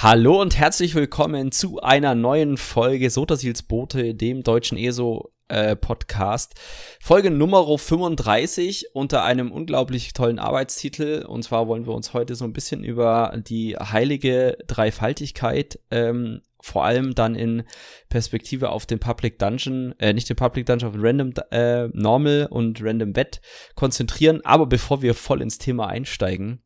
Hallo 0.00 0.40
und 0.40 0.56
herzlich 0.56 0.94
willkommen 0.94 1.50
zu 1.50 1.80
einer 1.80 2.14
neuen 2.14 2.56
Folge 2.56 3.10
Sotasils 3.10 3.64
Bote, 3.64 4.14
dem 4.14 4.44
deutschen 4.44 4.78
ESO 4.78 5.32
äh, 5.48 5.74
Podcast. 5.74 6.54
Folge 7.00 7.32
Nummer 7.32 7.66
35 7.76 8.94
unter 8.94 9.24
einem 9.24 9.50
unglaublich 9.50 10.12
tollen 10.12 10.38
Arbeitstitel. 10.38 11.26
Und 11.26 11.42
zwar 11.42 11.66
wollen 11.66 11.84
wir 11.84 11.94
uns 11.94 12.14
heute 12.14 12.36
so 12.36 12.44
ein 12.44 12.52
bisschen 12.52 12.84
über 12.84 13.42
die 13.44 13.74
heilige 13.74 14.56
Dreifaltigkeit 14.68 15.80
ähm, 15.90 16.42
vor 16.60 16.84
allem 16.84 17.16
dann 17.16 17.34
in 17.34 17.64
Perspektive 18.08 18.70
auf 18.70 18.86
den 18.86 19.00
Public 19.00 19.40
Dungeon, 19.40 19.96
äh, 19.98 20.12
nicht 20.12 20.28
den 20.28 20.36
Public 20.36 20.66
Dungeon, 20.66 20.90
auf 20.90 20.94
den 20.94 21.04
Random 21.04 21.32
äh, 21.50 21.88
Normal 21.88 22.46
und 22.48 22.80
Random 22.80 23.12
Bet 23.12 23.40
konzentrieren. 23.74 24.44
Aber 24.44 24.66
bevor 24.66 25.02
wir 25.02 25.14
voll 25.14 25.42
ins 25.42 25.58
Thema 25.58 25.88
einsteigen, 25.88 26.62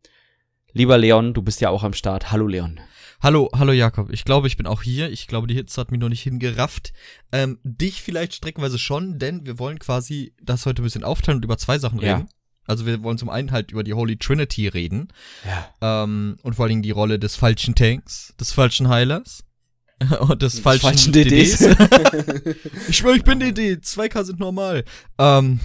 lieber 0.74 0.98
Leon, 0.98 1.32
du 1.32 1.40
bist 1.40 1.62
ja 1.62 1.70
auch 1.70 1.82
am 1.82 1.94
Start. 1.94 2.30
Hallo 2.30 2.46
Leon. 2.46 2.78
Hallo, 3.22 3.48
hallo 3.54 3.70
Jakob. 3.70 4.10
Ich 4.10 4.24
glaube, 4.24 4.48
ich 4.48 4.56
bin 4.56 4.66
auch 4.66 4.82
hier. 4.82 5.08
Ich 5.12 5.28
glaube, 5.28 5.46
die 5.46 5.54
Hitze 5.54 5.80
hat 5.80 5.92
mich 5.92 6.00
noch 6.00 6.08
nicht 6.08 6.22
hingerafft. 6.22 6.92
Ähm, 7.30 7.60
dich 7.62 8.02
vielleicht 8.02 8.34
streckenweise 8.34 8.80
schon, 8.80 9.20
denn 9.20 9.46
wir 9.46 9.60
wollen 9.60 9.78
quasi 9.78 10.34
das 10.42 10.66
heute 10.66 10.82
ein 10.82 10.84
bisschen 10.84 11.04
aufteilen 11.04 11.36
und 11.36 11.44
über 11.44 11.56
zwei 11.56 11.78
Sachen 11.78 12.00
Ja. 12.00 12.16
reden. 12.16 12.28
Also 12.66 12.84
wir 12.84 13.00
wollen 13.04 13.18
zum 13.18 13.28
einen 13.30 13.52
halt 13.52 13.70
über 13.70 13.84
die 13.84 13.92
Holy 13.94 14.16
Trinity 14.16 14.66
reden 14.66 15.08
Ja. 15.44 16.02
ähm, 16.02 16.36
und 16.42 16.54
vor 16.54 16.64
allen 16.64 16.70
Dingen 16.70 16.82
die 16.82 16.90
Rolle 16.90 17.20
des 17.20 17.36
falschen 17.36 17.76
Tanks, 17.76 18.34
des 18.40 18.50
falschen 18.52 18.88
Heilers 18.88 19.44
und 20.20 20.42
des 20.42 20.58
falschen, 20.58 20.82
falschen 20.82 21.12
DDs. 21.12 21.58
DDs. 21.58 21.76
ich 22.88 22.96
schwöre, 22.96 23.16
ich 23.16 23.24
bin 23.24 23.38
DD. 23.38 23.74
2K 23.84 24.24
sind 24.24 24.40
normal. 24.40 24.84
Ähm, 25.18 25.60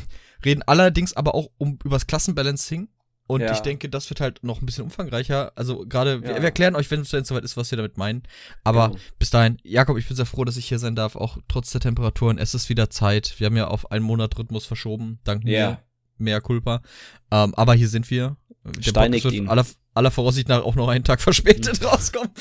reden 0.45 0.61
allerdings 0.61 1.13
aber 1.13 1.33
auch 1.33 1.49
um 1.57 1.79
übers 1.83 2.05
Klassenbalancing. 2.05 2.87
Und 3.27 3.41
Ja. 3.41 3.51
ich 3.51 3.59
denke, 3.59 3.89
das 3.89 4.09
wird 4.09 4.21
halt 4.21 4.41
noch 4.43 4.61
ein 4.61 4.65
bisschen 4.65 4.85
umfangreicher. 4.85 5.51
Also 5.55 5.85
gerade, 5.85 6.21
wir, 6.23 6.29
Ja. 6.31 6.35
wir 6.37 6.43
erklären 6.45 6.75
euch, 6.75 6.89
wenn 6.89 7.01
es 7.01 7.09
soweit 7.09 7.43
ist, 7.43 7.57
was 7.57 7.69
wir 7.71 7.75
damit 7.77 7.97
meinen. 7.97 8.23
Aber 8.63 8.87
Genau. 8.89 8.99
bis 9.19 9.29
dahin, 9.29 9.57
Jakob, 9.63 9.97
ich 9.97 10.07
bin 10.07 10.15
sehr 10.15 10.25
froh, 10.25 10.45
dass 10.45 10.55
ich 10.57 10.65
hier 10.67 10.79
sein 10.79 10.95
darf, 10.95 11.15
auch 11.17 11.37
trotz 11.49 11.71
der 11.71 11.81
Temperaturen. 11.81 12.37
Es 12.37 12.53
ist 12.53 12.69
wieder 12.69 12.89
Zeit. 12.89 13.35
Wir 13.37 13.47
haben 13.47 13.57
ja 13.57 13.67
auf 13.67 13.91
einen 13.91 14.05
Monat 14.05 14.37
Rhythmus 14.37 14.65
verschoben, 14.65 15.19
dank 15.25 15.43
Ja. 15.43 15.69
mir. 15.71 15.79
Mehr 16.19 16.41
Culpa. 16.41 16.81
Ähm, 17.29 17.53
aber 17.55 17.73
hier 17.75 17.89
sind 17.89 18.09
wir. 18.09 18.37
Der 18.63 18.91
Podcast 18.91 19.25
ihn. 19.25 19.43
wird 19.43 19.49
aller, 19.49 19.65
aller 19.93 20.09
Voraussicht 20.11 20.47
nach 20.47 20.63
auch 20.63 20.75
noch 20.75 20.87
einen 20.87 21.03
Tag 21.03 21.21
verspätet 21.21 21.83
rauskommen. 21.83 22.31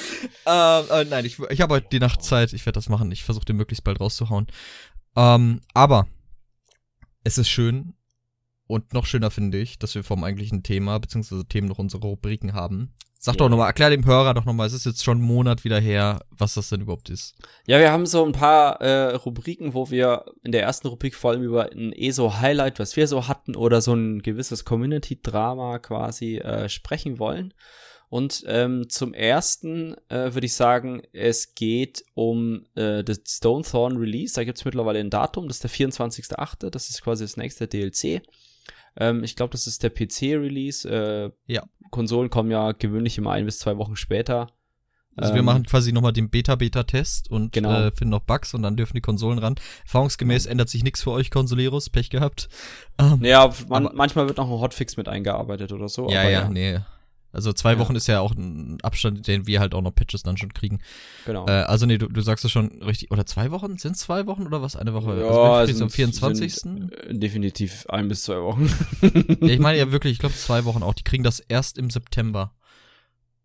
ähm, 0.47 0.85
äh, 0.91 1.05
nein, 1.05 1.25
ich, 1.25 1.39
ich 1.51 1.61
habe 1.61 1.75
heute 1.75 1.89
die 1.93 1.99
Nacht 2.01 2.23
Zeit. 2.23 2.53
Ich 2.53 2.65
werde 2.65 2.77
das 2.79 2.89
machen. 2.89 3.11
Ich 3.13 3.23
versuche 3.25 3.45
den 3.45 3.57
möglichst 3.57 3.85
bald 3.85 4.01
rauszuhauen. 4.01 4.47
Ähm, 5.17 5.61
aber 5.75 6.07
es 7.25 7.39
ist 7.39 7.49
schön 7.49 7.93
und 8.67 8.93
noch 8.93 9.07
schöner 9.07 9.31
finde 9.31 9.59
ich, 9.59 9.79
dass 9.79 9.95
wir 9.95 10.05
vom 10.05 10.25
eigentlichen 10.25 10.63
Thema 10.63 10.99
beziehungsweise 10.99 11.47
Themen 11.47 11.69
noch 11.69 11.79
unsere 11.79 12.03
Rubriken 12.03 12.53
haben. 12.53 12.93
Sag 13.19 13.35
Ja. 13.35 13.39
doch 13.39 13.49
nochmal, 13.49 13.69
erklär 13.69 13.91
dem 13.91 14.05
Hörer 14.05 14.35
doch 14.35 14.45
nochmal, 14.45 14.67
es 14.67 14.73
ist 14.73 14.87
jetzt 14.87 15.03
schon 15.03 15.19
einen 15.19 15.27
Monat 15.27 15.65
wieder 15.65 15.81
her, 15.81 16.21
was 16.31 16.55
das 16.55 16.69
denn 16.69 16.83
überhaupt 16.83 17.09
ist. 17.11 17.35
Ja, 17.67 17.79
wir 17.79 17.91
haben 17.91 18.07
so 18.07 18.25
ein 18.25 18.33
paar 18.33 18.81
äh, 18.81 19.15
Rubriken, 19.15 19.75
wo 19.75 19.91
wir 19.91 20.27
in 20.45 20.53
der 20.53 20.63
ersten 20.63 20.89
Rubrik 20.89 21.15
vor 21.15 21.31
allem 21.31 21.43
über 21.43 21.73
ein 21.73 21.93
ESO-Highlight, 21.93 22.79
was 22.79 22.97
wir 22.97 23.09
so 23.09 23.27
hatten, 23.27 23.57
oder 23.57 23.81
so 23.81 23.95
ein 23.95 24.23
gewisses 24.23 24.65
Community-Drama 24.65 25.79
quasi 25.79 26.37
äh, 26.37 26.69
sprechen 26.69 27.19
wollen. 27.19 27.55
Und 28.09 28.45
ähm, 28.47 28.89
zum 28.89 29.15
ersten 29.15 29.97
äh, 30.09 30.33
würde 30.33 30.47
ich 30.47 30.55
sagen, 30.55 31.03
es 31.13 31.55
geht 31.55 32.05
um 32.15 32.65
äh, 32.77 33.03
das 33.03 33.23
Stone 33.27 33.65
Thorn 33.65 33.97
Release. 33.97 34.35
Da 34.35 34.45
gibt 34.45 34.59
es 34.59 34.65
mittlerweile 34.65 35.01
ein 35.01 35.11
Datum, 35.11 35.49
das 35.49 35.57
ist 35.57 35.65
der 35.65 35.89
24.8., 35.89 36.71
das 36.71 36.89
ist 36.89 37.03
quasi 37.03 37.25
das 37.25 37.37
nächste 37.37 37.67
DLC. 37.67 38.23
Ähm, 38.99 39.23
ich 39.25 39.37
glaube, 39.37 39.53
das 39.53 39.67
ist 39.67 39.83
der 39.83 39.91
PC-Release. 39.91 40.89
Äh, 40.89 41.31
Ja. 41.53 41.63
Konsolen 41.91 42.31
kommen 42.31 42.51
ja 42.51 42.73
gewöhnlich 42.73 43.17
immer 43.19 43.33
ein 43.33 43.45
bis 43.45 43.59
zwei 43.59 43.77
Wochen 43.79 43.97
später. 43.97 44.49
Also 45.19 45.33
wir 45.33 45.39
Ähm, 45.39 45.47
machen 45.47 45.65
quasi 45.65 45.93
nochmal 45.93 46.13
den 46.13 46.29
Beta-Beta-Test 46.29 47.31
und 47.31 47.53
Genau. 47.53 47.71
äh, 47.73 47.91
finden 47.91 48.11
noch 48.11 48.21
Bugs 48.21 48.53
und 48.53 48.63
dann 48.63 48.77
dürfen 48.77 48.95
die 48.95 49.01
Konsolen 49.01 49.39
ran. 49.39 49.55
Erfahrungsgemäß 49.85 50.45
ändert 50.45 50.69
sich 50.69 50.85
nichts 50.85 51.03
für 51.03 51.11
euch, 51.13 51.31
Konsoleros, 51.31 51.89
Pech 51.89 52.11
gehabt. 52.11 52.49
Ähm, 52.99 53.25
Ja, 53.25 53.51
man, 53.69 53.89
manchmal 53.95 54.27
wird 54.29 54.37
noch 54.37 54.47
ein 54.51 54.61
Hotfix 54.61 54.97
mit 54.99 55.09
eingearbeitet 55.09 55.73
oder 55.73 55.89
so. 55.89 56.11
ja, 56.11 56.21
aber 56.21 56.31
ja, 56.31 56.49
nee. 56.51 56.81
Also 57.37 57.53
zwei 57.53 57.75
Ja. 57.75 57.79
Wochen 57.79 57.95
ist 57.95 58.07
ja 58.07 58.21
auch 58.21 58.33
ein 58.35 58.79
Abstand, 58.83 59.27
den 59.27 59.47
wir 59.47 59.61
halt 59.61 59.75
auch 59.75 59.83
noch 59.83 59.95
Patches 59.95 60.23
dann 60.23 60.37
schon 60.39 60.55
kriegen. 60.55 60.81
Genau. 61.27 61.47
Äh, 61.47 61.51
also 61.65 61.85
nee, 61.85 61.99
du, 61.99 62.09
du 62.09 62.21
sagst 62.23 62.45
es 62.47 62.51
schon 62.51 62.83
richtig. 62.83 63.11
Oder 63.11 63.27
zwei 63.27 63.51
Wochen? 63.51 63.77
Sind 63.77 63.97
zwei 63.97 64.27
Wochen 64.27 64.47
oder 64.47 64.63
was? 64.63 64.75
Eine 64.75 64.95
Woche? 64.95 65.21
Ja, 65.21 65.27
also 65.29 65.71
es 65.73 65.83
am 65.83 65.89
sind- 65.91 65.97
24. 65.97 66.55
Sind, 66.55 66.93
äh, 66.93 67.15
definitiv 67.19 67.87
ein 67.91 68.09
bis 68.09 68.23
zwei 68.23 68.41
Wochen. 68.41 68.71
Ja, 69.03 69.49
ich 69.49 69.59
meine 69.61 69.77
ja 69.79 69.93
wirklich, 69.93 70.15
ich 70.15 70.19
glaube 70.19 70.35
zwei 70.35 70.65
Wochen 70.65 70.83
auch. 70.83 70.95
Die 70.95 71.05
kriegen 71.05 71.23
das 71.25 71.39
erst 71.41 71.77
im 71.79 71.91
September. 71.91 72.55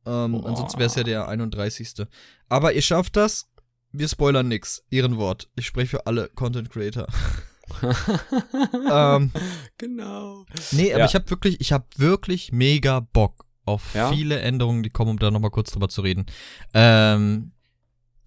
Ähm, 0.06 0.32
Boah. 0.32 0.46
ansonsten 0.48 0.80
wäre 0.80 0.88
es 0.88 0.96
ja 0.96 1.04
der 1.04 1.28
31. 1.28 2.08
Aber 2.50 2.74
ihr 2.74 2.82
schafft 2.82 3.18
das. 3.18 3.50
Wir 3.92 4.08
spoilern 4.08 4.48
nix. 4.48 4.84
Ehrenwort. 4.90 5.50
Ich 5.58 5.66
spreche 5.66 5.88
für 5.90 6.08
alle 6.08 6.30
Content 6.34 6.70
Creator. 6.72 7.08
ähm, 8.92 9.32
genau. 9.78 10.46
nee, 10.72 10.92
aber 10.94 11.02
Ja. 11.02 11.06
ich 11.06 11.16
habe 11.16 11.30
wirklich, 11.30 11.60
ich 11.62 11.72
habe 11.72 11.86
wirklich 11.98 12.52
mega 12.52 13.00
Bock 13.02 13.46
auf 13.66 13.94
Ja? 13.94 14.12
viele 14.12 14.40
Änderungen, 14.40 14.84
die 14.84 14.90
kommen, 14.90 15.12
um 15.12 15.20
da 15.20 15.32
nochmal 15.32 15.52
kurz 15.52 15.72
drüber 15.72 15.90
zu 15.90 16.02
reden. 16.02 16.26
Ähm, 16.74 17.52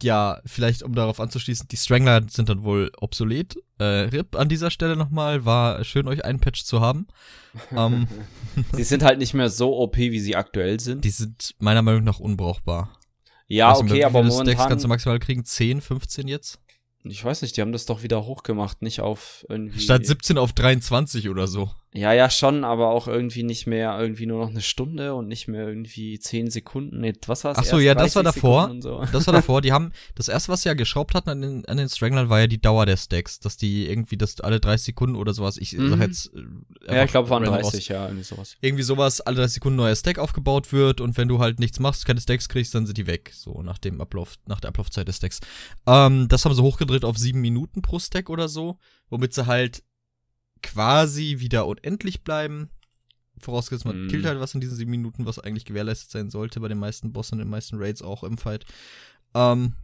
ja, 0.03 0.41
vielleicht 0.45 0.83
um 0.83 0.95
darauf 0.95 1.21
anzuschließen, 1.21 1.69
die 1.69 1.77
Strangler 1.77 2.22
sind 2.28 2.49
dann 2.49 2.62
wohl 2.62 2.91
obsolet. 2.99 3.56
Äh, 3.78 3.84
RIP 3.84 4.37
an 4.37 4.49
dieser 4.49 4.71
Stelle 4.71 4.97
nochmal, 4.97 5.44
war 5.44 5.83
schön, 5.84 6.09
euch 6.09 6.25
einen 6.25 6.41
Patch 6.41 6.65
zu 6.65 6.81
haben. 6.81 7.06
ähm, 7.73 8.06
Sie 8.73 8.84
sind 8.84 9.03
halt 9.03 9.19
nicht 9.19 9.34
mehr 9.34 9.49
so 9.49 9.77
OP, 9.78 9.97
wie 9.97 10.21
sie 10.21 10.37
aktuell 10.37 10.81
sind. 10.81 11.05
Die 11.05 11.11
sind 11.11 11.55
meiner 11.59 11.83
Meinung 11.83 12.05
nach 12.05 12.21
unbrauchbar. 12.21 12.99
ja, 13.47 13.73
du, 13.73 13.81
okay, 13.81 14.05
aber 14.05 14.21
viele 14.21 14.33
Stacks 14.33 14.44
momentan. 14.47 14.69
kannst 14.69 14.84
du 14.84 14.89
maximal 14.89 15.19
kriegen? 15.19 15.44
10, 15.44 15.81
15 15.81 16.28
jetzt? 16.28 16.61
ich 17.05 17.23
weiß 17.23 17.43
nicht, 17.43 17.56
die 17.56 17.61
haben 17.61 17.73
das 17.73 17.87
doch 17.87 18.03
wieder 18.03 18.25
hochgemacht, 18.25 18.83
nicht 18.83 19.00
auf 19.00 19.44
irgendwie. 19.49 19.78
Statt 19.81 20.06
17 20.06 20.39
auf 20.39 20.53
23 20.53 21.28
oder 21.28 21.47
so. 21.47 21.71
Ja, 21.97 22.12
ja, 22.12 22.28
schon, 22.28 22.65
aber 22.65 22.88
auch 22.91 23.06
irgendwie 23.06 23.44
nicht 23.44 23.69
mehr, 23.69 23.97
irgendwie 24.00 24.27
nur 24.27 24.41
noch 24.44 24.50
eine 24.50 24.62
Stunde 24.62 25.15
und 25.15 25.28
nicht 25.28 25.47
mehr 25.47 25.69
irgendwie 25.69 26.19
zehn 26.19 26.50
Sekunden. 26.50 27.00
Nee, 27.00 27.12
was 27.28 27.44
war's? 27.44 27.56
Ach 27.56 27.65
so, 27.65 27.78
ja, 27.78 27.94
das 27.94 28.16
war 28.16 28.25
30 28.25 28.43
davor. 28.43 28.75
So. 28.81 29.05
Das 29.12 29.28
war 29.28 29.32
davor, 29.32 29.60
die 29.62 29.71
haben, 29.71 29.93
das 30.16 30.27
erste, 30.27 30.50
was 30.50 30.62
sie 30.62 30.69
ja 30.71 30.75
geschraubt 30.75 31.15
hatten 31.15 31.31
an 31.31 31.41
den, 31.41 31.65
an 31.66 31.77
den 31.77 31.88
Stranglern, 31.88 32.28
war 32.31 32.41
ja 32.41 32.47
die 32.49 32.60
Dauer 32.60 32.84
der 32.84 32.97
Stacks, 32.97 33.38
dass 33.38 33.56
die 33.56 33.88
irgendwie, 33.88 34.16
das 34.16 34.41
alle 34.41 34.59
30 34.59 34.87
Sekunden 34.87 35.15
oder 35.15 35.32
sowas, 35.32 35.56
ich 35.56 35.72
Mhm. 35.75 35.91
sag 35.91 36.00
jetzt, 36.00 36.32
äh, 36.34 36.94
Ja, 36.97 37.05
ich 37.05 37.12
glaube, 37.12 37.31
waren 37.31 37.44
random 37.44 37.62
30, 37.62 37.87
ja, 37.87 38.06
irgendwie 38.06 38.25
sowas. 38.25 38.56
irgendwie 38.61 38.82
sowas, 38.82 39.21
alle 39.21 39.37
30 39.37 39.55
Sekunden 39.55 39.76
neuer 39.76 39.94
Stack 39.94 40.19
aufgebaut 40.19 40.72
wird 40.72 41.00
und 41.00 41.16
wenn 41.16 41.28
du 41.28 41.38
halt 41.38 41.61
nichts 41.61 41.78
machst, 41.78 42.06
keine 42.06 42.21
Stacks 42.21 42.49
kriegst, 42.49 42.75
dann 42.75 42.87
sind 42.87 42.99
die 42.99 43.06
weg, 43.06 43.31
so 43.32 43.62
nach 43.62 43.78
dem 43.78 44.00
Ablauf, 44.00 44.34
nach 44.47 44.59
der 44.59 44.71
Ablaufzeit 44.71 45.06
des 45.06 45.19
Stacks. 45.19 45.38
Ähm, 45.87 46.26
das 46.26 46.44
haben 46.44 46.55
sie 46.56 46.62
hochgedreht 46.62 47.05
auf 47.05 47.19
sieben 47.19 47.41
Minuten 47.41 47.82
pro 47.82 48.00
Stack 48.00 48.31
oder 48.31 48.49
so, 48.49 48.78
womit 49.11 49.32
sie 49.32 49.47
halt 49.47 49.84
quasi 50.64 51.36
wieder 51.38 51.66
unendlich 51.66 52.22
bleiben. 52.22 52.70
Vorausgesetzt, 53.38 53.84
man 53.84 54.04
Mhm. 54.04 54.08
killt 54.08 54.25
halt 54.25 54.41
was 54.41 54.54
in 54.54 54.60
diesen 54.60 54.76
sieben 54.76 54.91
Minuten, 54.91 55.26
was 55.26 55.38
eigentlich 55.38 55.64
gewährleistet 55.64 56.10
sein 56.10 56.30
sollte 56.30 56.60
bei 56.60 56.69
den 56.69 56.78
meisten 56.78 57.12
Bossen 57.12 57.34
und 57.34 57.41
den 57.41 57.50
meisten 57.50 57.76
Raids 57.78 58.00
auch 58.02 58.22
im 58.25 58.38
Fight. 58.38 58.64
Ähm, 59.34 59.75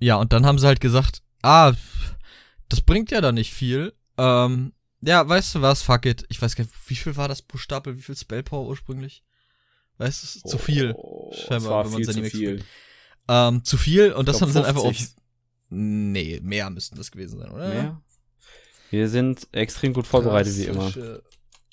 ja, 0.00 0.16
und 0.16 0.32
dann 0.32 0.44
haben 0.46 0.58
sie 0.58 0.66
halt 0.66 0.80
gesagt, 0.80 1.22
ah, 1.42 1.72
das 2.68 2.80
bringt 2.80 3.10
ja 3.10 3.20
da 3.20 3.30
nicht 3.32 3.52
viel. 3.52 3.92
Ähm, 4.18 4.72
ja, 5.02 5.26
weißt 5.28 5.56
du 5.56 5.62
was, 5.62 5.82
fuck 5.82 6.06
it. 6.06 6.24
Ich 6.28 6.40
weiß 6.40 6.56
gar 6.56 6.64
nicht, 6.64 6.74
wie 6.88 6.96
viel 6.96 7.16
war 7.16 7.28
das 7.28 7.42
pro 7.42 7.58
Stapel, 7.58 7.96
wie 7.96 8.02
viel 8.02 8.16
Spellpower 8.16 8.66
ursprünglich? 8.66 9.22
Weißt 9.98 10.22
du, 10.22 10.26
es 10.26 10.36
ist 10.36 10.48
zu 10.48 10.58
viel. 10.58 10.92
Oh, 10.96 11.32
Scheinbar, 11.32 11.84
es 11.84 11.92
wenn 11.92 12.04
man 12.06 12.22
Max 12.22 12.32
viel. 12.32 12.64
Ähm, 13.28 13.64
zu 13.64 13.76
viel 13.76 14.12
und 14.12 14.28
das 14.28 14.38
glaub, 14.38 14.48
haben 14.48 14.52
sie 14.52 14.58
dann 14.60 14.68
einfach 14.68 14.82
auf. 14.82 14.96
50. 14.96 15.16
Nee, 15.70 16.40
mehr 16.42 16.70
müssten 16.70 16.96
das 16.96 17.10
gewesen 17.10 17.38
sein, 17.38 17.50
oder? 17.50 17.68
Mehr? 17.68 18.02
Wir 18.94 19.08
sind 19.08 19.48
extrem 19.52 19.92
gut 19.92 20.06
vorbereitet, 20.06 20.56
wie 20.56 20.64
immer. 20.64 20.92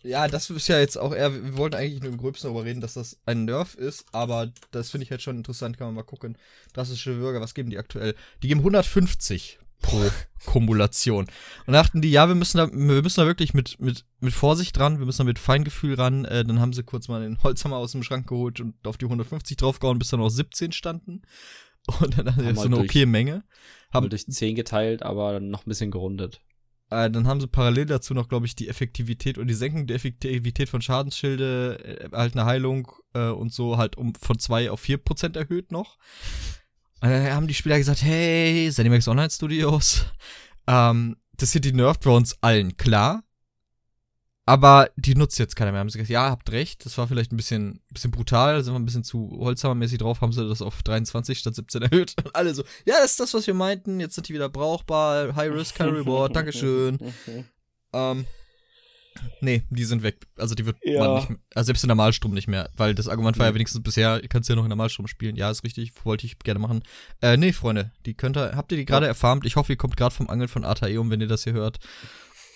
Ja, 0.04 0.28
das 0.28 0.50
ist 0.50 0.68
ja 0.68 0.80
jetzt 0.80 0.98
auch 0.98 1.13
eher, 1.13 1.31
wir 1.31 1.57
wollten 1.57 1.75
eigentlich 1.75 2.01
nur 2.01 2.12
im 2.12 2.18
Gröbsten 2.18 2.48
darüber 2.50 2.66
reden, 2.66 2.81
dass 2.81 2.96
das 2.96 3.19
ein 3.25 3.46
Nerf 3.46 3.75
ist, 3.75 4.06
aber 4.12 4.51
das 4.72 4.90
finde 4.90 5.04
ich 5.04 5.12
jetzt 5.12 5.22
schon 5.24 5.38
interessant, 5.38 5.78
kann 5.78 5.88
man 5.88 5.94
mal 5.96 6.01
gucken. 6.04 6.38
Drastische 6.74 7.13
Bürger, 7.13 7.40
was 7.40 7.54
geben 7.54 7.69
die 7.69 7.78
aktuell? 7.78 8.16
Die 8.42 8.48
geben 8.48 8.62
150 8.62 9.60
pro 9.84 10.01
Kumulation. 10.46 11.28
Und 11.68 11.74
dachten 11.74 12.01
die, 12.01 12.10
ja, 12.12 12.28
wir 12.28 12.34
müssen 12.36 12.57
da, 12.57 12.68
wir 12.72 13.01
müssen 13.01 13.19
da 13.19 13.28
wirklich 13.28 13.54
mit, 13.54 13.80
mit, 13.80 14.06
mit 14.19 14.34
Vorsicht 14.34 14.80
ran, 14.80 14.98
wir 14.98 15.06
müssen 15.06 15.19
da 15.19 15.24
mit 15.25 15.38
Feingefühl 15.40 15.94
ran. 15.94 16.25
Äh, 16.25 16.46
dann 16.46 16.60
haben 16.60 16.74
sie 16.74 16.84
kurz 16.84 17.07
mal 17.07 17.22
den 17.22 17.42
Holzhammer 17.44 17.78
aus 17.78 17.92
dem 17.92 18.01
Schrank 18.04 18.28
geholt 18.28 18.60
und 18.60 18.75
auf 18.88 18.98
die 18.98 19.06
150 19.06 19.57
draufgehauen, 19.57 20.00
bis 20.00 20.10
dann 20.10 20.19
noch 20.19 20.30
17 20.30 20.72
standen. 20.72 21.22
Und 22.00 22.18
dann 22.18 22.36
haben 22.36 22.48
sie 22.48 22.56
so 22.56 22.62
eine 22.62 22.75
durch- 22.78 22.90
okay 22.90 23.06
Menge. 23.06 23.44
Haben 23.92 24.06
Haben, 24.06 24.10
durch 24.10 24.25
10 24.28 24.56
geteilt, 24.56 25.04
aber 25.04 25.40
noch 25.40 25.66
ein 25.66 25.69
bisschen 25.69 25.92
gerundet. 25.92 26.42
Äh, 26.92 27.10
dann 27.10 27.26
haben 27.26 27.40
sie 27.40 27.48
parallel 27.48 27.86
dazu 27.86 28.14
noch, 28.14 28.28
glaube 28.28 28.46
ich, 28.46 28.56
die 28.56 28.68
Effektivität 28.68 29.38
und 29.38 29.48
die 29.48 29.54
Senkung 29.54 29.88
der 29.88 29.96
Effektivität 29.96 30.68
von 30.68 30.82
Schadensschilde, 30.82 32.10
äh, 32.12 32.16
halt 32.16 32.36
eine 32.36 32.46
Heilung 32.46 32.92
äh, 33.14 33.30
und 33.30 33.54
so 33.54 33.78
halt 33.78 33.98
um 33.98 34.14
von 34.16 34.38
2 34.38 34.70
auf 34.70 34.84
4% 34.84 35.38
erhöht 35.38 35.72
noch. 35.72 35.98
Und 37.02 37.10
dann 37.10 37.34
haben 37.34 37.48
die 37.48 37.54
Spieler 37.54 37.78
gesagt, 37.78 38.04
hey, 38.04 38.70
Zenimax 38.72 39.08
Online 39.08 39.30
Studios, 39.30 40.06
ähm, 40.68 41.16
das 41.38 41.54
hier 41.54 41.62
die 41.62 41.72
bei 41.72 42.12
uns 42.12 42.38
allen, 42.42 42.76
klar. 42.76 43.24
Aber 44.46 44.90
die 44.96 45.14
nutzt 45.16 45.38
jetzt 45.40 45.56
keiner 45.56 45.72
mehr. 45.72 45.80
Haben 45.82 45.90
sie 45.90 46.00
gesagt, 46.00 46.10
ja, 46.12 46.30
habt 46.30 46.52
recht, 46.52 46.86
das 46.86 46.98
war 46.98 47.08
vielleicht 47.08 47.32
ein 47.32 47.38
bisschen, 47.38 47.80
bisschen 47.94 48.12
brutal, 48.12 48.64
sind 48.64 48.74
wir 48.74 48.80
ein 48.80 48.86
bisschen 48.86 49.04
zu 49.04 49.30
Holzhammermäßig 49.40 50.00
drauf, 50.00 50.22
haben 50.22 50.34
sie 50.34 50.48
das 50.48 50.62
auf 50.64 50.82
23 50.84 51.38
statt 51.38 51.56
17 51.56 51.82
erhöht. 51.84 52.16
Und 52.24 52.36
alle 52.36 52.54
so, 52.54 52.64
ja, 52.86 52.96
das 53.02 53.12
ist 53.12 53.20
das, 53.20 53.34
was 53.36 53.46
wir 53.48 53.54
meinten, 53.54 54.00
jetzt 54.00 54.16
sind 54.16 54.28
die 54.30 54.34
wieder 54.34 54.50
brauchbar, 54.50 55.36
High 55.36 55.52
Risk, 55.54 55.80
High 55.80 55.92
Reward, 55.94 56.36
Dankeschön. 56.36 56.98
ähm, 57.94 58.26
nee, 59.42 59.64
die 59.70 59.84
sind 59.86 60.02
weg. 60.02 60.26
Also 60.38 60.56
die 60.56 60.66
wird 60.66 60.78
Ja. 60.84 61.00
man 61.06 61.16
nicht 61.18 61.30
mehr, 61.30 61.40
also 61.54 61.68
selbst 61.68 61.84
in 61.84 61.90
Normalstrom 61.90 62.34
nicht 62.34 62.48
mehr, 62.48 62.70
weil 62.76 62.96
das 62.96 63.08
Argument 63.08 63.38
war 63.38 63.46
ja 63.46 63.54
wenigstens 63.54 63.84
bisher, 63.84 64.22
kannst 64.28 64.50
du 64.50 64.54
ja 64.54 64.58
noch 64.58 64.64
in 64.66 64.70
Normalstrom 64.70 65.08
spielen. 65.08 65.36
Ja, 65.36 65.52
ist 65.52 65.64
richtig, 65.64 65.94
wollte 66.04 66.26
ich 66.26 66.40
gerne 66.40 66.60
machen. 66.60 66.84
Äh, 67.22 67.38
nee, 67.38 67.54
Freunde, 67.54 67.92
die 68.08 68.16
könnt 68.16 68.38
ihr, 68.38 68.56
habt 68.56 68.72
ihr 68.72 68.78
die 68.80 68.86
gerade 68.86 69.06
erfarmt? 69.08 69.46
Ich 69.46 69.56
hoffe, 69.56 69.72
ihr 69.74 69.78
kommt 69.78 69.98
gerade 69.98 70.16
vom 70.16 70.30
Angeln 70.30 70.48
von 70.50 70.66
Artaeum, 70.66 71.12
wenn 71.12 71.22
ihr 71.22 71.28
das 71.28 71.44
hier 71.44 71.54
hört. 71.54 71.80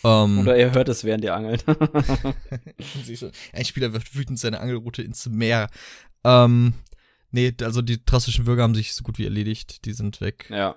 Ähm, 0.06 0.40
Oder 0.40 0.56
ihr 0.56 0.72
hört 0.72 0.88
es, 0.88 1.04
während 1.04 1.24
ihr 1.24 1.34
angelt. 1.34 1.66
Ein 3.54 3.66
Spieler 3.66 3.92
wirft 3.92 4.16
wütend 4.16 4.38
seine 4.38 4.60
Angelroute 4.60 5.02
ins 5.02 5.28
Meer. 5.28 5.68
Ähm, 6.24 6.76
nee, 7.32 7.52
also 7.62 7.82
die 7.82 8.06
drastischen 8.06 8.46
Würger 8.46 8.62
haben 8.62 8.76
sich 8.76 8.94
so 8.94 9.04
gut 9.04 9.18
wie 9.18 9.24
erledigt. 9.24 9.84
Die 9.86 9.94
sind 9.94 10.22
weg. 10.22 10.46
ja. 10.50 10.76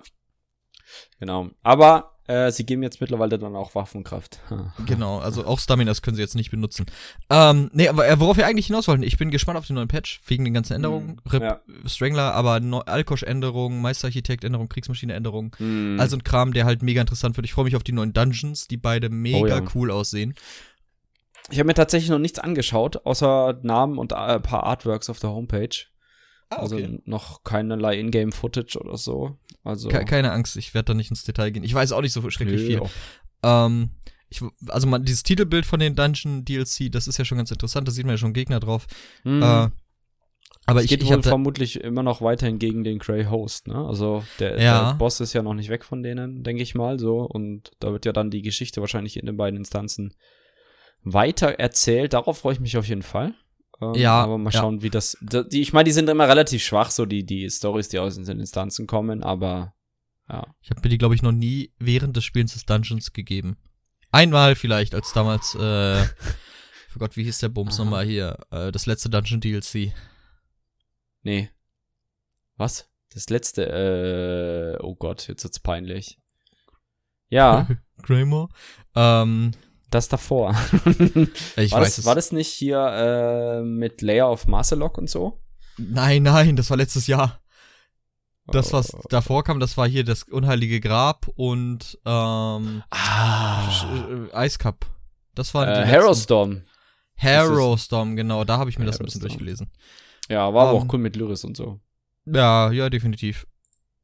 Genau. 1.19 1.51
Aber 1.61 2.18
äh, 2.29 2.51
sie 2.51 2.63
geben 2.65 2.83
jetzt 2.83 3.01
mittlerweile 3.01 3.39
dann 3.39 3.55
auch 3.55 3.73
Waffenkraft. 3.73 4.39
Genau, 4.85 5.17
also 5.17 5.45
auch 5.45 5.57
Staminas 5.59 6.01
können 6.03 6.15
sie 6.15 6.21
jetzt 6.21 6.35
nicht 6.35 6.51
benutzen. 6.51 6.85
Ähm, 7.29 7.71
nee, 7.73 7.87
aber 7.87 8.07
äh, 8.07 8.19
worauf 8.19 8.37
wir 8.37 8.45
eigentlich 8.45 8.67
hinaus 8.67 8.87
wollten, 8.87 9.01
ich 9.03 9.17
bin 9.17 9.31
gespannt 9.31 9.57
auf 9.57 9.65
den 9.65 9.75
neuen 9.75 9.87
Patch, 9.87 10.21
wegen 10.27 10.45
den 10.45 10.53
ganzen 10.53 10.73
Änderungen. 10.73 11.19
Rip, 11.31 11.41
Ja. 11.41 11.59
Strangler, 11.85 12.33
aber 12.35 12.59
no 12.59 12.79
Alkosch-Änderungen, 12.81 13.81
Meisterarchitekt-Änderungen, 13.81 14.69
Kriegsmaschine-Änderungen. 14.69 15.51
Hm. 15.57 15.97
Also 15.99 16.17
ein 16.17 16.23
Kram, 16.23 16.53
der 16.53 16.65
halt 16.65 16.83
mega 16.83 17.01
interessant 17.01 17.35
wird. 17.35 17.45
Ich 17.45 17.53
freue 17.53 17.65
mich 17.65 17.75
auf 17.75 17.83
die 17.83 17.93
neuen 17.93 18.13
Dungeons, 18.13 18.67
die 18.67 18.77
beide 18.77 19.09
mega 19.09 19.37
Oh 19.39 19.47
ja. 19.47 19.61
cool 19.73 19.89
aussehen. 19.89 20.35
Ich 21.49 21.57
habe 21.57 21.65
mir 21.65 21.73
tatsächlich 21.73 22.11
noch 22.11 22.19
nichts 22.19 22.37
angeschaut, 22.37 23.05
außer 23.07 23.59
Namen 23.63 23.97
und 23.97 24.11
äh, 24.11 24.15
ein 24.15 24.41
paar 24.43 24.65
Artworks 24.65 25.09
auf 25.09 25.19
der 25.19 25.31
Homepage. 25.31 25.69
Ah, 26.49 26.57
Also 26.57 26.79
noch 27.05 27.43
keinerlei 27.43 27.99
Ingame-Footage 27.99 28.79
oder 28.79 28.97
so. 28.97 29.37
Also 29.63 29.89
Ke 29.89 30.03
keine 30.05 30.31
Angst, 30.31 30.55
ich 30.57 30.73
werde 30.73 30.87
da 30.87 30.93
nicht 30.95 31.09
ins 31.11 31.23
Detail 31.23 31.51
gehen. 31.51 31.63
Ich 31.63 31.73
weiß 31.73 31.91
auch 31.91 32.01
nicht 32.01 32.13
so 32.13 32.27
schrecklich 32.29 32.61
Nö, 32.61 32.67
viel. 32.67 32.79
auch- 32.79 32.89
Ähm, 33.43 33.91
ich, 34.29 34.41
also 34.67 34.87
man, 34.87 35.03
dieses 35.05 35.23
Titelbild 35.23 35.65
von 35.65 35.79
den 35.79 35.95
Dungeon 35.95 36.45
DLC, 36.45 36.89
das 36.91 37.07
ist 37.07 37.17
ja 37.17 37.25
schon 37.25 37.37
ganz 37.37 37.51
interessant, 37.51 37.87
da 37.87 37.91
sieht 37.91 38.05
man 38.05 38.13
ja 38.13 38.17
schon 38.17 38.33
Gegner 38.33 38.59
drauf. 38.59 38.85
Hm. 39.23 39.41
Äh, 39.41 39.69
aber 40.65 40.79
es 40.79 40.83
ich, 40.85 40.89
geht 40.89 41.01
ich 41.03 41.09
da, 41.09 41.21
vermutlich 41.21 41.81
immer 41.81 42.03
noch 42.03 42.21
weiterhin 42.21 42.59
gegen 42.59 42.83
den 42.83 42.99
Grey 42.99 43.25
Host, 43.25 43.67
ne? 43.67 43.75
Also 43.75 44.23
der, 44.39 44.61
Ja. 44.61 44.89
der 44.91 44.97
Boss 44.99 45.19
ist 45.19 45.33
ja 45.33 45.41
noch 45.41 45.55
nicht 45.55 45.69
weg 45.69 45.83
von 45.83 46.03
denen, 46.03 46.43
denke 46.43 46.61
ich 46.61 46.75
mal 46.75 46.99
so. 46.99 47.21
Und 47.21 47.71
da 47.79 47.91
wird 47.91 48.05
ja 48.05 48.11
dann 48.11 48.29
die 48.29 48.41
Geschichte 48.43 48.81
wahrscheinlich 48.81 49.17
in 49.17 49.25
den 49.25 49.35
beiden 49.37 49.57
Instanzen 49.57 50.13
weiter 51.03 51.47
erzählt. 51.59 52.13
Darauf 52.13 52.39
freue 52.39 52.53
ich 52.53 52.59
mich 52.59 52.77
auf 52.77 52.87
jeden 52.87 53.01
Fall. 53.03 53.33
Ähm, 53.81 53.93
Ja, 53.95 54.23
Aber 54.23 54.37
mal 54.37 54.51
ja. 54.51 54.59
schauen, 54.59 54.81
wie 54.81 54.89
das. 54.89 55.17
da- 55.21 55.43
Die, 55.43 55.61
ich 55.61 55.73
meine, 55.73 55.85
die 55.85 55.91
sind 55.93 56.09
immer 56.09 56.27
relativ 56.27 56.63
schwach, 56.63 56.91
so 56.91 57.05
die, 57.05 57.25
die 57.25 57.49
Stories, 57.49 57.89
die 57.89 57.99
aus 57.99 58.15
den 58.15 58.39
Instanzen 58.39 58.87
kommen, 58.87 59.23
aber 59.23 59.73
ja. 60.29 60.45
ich 60.61 60.69
habe 60.69 60.81
mir 60.83 60.89
die, 60.89 60.97
glaube 60.97 61.15
ich, 61.15 61.21
noch 61.21 61.31
nie 61.31 61.73
während 61.79 62.15
des 62.17 62.23
Spielens 62.25 62.53
des 62.53 62.65
Dungeons 62.65 63.13
gegeben. 63.13 63.57
Einmal 64.11 64.55
vielleicht, 64.55 64.95
als 64.95 65.13
damals, 65.13 65.55
äh, 65.55 66.03
für 66.89 66.99
Gott, 66.99 67.15
wie 67.15 67.23
hieß 67.23 67.39
der 67.39 67.49
Bums 67.49 67.75
Aha. 67.75 67.83
nochmal 67.85 68.05
hier? 68.05 68.37
Äh, 68.51 68.71
das 68.71 68.85
letzte 68.85 69.09
Dungeon 69.09 69.39
DLC. 69.41 69.93
Nee. 71.21 71.49
Was? 72.57 72.89
Das 73.13 73.29
letzte, 73.29 73.65
äh, 74.79 74.83
oh 74.83 74.95
Gott, 74.95 75.27
jetzt 75.27 75.43
wird's 75.43 75.59
peinlich. 75.59 76.17
Ja, 77.29 77.67
Greymore. 78.01 78.49
Ähm, 78.95 79.51
das 79.89 80.07
davor. 80.09 80.55
ich 81.57 81.71
war, 81.71 81.81
weiß 81.81 81.87
das, 81.95 81.97
es. 81.99 82.05
war 82.05 82.15
das 82.15 82.31
nicht 82.31 82.47
hier 82.49 82.79
äh, 82.79 83.61
mit 83.63 84.01
Layer 84.01 84.29
of 84.31 84.47
Marcelock 84.47 84.97
und 84.97 85.09
so? 85.09 85.39
Nein, 85.77 86.23
nein, 86.23 86.55
das 86.55 86.69
war 86.69 86.77
letztes 86.77 87.07
Jahr. 87.07 87.39
Das, 88.47 88.73
was 88.73 88.93
Äh, 88.93 88.97
davor 89.09 89.43
kam, 89.43 89.59
das 89.59 89.77
war 89.77 89.87
hier 89.87 90.03
das 90.03 90.23
unheilige 90.23 90.79
Grab 90.81 91.27
und 91.35 91.97
ähm, 92.05 92.83
Ah. 92.89 93.69
Äh, 94.33 94.45
Ice 94.45 94.57
Cup. 94.57 94.85
Das 95.35 95.53
waren 95.53 95.69
Äh. 95.69 95.85
Harrowstorm. 95.85 96.63
Harrowstorm, 97.15 98.15
genau, 98.15 98.43
da 98.45 98.57
habe 98.57 98.69
ich 98.69 98.79
mir 98.79 98.85
das 98.85 98.99
ein 98.99 99.05
bisschen 99.05 99.21
durchgelesen. 99.21 99.69
Ja, 100.29 100.53
war 100.53 100.69
aber 100.69 100.77
Ähm, 100.79 100.87
auch 100.87 100.93
cool 100.93 100.99
mit 100.99 101.15
Lyris 101.15 101.43
und 101.43 101.55
so. 101.57 101.79
Ja, 102.25 102.71
ja, 102.71 102.89
definitiv. 102.89 103.45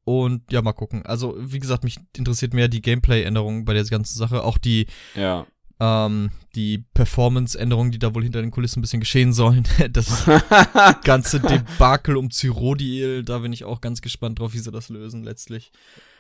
Und 0.04 0.52
ja, 0.52 0.62
mal 0.62 0.74
gucken. 0.74 1.04
Also, 1.06 1.36
wie 1.40 1.60
gesagt, 1.60 1.84
mich 1.84 1.98
interessiert 2.16 2.54
mehr 2.54 2.68
die 2.68 2.82
Gameplay-Änderungen 2.82 3.66
bei 3.66 3.74
der 3.74 3.84
ganzen 3.86 4.18
Sache. 4.18 4.44
Auch 4.44 4.58
die, 4.60 4.86
Ja. 5.16 5.48
Ähm, 5.80 6.32
die 6.56 6.86
Performance-Änderungen, 6.94 7.92
die 7.92 8.00
da 8.00 8.16
wohl 8.16 8.24
hinter 8.24 8.42
den 8.42 8.52
Kulissen 8.52 8.80
ein 8.80 8.82
bisschen 8.82 9.00
geschehen 9.02 9.34
sollen. 9.34 9.64
Das 9.92 10.26
ganze 11.04 11.40
Debakel 11.40 12.18
um 12.18 12.32
Cyrodiil, 12.32 13.24
da 13.24 13.40
bin 13.40 13.52
ich 13.54 13.64
auch 13.66 13.82
ganz 13.82 14.02
gespannt 14.02 14.40
drauf, 14.40 14.54
wie 14.54 14.60
sie 14.60 14.72
das 14.72 14.90
lösen 14.90 15.24
letztlich. 15.24 15.72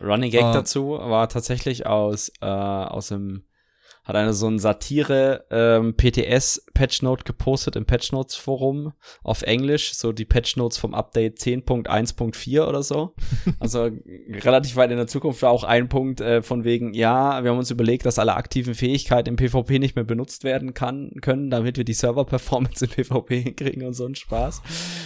Running 0.01 0.31
Gag 0.31 0.43
Ah. 0.43 0.53
dazu 0.53 0.89
war 0.91 1.29
tatsächlich 1.29 1.85
aus, 1.85 2.31
äh, 2.41 2.45
aus 2.45 3.07
dem, 3.07 3.43
hat 4.05 4.15
einer 4.15 4.33
so 4.33 4.47
ein 4.47 4.59
Satire 4.59 5.45
ähm, 5.49 5.95
PTS 5.97 6.67
Patchnote 6.75 7.23
gepostet 7.23 7.75
im 7.75 7.85
Patchnotes 7.85 8.35
Forum 8.35 8.93
auf 9.23 9.41
Englisch, 9.41 9.95
so 9.95 10.11
die 10.11 10.25
Patchnotes 10.25 10.77
vom 10.77 10.93
Update 10.93 11.39
10.1.4 11.39 12.67
oder 12.67 12.83
so. 12.83 13.13
Also 13.59 13.89
relativ 14.29 14.75
weit 14.75 14.91
in 14.91 14.97
der 14.97 15.07
Zukunft 15.07 15.41
war 15.41 15.49
auch 15.49 15.63
ein 15.63 15.89
Punkt 15.89 16.21
äh, 16.21 16.43
von 16.43 16.63
wegen, 16.63 16.93
ja, 16.93 17.43
wir 17.43 17.51
haben 17.51 17.57
uns 17.57 17.71
überlegt, 17.71 18.05
dass 18.05 18.19
alle 18.19 18.35
aktiven 18.35 18.75
Fähigkeiten 18.75 19.29
im 19.29 19.35
PvP 19.37 19.79
nicht 19.79 19.95
mehr 19.95 20.03
benutzt 20.03 20.43
werden 20.43 20.73
kann, 20.73 21.11
können, 21.21 21.49
damit 21.49 21.77
wir 21.77 21.83
die 21.83 21.93
Server-Performance 21.93 22.85
im 22.85 22.91
PvP 22.91 23.41
hinkriegen 23.41 23.83
und 23.83 23.93
so 23.93 24.05
ein 24.05 24.15
Spaß. 24.15 24.61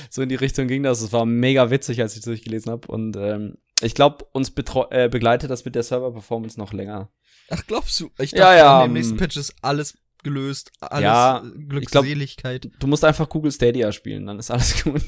So 0.10 0.22
in 0.22 0.30
die 0.30 0.36
Richtung 0.36 0.68
ging 0.68 0.84
das. 0.84 1.02
Es 1.02 1.14
war 1.14 1.26
mega 1.26 1.70
witzig, 1.70 2.02
als 2.02 2.14
ich 2.14 2.20
das 2.20 2.26
durchgelesen 2.26 2.72
habe. 2.72 2.88
Und 2.88 3.16
ähm, 3.16 3.58
ich 3.82 3.96
glaube, 3.96 4.26
uns 4.34 4.52
äh, 4.90 5.08
begleitet 5.08 5.50
das 5.50 5.64
mit 5.64 5.76
der 5.76 5.84
Server-Performance 5.84 6.60
noch 6.60 6.74
länger. 6.74 7.10
Ach, 7.52 7.64
glaubst 7.68 8.00
du? 8.00 8.10
Ich 8.20 8.32
Ja, 8.32 8.56
ja, 8.56 8.78
an 8.82 8.90
dem 8.90 8.94
nächsten 8.94 9.14
ähm, 9.14 9.20
Patch 9.20 9.38
ist 9.38 9.54
alles 9.62 9.98
gelöst, 10.24 10.72
alles 10.82 11.04
Ja, 11.04 11.44
äh, 11.46 11.60
Glückseligkeit. 11.64 12.70
Du 12.80 12.88
musst 12.88 13.04
einfach 13.06 13.30
Google 13.30 13.52
Stadia 13.52 13.92
spielen, 13.92 14.26
dann 14.28 14.38
ist 14.40 14.52
alles 14.52 14.84
gut. 14.84 15.04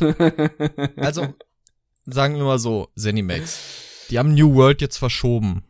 Also, 0.97 1.33
sagen 2.05 2.35
wir 2.38 2.43
mal 2.43 2.59
so, 2.59 2.89
Zenimax. 2.95 3.59
Die 4.09 4.17
haben 4.19 4.33
New 4.33 4.53
World 4.55 4.81
jetzt 4.81 4.97
verschoben. 4.97 5.63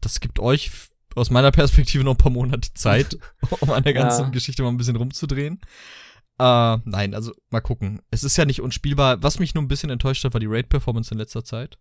Das 0.00 0.20
gibt 0.20 0.40
euch 0.40 0.70
aus 1.14 1.30
meiner 1.30 1.50
Perspektive 1.52 2.02
noch 2.04 2.12
ein 2.14 2.18
paar 2.18 2.32
Monate 2.32 2.72
Zeit, 2.74 3.18
um 3.60 3.70
an 3.70 3.84
der 3.84 3.92
ganzen 3.92 4.24
Ja. 4.24 4.28
Geschichte 4.30 4.62
mal 4.62 4.70
ein 4.70 4.76
bisschen 4.78 4.96
rumzudrehen. 4.96 5.60
Äh, 6.38 6.78
nein, 6.84 7.14
also 7.14 7.32
mal 7.50 7.60
gucken. 7.60 8.00
Es 8.10 8.24
ist 8.24 8.36
ja 8.38 8.46
nicht 8.46 8.62
unspielbar. 8.62 9.22
Was 9.22 9.38
mich 9.38 9.54
nur 9.54 9.62
ein 9.62 9.68
bisschen 9.68 9.90
enttäuscht 9.90 10.24
hat, 10.24 10.32
war 10.32 10.40
die 10.40 10.46
Raid-Performance 10.46 11.12
in 11.12 11.18
letzter 11.18 11.44
Zeit. 11.44 11.78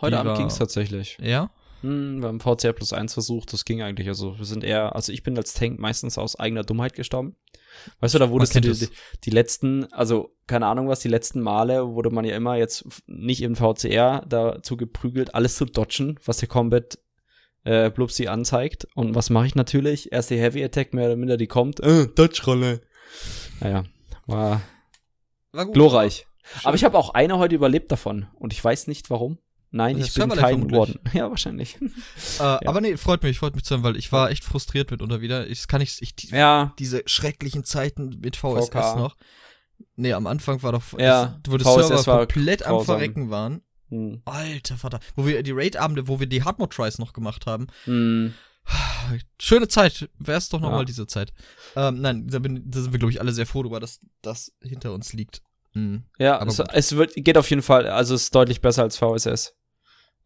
Heute 0.00 0.12
Die 0.12 0.16
Abend 0.18 0.30
war- 0.32 0.38
ging's 0.38 0.58
tatsächlich. 0.58 1.16
Ja? 1.20 1.50
Hm, 1.82 2.20
wir 2.20 2.28
haben 2.28 2.40
VCR 2.40 2.72
plus 2.72 2.92
eins 2.92 3.14
versucht, 3.14 3.52
das 3.52 3.64
ging 3.64 3.82
eigentlich. 3.82 4.08
Also 4.08 4.36
wir 4.38 4.44
sind 4.44 4.64
eher, 4.64 4.94
also 4.96 5.12
ich 5.12 5.22
bin 5.22 5.36
als 5.36 5.54
Tank 5.54 5.78
meistens 5.78 6.18
aus 6.18 6.38
eigener 6.38 6.64
Dummheit 6.64 6.94
gestorben. 6.94 7.36
Weißt 8.00 8.14
du, 8.14 8.18
da 8.18 8.30
wurdest 8.30 8.56
du 8.56 8.60
die, 8.60 8.68
es. 8.68 8.78
die, 8.80 8.88
die 9.24 9.30
letzten, 9.30 9.84
also 9.92 10.34
keine 10.46 10.66
Ahnung 10.66 10.88
was, 10.88 11.00
die 11.00 11.08
letzten 11.08 11.40
Male 11.40 11.88
wurde 11.94 12.10
man 12.10 12.24
ja 12.24 12.34
immer 12.34 12.56
jetzt 12.56 12.84
nicht 13.06 13.42
im 13.42 13.54
VCR 13.54 14.24
dazu 14.28 14.76
geprügelt, 14.76 15.34
alles 15.34 15.56
zu 15.56 15.64
dodgen, 15.64 16.18
was 16.24 16.38
der 16.38 16.48
Combat 16.48 16.98
äh, 17.64 17.90
Blupsi 17.90 18.26
anzeigt. 18.26 18.88
Und 18.94 19.14
was 19.14 19.30
mache 19.30 19.46
ich 19.46 19.54
natürlich? 19.54 20.10
Erst 20.12 20.30
die 20.30 20.38
Heavy 20.38 20.64
Attack, 20.64 20.92
mehr 20.94 21.06
oder 21.06 21.16
minder, 21.16 21.36
die 21.36 21.46
kommt. 21.46 21.80
Äh, 21.80 22.06
Dodge-Rolle. 22.08 22.80
Naja, 23.60 23.84
war 24.26 24.62
War 25.52 25.66
gut. 25.66 25.74
glorreich. 25.74 26.26
Schön. 26.42 26.60
Aber 26.64 26.76
ich 26.76 26.84
habe 26.84 26.96
auch 26.98 27.10
eine 27.10 27.38
heute 27.38 27.54
überlebt 27.54 27.92
davon. 27.92 28.26
Und 28.34 28.52
ich 28.52 28.64
weiß 28.64 28.86
nicht 28.86 29.10
warum. 29.10 29.38
Nein, 29.70 29.98
ich 29.98 30.14
bin 30.14 30.30
kein. 30.30 30.70
Warden. 30.70 30.98
Ja, 31.12 31.28
wahrscheinlich. 31.30 31.76
Äh, 32.38 32.42
Aber 32.66 32.80
nee, 32.80 32.96
freut 32.96 33.22
mich, 33.22 33.38
freut 33.38 33.54
mich 33.54 33.64
zu 33.64 33.74
hören, 33.74 33.82
weil 33.84 33.96
ich 33.96 34.10
war 34.12 34.30
echt 34.30 34.44
frustriert 34.44 34.90
mitunter 34.90 35.20
wieder. 35.20 35.46
Ich 35.46 35.66
kann 35.68 35.80
nicht, 35.80 36.00
ich, 36.00 36.14
die, 36.16 36.28
Ja, 36.28 36.72
diese 36.78 37.02
schrecklichen 37.06 37.64
Zeiten 37.64 38.18
mit 38.20 38.36
VSS 38.36 38.68
VK. 38.68 38.96
noch. 38.96 39.16
Nee, 39.96 40.12
am 40.14 40.26
Anfang 40.26 40.62
war 40.62 40.72
doch, 40.72 40.82
Ja, 40.98 41.38
das, 41.42 41.52
wo 41.52 41.56
die 41.58 41.64
VSS 41.64 41.88
Server 42.04 42.26
komplett 42.26 42.62
am 42.62 42.72
grausam. 42.76 42.96
Verrecken 42.96 43.30
waren. 43.30 43.62
hm. 43.90 44.22
Alter 44.24 44.76
Vater. 44.78 45.00
Wo 45.16 45.26
wir 45.26 45.42
die 45.42 45.52
Raid-Abende, 45.52 46.08
wo 46.08 46.18
wir 46.18 46.26
die 46.26 46.42
Hardmode-Tries 46.42 46.98
noch 46.98 47.12
gemacht 47.12 47.46
haben. 47.46 47.66
Hm. 47.84 48.32
Schöne 49.40 49.68
Zeit. 49.68 50.08
Wär's 50.18 50.48
doch 50.48 50.60
nochmal 50.60 50.80
Ja. 50.80 50.84
diese 50.84 51.06
Zeit. 51.06 51.32
Ähm, 51.76 52.00
nein, 52.00 52.26
da, 52.28 52.38
bin, 52.38 52.62
da 52.70 52.80
sind 52.80 52.92
wir, 52.92 52.98
glaube 52.98 53.12
ich, 53.12 53.20
alle 53.20 53.32
sehr 53.32 53.46
froh 53.46 53.62
darüber, 53.62 53.80
dass 53.80 54.00
das 54.22 54.52
hinter 54.62 54.92
uns 54.92 55.12
liegt. 55.12 55.42
Mhm. 55.74 56.04
Ja, 56.18 56.42
es, 56.44 56.58
es 56.58 56.96
wird, 56.96 57.12
geht 57.14 57.36
auf 57.36 57.48
jeden 57.50 57.62
Fall, 57.62 57.86
also 57.88 58.14
es 58.14 58.24
ist 58.24 58.34
deutlich 58.34 58.60
besser 58.62 58.82
als 58.82 58.96
VSS. 58.96 59.54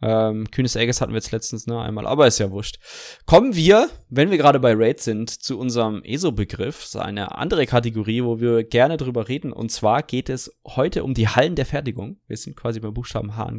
Ähm, 0.02 0.50
Kühnes 0.50 0.76
Egges 0.76 1.00
hatten 1.00 1.12
wir 1.12 1.18
jetzt 1.18 1.30
letztens, 1.30 1.66
ne, 1.66 1.80
einmal, 1.80 2.06
aber 2.06 2.26
ist 2.26 2.38
ja 2.38 2.50
wurscht. 2.50 2.78
Kommen 3.24 3.54
wir, 3.54 3.88
wenn 4.08 4.30
wir 4.30 4.38
gerade 4.38 4.58
bei 4.58 4.74
Raid 4.74 5.00
sind, 5.00 5.30
zu 5.30 5.58
unserem 5.58 6.02
ESO-Begriff, 6.02 6.84
so 6.84 6.98
eine 6.98 7.36
andere 7.38 7.66
Kategorie, 7.66 8.24
wo 8.24 8.40
wir 8.40 8.64
gerne 8.64 8.96
drüber 8.96 9.28
reden. 9.28 9.52
Und 9.52 9.70
zwar 9.70 10.02
geht 10.02 10.28
es 10.28 10.54
heute 10.66 11.04
um 11.04 11.14
die 11.14 11.28
Hallen 11.28 11.54
der 11.54 11.66
Fertigung. 11.66 12.18
Wir 12.26 12.36
sind 12.36 12.56
quasi 12.56 12.80
beim 12.80 12.92
Buchstaben 12.92 13.36
H 13.36 13.50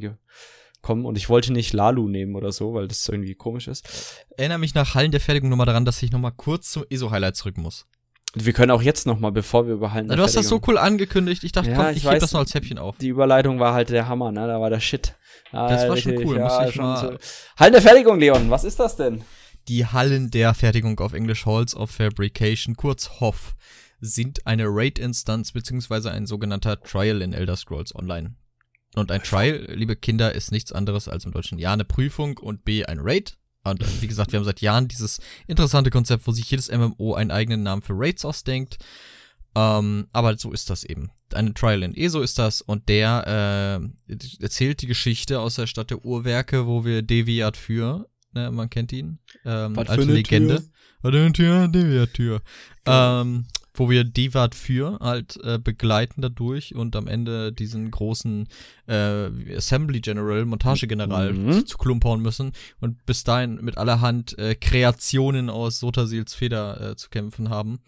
kommen 0.82 1.06
und 1.06 1.18
ich 1.18 1.30
wollte 1.30 1.54
nicht 1.54 1.74
Lalu 1.74 2.10
nehmen 2.10 2.36
oder 2.36 2.52
so, 2.52 2.74
weil 2.74 2.88
das 2.88 3.08
irgendwie 3.08 3.36
komisch 3.36 3.68
ist. 3.68 4.26
Erinnere 4.38 4.60
mich 4.60 4.76
nach 4.76 4.94
Hallen 4.94 5.12
der 5.12 5.22
Fertigung 5.22 5.50
nochmal 5.50 5.66
daran, 5.66 5.86
dass 5.86 6.04
ich 6.04 6.12
nochmal 6.12 6.34
kurz 6.36 6.72
zum 6.72 6.84
ESO-Highlight 6.90 7.38
zurück 7.38 7.58
muss. 7.58 7.88
Wir 8.36 8.54
können 8.54 8.72
auch 8.72 8.82
jetzt 8.82 9.06
noch 9.06 9.20
mal, 9.20 9.32
bevor 9.32 9.68
wir 9.68 9.76
über 9.76 9.94
Hallen 9.94 10.08
du 10.08 10.18
hast 10.18 10.36
das 10.36 10.48
so 10.48 10.60
cool 10.68 10.78
angekündigt. 10.78 11.44
Ich 11.44 11.52
dachte, 11.52 11.70
Ja, 11.70 11.76
komm, 11.76 11.90
ich 11.92 11.98
ich, 11.98 12.06
weiß, 12.06 12.14
heb 12.14 12.22
das 12.22 12.34
noch 12.34 12.40
als 12.40 12.54
Häppchen 12.54 12.80
auf. 12.80 12.98
Die 12.98 13.10
Überleitung 13.10 13.60
war 13.60 13.74
halt 13.74 13.90
der 13.90 14.08
Hammer, 14.08 14.32
ne? 14.32 14.48
Da 14.48 14.60
war 14.60 14.72
der 14.72 14.80
Shit. 14.80 15.16
Das 15.52 15.88
war 15.88 15.98
schon 15.98 16.18
cool, 16.26 16.40
muss 16.40 16.54
ich 16.68 16.74
schon 16.74 16.86
mal-. 16.86 17.18
Hallen 17.60 17.74
der 17.74 17.82
Fertigung, 17.82 18.20
Leon, 18.20 18.50
was 18.50 18.64
ist 18.64 18.80
das 18.80 18.96
denn? 18.96 19.24
Die 19.68 19.86
Hallen 19.86 20.32
der 20.32 20.54
Fertigung 20.56 21.00
auf 21.00 21.14
Englisch 21.14 21.46
Halls 21.46 21.76
of 21.76 21.92
Fabrication, 21.92 22.76
kurz 22.76 23.20
HOF, 23.20 23.56
sind 24.02 24.46
eine 24.46 24.66
Raid-Instanz 24.68 25.52
beziehungsweise 25.52 26.12
ein 26.12 26.26
sogenannter 26.26 26.82
Trial 26.82 27.22
in 27.22 27.34
Elder 27.34 27.56
Scrolls 27.56 27.96
Online. 27.96 28.36
Und 28.96 29.12
ein 29.12 29.24
Trial, 29.24 29.68
liebe 29.74 29.96
Kinder, 29.96 30.34
ist 30.34 30.52
nichts 30.52 30.72
anderes 30.72 31.08
als 31.08 31.26
im 31.26 31.32
Deutschen 31.32 31.60
ja 31.60 31.72
eine 31.72 31.86
Prüfung 31.86 32.38
und 32.38 32.66
B 32.66 32.84
ein 32.86 33.00
Raid. 33.00 33.38
Und 33.64 33.82
äh, 33.82 34.02
wie 34.02 34.08
gesagt, 34.08 34.32
wir 34.32 34.40
haben 34.40 34.46
seit 34.46 34.62
Jahren 34.62 34.88
dieses 34.88 35.20
interessante 35.48 35.90
Konzept, 35.90 36.28
wo 36.28 36.32
sich 36.32 36.50
jedes 36.50 36.72
MMO 36.72 37.14
einen 37.14 37.32
eigenen 37.32 37.64
Namen 37.64 37.82
für 37.82 37.94
Raids 37.96 38.26
ausdenkt. 38.26 38.78
Ähm, 39.56 40.08
aber 40.12 40.38
so 40.38 40.52
ist 40.52 40.70
das 40.70 40.84
eben. 40.84 41.12
Eine 41.34 41.54
Trial 41.54 41.84
in 41.84 41.96
ESO 41.96 42.22
ist 42.22 42.40
das 42.40 42.62
und 42.62 42.90
der 42.90 43.90
äh, 44.10 44.14
erzählt 44.42 44.82
die 44.82 44.88
Geschichte 44.88 45.40
aus 45.40 45.56
der 45.56 45.68
Stadt 45.68 45.92
der 45.92 46.04
Uhrwerke, 46.04 46.66
wo 46.66 46.86
wir 46.86 47.02
Deviat 47.04 47.56
für, 47.56 48.08
ne, 48.34 48.52
man 48.52 48.70
kennt 48.70 48.92
ihn, 48.92 49.20
ähm, 49.46 49.76
Was 49.76 49.90
alte 49.90 50.06
Legende. 50.06 50.58
Tür? 50.58 50.66
Was 51.02 51.12
für 51.12 51.20
eine 51.20 51.34
Tür? 51.34 51.68
Deviat 51.68 52.14
Tür. 52.14 52.42
Ähm, 52.86 53.46
wo 53.76 53.90
wir 53.90 54.04
Devat 54.04 54.54
für 54.56 55.00
halt 55.00 55.38
äh, 55.44 55.58
begleiten 55.58 56.22
dadurch 56.22 56.76
und 56.76 56.96
am 56.96 57.08
Ende 57.08 57.52
diesen 57.52 57.90
großen 57.90 58.48
äh, 58.88 59.30
Assembly 59.56 60.00
General, 60.00 60.46
Montagegeneral 60.46 61.34
Mhm. 61.34 61.66
zu 61.66 61.78
Klump 61.78 62.06
hauen 62.06 62.22
müssen 62.22 62.52
und 62.80 63.06
bis 63.06 63.24
dahin 63.24 63.56
mit 63.62 63.78
allerhand 63.78 64.38
äh, 64.38 64.56
Kreationen 64.56 65.50
aus 65.50 65.80
Sotasils 65.80 66.34
Feder 66.36 66.92
äh, 66.92 66.96
zu 66.96 67.10
kämpfen 67.10 67.50
haben, 67.50 67.80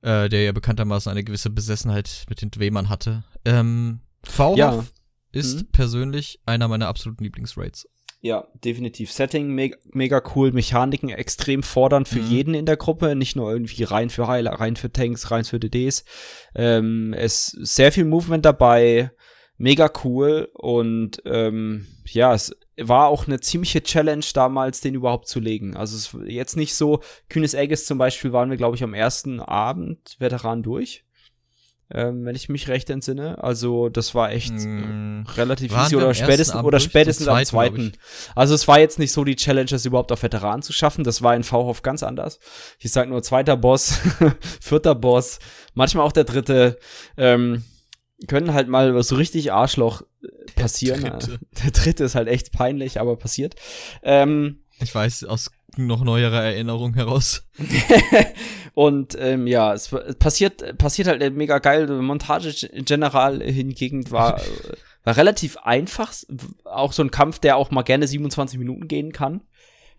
äh, 0.00 0.28
der 0.28 0.44
ja 0.44 0.52
bekanntermaßen 0.52 1.10
eine 1.12 1.24
gewisse 1.24 1.50
Besessenheit 1.50 2.24
mit 2.28 2.40
den 2.40 2.50
Dwemern 2.50 2.88
hatte. 2.88 3.24
Ähm, 3.44 4.00
VHOF 4.24 4.56
Ja. 4.58 4.84
ist 5.32 5.56
Mhm. 5.62 5.66
persönlich 5.72 6.40
einer 6.46 6.68
meiner 6.68 6.88
absoluten 6.88 7.24
Lieblingsraids. 7.24 7.86
Ja, 8.24 8.46
definitiv. 8.64 9.10
Setting 9.10 9.48
mega, 9.48 9.76
mega 9.92 10.22
cool, 10.36 10.52
Mechaniken 10.52 11.08
extrem 11.10 11.64
fordernd 11.64 12.06
für 12.06 12.20
Mhm. 12.20 12.30
jeden 12.30 12.54
in 12.54 12.66
der 12.66 12.76
Gruppe, 12.76 13.16
nicht 13.16 13.34
nur 13.34 13.50
irgendwie 13.52 13.82
rein 13.82 14.10
für 14.10 14.28
Heiler, 14.28 14.52
rein 14.52 14.76
für 14.76 14.92
Tanks, 14.92 15.32
rein 15.32 15.44
für 15.44 15.58
DDs. 15.58 16.04
Ähm, 16.54 17.14
es 17.14 17.52
ist 17.52 17.74
sehr 17.74 17.90
viel 17.90 18.04
Movement 18.04 18.44
dabei, 18.44 19.10
mega 19.58 19.90
cool 20.04 20.48
und 20.54 21.20
ähm, 21.24 21.86
ja, 22.06 22.32
es 22.32 22.56
war 22.76 23.08
auch 23.08 23.26
eine 23.26 23.40
ziemliche 23.40 23.82
Challenge 23.82 24.24
damals, 24.32 24.80
den 24.80 24.94
überhaupt 24.94 25.26
zu 25.26 25.40
legen. 25.40 25.76
Also 25.76 25.96
es 25.96 26.14
ist 26.14 26.30
jetzt 26.30 26.56
nicht 26.56 26.76
so, 26.76 27.00
Kühnes 27.28 27.54
Egges 27.54 27.86
zum 27.86 27.98
Beispiel 27.98 28.32
waren 28.32 28.50
wir, 28.50 28.56
glaube 28.56 28.76
ich, 28.76 28.84
am 28.84 28.94
ersten 28.94 29.40
Abend 29.40 30.14
Veteran 30.20 30.62
durch. 30.62 31.04
Ähm, 31.94 32.24
wenn 32.24 32.34
ich 32.34 32.48
mich 32.48 32.68
recht 32.68 32.88
entsinne. 32.90 33.42
Also 33.44 33.88
das 33.90 34.14
war 34.14 34.30
echt 34.32 34.52
Mm. 34.54 35.24
relativ 35.36 35.72
easy 35.76 35.96
oder 35.96 36.14
spätestens 36.14 36.56
Abend 36.56 36.66
oder 36.68 36.80
spätestens 36.80 37.28
am 37.28 37.44
zweiten. 37.44 37.92
Also 38.34 38.54
es 38.54 38.66
war 38.66 38.80
jetzt 38.80 38.98
nicht 38.98 39.12
so 39.12 39.24
die 39.24 39.36
Challenge, 39.36 39.68
das 39.68 39.84
überhaupt 39.84 40.10
auf 40.10 40.22
Veteranen 40.22 40.62
zu 40.62 40.72
schaffen. 40.72 41.04
Das 41.04 41.20
war 41.22 41.36
in 41.36 41.42
V-Hof 41.44 41.82
ganz 41.82 42.02
anders. 42.02 42.38
Ich 42.78 42.92
sag 42.92 43.08
nur 43.10 43.22
zweiter 43.22 43.56
Boss, 43.58 43.98
vierter 44.60 44.94
Boss, 44.94 45.38
manchmal 45.74 46.06
auch 46.06 46.12
der 46.12 46.24
dritte. 46.24 46.78
Ähm, 47.18 47.62
können 48.28 48.54
halt 48.54 48.68
mal 48.68 49.02
so 49.02 49.16
richtig 49.16 49.52
Arschloch 49.52 50.02
äh, 50.22 50.52
passieren. 50.54 51.02
dritte. 51.02 51.38
Der 51.64 51.70
dritte 51.72 52.04
ist 52.04 52.14
halt 52.14 52.28
echt 52.28 52.52
peinlich, 52.52 53.00
aber 53.00 53.16
passiert. 53.16 53.54
Ähm, 54.02 54.60
Ich 54.80 54.94
weiß 54.94 55.24
aus 55.24 55.50
noch 55.76 56.04
neuerer 56.04 56.42
Erinnerung 56.42 56.94
heraus. 56.94 57.46
und 58.74 59.16
ähm, 59.18 59.46
ja, 59.46 59.72
es 59.72 59.88
passiert, 60.18 60.78
passiert 60.78 61.08
halt 61.08 61.34
mega 61.34 61.58
geil. 61.58 61.86
Montage 61.88 62.68
General 62.84 63.42
hingegen 63.42 64.10
war, 64.10 64.38
äh, 64.42 64.76
war 65.04 65.16
relativ 65.16 65.56
einfach. 65.58 66.12
Auch 66.64 66.92
so 66.92 67.02
ein 67.02 67.10
Kampf, 67.10 67.38
der 67.38 67.56
auch 67.56 67.70
mal 67.70 67.82
gerne 67.82 68.06
27 68.06 68.58
Minuten 68.58 68.88
gehen 68.88 69.12
kann. 69.12 69.42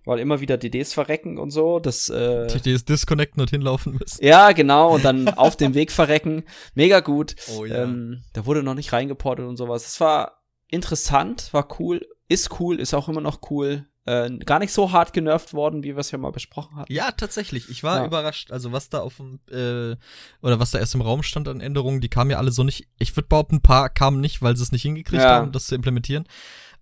Weil 0.06 0.20
immer 0.20 0.42
wieder 0.42 0.58
DDs 0.58 0.94
verrecken 0.94 1.38
und 1.38 1.52
so. 1.52 1.80
Das, 1.80 2.10
äh, 2.10 2.48
das 2.48 2.84
disconnecten 2.84 3.40
und 3.42 3.50
hinlaufen 3.50 3.94
müssen. 3.94 4.24
ja, 4.24 4.52
genau. 4.52 4.96
Und 4.96 5.06
dann 5.06 5.30
auf 5.38 5.56
dem 5.56 5.76
Weg 5.76 5.92
verrecken. 5.92 6.44
Mega 6.76 7.00
gut. 7.00 7.36
Oh 7.56 7.66
Ähm, 7.66 8.22
da 8.34 8.46
wurde 8.46 8.64
noch 8.64 8.74
nicht 8.74 8.92
reingeportet 8.92 9.46
und 9.46 9.56
sowas. 9.56 9.84
Das 9.84 10.02
war 10.02 10.44
interessant, 10.68 11.54
war 11.54 11.68
cool, 11.80 12.06
ist 12.28 12.60
cool, 12.60 12.80
ist 12.80 12.94
auch 12.94 13.08
immer 13.08 13.22
noch 13.22 13.40
cool. 13.50 13.86
Äh, 14.06 14.38
gar 14.40 14.60
nicht 14.60 14.74
so 14.74 14.92
hart 14.92 15.14
genervt 15.14 15.54
worden, 15.54 15.84
wie 15.84 15.96
wir 15.96 16.00
es 16.00 16.12
ja 16.12 16.18
mal 16.18 16.32
besprochen 16.32 16.76
hatten. 16.76 16.92
Ja, 16.92 17.12
tatsächlich. 17.12 17.70
Ich 17.70 17.84
war 17.84 18.00
Ja. 18.00 18.06
überrascht. 18.06 18.52
Also 18.52 18.72
was 18.74 18.90
da 18.90 19.00
auf 19.00 19.16
dem 19.18 19.40
äh, 19.50 19.96
oder 20.42 20.60
was 20.60 20.72
da 20.72 20.80
erst 20.80 20.94
im 20.96 21.02
Raum 21.02 21.24
stand 21.24 21.48
an 21.48 21.62
Änderungen, 21.62 22.02
die 22.02 22.10
kamen 22.10 22.30
ja 22.30 22.38
alle 22.38 22.52
so 22.52 22.64
nicht. 22.64 22.88
Ich 23.00 23.16
würde 23.16 23.30
behaupten, 23.30 23.56
ein 23.58 23.62
paar 23.62 23.90
kamen 23.90 24.20
nicht, 24.20 24.42
weil 24.42 24.58
sie 24.58 24.64
es 24.64 24.74
nicht 24.74 24.82
hingekriegt 24.82 25.24
Ja. 25.24 25.30
haben, 25.30 25.52
das 25.54 25.68
zu 25.68 25.76
implementieren. 25.76 26.26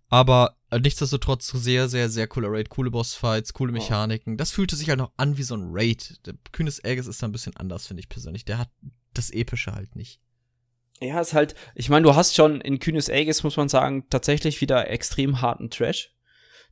Aber 0.09 0.57
äh, 0.71 0.79
nichtsdestotrotz 0.79 1.47
sehr, 1.49 1.87
sehr, 1.89 2.09
sehr 2.09 2.27
cooler 2.27 2.49
Raid, 2.51 2.69
coole 2.69 2.89
Bossfights, 2.91 3.53
coole 3.53 3.71
Mechaniken. 3.71 4.35
Das 4.37 4.51
fühlte 4.51 4.75
sich 4.75 4.89
halt 4.89 4.97
noch 4.99 5.11
an 5.15 5.37
wie 5.37 5.43
so 5.43 5.55
ein 5.55 5.69
Raid. 5.71 6.19
Der 6.25 6.33
Kühnes 6.51 6.83
Aegis 6.83 7.05
ist 7.07 7.21
da 7.21 7.27
ein 7.27 7.31
bisschen 7.31 7.55
anders, 7.55 7.85
finde 7.87 8.01
ich 8.01 8.09
persönlich. 8.09 8.45
Der 8.45 8.57
hat 8.57 8.69
das 9.13 9.29
Epische 9.29 9.73
halt 9.73 9.95
nicht. 9.95 10.19
Ja, 10.99 11.19
ist 11.21 11.33
halt, 11.33 11.55
ich 11.75 11.89
meine, 11.89 12.03
du 12.03 12.15
hast 12.15 12.35
schon 12.35 12.61
in 12.61 12.79
Kühnes 12.79 13.09
Aegis, 13.09 13.43
muss 13.43 13.57
man 13.57 13.69
sagen, 13.69 14.05
tatsächlich 14.09 14.59
wieder 14.61 14.89
extrem 14.89 15.41
harten 15.41 15.69
Trash, 15.69 16.11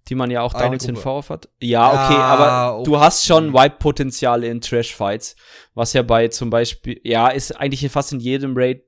die 0.07 0.15
man 0.15 0.31
ja 0.31 0.41
auch 0.41 0.53
Eine 0.53 0.63
damals 0.63 0.85
in 0.85 0.95
Gruppe. 0.95 1.21
VF 1.21 1.29
hat. 1.29 1.49
Ja, 1.61 1.87
okay, 1.89 2.13
Ja, 2.15 2.21
aber 2.21 2.75
okay. 2.79 2.83
du 2.85 2.99
hast 2.99 3.25
schon 3.25 3.53
Wipe-Potenziale 3.53 4.47
in 4.47 4.61
Trash-Fights, 4.61 5.35
was 5.75 5.93
ja 5.93 6.01
bei 6.01 6.27
zum 6.29 6.49
Beispiel, 6.49 6.99
ja, 7.03 7.27
ist 7.27 7.51
eigentlich 7.51 7.89
fast 7.91 8.11
in 8.13 8.19
jedem 8.19 8.53
Raid, 8.55 8.83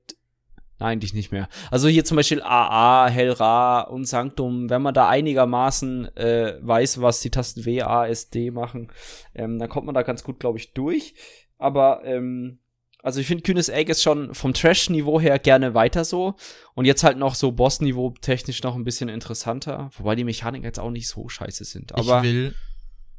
nein, 0.78 0.92
eigentlich 0.92 1.14
nicht 1.14 1.30
mehr. 1.30 1.48
Also 1.70 1.88
hier 1.88 2.04
zum 2.04 2.16
Beispiel 2.16 2.42
AA, 2.42 3.08
Hellra 3.08 3.82
und 3.82 4.06
Sanctum, 4.06 4.68
wenn 4.68 4.82
man 4.82 4.94
da 4.94 5.08
einigermaßen 5.08 6.16
äh, 6.16 6.58
weiß, 6.60 7.00
was 7.00 7.20
die 7.20 7.30
Tasten 7.30 7.64
W, 7.64 7.82
A, 7.82 8.06
S, 8.06 8.30
D 8.30 8.50
machen, 8.50 8.90
ähm, 9.34 9.58
dann 9.58 9.68
kommt 9.68 9.86
man 9.86 9.94
da 9.94 10.02
ganz 10.02 10.24
gut, 10.24 10.40
glaube 10.40 10.58
ich, 10.58 10.72
durch. 10.72 11.14
Aber, 11.58 12.02
ähm, 12.04 12.58
also 13.02 13.20
ich 13.20 13.26
finde 13.26 13.42
Kühnes 13.42 13.68
Egg 13.68 13.90
ist 13.90 14.02
schon 14.02 14.34
vom 14.34 14.54
Trash-Niveau 14.54 15.20
her 15.20 15.38
gerne 15.38 15.74
weiter 15.74 16.04
so. 16.04 16.34
Und 16.74 16.84
jetzt 16.84 17.02
halt 17.04 17.18
noch 17.18 17.34
so 17.34 17.52
Boss-Niveau 17.52 18.14
technisch 18.20 18.62
noch 18.62 18.76
ein 18.76 18.84
bisschen 18.84 19.08
interessanter. 19.08 19.90
Wobei 19.98 20.14
die 20.14 20.24
Mechaniken 20.24 20.64
jetzt 20.64 20.78
auch 20.80 20.90
nicht 20.90 21.08
so 21.08 21.28
scheiße 21.28 21.64
sind. 21.64 21.94
Aber 21.94 22.18
ich 22.18 22.22
will, 22.24 22.54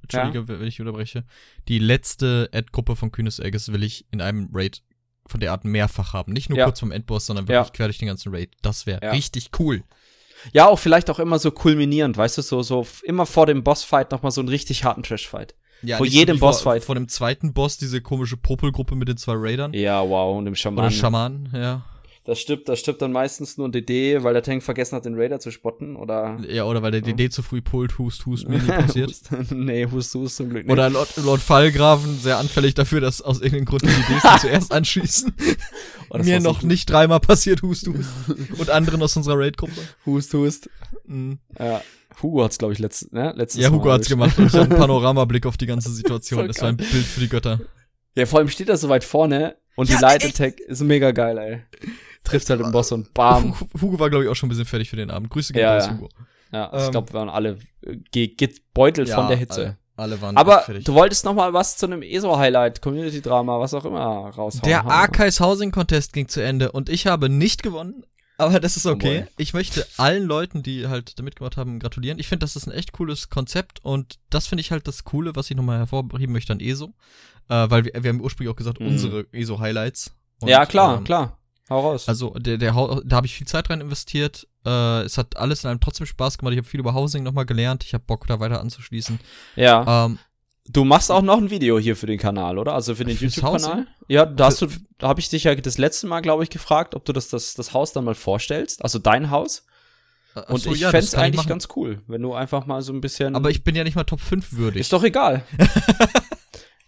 Entschuldige, 0.01 0.47
wenn 0.47 0.67
ich 0.67 0.79
unterbreche, 0.79 1.23
die 1.67 1.79
letzte 1.79 2.49
Ad-Gruppe 2.53 2.95
von 2.95 3.11
Kühnes 3.11 3.39
Aegis 3.39 3.71
will 3.71 3.83
ich 3.83 4.05
in 4.11 4.21
einem 4.21 4.49
Raid 4.53 4.81
von 5.27 5.39
der 5.39 5.51
Art 5.51 5.63
mehrfach 5.63 6.13
haben. 6.13 6.33
Nicht 6.33 6.49
nur 6.49 6.59
Ja. 6.59 6.65
kurz 6.65 6.79
vom 6.79 6.91
Endboss, 6.91 7.25
sondern 7.25 7.45
Ja. 7.45 7.61
wirklich 7.61 7.73
quer 7.73 7.87
durch 7.87 7.97
den 7.99 8.07
ganzen 8.07 8.33
Raid. 8.33 8.51
Das 8.61 8.85
wäre 8.85 8.99
Ja. 9.03 9.11
richtig 9.11 9.51
cool. 9.59 9.83
ja, 10.51 10.67
auch 10.67 10.77
vielleicht 10.79 11.09
auch 11.09 11.19
immer 11.19 11.39
so 11.39 11.51
kulminierend, 11.51 12.17
weißt 12.17 12.37
du, 12.37 12.41
so, 12.41 12.61
so 12.63 12.85
immer 13.03 13.25
vor 13.25 13.45
dem 13.45 13.63
Bossfight 13.63 14.11
noch 14.11 14.23
mal 14.23 14.31
so 14.31 14.41
einen 14.41 14.49
richtig 14.49 14.83
harten 14.83 15.01
Trash-Fight. 15.03 15.55
Ja, 15.83 15.97
Vor 15.97 16.05
nicht 16.05 16.13
so 16.13 16.19
jedem 16.19 16.37
vor- 16.37 16.49
Bossfight. 16.49 16.83
Vor 16.83 16.95
dem 16.95 17.07
zweiten 17.07 17.53
Boss, 17.53 17.77
diese 17.77 18.01
komische 18.01 18.37
Popelgruppe 18.37 18.95
mit 18.95 19.07
den 19.07 19.17
zwei 19.17 19.33
Raidern. 19.35 19.73
Ja, 19.73 20.01
wow, 20.07 20.37
und 20.37 20.45
dem 20.45 20.55
Schaman. 20.55 20.85
Oder 20.85 20.91
Schaman, 20.91 21.49
ja. 21.53 21.83
Das 22.25 22.39
stirbt, 22.39 22.69
das 22.69 22.79
stirbt 22.79 23.01
dann 23.01 23.11
meistens 23.11 23.57
nur 23.57 23.67
ein 23.67 23.73
DD, 23.73 24.23
weil 24.23 24.31
der 24.31 24.43
Tank 24.43 24.63
vergessen 24.63 24.95
hat, 24.95 25.03
den 25.03 25.15
Raider 25.19 25.41
zu 25.41 25.51
spotten, 25.51 25.97
oder? 25.97 26.37
Ja, 26.47 26.63
oder 26.63 26.81
weil 26.81 26.91
der 26.91 27.01
DD 27.01 27.29
zu 27.29 27.43
früh 27.43 27.61
pullt, 27.61 27.97
hust, 27.99 28.25
hust, 28.25 28.47
mir 28.47 28.59
nie 28.59 28.67
passiert. 28.69 29.09
Hust- 29.09 29.51
nee, 29.51 29.85
Hust, 29.91 30.15
Hust 30.15 30.37
zum 30.37 30.49
Glück 30.49 30.63
nicht. 30.65 30.71
Oder 30.71 30.89
Lord, 30.89 31.17
Lord 31.17 31.41
Fallgraven, 31.41 32.17
sehr 32.17 32.37
anfällig 32.37 32.75
dafür, 32.75 33.01
dass 33.01 33.21
aus 33.21 33.41
irgendeinem 33.41 33.65
Grund 33.65 33.81
die 33.81 33.87
DDs 33.87 34.23
zuerst 34.41 34.71
anschießen. 34.71 35.33
Oh, 36.11 36.17
Mir 36.19 36.39
so 36.39 36.47
noch 36.49 36.61
gut. 36.61 36.69
nicht 36.69 36.89
dreimal 36.89 37.19
passiert, 37.19 37.61
hust, 37.61 37.87
hust. 37.87 38.09
Und 38.57 38.69
anderen 38.69 39.01
aus 39.01 39.17
unserer 39.17 39.37
Raid-Gruppe. 39.39 39.73
Hust, 40.05 40.33
Hust. 40.33 40.69
Mhm. 41.05 41.39
Ja. 41.59 41.81
Hugo 42.21 42.43
hat's, 42.43 42.57
glaube 42.57 42.73
ich, 42.73 42.79
letzt, 42.79 43.11
ne? 43.13 43.33
letztes 43.35 43.61
Ja, 43.61 43.69
Mal 43.69 43.77
Hugo 43.77 43.91
hat's 43.91 44.09
erwischt. 44.09 44.09
gemacht 44.09 44.37
und 44.37 44.45
ich 44.47 44.53
hatte 44.53 44.69
einen 44.71 44.79
Panoramablick 44.79 45.45
auf 45.45 45.57
die 45.57 45.65
ganze 45.65 45.91
Situation. 45.91 46.47
Das 46.47 46.61
war 46.61 46.69
ein 46.69 46.77
Bild 46.77 46.89
für 46.91 47.19
die 47.19 47.29
Götter. 47.29 47.59
Ja, 48.15 48.25
vor 48.25 48.39
allem 48.39 48.49
steht 48.49 48.69
er 48.69 48.77
so 48.77 48.89
weit 48.89 49.03
vorne 49.03 49.55
und 49.75 49.89
Ja, 49.89 49.95
die 49.97 50.01
Light 50.01 50.25
Attack 50.25 50.59
ist 50.59 50.81
mega 50.81 51.11
geil, 51.11 51.37
ey. 51.37 51.61
Trifft 52.23 52.49
halt 52.49 52.61
den 52.61 52.71
Boss 52.71 52.91
und 52.91 53.13
bam. 53.13 53.59
Hu- 53.59 53.65
Hugo 53.81 53.99
war, 53.99 54.09
glaube 54.09 54.23
ich, 54.25 54.29
auch 54.29 54.35
schon 54.35 54.47
ein 54.47 54.51
bisschen 54.51 54.65
fertig 54.65 54.89
für 54.89 54.95
den 54.95 55.09
Abend. 55.09 55.29
Grüße 55.29 55.51
gehen 55.51 55.61
Ja, 55.63 55.75
raus, 55.75 55.87
ja. 55.87 55.93
Hugo. 55.93 56.09
Ja, 56.51 56.71
ich 56.77 56.85
Ähm, 56.85 56.91
glaube, 56.91 57.09
wir 57.09 57.19
waren 57.19 57.29
alle 57.29 57.57
äh, 57.81 57.97
ge 58.11 58.27
gebeutelt 58.27 59.09
von 59.09 59.27
der 59.27 59.35
Hitze. 59.37 59.77
Alle, 59.95 60.13
alle 60.13 60.21
waren 60.21 60.37
Aber 60.37 60.63
du 60.83 60.93
wolltest 60.93 61.25
noch 61.25 61.33
mal 61.33 61.53
was 61.53 61.75
zu 61.77 61.85
einem 61.87 62.01
ESO-Highlight, 62.03 62.81
Community-Drama, 62.81 63.59
was 63.59 63.73
auch 63.73 63.85
immer 63.85 63.99
raushauen. 64.29 64.61
Der. 64.63 64.85
Archives 64.85 65.39
Housing 65.41 65.71
Contest 65.71 66.13
ging 66.13 66.27
zu 66.27 66.41
Ende 66.43 66.71
und 66.71 66.89
ich 66.89 67.07
habe 67.07 67.29
nicht 67.29 67.61
gewonnen. 67.63 68.03
Aber 68.45 68.59
das 68.59 68.77
ist 68.77 68.85
okay. 68.85 69.21
boy. 69.21 69.27
ich 69.37 69.53
möchte 69.53 69.85
allen 69.97 70.23
Leuten, 70.25 70.63
die 70.63 70.87
halt 70.87 71.17
da 71.17 71.23
mitgemacht 71.23 71.57
haben, 71.57 71.79
gratulieren. 71.79 72.19
Ich 72.19 72.27
finde, 72.27 72.43
das 72.43 72.55
ist 72.55 72.67
ein 72.67 72.71
echt 72.71 72.91
cooles 72.91 73.29
Konzept 73.29 73.83
und 73.83 74.19
das 74.29 74.47
finde 74.47 74.61
ich 74.61 74.71
halt 74.71 74.87
das 74.87 75.03
Coole, 75.03 75.35
was 75.35 75.49
ich 75.49 75.57
nochmal 75.57 75.79
hervorheben 75.79 76.31
möchte 76.33 76.53
an 76.53 76.59
ESO. 76.59 76.93
Äh, 77.49 77.69
weil 77.69 77.85
wir, 77.85 77.91
wir 78.03 78.09
haben 78.09 78.21
ursprünglich 78.21 78.51
auch 78.53 78.57
gesagt, 78.57 78.79
Mhm. 78.79 78.87
unsere 78.87 79.25
ESO-Highlights. 79.31 80.11
Ja, 80.45 80.65
klar, 80.65 80.97
ähm, 80.97 81.03
klar. 81.03 81.37
Hau 81.69 81.79
raus. 81.79 82.09
Also, 82.09 82.31
der, 82.31 82.57
der, 82.57 82.71
da 83.05 83.15
habe 83.15 83.25
ich 83.25 83.35
viel 83.35 83.47
Zeit 83.47 83.69
rein 83.69 83.79
investiert. 83.81 84.47
Äh, 84.65 85.01
es 85.03 85.17
hat 85.17 85.37
alles 85.37 85.63
in 85.63 85.69
allem 85.69 85.79
trotzdem 85.79 86.05
Spaß 86.05 86.37
gemacht. 86.37 86.51
Ich 86.53 86.57
habe 86.57 86.67
viel 86.67 86.79
über 86.81 86.93
Housing 86.93 87.23
nochmal 87.23 87.45
gelernt. 87.45 87.83
Ich 87.85 87.93
habe 87.93 88.03
Bock, 88.05 88.27
da 88.27 88.39
weiter 88.41 88.59
anzuschließen. 88.59 89.19
ja. 89.55 90.05
Ähm, 90.05 90.19
Du 90.69 90.85
machst 90.85 91.11
auch 91.11 91.21
noch 91.21 91.37
ein 91.37 91.49
Video 91.49 91.77
hier 91.77 91.95
für 91.95 92.05
den 92.05 92.17
Kanal, 92.17 92.57
oder? 92.57 92.73
Also 92.73 92.95
für 92.95 93.03
den 93.03 93.17
YouTube-Kanal? 93.17 93.85
Ja, 94.07 94.25
da 94.25 94.45
hast 94.45 94.61
du, 94.61 94.67
da 94.97 95.09
habe 95.09 95.19
ich 95.19 95.29
dich 95.29 95.43
ja 95.43 95.55
das 95.55 95.77
letzte 95.77 96.07
Mal, 96.07 96.21
glaube 96.21 96.43
ich, 96.43 96.49
gefragt, 96.49 96.95
ob 96.95 97.03
du 97.03 97.11
das, 97.11 97.27
das, 97.27 97.53
das 97.53 97.73
Haus 97.73 97.91
dann 97.91 98.05
mal 98.05 98.15
vorstellst. 98.15 98.81
Also 98.81 98.97
dein 98.97 99.29
Haus. 99.29 99.65
ach 100.35 100.47
Und 100.49 100.61
so, 100.61 100.73
ich 100.73 100.79
ja, 100.79 100.91
kann 100.91 101.03
ich 101.03 101.17
eigentlich 101.17 101.47
ganz 101.47 101.67
cool, 101.75 102.01
wenn 102.07 102.21
du 102.21 102.33
einfach 102.33 102.65
mal 102.65 102.81
so 102.81 102.93
ein 102.93 103.01
bisschen. 103.01 103.35
Aber 103.35 103.49
ich 103.49 103.65
bin 103.65 103.75
ja 103.75 103.83
nicht 103.83 103.95
mal 103.95 104.05
Top 104.05 104.21
5 104.21 104.53
würdig. 104.53 104.81
Ist 104.81 104.93
doch 104.93 105.03
egal. 105.03 105.43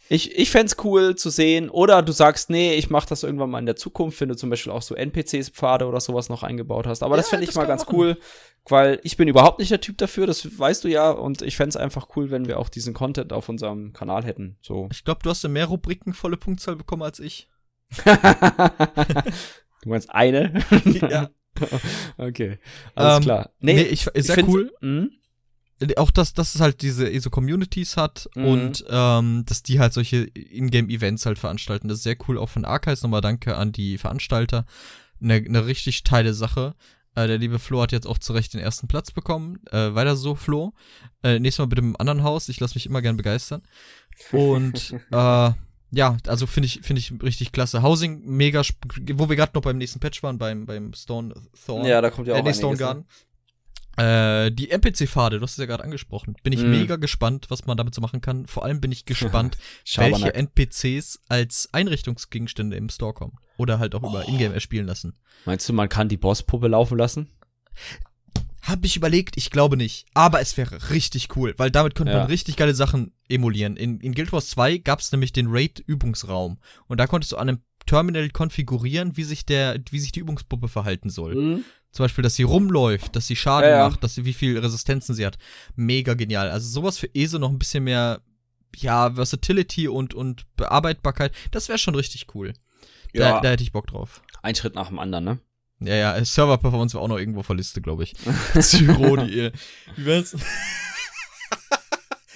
ich 0.09 0.37
ich 0.37 0.51
fänd's 0.51 0.75
cool 0.83 1.15
zu 1.15 1.29
sehen. 1.29 1.69
Oder 1.69 2.01
du 2.03 2.11
sagst, 2.11 2.49
nee, 2.49 2.75
ich 2.75 2.89
mach 2.89 3.05
das 3.05 3.23
irgendwann 3.23 3.49
mal 3.49 3.59
in 3.59 3.65
der 3.65 3.75
Zukunft, 3.75 4.19
wenn 4.21 4.29
du 4.29 4.35
zum 4.35 4.49
Beispiel 4.49 4.71
auch 4.71 4.81
so 4.81 4.95
NPCs-Pfade 4.95 5.87
oder 5.87 5.99
sowas 5.99 6.29
noch 6.29 6.43
eingebaut 6.43 6.85
hast. 6.87 7.01
Aber 7.03 7.17
das 7.17 7.27
Ja, 7.27 7.29
fände 7.31 7.43
ich 7.43 7.49
das 7.49 7.55
mal 7.55 7.65
ganz 7.67 7.85
machen. 7.85 7.95
cool, 7.95 8.17
weil 8.69 8.99
ich 9.03 9.17
bin 9.17 9.27
überhaupt 9.27 9.59
nicht 9.59 9.71
der 9.71 9.81
Typ 9.81 9.97
dafür, 9.97 10.27
das 10.27 10.57
weißt 10.59 10.83
du 10.83 10.87
ja. 10.89 11.09
Und 11.11 11.41
ich 11.41 11.55
fänd's 11.57 11.75
einfach 11.75 12.07
cool, 12.15 12.29
wenn 12.31 12.47
wir 12.47 12.59
auch 12.59 12.69
diesen 12.69 12.93
Content 12.93 13.33
auf 13.33 13.49
unserem 13.49 13.93
Kanal 13.93 14.23
hätten. 14.25 14.57
So. 14.61 14.89
Ich 14.91 15.03
glaube, 15.03 15.21
du 15.23 15.29
hast 15.29 15.43
ja 15.43 15.49
mehr 15.49 15.65
Rubriken 15.65 16.13
volle 16.13 16.37
Punktzahl 16.37 16.75
bekommen 16.75 17.01
als 17.03 17.19
ich. 17.19 17.47
du 18.03 19.89
meinst 19.89 20.09
eine? 20.11 20.53
ja. 21.09 21.29
Okay. 22.17 22.59
Alles 22.95 23.17
Ähm, 23.17 23.23
klar. 23.23 23.49
Nee, 23.61 23.81
ich, 23.83 24.01
sehr 24.13 24.35
find- 24.35 24.49
cool. 24.49 24.73
Mhm. 24.81 25.11
Auch, 25.97 26.09
dass, 26.11 26.33
dass 26.33 26.55
es 26.55 26.61
halt 26.61 26.81
diese 26.81 27.11
ESO-Communities 27.11 27.97
hat 27.97 28.29
Mhm. 28.35 28.45
und 28.45 28.85
ähm, 28.89 29.43
dass 29.45 29.61
die 29.61 29.79
halt 29.79 29.93
solche 29.93 30.23
Ingame-Events 30.33 31.25
halt 31.25 31.37
veranstalten. 31.37 31.89
Das 31.89 31.97
ist 31.97 32.03
sehr 32.03 32.15
cool. 32.27 32.37
Auch 32.37 32.49
von 32.49 32.63
Archives 32.63 33.03
nochmal 33.03 33.21
danke 33.21 33.57
an 33.57 33.71
die 33.71 33.97
Veranstalter. 33.97 34.65
Eine 35.21 35.41
ne 35.41 35.65
richtig 35.65 36.03
teile 36.03 36.33
Sache. 36.33 36.75
Äh, 37.15 37.27
der 37.27 37.37
liebe 37.37 37.59
Flo 37.59 37.81
hat 37.81 37.91
jetzt 37.91 38.07
auch 38.07 38.17
zu 38.17 38.33
Recht 38.33 38.53
den 38.53 38.61
ersten 38.61 38.87
Platz 38.87 39.11
bekommen. 39.11 39.59
Äh, 39.71 39.93
weiter 39.95 40.15
so, 40.15 40.35
Flo. 40.35 40.73
Äh, 41.23 41.39
nächstes 41.39 41.59
Mal 41.59 41.67
bitte 41.67 41.81
im 41.81 41.99
anderen 41.99 42.23
Haus. 42.23 42.47
Ich 42.49 42.59
lasse 42.59 42.75
mich 42.75 42.85
immer 42.85 43.01
gern 43.01 43.17
begeistern. 43.17 43.61
Und 44.31 44.91
äh, 45.11 45.51
ja, 45.91 46.17
also 46.27 46.47
finde 46.47 46.67
ich, 46.67 46.81
finde 46.83 46.99
ich 46.99 47.13
richtig 47.21 47.51
klasse. 47.51 47.81
Housing, 47.81 48.21
mega, 48.25 48.61
wo 49.13 49.29
wir 49.29 49.35
gerade 49.35 49.51
noch 49.55 49.61
beim 49.61 49.77
nächsten 49.77 49.99
Patch 49.99 50.23
waren, 50.23 50.37
beim, 50.37 50.65
beim 50.65 50.93
Stone 50.93 51.33
Thorn. 51.65 51.85
Ja, 51.85 52.01
da 52.01 52.09
kommt 52.09 52.27
ja 52.27 52.33
auch 52.35 52.39
äh, 52.39 52.43
nee, 52.43 52.53
Stone 52.53 52.73
ne? 52.73 52.79
Garden. 52.79 53.05
Äh, 53.97 54.51
die 54.51 54.69
NPC-Pfade, 54.71 55.37
du 55.37 55.43
hast 55.43 55.51
es 55.51 55.57
ja 55.57 55.65
gerade 55.65 55.83
angesprochen. 55.83 56.35
Bin 56.43 56.51
ich 56.53 56.61
Mm. 56.61 56.69
mega 56.71 56.95
gespannt, 56.97 57.45
was 57.49 57.65
man 57.65 57.77
damit 57.77 57.95
so 57.95 58.01
machen 58.01 58.21
kann. 58.21 58.45
Vor 58.45 58.63
allem 58.65 58.81
bin 58.81 58.91
ich 58.91 59.05
gespannt, 59.05 59.57
welche 59.95 60.33
NPCs 60.33 61.19
als 61.29 61.69
Einrichtungsgegenstände 61.71 62.75
im 62.75 62.89
Store 62.89 63.13
kommen. 63.13 63.37
Oder 63.57 63.79
halt 63.79 63.95
auch 63.95 64.03
Oh. 64.03 64.09
über 64.09 64.27
Ingame 64.27 64.53
erspielen 64.53 64.85
lassen. 64.85 65.13
Meinst 65.45 65.67
du, 65.69 65.73
man 65.73 65.87
kann 65.89 66.09
die 66.09 66.17
Bosspuppe 66.17 66.67
laufen 66.67 66.97
lassen? 66.97 67.29
Hab 68.61 68.83
ich 68.83 68.97
überlegt, 68.97 69.37
ich 69.37 69.51
glaube 69.51 69.77
nicht. 69.77 70.07
Aber 70.15 70.41
es 70.41 70.57
wäre 70.57 70.89
richtig 70.89 71.35
cool, 71.37 71.53
weil 71.57 71.69
damit 71.69 71.93
könnte 71.93 72.11
Ja. 72.13 72.19
man 72.19 72.27
richtig 72.27 72.57
geile 72.57 72.73
Sachen 72.73 73.13
emulieren. 73.29 73.77
In, 73.77 73.99
in 73.99 74.13
Guild 74.13 74.33
Wars 74.33 74.47
2 74.49 74.79
gab 74.79 74.99
es 75.01 75.11
nämlich 75.11 75.31
den 75.33 75.47
Raid-Übungsraum. 75.49 76.57
Und 76.87 76.99
da 76.99 77.05
konntest 77.05 77.31
du 77.31 77.37
an 77.37 77.47
einem 77.49 77.59
Terminal 77.85 78.27
konfigurieren, 78.31 79.15
wie 79.17 79.23
sich 79.23 79.45
der, 79.45 79.79
wie 79.91 79.99
sich 79.99 80.11
die 80.11 80.19
Übungspuppe 80.21 80.67
verhalten 80.67 81.11
soll. 81.11 81.63
Zum 81.95 82.03
Beispiel, 82.03 82.23
dass 82.23 82.35
sie 82.35 82.43
rumläuft, 82.43 83.15
dass 83.15 83.25
sie 83.25 83.37
Schaden 83.37 83.69
Ja, 83.69 83.77
ja. 83.77 83.87
macht, 83.89 84.03
dass 84.03 84.15
sie, 84.15 84.25
wie 84.25 84.33
viel 84.33 84.59
Resistenzen 84.59 85.15
sie 85.15 85.25
hat. 85.25 85.37
Mega 85.77 86.13
genial. 86.13 86.49
Also 86.51 86.67
sowas 86.67 86.97
für 86.97 87.09
ESO 87.15 87.39
noch 87.39 87.49
ein 87.49 87.57
bisschen 87.57 87.85
mehr, 87.85 88.19
ja, 88.75 89.13
Versatility 89.13 89.87
und, 89.87 90.13
und 90.13 90.43
Bearbeitbarkeit. 90.57 91.31
Das 91.51 91.69
wäre 91.69 91.77
schon 91.79 91.95
richtig 91.95 92.27
cool. 92.35 92.51
Da, 93.13 93.19
Ja. 93.19 93.39
da 93.39 93.49
hätte 93.51 93.63
ich 93.63 93.71
Bock 93.71 93.87
drauf. 93.87 94.21
Ein 94.43 94.55
Schritt 94.55 94.75
nach 94.75 94.89
dem 94.89 94.99
anderen, 94.99 95.23
ne? 95.23 95.39
Ja, 95.79 95.95
ja, 95.95 96.25
Server-Performance 96.25 96.95
war 96.95 97.01
auch 97.01 97.07
noch 97.07 97.17
irgendwo 97.17 97.39
auf 97.39 97.47
der 97.47 97.55
Liste, 97.55 97.81
glaube 97.81 98.03
ich. 98.03 98.13
Cyrodiil. 98.59 99.53
Wie 99.95 100.05
wär's? 100.05 100.35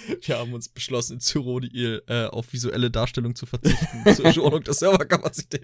Wir 0.21 0.37
haben 0.37 0.53
uns 0.53 0.67
beschlossen, 0.69 1.13
in 1.13 1.19
Cyrodiil 1.19 2.01
äh, 2.07 2.25
auf 2.25 2.51
visuelle 2.53 2.89
Darstellung 2.91 3.35
zu 3.35 3.45
verzichten, 3.45 4.03
zur 4.15 4.31
Schonung 4.33 4.63
der 4.63 4.73
Serverkapazität. 4.73 5.61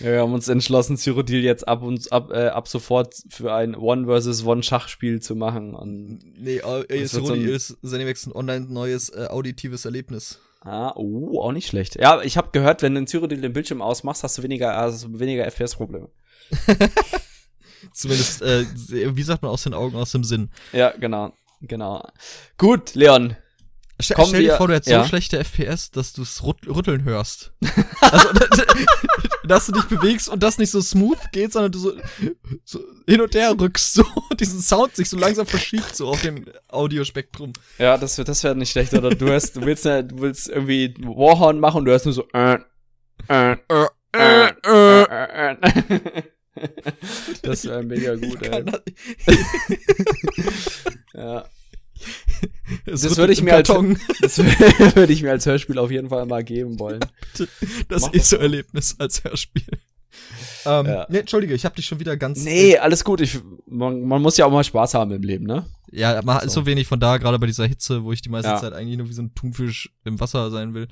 Ja, 0.00 0.06
wir 0.12 0.20
haben 0.20 0.32
uns 0.34 0.48
entschlossen, 0.48 0.96
Cyrodiil 0.96 1.42
jetzt 1.44 1.66
ab 1.66 1.82
und 1.82 2.10
ab, 2.12 2.30
äh, 2.32 2.48
ab 2.48 2.68
sofort 2.68 3.14
für 3.28 3.52
ein 3.54 3.74
One 3.74 4.06
versus 4.06 4.44
One 4.44 4.62
Schachspiel 4.62 5.20
zu 5.20 5.34
machen. 5.34 5.74
Und, 5.74 6.20
Nee, 6.38 6.58
äh, 6.58 7.06
Cyrodiil 7.06 7.48
ein- 7.48 7.54
ist 7.54 7.76
Zenimax 7.84 8.26
ein 8.26 8.32
online 8.32 8.66
neues 8.66 9.08
äh, 9.10 9.26
auditives 9.28 9.84
Erlebnis. 9.84 10.40
ah, 10.60 10.92
oh, 10.96 11.40
auch 11.40 11.52
nicht 11.52 11.68
schlecht. 11.68 11.96
Ja, 12.00 12.20
ich 12.22 12.36
habe 12.36 12.50
gehört, 12.52 12.82
wenn 12.82 12.94
du 12.94 13.00
in 13.00 13.06
Cyrodiil 13.06 13.40
den 13.40 13.52
Bildschirm 13.52 13.82
ausmachst, 13.82 14.22
hast 14.24 14.38
du 14.38 14.42
weniger, 14.42 14.76
also 14.76 15.06
weniger 15.20 15.44
FPS-Probleme. 15.46 16.08
Zumindest, 17.92 18.42
äh, 18.42 18.64
wie 19.16 19.22
sagt 19.22 19.42
man, 19.42 19.50
aus 19.50 19.62
den 19.62 19.74
Augen, 19.74 19.96
aus 19.96 20.12
dem 20.12 20.24
Sinn. 20.24 20.50
Ja, 20.72 20.90
genau. 20.96 21.32
Genau. 21.60 22.06
Gut, 22.58 22.94
Leon. 22.94 23.36
Stell, 23.98 24.14
Kommen 24.16 24.28
stell 24.28 24.42
dir 24.42 24.48
wir- 24.48 24.56
vor, 24.58 24.68
du 24.68 24.74
hättest 24.74 24.90
ja. 24.90 25.02
so 25.02 25.08
schlechte 25.08 25.42
FPS, 25.42 25.90
dass 25.90 26.12
du 26.12 26.22
es 26.22 26.42
rütteln 26.44 27.04
hörst. 27.04 27.52
also, 28.02 28.28
dass 29.44 29.66
du 29.66 29.72
dich 29.72 29.84
bewegst 29.84 30.28
und 30.28 30.42
das 30.42 30.58
nicht 30.58 30.70
so 30.70 30.82
smooth 30.82 31.18
geht, 31.32 31.52
sondern 31.54 31.72
du 31.72 31.78
so, 31.78 31.92
so 32.64 32.84
hin 33.08 33.22
und 33.22 33.34
her 33.34 33.54
rückst, 33.58 33.94
so 33.94 34.04
und 34.30 34.38
diesen 34.38 34.60
Sound 34.60 34.94
sich 34.96 35.08
so 35.08 35.16
langsam 35.16 35.46
verschiebt, 35.46 35.96
so 35.96 36.08
auf 36.08 36.20
dem 36.20 36.44
Audiospektrum. 36.68 37.54
Ja, 37.78 37.96
das 37.96 38.16
das 38.16 38.44
wäre 38.44 38.54
nicht 38.54 38.70
schlecht, 38.70 38.92
oder? 38.92 39.08
Du 39.10 39.26
hörst, 39.26 39.56
du 39.56 39.62
willst, 39.62 39.86
ne, 39.86 40.04
du 40.04 40.20
willst 40.20 40.48
irgendwie 40.50 40.94
Warhorn 40.98 41.58
machen 41.58 41.78
und 41.78 41.84
du 41.86 41.92
hörst 41.92 42.04
nur 42.04 42.14
so, 42.14 42.28
äh, 42.34 42.58
äh, 43.28 43.56
Äh, 44.12 44.48
äh, 44.66 45.02
äh, 45.04 45.52
äh. 45.52 46.22
Das 47.42 47.64
wäre 47.66 47.82
mega 47.82 48.14
gut, 48.14 48.42
ey. 48.42 48.64
Ja. 51.14 51.44
Das 52.86 53.16
würde 53.16 53.32
ich 53.32 53.42
mir 53.42 53.54
als- 53.54 53.68
Karton. 53.68 53.98
Das 54.20 54.38
würde 54.38 55.12
ich 55.12 55.22
mir 55.22 55.30
als 55.30 55.46
Hörspiel 55.46 55.78
auf 55.78 55.90
jeden 55.90 56.08
Fall 56.08 56.26
mal 56.26 56.42
geben 56.44 56.78
wollen. 56.78 57.00
Das 57.88 58.02
Mach 58.02 58.10
das 58.10 58.14
ESO-Erlebnis 58.32 58.96
als 58.98 59.22
Hörspiel. 59.24 59.62
Ähm, 60.64 60.86
Ja. 60.86 61.06
nee, 61.08 61.18
Entschuldige, 61.18 61.54
ich 61.54 61.64
habe 61.64 61.76
dich 61.76 61.86
schon 61.86 62.00
wieder 62.00 62.16
ganz. 62.16 62.42
Nee, 62.44 62.76
alles 62.78 63.04
gut. 63.04 63.20
Ich, 63.20 63.38
man, 63.66 64.02
man 64.02 64.22
muss 64.22 64.36
ja 64.36 64.46
auch 64.46 64.50
mal 64.50 64.64
Spaß 64.64 64.94
haben 64.94 65.10
im 65.12 65.22
Leben, 65.22 65.44
ne? 65.46 65.66
Ja, 65.92 66.20
man 66.22 66.40
So. 66.40 66.46
ist 66.46 66.52
so 66.54 66.66
wenig 66.66 66.86
von 66.88 66.98
da, 66.98 67.18
gerade 67.18 67.38
bei 67.38 67.46
dieser 67.46 67.66
Hitze, 67.66 68.02
wo 68.02 68.12
ich 68.12 68.22
die 68.22 68.28
meiste 68.30 68.50
Ja. 68.50 68.56
Zeit 68.60 68.72
eigentlich 68.72 68.96
nur 68.98 69.08
wie 69.08 69.12
so 69.12 69.22
ein 69.22 69.34
Thunfisch 69.34 69.90
im 70.04 70.18
Wasser 70.18 70.50
sein 70.50 70.74
will. 70.74 70.88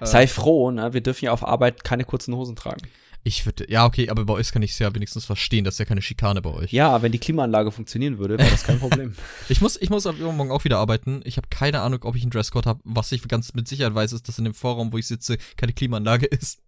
Äh, 0.00 0.06
Sei 0.06 0.26
froh, 0.28 0.70
ne? 0.70 0.92
Wir 0.92 1.00
dürfen 1.00 1.24
ja 1.24 1.32
auf 1.32 1.44
Arbeit 1.44 1.82
keine 1.82 2.04
kurzen 2.04 2.34
Hosen 2.34 2.54
tragen. 2.54 2.82
Ich 3.24 3.44
würde, 3.44 3.70
ja, 3.70 3.84
okay, 3.84 4.08
aber 4.08 4.24
bei 4.24 4.32
euch 4.34 4.50
kann 4.52 4.62
ich 4.62 4.70
es 4.72 4.78
ja 4.78 4.94
wenigstens 4.94 5.26
verstehen, 5.26 5.64
das 5.64 5.74
ist 5.74 5.78
ja 5.80 5.84
keine 5.84 6.00
Schikane 6.00 6.40
bei 6.40 6.50
euch. 6.50 6.72
Ja, 6.72 7.02
wenn 7.02 7.12
die 7.12 7.18
Klimaanlage 7.18 7.72
funktionieren 7.72 8.18
würde, 8.18 8.38
wäre 8.38 8.48
das 8.50 8.64
kein 8.64 8.78
Problem. 8.78 9.14
Ich 9.48 9.60
muss, 9.60 9.76
ich 9.80 9.90
muss 9.90 10.06
ab 10.06 10.16
übermorgen 10.18 10.50
auch 10.50 10.64
wieder 10.64 10.78
arbeiten. 10.78 11.20
Ich 11.24 11.36
habe 11.36 11.48
keine 11.50 11.80
Ahnung, 11.80 12.00
ob 12.04 12.14
ich 12.16 12.22
einen 12.22 12.30
Dresscode 12.30 12.66
habe. 12.66 12.80
Was 12.84 13.12
ich 13.12 13.26
ganz 13.28 13.52
mit 13.54 13.68
Sicherheit 13.68 13.94
weiß, 13.94 14.12
ist, 14.12 14.28
dass 14.28 14.38
in 14.38 14.44
dem 14.44 14.54
Vorraum, 14.54 14.92
wo 14.92 14.98
ich 14.98 15.06
sitze, 15.06 15.36
keine 15.56 15.72
Klimaanlage 15.72 16.26
ist. 16.26 16.60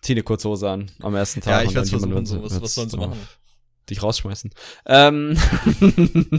Zieh 0.00 0.12
eine 0.14 0.22
kurze 0.24 0.48
Hose 0.48 0.68
an 0.68 0.90
am 1.00 1.14
ersten 1.14 1.40
Tag. 1.40 1.52
Ja, 1.52 1.62
ich 1.62 1.70
jemand 1.70 1.88
versuchen, 1.88 2.26
so. 2.26 2.42
Was- 2.42 2.60
was 2.60 2.74
sollen 2.74 2.88
sie 2.88 2.96
machen? 2.96 3.18
Dich 3.90 4.02
rausschmeißen. 4.02 4.50
Ähm, 4.86 5.36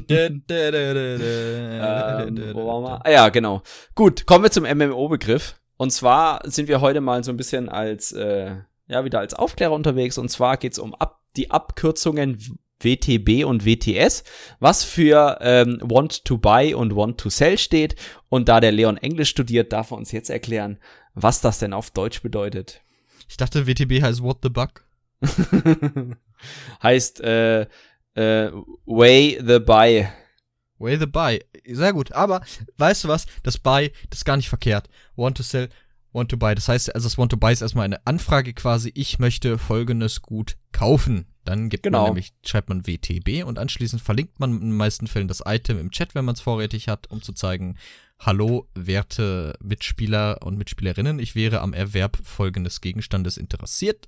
ähm, 0.09 0.43
ähm, 0.49 2.37
wo 2.53 2.67
waren 2.67 2.83
wir? 2.83 3.05
Ah, 3.05 3.11
ja, 3.11 3.29
genau. 3.29 3.61
Gut, 3.95 4.25
kommen 4.25 4.43
wir 4.43 4.51
zum 4.51 4.63
MMO-Begriff. 4.63 5.55
Und 5.77 5.91
zwar 5.91 6.41
sind 6.49 6.67
wir 6.67 6.81
heute 6.81 7.01
mal 7.01 7.23
so 7.23 7.31
ein 7.31 7.37
bisschen 7.37 7.69
als, 7.69 8.11
äh, 8.13 8.55
ja, 8.87 9.05
wieder 9.05 9.19
als 9.19 9.33
Aufklärer 9.33 9.73
unterwegs. 9.73 10.17
Und 10.17 10.29
zwar 10.29 10.57
geht's 10.57 10.79
um 10.79 10.93
ab 10.95 11.21
die 11.35 11.51
Abkürzungen 11.51 12.37
WTB 12.79 13.45
und 13.45 13.65
WTS, 13.65 14.23
was 14.59 14.83
für 14.83 15.37
ähm, 15.41 15.79
Want 15.81 16.25
to 16.25 16.37
Buy 16.37 16.73
und 16.73 16.95
Want 16.95 17.19
to 17.19 17.29
Sell 17.29 17.57
steht. 17.57 17.95
Und 18.29 18.49
da 18.49 18.59
der 18.59 18.71
Leon 18.71 18.97
Englisch 18.97 19.29
studiert, 19.29 19.73
darf 19.73 19.91
er 19.91 19.97
uns 19.97 20.11
jetzt 20.11 20.29
erklären, 20.29 20.79
was 21.13 21.41
das 21.41 21.59
denn 21.59 21.73
auf 21.73 21.91
Deutsch 21.91 22.21
bedeutet. 22.21 22.81
Ich 23.29 23.37
dachte, 23.37 23.67
WTB 23.67 24.01
heißt 24.01 24.21
What 24.21 24.39
the 24.43 24.49
Buck. 24.49 24.85
heißt 26.83 27.21
äh, 27.21 27.61
äh, 28.15 28.51
Way 28.85 29.41
the 29.45 29.59
Buy. 29.59 30.07
Way 30.77 30.97
the 30.97 31.05
Buy. 31.05 31.43
Sehr 31.65 31.93
gut. 31.93 32.11
Aber, 32.11 32.41
weißt 32.77 33.05
du 33.05 33.07
was? 33.07 33.25
Das 33.43 33.57
Buy, 33.57 33.91
das 34.09 34.19
ist 34.19 34.25
gar 34.25 34.37
nicht 34.37 34.49
verkehrt. 34.49 34.89
Want 35.15 35.37
to 35.37 35.43
sell, 35.43 35.69
want 36.13 36.29
to 36.31 36.37
buy. 36.37 36.55
Das 36.55 36.67
heißt, 36.67 36.93
also 36.93 37.05
das 37.05 37.17
Want 37.17 37.31
to 37.31 37.37
buy 37.37 37.51
ist 37.51 37.61
erstmal 37.61 37.85
eine 37.85 38.05
Anfrage 38.05 38.53
quasi. 38.53 38.91
Ich 38.93 39.19
möchte 39.19 39.57
folgendes 39.57 40.21
Gut 40.21 40.57
kaufen. 40.71 41.25
Dann 41.45 41.69
gibt 41.69 41.83
Genau. 41.83 41.99
man 42.03 42.07
nämlich, 42.09 42.33
schreibt 42.45 42.69
man 42.69 42.87
WTB 42.87 43.43
und 43.45 43.59
anschließend 43.59 44.01
verlinkt 44.01 44.39
man 44.39 44.51
in 44.53 44.59
den 44.61 44.71
meisten 44.77 45.07
Fällen 45.07 45.27
das 45.27 45.43
Item 45.45 45.77
im 45.79 45.91
Chat, 45.91 46.15
wenn 46.15 46.25
man 46.25 46.35
es 46.35 46.41
vorrätig 46.41 46.87
hat, 46.87 47.09
um 47.11 47.21
zu 47.21 47.33
zeigen, 47.33 47.77
hallo, 48.19 48.69
werte 48.73 49.53
Mitspieler 49.61 50.41
und 50.43 50.57
Mitspielerinnen, 50.57 51.19
ich 51.19 51.35
wäre 51.35 51.59
am 51.59 51.73
Erwerb 51.73 52.17
folgendes 52.23 52.79
Gegenstandes 52.79 53.35
interessiert. 53.35 54.07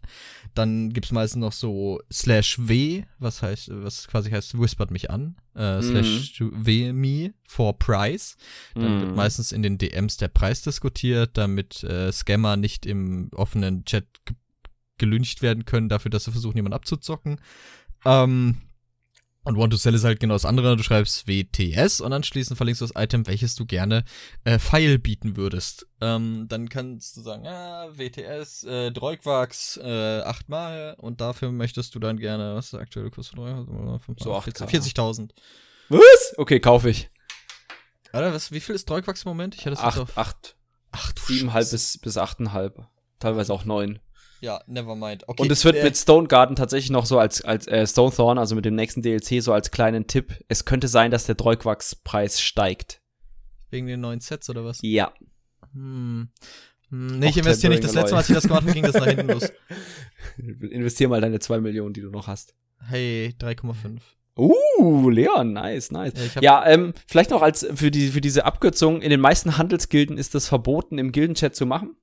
Dann 0.54 0.91
gibt's 0.93 1.12
meistens 1.12 1.41
noch 1.41 1.52
so 1.52 2.00
slash 2.13 2.58
W, 2.60 3.04
was 3.19 3.41
heißt, 3.41 3.69
was 3.74 4.08
quasi 4.08 4.32
heißt, 4.32 4.58
whispert 4.58 4.91
mich 4.91 5.10
an, 5.12 5.36
äh, 5.54 5.82
slash 5.82 6.39
W 6.39 6.93
me 6.93 7.34
for 7.45 7.78
price. 7.78 8.38
Dann 8.76 9.02
wird 9.02 9.10
Mhm. 9.10 9.15
meistens 9.15 9.52
in 9.52 9.62
den 9.63 9.78
DMs 9.78 10.15
der 10.15 10.30
Preis 10.30 10.62
diskutiert, 10.62 11.32
damit 11.34 11.84
äh, 11.84 12.10
Scammer 12.13 12.56
nicht 12.56 12.86
im 12.86 13.30
offenen 13.36 13.84
Chat 13.84 14.06
ge- 14.97 15.08
gelüncht 15.10 15.41
werden 15.41 15.65
können 15.65 15.89
dafür, 15.89 16.10
dass 16.12 16.25
sie 16.25 16.31
versuchen, 16.31 16.55
jemanden 16.58 16.75
abzuzocken. 16.75 17.39
Ähm, 18.05 18.62
und 19.47 19.58
Want 19.60 19.71
to 19.71 19.77
Sell 19.77 19.93
ist 19.93 20.03
halt 20.03 20.19
genau 20.19 20.34
das 20.34 20.43
andere. 20.45 20.75
Du 20.75 20.81
schreibst 20.81 21.27
WTS 21.27 22.01
und 22.01 22.12
anschließend 22.13 22.58
verlinkst 22.58 22.81
du 22.81 22.88
das 22.88 22.95
Item, 22.99 23.27
welches 23.27 23.53
du 23.53 23.67
gerne 23.67 24.03
äh, 24.43 24.58
Pfeil 24.58 24.97
bieten 24.97 25.38
würdest. 25.38 25.86
Ähm, 26.01 26.47
dann 26.47 26.67
kannst 26.67 27.15
du 27.15 27.21
sagen, 27.21 27.45
ja, 27.45 27.88
WTS, 27.95 28.63
äh, 28.63 28.91
Droigwachs, 28.91 29.77
äh, 29.77 30.21
achtmal 30.21 30.95
und 30.97 31.21
dafür 31.21 31.51
möchtest 31.51 31.93
du 31.93 31.99
dann 31.99 32.17
gerne, 32.17 32.55
was 32.55 32.65
ist 32.65 32.73
der 32.73 32.79
aktuelle 32.79 33.12
Kurs 33.12 33.27
von 33.27 33.38
Droigwachs? 33.38 34.23
So 34.23 34.34
40.000. 34.36 35.29
Was? 35.89 36.34
Okay, 36.38 36.60
kaufe 36.60 36.89
ich. 36.89 37.10
Alter, 38.12 38.34
was, 38.34 38.51
wie 38.51 38.60
viel 38.62 38.73
ist 38.73 38.89
Droigwachs 38.89 39.23
im 39.25 39.29
Moment? 39.29 39.53
Ich 39.53 39.62
hatte 39.62 39.71
das 39.75 39.81
Acht, 39.81 39.99
auf 39.99 40.17
acht, 40.17 40.55
Ach, 40.91 41.12
du 41.12 41.21
siebenhalb 41.21 41.65
Scheiße. 41.65 41.75
bis, 41.75 41.97
bis 41.99 42.17
achteinhalb. 42.17 42.88
Teilweise 43.19 43.53
auch 43.53 43.63
neun. 43.65 43.99
Ja, 44.45 44.62
never 44.67 44.95
mind. 44.95 45.27
Okay, 45.27 45.41
Und 45.41 45.51
es 45.51 45.65
wird 45.65 45.77
äh, 45.77 45.84
mit 45.84 45.97
Stone 45.97 46.27
Garden 46.27 46.55
tatsächlich 46.55 46.91
noch 46.91 47.08
so 47.08 47.17
als, 47.17 47.41
als 47.43 47.65
äh, 47.67 47.88
Stone 47.88 48.13
Thorn, 48.15 48.38
also 48.38 48.53
mit 48.53 48.63
dem 48.63 48.75
nächsten 48.75 49.01
DLC, 49.01 49.41
so 49.41 49.53
als 49.53 49.71
kleinen 49.71 50.05
Tipp. 50.05 50.36
Es 50.47 50.65
könnte 50.65 50.88
sein, 50.88 51.10
dass 51.10 51.25
der 51.25 51.34
Droigwachs-Preis 51.34 52.39
steigt. 52.39 53.01
wegen 53.71 53.88
den 53.88 54.01
neuen 54.01 54.19
Sets 54.19 54.47
oder 54.51 54.63
was? 54.63 54.77
Ja. 54.84 55.12
Hm. 55.73 56.29
Hm, 56.91 57.19
Nee, 57.19 57.29
ich 57.29 57.38
investiere 57.38 57.73
nicht. 57.73 57.84
Das 57.84 57.95
letzte 57.95 58.12
Mal, 58.12 58.19
als 58.19 58.29
ich 58.29 58.36
das 58.36 58.43
gemacht 58.43 58.62
habe, 58.62 58.73
ging 58.73 58.84
das 58.84 58.93
nach 58.93 59.08
hinten 59.08 59.29
los. 59.29 59.51
Investier 60.38 61.08
mal 61.08 61.21
deine 61.21 61.39
zwei 61.39 61.60
Millionen, 61.60 61.93
die 61.93 62.01
du 62.01 62.12
noch 62.12 62.27
hast. 62.27 62.53
Hey, 62.88 63.34
3,5. 63.39 63.99
Uh, 64.38 65.10
Leon, 65.10 65.53
nice, 65.53 65.89
nice. 65.89 66.13
Ja, 66.39 66.63
ähm, 66.67 66.93
vielleicht 67.08 67.31
noch 67.31 67.41
als 67.41 67.65
für, 67.73 67.89
die, 67.89 68.10
für 68.10 68.21
diese 68.21 68.45
Abkürzung, 68.45 69.01
in 69.01 69.10
den 69.10 69.21
meisten 69.21 69.58
Handelsgilden 69.58 70.19
ist 70.19 70.36
es 70.36 70.47
verboten, 70.47 70.99
im 70.99 71.12
Gildenchat 71.12 71.55
zu 71.55 71.65
machen. 71.65 71.95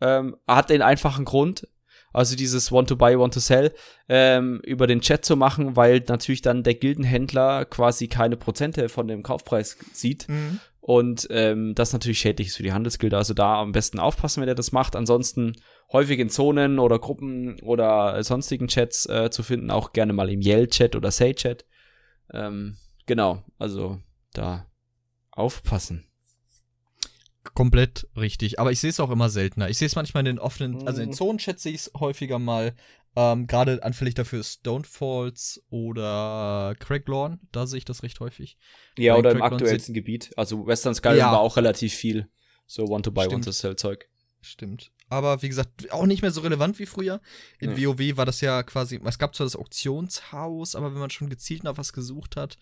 Ähm, 0.00 0.36
hat 0.48 0.70
den 0.70 0.80
einfachen 0.82 1.26
Grund, 1.26 1.68
also 2.14 2.36
dieses 2.36 2.72
Want 2.72 2.88
to 2.88 2.96
buy, 2.96 3.18
Want 3.18 3.34
to 3.34 3.40
sell, 3.40 3.74
ähm, 4.08 4.60
über 4.64 4.86
den 4.86 5.00
Chat 5.00 5.24
zu 5.24 5.36
machen, 5.36 5.76
weil 5.76 6.02
natürlich 6.08 6.42
dann 6.42 6.62
der 6.62 6.74
Gildenhändler 6.74 7.64
quasi 7.64 8.08
keine 8.08 8.36
Prozente 8.36 8.88
von 8.88 9.08
dem 9.08 9.22
Kaufpreis 9.22 9.76
sieht. 9.92 10.28
Mhm. 10.28 10.60
Und 10.80 11.26
ähm, 11.30 11.74
das 11.74 11.92
natürlich 11.92 12.18
schädlich 12.18 12.48
ist 12.48 12.56
für 12.56 12.62
die 12.62 12.72
Handelsgilde. 12.72 13.16
Also 13.16 13.34
da 13.34 13.60
am 13.60 13.72
besten 13.72 13.98
aufpassen, 13.98 14.42
wenn 14.42 14.48
er 14.48 14.54
das 14.54 14.70
macht. 14.70 14.96
Ansonsten 14.96 15.56
häufig 15.92 16.18
in 16.18 16.28
Zonen 16.28 16.78
oder 16.78 16.98
Gruppen 16.98 17.58
oder 17.62 18.22
sonstigen 18.22 18.68
Chats 18.68 19.06
äh, 19.06 19.30
zu 19.30 19.42
finden. 19.42 19.70
Auch 19.70 19.92
gerne 19.92 20.12
mal 20.12 20.30
im 20.30 20.40
Yell-Chat 20.40 20.94
oder 20.94 21.10
Say-Chat. 21.10 21.64
Ähm, 22.32 22.76
genau, 23.06 23.42
also 23.58 23.98
da 24.34 24.66
aufpassen. 25.30 26.06
Komplett 27.52 28.08
richtig. 28.16 28.58
Aber 28.58 28.72
ich 28.72 28.80
sehe 28.80 28.90
es 28.90 29.00
auch 29.00 29.10
immer 29.10 29.28
seltener. 29.28 29.68
Ich 29.68 29.78
sehe 29.78 29.86
es 29.86 29.96
manchmal 29.96 30.22
in 30.22 30.36
den 30.36 30.38
offenen, 30.38 30.86
also 30.88 31.02
in 31.02 31.10
Mhm. 31.10 31.12
Zonen-Chats 31.14 31.62
sehe 31.62 31.72
ich 31.72 31.80
es 31.82 31.92
häufiger 31.98 32.38
mal. 32.38 32.74
Ähm, 33.16 33.46
Gerade 33.46 33.82
anfällig 33.84 34.14
dafür 34.14 34.40
ist 34.40 34.60
Stonefalls 34.60 35.62
oder 35.70 36.74
Craiglorn. 36.80 37.40
Da 37.52 37.66
sehe 37.66 37.78
ich 37.78 37.84
das 37.84 38.02
recht 38.02 38.18
häufig. 38.20 38.56
Ja, 38.98 39.12
Bei 39.14 39.18
oder 39.20 39.30
im 39.32 39.38
Crackdown 39.38 39.58
aktuellsten 39.60 39.94
Gebiet. 39.94 40.30
Also 40.36 40.66
Western 40.66 40.94
Skyrim 40.94 41.18
Ja. 41.18 41.32
war 41.32 41.40
auch 41.40 41.56
relativ 41.56 41.94
viel. 41.94 42.28
So 42.66 42.88
Want 42.88 43.04
to 43.04 43.12
buy, 43.12 43.22
Stimmt. 43.24 43.32
Want 43.34 43.44
to 43.44 43.52
sell 43.52 43.76
Zeug. 43.76 44.08
Stimmt. 44.40 44.90
Aber 45.08 45.42
wie 45.42 45.48
gesagt, 45.48 45.90
auch 45.92 46.06
nicht 46.06 46.22
mehr 46.22 46.30
so 46.30 46.40
relevant 46.40 46.78
wie 46.78 46.86
früher. 46.86 47.20
In 47.60 47.76
Ja. 47.76 47.88
WoW 47.88 48.16
war 48.16 48.24
das 48.26 48.40
ja 48.40 48.62
quasi, 48.62 49.00
es 49.04 49.18
gab 49.18 49.34
zwar 49.36 49.46
das 49.46 49.54
Auktionshaus, 49.56 50.74
aber 50.74 50.92
wenn 50.92 51.00
man 51.00 51.10
schon 51.10 51.30
gezielt 51.30 51.62
nach 51.62 51.76
was 51.76 51.92
gesucht 51.92 52.36
hat, 52.36 52.58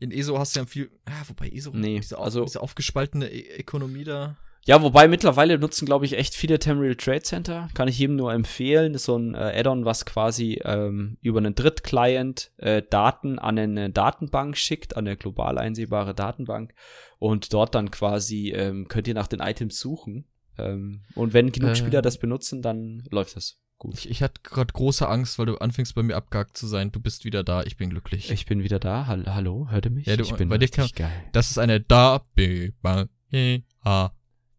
in 0.00 0.10
ESO 0.10 0.38
hast 0.38 0.54
du 0.56 0.60
ja 0.60 0.66
viel, 0.66 0.90
ja, 1.08 1.22
wobei 1.28 1.48
ESO, 1.48 1.70
Nee, 1.74 2.00
diese, 2.00 2.18
also- 2.18 2.44
diese 2.44 2.60
aufgespaltene 2.60 3.28
e 3.30 3.60
Ökonomie 3.60 4.04
da. 4.04 4.36
Ja, 4.66 4.80
wobei 4.80 5.08
mittlerweile 5.08 5.58
nutzen, 5.58 5.84
glaube 5.84 6.06
ich, 6.06 6.14
echt 6.16 6.34
viele 6.34 6.58
Tamriel 6.58 6.96
Trade 6.96 7.20
Center. 7.20 7.68
Kann 7.74 7.86
ich 7.86 7.98
jedem 7.98 8.16
nur 8.16 8.32
empfehlen. 8.32 8.94
Ist 8.94 9.04
so 9.04 9.14
ein 9.18 9.34
äh, 9.34 9.52
Add-on, 9.58 9.84
was 9.84 10.06
quasi 10.06 10.58
ähm, 10.64 11.18
über 11.20 11.38
einen 11.38 11.54
Drittclient 11.54 12.50
äh, 12.56 12.80
Daten 12.88 13.38
an 13.38 13.58
eine 13.58 13.90
Datenbank 13.90 14.56
schickt, 14.56 14.96
an 14.96 15.06
eine 15.06 15.18
global 15.18 15.58
einsehbare 15.58 16.14
Datenbank. 16.14 16.72
Und 17.18 17.52
dort 17.52 17.74
dann 17.74 17.90
quasi 17.90 18.52
ähm, 18.52 18.88
könnt 18.88 19.06
ihr 19.06 19.12
nach 19.12 19.26
den 19.26 19.40
Items 19.40 19.78
suchen. 19.78 20.24
Ähm, 20.56 21.02
und 21.14 21.34
wenn 21.34 21.52
genug 21.52 21.72
Äh. 21.72 21.76
Spieler 21.76 22.00
das 22.00 22.16
benutzen, 22.16 22.62
dann 22.62 23.02
läuft 23.10 23.36
das 23.36 23.60
gut. 23.78 23.94
Ich, 23.94 24.10
ich 24.10 24.22
hatte 24.22 24.40
gerade 24.42 24.72
große 24.72 25.08
Angst, 25.08 25.38
weil 25.38 25.46
du 25.46 25.56
anfängst 25.58 25.94
bei 25.94 26.02
mir 26.02 26.16
abgehakt 26.16 26.56
zu 26.56 26.66
sein. 26.66 26.92
Du 26.92 27.00
bist 27.00 27.24
wieder 27.24 27.42
da, 27.44 27.62
ich 27.62 27.76
bin 27.76 27.90
glücklich. 27.90 28.30
Ich 28.30 28.46
bin 28.46 28.62
wieder 28.62 28.78
da. 28.78 29.06
Hall 29.06 29.24
Hallo, 29.26 29.68
hört 29.70 29.84
ihr 29.86 29.90
mich? 29.90 30.06
Ja, 30.06 30.16
du- 30.16 30.22
ich 30.24 30.34
bin 30.34 30.48
bei 30.48 30.58
dir 30.58 30.64
richtig 30.64 30.94
geil. 30.94 31.12
das 31.32 31.50
ist 31.50 31.58
eine 31.58 31.80
da, 31.80 32.22
B, 32.34 32.72
ba, 32.82 33.06
E, 33.32 33.60
A. 33.82 34.10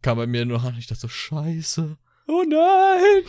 Kam 0.02 0.18
bei 0.18 0.28
mir 0.28 0.46
nur 0.46 0.64
an, 0.64 0.76
ich 0.78 0.88
dachte 0.88 1.02
so, 1.02 1.08
scheiße. 1.08 1.98
Oh 2.28 2.44
nein! 2.48 3.24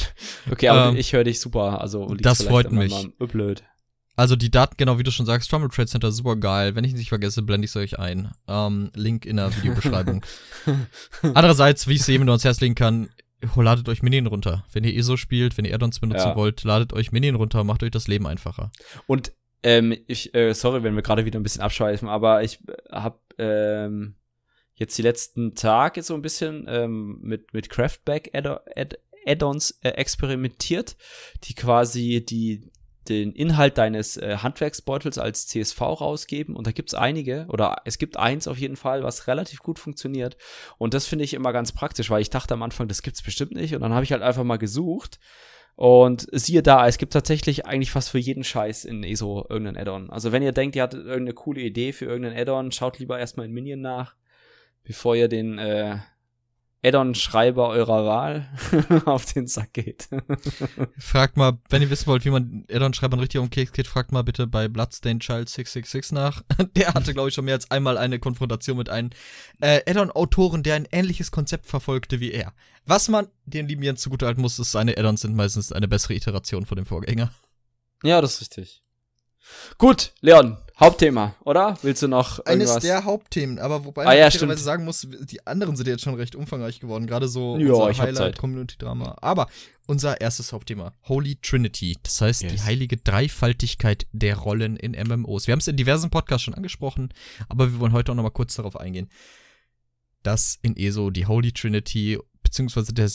Okay, 0.50 0.68
aber 0.68 0.90
Ähm, 0.90 0.96
ich 0.96 1.12
höre 1.12 1.24
dich 1.24 1.38
super. 1.40 1.80
Also 1.80 2.14
das 2.14 2.42
freut 2.42 2.72
mich. 2.72 2.94
blöd. 3.18 3.62
Also 4.18 4.34
die 4.36 4.50
Daten, 4.50 4.76
genau 4.78 4.98
wie 4.98 5.02
du 5.02 5.10
schon 5.10 5.26
sagst, 5.26 5.50
Trumbull 5.50 5.68
Trade 5.68 5.88
Center, 5.88 6.10
super 6.10 6.36
geil. 6.36 6.74
Wenn 6.74 6.84
ich 6.84 6.94
nicht 6.94 7.10
vergesse, 7.10 7.42
blende 7.42 7.66
ich 7.66 7.72
es 7.72 7.76
euch 7.76 7.98
ein. 7.98 8.32
Ähm, 8.48 8.90
Link 8.94 9.26
in 9.26 9.36
der 9.36 9.54
Videobeschreibung. 9.54 10.24
Andererseits, 11.34 11.86
wie 11.86 11.94
ich 11.94 12.00
es 12.00 12.06
jedem 12.06 12.24
nur 12.24 12.32
ans 12.32 12.44
Herz 12.44 12.60
legen 12.60 12.74
kann, 12.74 13.10
ladet 13.56 13.88
euch 13.88 14.02
Minien 14.02 14.26
runter. 14.26 14.64
Wenn 14.72 14.84
ihr 14.84 14.94
ESO 14.96 15.16
spielt, 15.16 15.56
wenn 15.56 15.64
ihr 15.64 15.74
Addons 15.74 16.00
benutzen 16.00 16.28
Ja. 16.28 16.36
wollt, 16.36 16.64
ladet 16.64 16.92
euch 16.92 17.12
Minien 17.12 17.34
runter, 17.34 17.64
macht 17.64 17.82
euch 17.82 17.90
das 17.90 18.08
Leben 18.08 18.26
einfacher. 18.26 18.70
Und 19.06 19.32
ähm, 19.62 19.96
ich, 20.06 20.34
äh, 20.34 20.54
sorry, 20.54 20.82
wenn 20.82 20.94
wir 20.94 21.02
gerade 21.02 21.24
wieder 21.24 21.38
ein 21.40 21.42
bisschen 21.42 21.62
abschweifen, 21.62 22.08
aber 22.08 22.42
ich 22.42 22.60
habe 22.90 23.18
ähm, 23.38 24.14
jetzt 24.74 24.96
die 24.98 25.02
letzten 25.02 25.54
Tage 25.54 26.02
so 26.02 26.14
ein 26.14 26.22
bisschen 26.22 26.66
ähm, 26.68 27.18
mit, 27.22 27.52
mit 27.52 27.68
Craftback 27.70 28.30
Add- 28.34 28.60
Add- 28.76 28.98
Add-ons 29.26 29.78
äh, 29.82 29.88
experimentiert, 29.90 30.96
die 31.44 31.54
quasi 31.54 32.24
die 32.24 32.70
den 33.08 33.32
Inhalt 33.32 33.78
deines 33.78 34.16
äh, 34.16 34.38
Handwerksbeutels 34.38 35.18
als 35.18 35.46
CSV 35.46 35.80
rausgeben. 35.80 36.56
Und 36.56 36.66
da 36.66 36.72
gibt's 36.72 36.94
einige 36.94 37.46
oder 37.48 37.76
es 37.84 37.98
gibt 37.98 38.16
eins 38.16 38.48
auf 38.48 38.58
jeden 38.58 38.76
Fall, 38.76 39.02
was 39.02 39.26
relativ 39.26 39.60
gut 39.60 39.78
funktioniert. 39.78 40.36
Und 40.78 40.94
das 40.94 41.06
finde 41.06 41.24
ich 41.24 41.34
immer 41.34 41.52
ganz 41.52 41.72
praktisch, 41.72 42.10
weil 42.10 42.22
ich 42.22 42.30
dachte 42.30 42.54
am 42.54 42.62
Anfang, 42.62 42.88
das 42.88 43.02
gibt's 43.02 43.22
bestimmt 43.22 43.52
nicht. 43.52 43.74
Und 43.74 43.82
dann 43.82 43.92
habe 43.92 44.04
ich 44.04 44.12
halt 44.12 44.22
einfach 44.22 44.44
mal 44.44 44.58
gesucht. 44.58 45.18
Und 45.76 46.26
siehe 46.32 46.62
da, 46.62 46.88
es 46.88 46.96
gibt 46.96 47.12
tatsächlich 47.12 47.66
eigentlich 47.66 47.90
fast 47.90 48.08
für 48.08 48.18
jeden 48.18 48.44
Scheiß 48.44 48.86
in 48.86 49.04
ESO 49.04 49.46
irgendeinen 49.50 49.76
Add-on. 49.76 50.10
Also 50.10 50.32
wenn 50.32 50.42
ihr 50.42 50.52
denkt, 50.52 50.74
ihr 50.74 50.82
hattet 50.82 51.04
irgendeine 51.04 51.34
coole 51.34 51.60
Idee 51.60 51.92
für 51.92 52.06
irgendeinen 52.06 52.38
Add-on, 52.38 52.72
schaut 52.72 52.98
lieber 52.98 53.18
erstmal 53.18 53.44
in 53.44 53.52
Minion 53.52 53.82
nach, 53.82 54.14
bevor 54.84 55.16
ihr 55.16 55.28
den 55.28 55.58
äh, 55.58 55.98
Add-on-Schreiber 56.86 57.68
eurer 57.68 58.06
Wahl 58.06 58.48
auf 59.06 59.32
den 59.32 59.46
Sack 59.48 59.72
geht. 59.72 60.08
Fragt 60.98 61.36
mal, 61.36 61.58
wenn 61.68 61.82
ihr 61.82 61.90
wissen 61.90 62.06
wollt, 62.06 62.24
wie 62.24 62.30
man 62.30 62.64
Addon-Schreibern 62.70 63.18
richtig 63.18 63.40
um 63.40 63.50
Keks 63.50 63.72
geht, 63.72 63.88
fragt 63.88 64.12
mal 64.12 64.22
bitte 64.22 64.46
bei 64.46 64.68
Bloodstained 64.68 65.22
Child 65.22 65.48
666 65.48 66.12
nach. 66.12 66.42
Der 66.76 66.94
hatte, 66.94 67.12
glaube 67.12 67.28
ich, 67.28 67.34
schon 67.34 67.44
mehr 67.44 67.54
als 67.54 67.70
einmal 67.70 67.98
eine 67.98 68.18
Konfrontation 68.18 68.76
mit 68.78 68.88
einem 68.88 69.10
äh, 69.60 69.80
Addon-Autoren, 69.90 70.62
der 70.62 70.76
ein 70.76 70.86
ähnliches 70.92 71.30
Konzept 71.30 71.66
verfolgte 71.66 72.20
wie 72.20 72.30
er. 72.30 72.52
Was 72.84 73.08
man 73.08 73.26
den 73.46 73.66
lieben 73.66 73.82
Jens 73.82 74.00
zugutehalten 74.00 74.40
muss, 74.40 74.58
ist, 74.58 74.72
seine 74.72 74.96
Addons 74.96 75.22
sind 75.22 75.34
meistens 75.34 75.72
eine 75.72 75.88
bessere 75.88 76.14
Iteration 76.14 76.66
von 76.66 76.76
dem 76.76 76.86
Vorgänger. 76.86 77.32
ja, 78.04 78.20
das 78.20 78.34
ist 78.34 78.40
richtig. 78.42 78.85
Gut, 79.78 80.12
Leon, 80.20 80.58
Hauptthema, 80.78 81.34
oder? 81.44 81.78
Willst 81.82 82.02
du 82.02 82.08
noch 82.08 82.38
irgendwas? 82.46 82.70
Eines 82.72 82.82
der 82.84 83.04
Hauptthemen, 83.04 83.58
aber 83.58 83.84
wobei 83.84 84.04
Ah, 84.06 84.12
ja, 84.14 84.30
fairerweise 84.30 84.62
sagen 84.62 84.84
muss, 84.84 85.06
die 85.10 85.46
anderen 85.46 85.74
sind 85.76 85.86
jetzt 85.86 86.02
schon 86.02 86.14
recht 86.14 86.34
umfangreich 86.34 86.80
geworden, 86.80 87.06
gerade 87.06 87.28
so 87.28 87.56
Ja, 87.58 87.72
unser 87.74 87.90
ich 87.90 88.00
hab 88.00 88.14
Zeit. 88.14 88.38
Community-Drama. 88.38 89.16
Aber 89.22 89.48
unser 89.86 90.20
erstes 90.20 90.52
Hauptthema, 90.52 90.92
Holy 91.08 91.36
Trinity, 91.36 91.96
das 92.02 92.20
heißt 92.20 92.42
die 92.42 92.46
Yes. 92.48 92.64
heilige 92.64 92.96
Dreifaltigkeit 92.98 94.06
der 94.12 94.36
Rollen 94.36 94.76
in 94.76 94.92
MMOs. 94.92 95.46
Wir 95.46 95.52
haben 95.52 95.60
es 95.60 95.68
in 95.68 95.76
diversen 95.76 96.10
Podcasts 96.10 96.44
schon 96.44 96.54
angesprochen, 96.54 97.08
aber 97.48 97.72
wir 97.72 97.78
wollen 97.80 97.92
heute 97.92 98.12
auch 98.12 98.16
noch 98.16 98.22
mal 98.24 98.30
kurz 98.30 98.54
darauf 98.56 98.76
eingehen, 98.78 99.08
dass 100.22 100.58
in 100.62 100.76
ESO 100.76 101.10
die 101.10 101.26
Holy 101.26 101.52
Trinity 101.52 102.18
beziehungsweise 102.42 102.92
der 102.92 103.08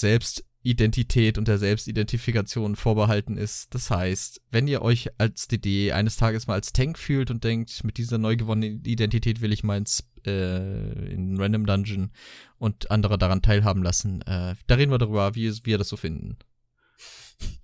Selbstidentität 0.63 1.37
und 1.37 1.47
der 1.47 1.57
Selbstidentifikation 1.57 2.75
vorbehalten 2.75 3.35
ist. 3.35 3.73
Das 3.73 3.89
heißt, 3.89 4.41
wenn 4.51 4.67
ihr 4.67 4.81
euch 4.81 5.09
als 5.17 5.47
DD 5.47 5.91
eines 5.91 6.17
Tages 6.17 6.47
mal 6.47 6.53
als 6.53 6.71
Tank 6.71 6.99
fühlt 6.99 7.31
und 7.31 7.43
denkt, 7.43 7.83
mit 7.83 7.97
dieser 7.97 8.19
neu 8.19 8.35
gewonnenen 8.35 8.83
Identität 8.85 9.41
will 9.41 9.53
ich 9.53 9.63
mal 9.63 9.77
ins, 9.77 10.03
äh, 10.25 11.11
in 11.11 11.39
Random 11.39 11.65
Dungeon 11.65 12.11
und 12.59 12.91
andere 12.91 13.17
daran 13.17 13.41
teilhaben 13.41 13.81
lassen, 13.81 14.21
äh, 14.21 14.55
da 14.67 14.75
reden 14.75 14.91
wir 14.91 14.99
darüber, 14.99 15.33
wie 15.35 15.51
wir 15.63 15.77
das 15.77 15.89
so 15.89 15.97
finden. 15.97 16.37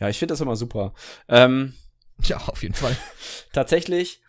Ja, 0.00 0.08
ich 0.08 0.18
finde 0.18 0.32
das 0.32 0.40
immer 0.40 0.56
super. 0.56 0.92
Ähm, 1.28 1.74
Ja, 2.24 2.38
auf 2.46 2.62
jeden 2.62 2.74
Fall. 2.74 2.96
tatsächlich, 3.52 4.20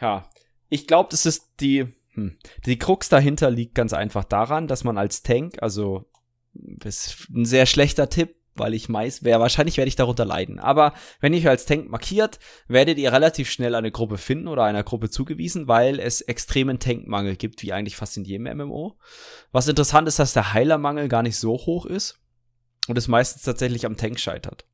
ja, 0.00 0.28
ich 0.68 0.86
glaube, 0.86 1.08
das 1.10 1.26
ist 1.26 1.48
die, 1.60 1.86
hm, 2.12 2.36
die 2.66 2.78
Krux 2.78 3.08
dahinter 3.08 3.50
liegt 3.50 3.74
ganz 3.74 3.92
einfach 3.92 4.24
daran, 4.24 4.68
dass 4.68 4.84
man 4.84 4.98
als 4.98 5.22
Tank, 5.22 5.56
also, 5.62 6.09
ist 6.84 7.28
ein 7.34 7.44
sehr 7.44 7.66
schlechter 7.66 8.08
Tipp, 8.08 8.36
weil 8.54 8.74
ich 8.74 8.88
meist, 8.88 9.24
wer 9.24 9.40
wahrscheinlich 9.40 9.76
werde 9.76 9.88
ich 9.88 9.96
darunter 9.96 10.24
leiden. 10.24 10.58
Aber 10.58 10.92
wenn 11.20 11.32
ihr 11.32 11.48
als 11.48 11.66
Tank 11.66 11.88
markiert, 11.88 12.38
werdet 12.68 12.98
ihr 12.98 13.12
relativ 13.12 13.50
schnell 13.50 13.74
eine 13.74 13.92
Gruppe 13.92 14.18
finden 14.18 14.48
oder 14.48 14.64
einer 14.64 14.82
Gruppe 14.82 15.08
zugewiesen, 15.08 15.68
weil 15.68 16.00
es 16.00 16.20
extremen 16.20 16.78
Tankmangel 16.78 17.36
gibt, 17.36 17.62
wie 17.62 17.72
eigentlich 17.72 17.96
fast 17.96 18.16
in 18.16 18.24
jedem 18.24 18.56
MMO. 18.56 18.98
Was 19.52 19.68
interessant 19.68 20.08
ist, 20.08 20.18
dass 20.18 20.32
der 20.32 20.52
Heilermangel 20.52 21.08
gar 21.08 21.22
nicht 21.22 21.36
so 21.38 21.52
hoch 21.52 21.86
ist 21.86 22.18
und 22.88 22.98
es 22.98 23.08
meistens 23.08 23.42
tatsächlich 23.42 23.86
am 23.86 23.96
Tank 23.96 24.18
scheitert. 24.18 24.66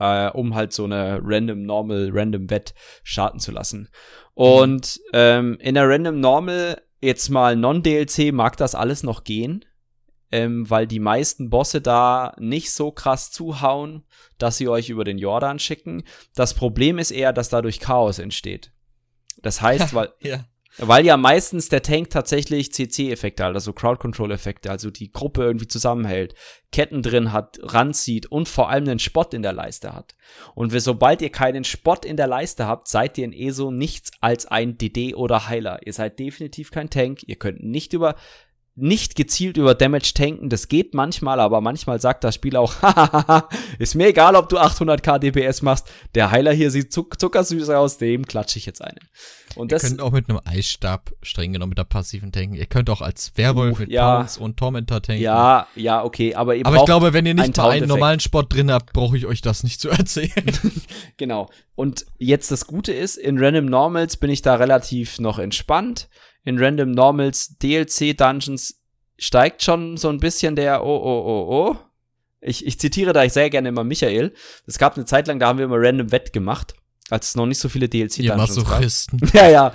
äh, 0.00 0.30
um 0.30 0.54
halt 0.54 0.72
so 0.72 0.84
eine 0.84 1.20
Random 1.22 1.62
Normal, 1.62 2.10
Random 2.12 2.50
Wett 2.50 2.74
starten 3.02 3.40
zu 3.40 3.50
lassen. 3.50 3.88
Und 4.34 5.00
ähm, 5.12 5.58
in 5.60 5.74
der 5.74 5.88
Random 5.88 6.20
Normal, 6.20 6.80
jetzt 7.00 7.28
mal 7.28 7.56
Non-DLC, 7.56 8.32
mag 8.32 8.56
das 8.56 8.74
alles 8.74 9.02
noch 9.02 9.24
gehen, 9.24 9.64
ähm, 10.30 10.68
weil 10.68 10.86
die 10.86 11.00
meisten 11.00 11.50
Bosse 11.50 11.80
da 11.80 12.34
nicht 12.38 12.72
so 12.72 12.90
krass 12.90 13.30
zuhauen, 13.30 14.04
dass 14.38 14.58
sie 14.58 14.68
euch 14.68 14.90
über 14.90 15.04
den 15.04 15.18
Jordan 15.18 15.58
schicken. 15.58 16.04
Das 16.34 16.54
Problem 16.54 16.98
ist 16.98 17.10
eher, 17.10 17.32
dass 17.32 17.48
dadurch 17.48 17.80
Chaos 17.80 18.18
entsteht. 18.18 18.72
Das 19.40 19.60
heißt, 19.62 19.94
weil, 19.94 20.10
ja. 20.20 20.44
weil 20.76 21.06
ja 21.06 21.16
meistens 21.16 21.70
der 21.70 21.82
Tank 21.82 22.10
tatsächlich 22.10 22.72
CC-Effekte 22.72 23.44
hat, 23.44 23.54
also 23.54 23.72
Crowd-Control-Effekte, 23.72 24.70
also 24.70 24.90
die 24.90 25.10
Gruppe 25.10 25.44
irgendwie 25.44 25.68
zusammenhält, 25.68 26.34
Ketten 26.72 27.02
drin 27.02 27.32
hat, 27.32 27.58
ranzieht 27.62 28.26
und 28.26 28.48
vor 28.48 28.68
allem 28.68 28.86
einen 28.86 28.98
Spot 28.98 29.26
in 29.32 29.42
der 29.42 29.54
Leiste 29.54 29.94
hat. 29.94 30.14
Und 30.54 30.72
wir, 30.74 30.82
sobald 30.82 31.22
ihr 31.22 31.30
keinen 31.30 31.64
Spot 31.64 31.96
in 32.04 32.18
der 32.18 32.26
Leiste 32.26 32.66
habt, 32.66 32.88
seid 32.88 33.16
ihr 33.16 33.24
in 33.24 33.32
ESO 33.32 33.70
nichts 33.70 34.10
als 34.20 34.44
ein 34.44 34.76
DD 34.76 35.14
oder 35.14 35.48
Heiler. 35.48 35.80
Ihr 35.86 35.94
seid 35.94 36.18
definitiv 36.18 36.70
kein 36.70 36.90
Tank, 36.90 37.22
ihr 37.26 37.36
könnt 37.36 37.62
nicht 37.62 37.94
über 37.94 38.16
nicht 38.80 39.16
gezielt 39.16 39.56
über 39.56 39.74
Damage 39.74 40.12
tanken, 40.14 40.48
das 40.48 40.68
geht 40.68 40.94
manchmal, 40.94 41.40
aber 41.40 41.60
manchmal 41.60 42.00
sagt 42.00 42.24
das 42.24 42.34
Spiel 42.34 42.56
auch, 42.56 42.74
hahaha, 42.82 43.48
ist 43.78 43.94
mir 43.94 44.08
egal, 44.08 44.36
ob 44.36 44.48
du 44.48 44.58
800k 44.58 45.18
DPS 45.18 45.62
machst, 45.62 45.90
der 46.14 46.30
Heiler 46.30 46.52
hier 46.52 46.70
sieht 46.70 46.92
zuck 46.92 47.18
zuckersüß 47.20 47.70
aus, 47.70 47.98
dem 47.98 48.26
klatsche 48.26 48.58
ich 48.58 48.66
jetzt 48.66 48.82
eine. 48.82 48.98
Und 49.56 49.72
das, 49.72 49.82
Ihr 49.82 49.88
könnt 49.90 50.02
auch 50.02 50.12
mit 50.12 50.28
einem 50.28 50.40
Eisstab 50.44 51.10
streng 51.22 51.52
genommen 51.52 51.70
mit 51.70 51.78
der 51.78 51.84
passiven 51.84 52.30
tanken. 52.30 52.54
Ihr 52.54 52.66
könnt 52.66 52.90
auch 52.90 53.00
als 53.00 53.32
Werwolf 53.36 53.78
uh, 53.78 53.80
mit 53.80 53.90
ja, 53.90 54.18
Pounce 54.18 54.38
und 54.38 54.56
Tormentor 54.56 55.02
tanken. 55.02 55.22
Ja, 55.22 55.66
ja, 55.74 56.04
okay, 56.04 56.34
aber 56.34 56.54
ihr 56.54 56.64
Aber 56.64 56.76
ich 56.76 56.84
glaube, 56.84 57.12
wenn 57.12 57.26
ihr 57.26 57.34
nicht 57.34 57.56
mal 57.56 57.70
einen 57.70 57.88
normalen 57.88 58.20
Spot 58.20 58.42
drin 58.42 58.70
habt, 58.70 58.92
brauche 58.92 59.16
ich 59.16 59.26
euch 59.26 59.40
das 59.40 59.64
nicht 59.64 59.80
zu 59.80 59.88
erzählen. 59.88 60.32
genau. 61.16 61.48
Und 61.74 62.06
jetzt 62.18 62.50
das 62.50 62.66
Gute 62.66 62.92
ist, 62.92 63.16
in 63.16 63.38
Random 63.38 63.66
Normals 63.66 64.16
bin 64.16 64.30
ich 64.30 64.42
da 64.42 64.54
relativ 64.56 65.18
noch 65.18 65.38
entspannt 65.38 66.08
in 66.48 66.58
Random 66.58 66.90
Normals 66.90 67.58
DLC 67.58 68.16
Dungeons 68.16 68.80
steigt 69.18 69.62
schon 69.62 69.98
so 69.98 70.08
ein 70.08 70.18
bisschen 70.18 70.56
der 70.56 70.82
Oh, 70.82 70.96
oh, 70.96 71.22
oh, 71.26 71.46
oh. 71.50 71.76
Ich, 72.40 72.66
ich 72.66 72.78
zitiere 72.80 73.12
da 73.12 73.28
sehr 73.28 73.50
gerne 73.50 73.68
immer 73.68 73.84
Michael. 73.84 74.32
Es 74.66 74.78
gab 74.78 74.96
eine 74.96 75.04
Zeit 75.04 75.26
lang, 75.26 75.38
da 75.38 75.48
haben 75.48 75.58
wir 75.58 75.66
immer 75.66 75.76
Random 75.78 76.10
Wett 76.10 76.32
gemacht, 76.32 76.74
als 77.10 77.28
es 77.28 77.34
noch 77.34 77.46
nicht 77.46 77.58
so 77.58 77.68
viele 77.68 77.86
DLC-Dungeons 77.86 78.64
gab. 78.64 78.80
ja, 79.34 79.48
ja. 79.50 79.72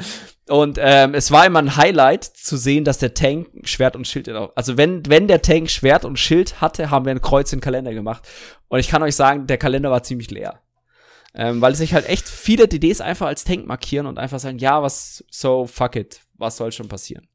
Und 0.50 0.78
ähm, 0.82 1.14
es 1.14 1.30
war 1.30 1.46
immer 1.46 1.60
ein 1.60 1.76
Highlight 1.76 2.24
zu 2.24 2.58
sehen, 2.58 2.86
dass 2.86 2.98
der 2.98 3.14
Tank 3.14 3.50
Schwert 3.66 3.96
und 3.96 4.08
Schild, 4.08 4.28
also 4.30 4.76
wenn, 4.76 5.06
wenn 5.08 5.28
der 5.28 5.42
Tank 5.42 5.70
Schwert 5.70 6.06
und 6.06 6.18
Schild 6.18 6.60
hatte, 6.60 6.90
haben 6.90 7.06
wir 7.06 7.12
ein 7.12 7.22
Kreuz 7.22 7.54
in 7.54 7.60
den 7.60 7.64
Kalender 7.64 7.94
gemacht. 7.94 8.28
Und 8.68 8.80
ich 8.80 8.88
kann 8.88 9.04
euch 9.04 9.16
sagen, 9.16 9.46
der 9.46 9.58
Kalender 9.58 9.92
war 9.92 10.04
ziemlich 10.04 10.32
leer. 10.32 10.60
Ähm, 11.36 11.62
weil 11.62 11.76
sich 11.76 11.94
halt 11.94 12.08
echt 12.08 12.28
viele 12.28 12.68
DDs 12.68 13.02
einfach 13.02 13.28
als 13.28 13.44
Tank 13.44 13.68
markieren 13.68 14.06
und 14.06 14.20
einfach 14.20 14.40
sagen, 14.40 14.58
ja, 14.60 14.82
was, 14.82 15.24
so, 15.30 15.68
fuck 15.68 15.96
it 15.96 16.22
was 16.44 16.58
soll 16.58 16.72
schon 16.72 16.88
passieren? 16.88 17.28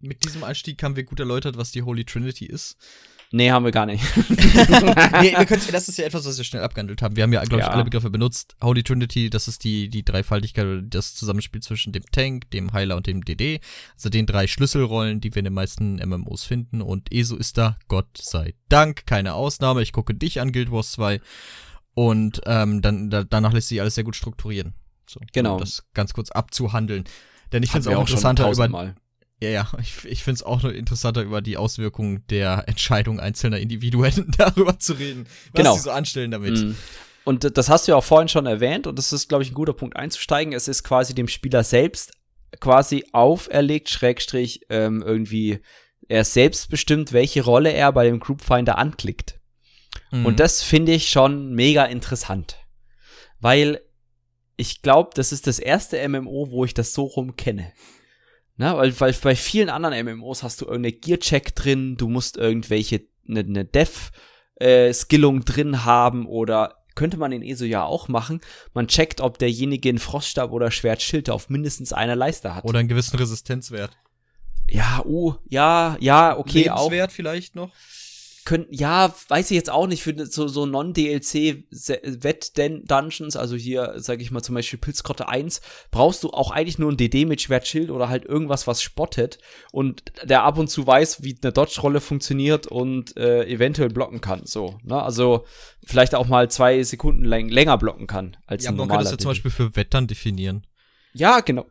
Mit 0.00 0.24
diesem 0.24 0.44
Einstieg 0.44 0.80
haben 0.82 0.94
wir 0.94 1.02
gut 1.02 1.18
erläutert, 1.18 1.56
was 1.56 1.72
die 1.72 1.82
Holy 1.82 2.04
Trinity 2.04 2.46
ist. 2.46 2.76
Nee, 3.30 3.50
haben 3.50 3.64
wir 3.64 3.72
gar 3.72 3.84
nicht. 3.84 4.02
nee, 4.28 5.34
wir 5.36 5.44
können, 5.44 5.60
das 5.70 5.88
ist 5.88 5.98
ja 5.98 6.06
etwas, 6.06 6.24
was 6.24 6.38
wir 6.38 6.44
schnell 6.44 6.62
abgehandelt 6.62 7.02
haben. 7.02 7.14
Wir 7.14 7.24
haben 7.24 7.32
ja, 7.32 7.42
glaube 7.42 7.60
ich, 7.60 7.66
ja. 7.66 7.72
alle 7.72 7.84
Begriffe 7.84 8.08
benutzt. 8.08 8.56
Holy 8.62 8.82
Trinity, 8.82 9.28
das 9.28 9.48
ist 9.48 9.64
die, 9.64 9.90
die 9.90 10.02
Dreifaltigkeit 10.02 10.64
oder 10.64 10.80
das 10.80 11.14
Zusammenspiel 11.14 11.60
zwischen 11.60 11.92
dem 11.92 12.04
Tank, 12.10 12.50
dem 12.52 12.72
Heiler 12.72 12.96
und 12.96 13.06
dem 13.06 13.22
DD. 13.22 13.60
Also 13.94 14.08
den 14.08 14.24
drei 14.24 14.46
Schlüsselrollen, 14.46 15.20
die 15.20 15.34
wir 15.34 15.40
in 15.40 15.44
den 15.44 15.52
meisten 15.52 15.96
MMOs 15.96 16.44
finden. 16.44 16.80
Und 16.80 17.12
ESO 17.12 17.36
ist 17.36 17.58
da, 17.58 17.78
Gott 17.88 18.16
sei 18.18 18.54
Dank, 18.70 19.04
keine 19.04 19.34
Ausnahme. 19.34 19.82
Ich 19.82 19.92
gucke 19.92 20.14
dich 20.14 20.40
an, 20.40 20.52
Guild 20.52 20.70
Wars 20.70 20.92
2. 20.92 21.20
Und 21.92 22.40
ähm, 22.46 22.80
dann, 22.80 23.10
da, 23.10 23.24
danach 23.24 23.52
lässt 23.52 23.68
sich 23.68 23.80
alles 23.80 23.94
sehr 23.94 24.04
gut 24.04 24.16
strukturieren. 24.16 24.72
So, 25.06 25.20
genau. 25.32 25.54
Um 25.54 25.60
das 25.60 25.84
ganz 25.92 26.14
kurz 26.14 26.30
abzuhandeln. 26.30 27.04
Denn 27.52 27.62
ich 27.62 27.70
finde 27.70 27.90
es 27.90 27.96
auch, 27.96 28.00
interessanter 28.00 28.50
über. 28.50 28.68
Mal. 28.68 28.94
Ja, 29.40 29.50
ja, 29.50 29.70
ich, 29.80 30.04
ich 30.04 30.24
finde 30.24 30.36
es 30.36 30.42
auch 30.42 30.64
interessanter, 30.64 31.22
über 31.22 31.40
die 31.40 31.56
Auswirkungen 31.56 32.24
der 32.28 32.64
Entscheidung 32.66 33.20
einzelner 33.20 33.58
Individuen 33.58 34.32
darüber 34.38 34.78
zu 34.78 34.94
reden, 34.94 35.26
was 35.52 35.62
genau. 35.62 35.74
sie 35.74 35.82
so 35.82 35.90
anstellen 35.90 36.32
damit. 36.32 36.58
Mm. 36.58 36.72
Und 37.24 37.56
das 37.56 37.68
hast 37.68 37.86
du 37.86 37.92
ja 37.92 37.96
auch 37.96 38.04
vorhin 38.04 38.28
schon 38.28 38.46
erwähnt, 38.46 38.86
und 38.86 38.98
das 38.98 39.12
ist, 39.12 39.28
glaube 39.28 39.44
ich, 39.44 39.50
ein 39.50 39.54
guter 39.54 39.74
Punkt 39.74 39.96
einzusteigen. 39.96 40.52
Es 40.52 40.66
ist 40.66 40.82
quasi 40.82 41.14
dem 41.14 41.28
Spieler 41.28 41.62
selbst 41.62 42.12
quasi 42.60 43.04
auferlegt, 43.12 43.90
Schrägstrich, 43.90 44.62
ähm, 44.70 45.02
irgendwie, 45.06 45.60
er 46.08 46.24
selbst 46.24 46.70
bestimmt, 46.70 47.12
welche 47.12 47.44
Rolle 47.44 47.72
er 47.72 47.92
bei 47.92 48.06
dem 48.06 48.18
Groupfinder 48.18 48.78
anklickt. 48.78 49.38
Mhm. 50.10 50.26
Und 50.26 50.40
das 50.40 50.62
finde 50.62 50.92
ich 50.92 51.10
schon 51.10 51.52
mega 51.52 51.84
interessant. 51.84 52.56
Weil 53.40 53.82
ich 54.58 54.82
glaube, 54.82 55.10
das 55.14 55.32
ist 55.32 55.46
das 55.46 55.58
erste 55.60 56.06
MMO, 56.06 56.50
wo 56.50 56.64
ich 56.64 56.74
das 56.74 56.92
so 56.92 57.04
rum 57.04 57.36
kenne. 57.36 57.72
Na, 58.56 58.76
weil, 58.76 58.98
weil 59.00 59.14
bei 59.22 59.36
vielen 59.36 59.70
anderen 59.70 60.04
MMOs 60.04 60.42
hast 60.42 60.60
du 60.60 60.66
irgendeine 60.66 60.92
Gear-Check 60.92 61.54
drin, 61.54 61.96
du 61.96 62.08
musst 62.08 62.36
irgendwelche, 62.36 63.02
eine 63.28 63.44
ne, 63.44 63.64
Dev-Skillung 63.64 65.40
äh, 65.40 65.44
drin 65.44 65.84
haben 65.84 66.26
oder 66.26 66.74
könnte 66.96 67.18
man 67.18 67.30
in 67.30 67.42
ESO 67.42 67.64
ja 67.64 67.84
auch 67.84 68.08
machen. 68.08 68.40
Man 68.74 68.88
checkt, 68.88 69.20
ob 69.20 69.38
derjenige 69.38 69.88
einen 69.88 69.98
Froststab 69.98 70.50
oder 70.50 70.72
Schwertschild 70.72 71.30
auf 71.30 71.48
mindestens 71.48 71.92
einer 71.92 72.16
Leiste 72.16 72.56
hat. 72.56 72.64
Oder 72.64 72.80
einen 72.80 72.88
gewissen 72.88 73.16
Resistenzwert. 73.16 73.96
Ja, 74.68 75.04
uh, 75.04 75.34
ja, 75.48 75.96
ja, 76.00 76.36
okay, 76.36 76.62
Lebenswert 76.62 76.76
auch. 76.76 76.90
Lebenswert 76.90 77.12
vielleicht 77.12 77.54
noch? 77.54 77.70
Können, 78.48 78.66
ja, 78.70 79.14
weiß 79.28 79.50
ich 79.50 79.56
jetzt 79.56 79.68
auch 79.68 79.86
nicht, 79.86 80.02
für 80.02 80.24
so, 80.24 80.48
so 80.48 80.64
Non-DLC-Wett-Dungeons, 80.64 83.36
also 83.36 83.56
hier, 83.56 83.92
sage 83.96 84.22
ich 84.22 84.30
mal 84.30 84.40
zum 84.40 84.54
Beispiel 84.54 84.78
Pilzgrotte 84.78 85.28
1, 85.28 85.60
brauchst 85.90 86.24
du 86.24 86.30
auch 86.30 86.50
eigentlich 86.50 86.78
nur 86.78 86.90
ein 86.90 86.96
DD 86.96 87.26
mit 87.26 87.42
Schwertschild 87.42 87.90
oder 87.90 88.08
halt 88.08 88.24
irgendwas, 88.24 88.66
was 88.66 88.80
spottet 88.80 89.36
und 89.70 90.04
der 90.24 90.44
ab 90.44 90.56
und 90.56 90.68
zu 90.68 90.86
weiß, 90.86 91.22
wie 91.22 91.36
eine 91.42 91.52
Dodge-Rolle 91.52 92.00
funktioniert 92.00 92.66
und 92.66 93.18
äh, 93.18 93.44
eventuell 93.44 93.90
blocken 93.90 94.22
kann, 94.22 94.46
so, 94.46 94.78
ne, 94.82 95.02
also 95.02 95.44
vielleicht 95.84 96.14
auch 96.14 96.26
mal 96.26 96.50
zwei 96.50 96.82
Sekunden 96.82 97.26
läng 97.26 97.50
länger 97.50 97.76
blocken 97.76 98.06
kann 98.06 98.38
als 98.46 98.64
ja, 98.64 98.70
ein 98.70 98.76
normaler 98.76 98.88
man 98.88 98.96
kann 98.96 99.04
das 99.04 99.12
ja 99.12 99.18
zum 99.18 99.32
Beispiel 99.32 99.50
für 99.50 99.76
Wettern 99.76 100.06
definieren. 100.06 100.66
Ja, 101.12 101.40
genau. 101.40 101.66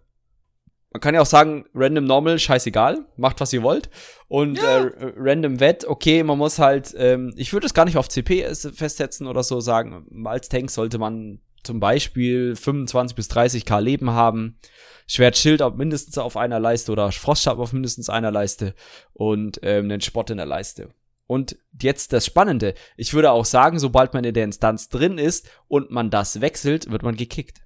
Man 0.97 1.01
kann 1.01 1.13
ja 1.13 1.21
auch 1.21 1.27
sagen, 1.27 1.65
random 1.75 2.05
normal, 2.05 2.39
scheißegal, 2.39 3.05
macht 3.17 3.39
was 3.39 3.53
ihr 3.53 3.61
wollt. 3.61 3.91
Und 4.29 4.57
ja. 4.57 4.85
äh, 4.85 5.13
random 5.15 5.59
wet, 5.59 5.85
okay, 5.85 6.23
man 6.23 6.39
muss 6.39 6.57
halt, 6.57 6.95
ähm, 6.97 7.35
ich 7.37 7.53
würde 7.53 7.67
es 7.67 7.75
gar 7.75 7.85
nicht 7.85 7.97
auf 7.97 8.09
CP 8.09 8.51
festsetzen 8.73 9.27
oder 9.27 9.43
so 9.43 9.59
sagen. 9.59 10.25
Als 10.25 10.49
Tank 10.49 10.71
sollte 10.71 10.97
man 10.97 11.39
zum 11.61 11.79
Beispiel 11.79 12.55
25 12.55 13.15
bis 13.15 13.29
30k 13.29 13.79
Leben 13.79 14.09
haben. 14.09 14.57
Schwertschild 15.05 15.61
auf 15.61 15.75
mindestens 15.75 16.17
auf 16.17 16.35
einer 16.35 16.59
Leiste 16.59 16.91
oder 16.91 17.11
Froststab 17.11 17.59
auf 17.59 17.73
mindestens 17.73 18.09
einer 18.09 18.31
Leiste 18.31 18.73
und 19.13 19.59
ähm, 19.61 19.85
einen 19.85 20.01
Spot 20.01 20.25
in 20.27 20.37
der 20.37 20.47
Leiste. 20.47 20.89
Und 21.27 21.57
jetzt 21.79 22.11
das 22.11 22.25
Spannende. 22.25 22.73
Ich 22.95 23.13
würde 23.13 23.29
auch 23.29 23.45
sagen, 23.45 23.77
sobald 23.77 24.15
man 24.15 24.23
in 24.23 24.33
der 24.33 24.45
Instanz 24.45 24.89
drin 24.89 25.19
ist 25.19 25.47
und 25.67 25.91
man 25.91 26.09
das 26.09 26.41
wechselt, 26.41 26.89
wird 26.89 27.03
man 27.03 27.15
gekickt. 27.15 27.61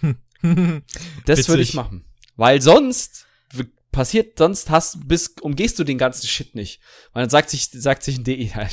das 1.26 1.48
würde 1.48 1.62
ich 1.62 1.74
machen. 1.74 2.04
Weil 2.36 2.60
sonst 2.62 3.26
passiert, 3.96 4.38
sonst 4.38 4.68
hast, 4.68 5.08
bis, 5.08 5.34
umgehst 5.40 5.78
du 5.78 5.84
den 5.84 5.96
ganzen 5.96 6.26
Shit 6.26 6.54
nicht. 6.54 6.80
Weil 7.14 7.22
dann 7.22 7.30
sagt 7.30 7.48
sich, 7.48 7.70
sagt 7.72 8.02
sich 8.02 8.18
ein 8.18 8.24
DE, 8.24 8.42
ja, 8.54 8.68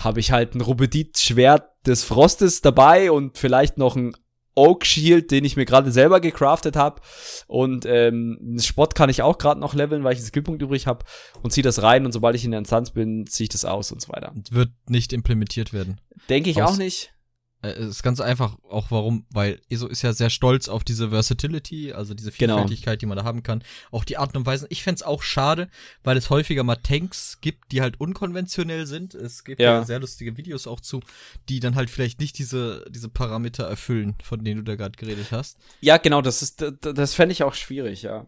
habe 0.00 0.20
ich 0.20 0.32
halt 0.32 0.54
ein 0.54 0.60
Rubedit-Schwert 0.60 1.66
des 1.86 2.04
Frostes 2.04 2.60
dabei 2.60 3.10
und 3.10 3.38
vielleicht 3.38 3.78
noch 3.78 3.96
ein 3.96 4.14
Oak 4.54 4.84
Shield, 4.84 5.30
den 5.30 5.46
ich 5.46 5.56
mir 5.56 5.64
gerade 5.64 5.90
selber 5.90 6.20
gecraftet 6.20 6.76
habe. 6.76 7.00
Und 7.46 7.86
ähm, 7.86 8.38
einen 8.38 8.60
Spot 8.60 8.88
kann 8.88 9.08
ich 9.08 9.22
auch 9.22 9.38
gerade 9.38 9.58
noch 9.58 9.72
leveln, 9.72 10.04
weil 10.04 10.12
ich 10.12 10.18
einen 10.18 10.28
Skillpunkt 10.28 10.60
übrig 10.60 10.86
habe 10.86 11.06
und 11.42 11.52
ziehe 11.52 11.62
das 11.62 11.82
rein 11.82 12.04
und 12.04 12.12
sobald 12.12 12.36
ich 12.36 12.44
in 12.44 12.50
der 12.50 12.58
Instanz 12.58 12.90
bin, 12.90 13.26
ziehe 13.26 13.44
ich 13.44 13.48
das 13.48 13.64
aus 13.64 13.90
und 13.92 14.02
so 14.02 14.12
weiter. 14.12 14.34
Wird 14.50 14.72
nicht 14.88 15.14
implementiert 15.14 15.72
werden. 15.72 16.02
Denke 16.28 16.50
ich 16.50 16.62
Aus 16.62 16.72
auch 16.72 16.76
nicht. 16.76 17.14
Äh, 17.62 17.68
es 17.68 17.88
ist 17.88 18.02
ganz 18.02 18.20
einfach 18.20 18.56
auch 18.68 18.90
warum, 18.90 19.26
weil 19.30 19.60
ESO 19.68 19.86
ist 19.86 20.02
ja 20.02 20.12
sehr 20.12 20.30
stolz 20.30 20.68
auf 20.68 20.84
diese 20.84 21.10
Versatility, 21.10 21.92
also 21.92 22.14
diese 22.14 22.32
genau. 22.32 22.56
Vielfältigkeit, 22.56 22.98
genau. 22.98 23.14
die 23.14 23.16
man 23.16 23.18
da 23.18 23.24
haben 23.24 23.42
kann. 23.42 23.62
Auch 23.90 24.04
die 24.04 24.16
Arten 24.16 24.36
und 24.38 24.46
Weisen. 24.46 24.66
Ich 24.70 24.82
fände 24.82 25.06
auch 25.06 25.22
schade, 25.22 25.68
weil 26.02 26.16
es 26.16 26.30
häufiger 26.30 26.64
mal 26.64 26.76
Tanks 26.76 27.38
gibt, 27.40 27.72
die 27.72 27.82
halt 27.82 28.00
unkonventionell 28.00 28.86
sind. 28.86 29.14
Es 29.14 29.44
gibt 29.44 29.60
ja. 29.60 29.74
ja. 29.74 29.84
sehr 29.84 30.00
lustige 30.00 30.36
Videos 30.36 30.66
auch 30.66 30.80
zu, 30.80 31.00
die 31.48 31.60
dann 31.60 31.74
halt 31.74 31.90
vielleicht 31.90 32.20
nicht 32.20 32.38
diese, 32.38 32.84
diese 32.90 33.08
Parameter 33.08 33.64
erfüllen, 33.64 34.16
von 34.22 34.44
denen 34.44 34.64
du 34.64 34.70
da 34.70 34.76
gerade 34.76 34.96
geredet 34.96 35.32
hast. 35.32 35.58
Ja, 35.80 35.98
genau, 35.98 36.22
das 36.22 36.42
ist, 36.42 36.64
das 36.80 37.14
fände 37.14 37.32
ich 37.32 37.42
auch 37.42 37.54
schwierig, 37.54 38.02
ja. 38.02 38.26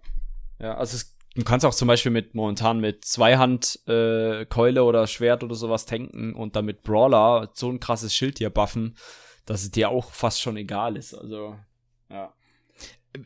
Ja, 0.58 0.76
also 0.76 0.96
es 0.96 1.16
Du 1.34 1.44
kannst 1.44 1.64
auch 1.64 1.74
zum 1.74 1.88
Beispiel 1.88 2.12
mit 2.12 2.34
momentan 2.34 2.80
mit 2.80 3.04
Zweihand 3.04 3.80
äh, 3.88 4.44
Keule 4.46 4.84
oder 4.84 5.06
Schwert 5.06 5.42
oder 5.42 5.54
sowas 5.54 5.86
tanken 5.86 6.34
und 6.34 6.56
dann 6.56 6.66
mit 6.66 6.82
Brawler 6.82 7.50
so 7.54 7.70
ein 7.70 7.80
krasses 7.80 8.14
Schild 8.14 8.38
hier 8.38 8.50
buffen, 8.50 8.96
dass 9.46 9.62
es 9.62 9.70
dir 9.70 9.88
auch 9.88 10.10
fast 10.12 10.42
schon 10.42 10.56
egal 10.56 10.96
ist. 10.96 11.14
Also, 11.14 11.56
ja. 12.10 12.34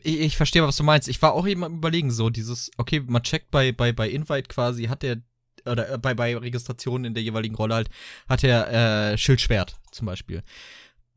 Ich, 0.03 0.19
ich 0.19 0.37
verstehe, 0.37 0.63
was 0.63 0.77
du 0.77 0.83
meinst. 0.83 1.09
Ich 1.09 1.21
war 1.21 1.33
auch 1.33 1.45
eben 1.47 1.63
am 1.63 1.75
überlegen, 1.75 2.11
so 2.11 2.29
dieses, 2.29 2.71
okay, 2.77 3.01
man 3.05 3.23
checkt 3.23 3.51
bei, 3.51 3.71
bei, 3.73 3.91
bei 3.91 4.09
Invite 4.09 4.47
quasi, 4.47 4.85
hat 4.85 5.03
der, 5.03 5.17
oder 5.65 5.93
äh, 5.93 5.97
bei, 5.97 6.13
bei 6.13 6.35
Registrationen 6.35 7.05
in 7.05 7.13
der 7.13 7.23
jeweiligen 7.23 7.55
Rolle 7.55 7.75
halt, 7.75 7.89
hat 8.29 8.43
er 8.43 9.11
äh, 9.11 9.17
Schildschwert 9.17 9.75
zum 9.91 10.05
Beispiel. 10.05 10.43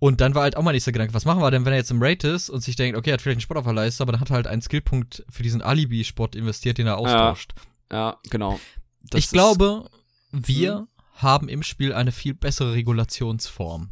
Und 0.00 0.22
dann 0.22 0.34
war 0.34 0.42
halt 0.42 0.56
auch 0.56 0.62
mal 0.62 0.72
nächster 0.72 0.92
Gedanke, 0.92 1.12
was 1.12 1.26
machen 1.26 1.42
wir 1.42 1.50
denn, 1.50 1.66
wenn 1.66 1.74
er 1.74 1.78
jetzt 1.78 1.90
im 1.90 2.02
Raid 2.02 2.24
ist 2.24 2.48
und 2.48 2.62
sich 2.62 2.74
denkt, 2.74 2.96
okay, 2.96 3.10
er 3.10 3.12
hat 3.12 3.22
vielleicht 3.22 3.36
einen 3.36 3.42
Spot 3.42 3.56
auf 3.56 3.64
der 3.64 3.74
Leiste, 3.74 4.02
aber 4.02 4.12
dann 4.12 4.20
hat 4.22 4.30
er 4.30 4.36
halt 4.36 4.46
einen 4.46 4.62
Skillpunkt 4.62 5.24
für 5.28 5.42
diesen 5.42 5.60
Alibi-Spot 5.60 6.28
investiert, 6.34 6.78
den 6.78 6.86
er 6.86 6.96
austauscht. 6.96 7.52
Ja, 7.92 7.98
ja 7.98 8.18
genau. 8.30 8.58
Das 9.02 9.20
ich 9.20 9.30
glaube, 9.30 9.90
wir 10.32 10.74
hm. 10.74 10.88
haben 11.16 11.48
im 11.50 11.62
Spiel 11.62 11.92
eine 11.92 12.12
viel 12.12 12.32
bessere 12.32 12.72
Regulationsform. 12.72 13.90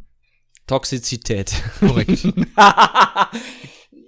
Toxizität. 0.65 1.53
Korrekt. 1.79 2.23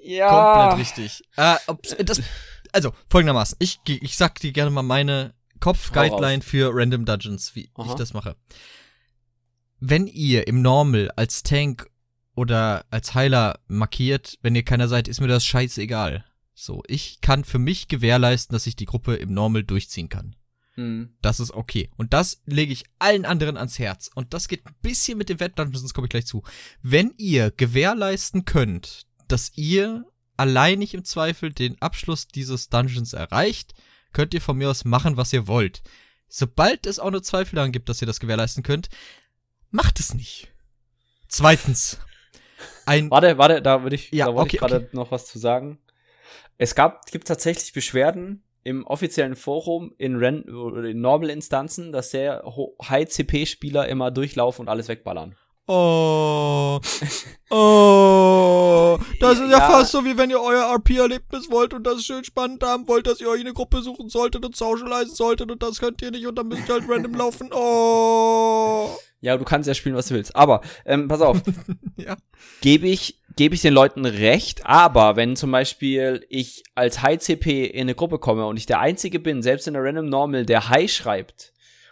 ja. 0.04 0.30
Komplett 0.30 0.80
richtig. 0.80 1.22
Äh, 1.36 1.58
das, 2.04 2.20
also, 2.72 2.94
folgendermaßen. 3.10 3.58
Ich, 3.60 3.80
ich 3.86 4.18
sag 4.18 4.40
dir 4.40 4.52
gerne 4.52 4.72
mal 4.72 4.82
meine 4.82 5.36
Kopf-Guideline 5.60 6.42
für 6.42 6.72
Random 6.74 7.06
Dungeons, 7.06 7.56
wie 7.56 7.70
Aha. 7.76 7.90
ich 7.90 7.94
das 7.94 8.14
mache. 8.14 8.36
Wenn 9.80 10.08
ihr 10.08 10.48
im 10.48 10.62
Normal 10.64 11.12
als 11.16 11.44
Tank 11.44 11.91
oder 12.42 12.86
als 12.90 13.14
Heiler 13.14 13.60
markiert, 13.68 14.40
wenn 14.42 14.56
ihr 14.56 14.64
keiner 14.64 14.88
seid, 14.88 15.08
ist 15.08 15.22
mir 15.22 15.28
das 15.28 15.46
scheißegal. 15.46 16.26
So, 16.56 16.82
ich 16.88 17.22
kann 17.22 17.44
für 17.44 17.60
mich 17.60 17.88
gewährleisten, 17.88 18.56
dass 18.56 18.66
ich 18.66 18.76
die 18.76 18.88
Gruppe 18.88 19.14
im 19.14 19.32
Normal 19.32 19.64
durchziehen 19.64 20.10
kann. 20.10 20.36
Mhm. 20.76 21.14
Das 21.22 21.40
ist 21.40 21.52
okay. 21.52 21.92
Und 21.98 22.14
das 22.14 22.42
lege 22.48 22.74
ich 22.74 22.86
allen 22.98 23.26
anderen 23.26 23.58
ans 23.58 23.78
Herz. 23.78 24.10
Und 24.16 24.34
das 24.34 24.48
geht 24.48 24.66
ein 24.66 24.74
bisschen 24.82 25.20
mit 25.20 25.30
dem 25.30 25.40
Wett-Dungeons, 25.40 25.94
komme 25.94 26.08
ich 26.08 26.10
gleich 26.10 26.26
zu. 26.26 26.42
Wenn 26.82 27.14
ihr 27.18 27.52
gewährleisten 27.52 28.46
könnt, 28.46 29.06
dass 29.28 29.52
ihr 29.56 30.04
alleinig 30.36 30.96
im 30.96 31.06
Zweifel 31.06 31.52
den 31.54 31.80
Abschluss 31.80 32.28
dieses 32.28 32.70
Dungeons 32.70 33.14
erreicht, 33.14 33.76
könnt 34.14 34.34
ihr 34.34 34.42
von 34.42 34.58
mir 34.58 34.72
aus 34.72 34.84
machen, 34.84 35.16
was 35.16 35.32
ihr 35.32 35.46
wollt. 35.46 35.84
Sobald 36.28 36.88
es 36.88 36.98
auch 36.98 37.12
nur 37.12 37.22
Zweifel 37.22 37.58
daran 37.58 37.72
gibt, 37.72 37.88
dass 37.88 38.02
ihr 38.02 38.08
das 38.08 38.20
gewährleisten 38.20 38.64
könnt, 38.64 38.90
macht 39.70 40.00
es 40.00 40.16
nicht. 40.16 40.48
Zweitens. 41.28 42.00
Ein 42.86 43.10
warte, 43.12 43.38
warte, 43.38 43.62
da 43.62 43.84
würde 43.84 43.96
ich, 43.96 44.12
ja, 44.12 44.26
da 44.26 44.34
wollte 44.34 44.42
okay, 44.42 44.56
ich 44.56 44.60
gerade 44.60 44.76
okay. 44.78 44.90
noch 44.94 45.12
was 45.12 45.26
zu 45.26 45.40
sagen. 45.40 45.80
Es 46.58 46.76
gab, 46.76 47.06
gibt 47.08 47.28
tatsächlich 47.28 47.74
Beschwerden 47.74 48.44
im 48.64 48.86
offiziellen 48.86 49.36
Forum 49.36 49.94
in, 49.98 50.18
Ren 50.18 50.44
in 50.44 51.02
Normal-Instanzen, 51.02 51.92
dass 51.92 52.12
sehr 52.12 52.44
High-CP-Spieler 52.84 53.88
immer 53.88 54.12
durchlaufen 54.12 54.64
und 54.64 54.70
alles 54.70 54.88
wegballern. 54.88 55.36
Oh. 55.68 56.80
Oh. 57.54 58.98
Das 59.20 59.34
ist 59.34 59.52
ja, 59.52 59.58
ja, 59.58 59.70
fast 59.70 59.92
so, 59.92 60.06
wie 60.06 60.18
wenn 60.18 60.30
ihr 60.30 60.42
euer 60.42 60.74
RP-Erlebnis 60.76 61.52
wollt 61.52 61.74
und 61.74 61.84
das 61.86 62.06
schön 62.06 62.24
spannend 62.24 62.64
haben 62.64 62.88
wollt, 62.88 63.08
dass 63.08 63.20
ihr 63.20 63.28
euch 63.30 63.42
eine 63.42 63.52
Gruppe 63.52 63.82
suchen 63.82 64.08
solltet 64.08 64.46
und 64.46 64.56
socialisen 64.56 65.16
solltet 65.16 65.52
und 65.52 65.62
das 65.62 65.80
könnt 65.80 66.02
ihr 66.02 66.12
nicht 66.12 66.26
und 66.26 66.36
dann 66.36 66.48
müsst 66.48 66.70
ihr 66.70 66.76
halt 66.76 66.86
random 66.88 67.14
laufen. 67.14 67.50
Oh. 67.54 68.90
Ja, 69.22 69.38
du 69.38 69.46
kannst 69.46 69.68
ja 69.68 69.76
spielen, 69.76 69.96
was 69.96 70.08
du 70.08 70.16
willst. 70.16 70.36
Aber, 70.36 70.62
ähm, 70.86 71.08
pass 71.08 71.22
auf. 71.22 71.42
ja. 71.96 72.18
Gebe 72.62 72.88
ich, 72.88 73.22
gebe 73.36 73.54
ich 73.54 73.62
den 73.62 73.74
Leuten 73.74 74.06
recht, 74.06 74.66
aber 74.66 75.16
wenn 75.16 75.36
zum 75.36 75.52
Beispiel 75.52 76.26
ich 76.30 76.64
als 76.74 77.02
High-CP 77.04 77.66
in 77.66 77.82
eine 77.82 77.96
Gruppe 77.96 78.18
komme 78.18 78.46
und 78.48 78.58
ich 78.58 78.66
der 78.66 78.80
Einzige 78.80 79.20
bin, 79.20 79.44
selbst 79.44 79.68
in 79.68 79.76
der 79.76 79.84
Random 79.84 80.08
Normal, 80.08 80.46
der 80.46 80.70
High 80.70 80.92
schreibt, 80.92 81.51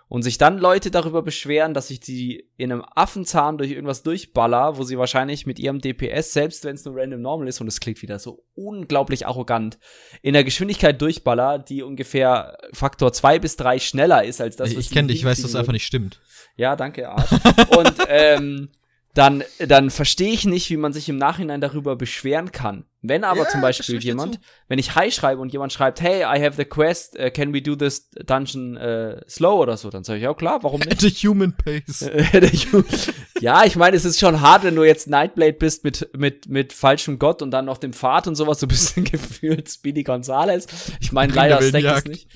und 0.09 0.23
sich 0.23 0.39
dann 0.39 0.57
Leute 0.57 0.89
darüber 0.89 1.21
beschweren, 1.21 1.75
dass 1.75 1.91
ich 1.91 1.99
die 1.99 2.49
in 2.57 2.71
einem 2.71 2.83
Affenzahn 2.95 3.59
durch 3.59 3.69
irgendwas 3.71 4.01
durchballer, 4.01 4.77
wo 4.77 4.83
sie 4.83 4.97
wahrscheinlich 4.97 5.45
mit 5.45 5.59
ihrem 5.59 5.79
DPS, 5.79 6.33
selbst 6.33 6.65
wenn 6.65 6.75
es 6.75 6.83
nur 6.83 6.95
random 6.97 7.21
normal 7.21 7.47
ist, 7.47 7.61
und 7.61 7.67
es 7.67 7.79
klingt 7.79 8.01
wieder 8.01 8.17
so 8.17 8.43
unglaublich 8.55 9.27
arrogant, 9.27 9.77
in 10.23 10.33
der 10.33 10.43
Geschwindigkeit 10.43 10.99
durchballer, 10.99 11.59
die 11.59 11.83
ungefähr 11.83 12.57
Faktor 12.73 13.13
zwei 13.13 13.37
bis 13.37 13.55
drei 13.55 13.77
schneller 13.77 14.23
ist 14.23 14.41
als 14.41 14.55
das, 14.55 14.75
was 14.75 14.85
Ich 14.85 14.89
kenne 14.89 15.09
dich, 15.09 15.19
ich 15.19 15.25
weiß, 15.25 15.43
dass 15.43 15.51
das 15.51 15.59
einfach 15.59 15.73
nicht 15.73 15.85
stimmt. 15.85 16.19
Ja, 16.55 16.75
danke, 16.75 17.09
Art. 17.09 17.29
und 17.77 17.93
ähm, 18.07 18.69
dann, 19.13 19.43
dann 19.59 19.91
verstehe 19.91 20.33
ich 20.33 20.45
nicht, 20.45 20.71
wie 20.71 20.77
man 20.77 20.91
sich 20.91 21.07
im 21.07 21.17
Nachhinein 21.17 21.61
darüber 21.61 21.95
beschweren 21.95 22.51
kann. 22.51 22.85
Wenn 23.01 23.23
aber 23.23 23.43
ja, 23.43 23.47
zum 23.47 23.61
Beispiel 23.61 23.97
jemand, 23.99 24.41
wenn 24.67 24.77
ich 24.77 24.95
Hi 24.95 25.09
schreibe 25.09 25.41
und 25.41 25.53
jemand 25.53 25.71
schreibt, 25.71 26.01
hey, 26.01 26.21
I 26.21 26.43
have 26.43 26.57
the 26.57 26.65
quest, 26.65 27.17
uh, 27.17 27.29
can 27.29 27.53
we 27.53 27.61
do 27.61 27.75
this 27.75 28.09
dungeon 28.09 28.75
uh, 28.75 29.21
slow 29.27 29.57
oder 29.59 29.77
so, 29.77 29.89
dann 29.89 30.03
sage 30.03 30.17
ich, 30.17 30.23
ja 30.23 30.33
klar, 30.33 30.63
warum 30.63 30.81
nicht? 30.81 30.99
the 30.99 31.09
human 31.09 31.55
pace. 31.55 32.01
ja, 33.39 33.63
ich 33.63 33.77
meine, 33.77 33.95
es 33.95 34.03
ist 34.03 34.19
schon 34.19 34.41
hart, 34.41 34.63
wenn 34.63 34.75
du 34.75 34.83
jetzt 34.83 35.07
Nightblade 35.07 35.53
bist 35.53 35.85
mit, 35.85 36.09
mit, 36.17 36.49
mit 36.49 36.73
falschem 36.73 37.19
Gott 37.19 37.41
und 37.41 37.51
dann 37.51 37.65
noch 37.65 37.77
dem 37.77 37.93
Pfad 37.93 38.27
und 38.27 38.35
sowas, 38.35 38.59
so 38.59 38.65
ein 38.65 38.69
bisschen 38.69 39.03
gefühlt 39.05 39.69
Speedy 39.69 40.03
Gonzales. 40.03 40.67
Ich 40.99 41.13
meine, 41.13 41.31
leider 41.33 41.61
stack 41.61 41.83
es 41.83 42.05
nicht. 42.05 42.27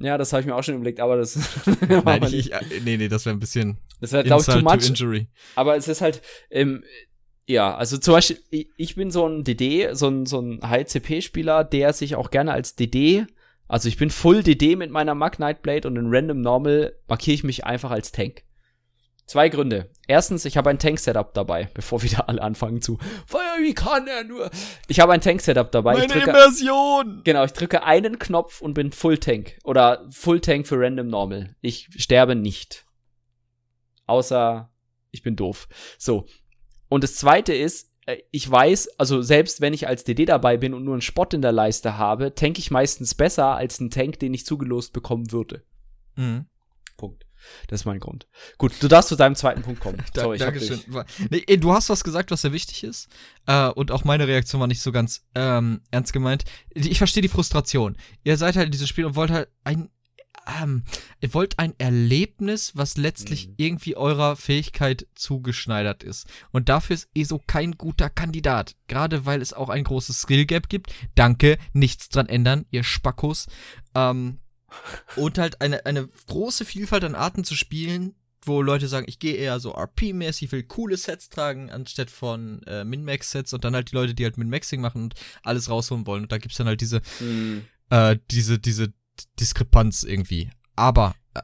Ja, 0.00 0.16
das 0.16 0.32
habe 0.32 0.40
ich 0.40 0.46
mir 0.46 0.54
auch 0.54 0.62
schon 0.62 0.76
überlegt, 0.76 1.00
aber 1.00 1.16
das. 1.16 1.38
Nein, 2.04 2.22
ich, 2.24 2.52
ich, 2.52 2.84
nee, 2.84 2.96
nee, 2.96 3.08
das 3.08 3.24
wäre 3.24 3.34
ein 3.34 3.40
bisschen. 3.40 3.78
Das 4.00 4.12
wäre, 4.12 4.22
glaube 4.22 4.42
ich, 4.42 4.46
too 4.46 4.60
much. 4.60 4.88
Injury. 4.88 5.28
Aber 5.56 5.76
es 5.76 5.88
ist 5.88 6.00
halt, 6.00 6.22
ähm, 6.50 6.84
ja, 7.48 7.74
also 7.74 7.96
zum 7.96 8.14
Beispiel, 8.14 8.38
ich 8.76 8.94
bin 8.94 9.10
so 9.10 9.26
ein 9.26 9.42
DD, 9.42 9.88
so 9.92 10.08
ein, 10.08 10.26
so 10.26 10.38
ein 10.38 10.60
High-CP-Spieler, 10.62 11.64
der 11.64 11.94
sich 11.94 12.14
auch 12.14 12.30
gerne 12.30 12.52
als 12.52 12.76
DD, 12.76 13.26
also 13.68 13.88
ich 13.88 13.96
bin 13.96 14.10
Full 14.10 14.42
DD 14.42 14.76
mit 14.76 14.90
meiner 14.90 15.14
Mag 15.14 15.38
Nightblade 15.38 15.88
und 15.88 15.96
in 15.96 16.14
Random 16.14 16.40
Normal 16.40 16.94
markiere 17.06 17.34
ich 17.34 17.44
mich 17.44 17.64
einfach 17.64 17.90
als 17.90 18.12
Tank. 18.12 18.42
Zwei 19.24 19.48
Gründe. 19.48 19.90
Erstens, 20.06 20.44
ich 20.44 20.58
habe 20.58 20.68
ein 20.68 20.78
Tank-Setup 20.78 21.32
dabei, 21.32 21.70
bevor 21.74 22.02
wieder 22.02 22.28
alle 22.28 22.42
anfangen 22.42 22.82
zu 22.82 22.98
Feuer, 23.26 23.58
wie 23.60 23.74
kann 23.74 24.06
er 24.06 24.24
nur? 24.24 24.50
Ich 24.86 25.00
habe 25.00 25.14
ein 25.14 25.20
Tank-Setup 25.22 25.70
dabei. 25.72 25.94
Meine 25.94 26.06
ich 26.06 26.12
drücke, 26.12 26.30
Immersion! 26.30 27.22
Genau, 27.24 27.44
ich 27.44 27.52
drücke 27.52 27.82
einen 27.82 28.18
Knopf 28.18 28.60
und 28.60 28.74
bin 28.74 28.92
Full-Tank. 28.92 29.58
Oder 29.64 30.06
Full-Tank 30.10 30.66
für 30.66 30.78
Random 30.78 31.08
Normal. 31.08 31.54
Ich 31.62 31.88
sterbe 31.96 32.34
nicht. 32.34 32.84
Außer, 34.06 34.70
ich 35.10 35.22
bin 35.22 35.36
doof. 35.36 35.66
So. 35.98 36.26
Und 36.88 37.04
das 37.04 37.16
zweite 37.16 37.54
ist, 37.54 37.90
äh, 38.06 38.18
ich 38.30 38.50
weiß, 38.50 38.98
also 38.98 39.22
selbst 39.22 39.60
wenn 39.60 39.74
ich 39.74 39.86
als 39.86 40.04
DD 40.04 40.24
dabei 40.24 40.56
bin 40.56 40.74
und 40.74 40.84
nur 40.84 40.94
einen 40.94 41.02
Spot 41.02 41.26
in 41.32 41.42
der 41.42 41.52
Leiste 41.52 41.98
habe, 41.98 42.34
tank 42.34 42.58
ich 42.58 42.70
meistens 42.70 43.14
besser 43.14 43.56
als 43.56 43.80
einen 43.80 43.90
Tank, 43.90 44.18
den 44.18 44.34
ich 44.34 44.46
zugelost 44.46 44.92
bekommen 44.92 45.30
würde. 45.32 45.62
Mhm. 46.16 46.46
Punkt. 46.96 47.24
Das 47.68 47.82
ist 47.82 47.84
mein 47.84 48.00
Grund. 48.00 48.26
Gut, 48.58 48.72
du 48.80 48.88
darfst 48.88 49.08
zu 49.08 49.16
deinem 49.16 49.36
zweiten 49.36 49.62
Punkt 49.62 49.80
kommen. 49.80 50.02
Sorry, 50.14 50.38
Dankeschön. 50.38 50.80
Nee, 51.30 51.56
du 51.56 51.72
hast 51.72 51.88
was 51.88 52.02
gesagt, 52.02 52.30
was 52.30 52.42
sehr 52.42 52.52
wichtig 52.52 52.84
ist. 52.84 53.08
Äh, 53.46 53.68
und 53.68 53.92
auch 53.92 54.04
meine 54.04 54.26
Reaktion 54.26 54.60
war 54.60 54.66
nicht 54.66 54.82
so 54.82 54.92
ganz 54.92 55.24
ähm, 55.34 55.80
ernst 55.90 56.12
gemeint. 56.12 56.44
Ich 56.74 56.98
verstehe 56.98 57.22
die 57.22 57.28
Frustration. 57.28 57.96
Ihr 58.24 58.36
seid 58.36 58.56
halt 58.56 58.66
in 58.66 58.72
dieses 58.72 58.88
Spiel 58.88 59.04
und 59.04 59.16
wollt 59.16 59.30
halt 59.30 59.48
ein. 59.64 59.88
Ähm, 60.48 60.84
ihr 61.20 61.34
wollt 61.34 61.58
ein 61.58 61.74
Erlebnis, 61.78 62.72
was 62.74 62.96
letztlich 62.96 63.48
mhm. 63.48 63.54
irgendwie 63.58 63.96
eurer 63.96 64.36
Fähigkeit 64.36 65.06
zugeschneidert 65.14 66.02
ist. 66.02 66.26
Und 66.50 66.68
dafür 66.68 66.94
ist 66.94 67.08
ESO 67.14 67.42
kein 67.46 67.72
guter 67.72 68.08
Kandidat. 68.08 68.74
Gerade 68.86 69.26
weil 69.26 69.42
es 69.42 69.52
auch 69.52 69.68
ein 69.68 69.84
großes 69.84 70.22
Skill 70.22 70.46
Gap 70.46 70.68
gibt. 70.68 70.92
Danke, 71.14 71.58
nichts 71.72 72.08
dran 72.08 72.28
ändern, 72.28 72.64
ihr 72.70 72.84
Spackos. 72.84 73.46
Ähm, 73.94 74.38
und 75.16 75.38
halt 75.38 75.60
eine, 75.60 75.84
eine 75.86 76.08
große 76.26 76.64
Vielfalt 76.64 77.04
an 77.04 77.14
Arten 77.14 77.44
zu 77.44 77.54
spielen, 77.54 78.14
wo 78.42 78.62
Leute 78.62 78.88
sagen, 78.88 79.06
ich 79.08 79.18
gehe 79.18 79.34
eher 79.34 79.60
so 79.60 79.74
RP-mäßig, 79.74 80.52
will 80.52 80.62
coole 80.62 80.96
Sets 80.96 81.28
tragen, 81.28 81.70
anstatt 81.70 82.10
von 82.10 82.62
äh, 82.62 82.84
Min-Max-Sets 82.84 83.52
und 83.52 83.64
dann 83.64 83.74
halt 83.74 83.90
die 83.90 83.96
Leute, 83.96 84.14
die 84.14 84.24
halt 84.24 84.38
Min-Maxing 84.38 84.80
machen 84.80 85.04
und 85.04 85.14
alles 85.42 85.68
rausholen 85.68 86.06
wollen. 86.06 86.22
Und 86.22 86.32
da 86.32 86.38
gibt's 86.38 86.56
dann 86.56 86.66
halt 86.66 86.80
diese, 86.80 87.02
mhm. 87.20 87.64
äh, 87.90 88.16
diese, 88.30 88.58
diese 88.58 88.92
Diskrepanz 89.40 90.02
irgendwie. 90.02 90.50
Aber, 90.76 91.14
äh, 91.34 91.40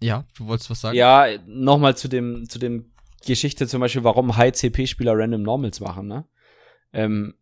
ja, 0.00 0.24
du 0.36 0.46
wolltest 0.46 0.70
was 0.70 0.80
sagen? 0.80 0.96
Ja, 0.96 1.26
nochmal 1.46 1.96
zu 1.96 2.08
dem, 2.08 2.48
zu 2.48 2.58
dem 2.58 2.92
Geschichte 3.24 3.66
zum 3.66 3.80
Beispiel, 3.80 4.04
warum 4.04 4.36
High-CP-Spieler 4.36 5.16
Random 5.16 5.42
Normals 5.42 5.80
machen, 5.80 6.06
ne? 6.06 6.26
Ähm, 6.92 7.34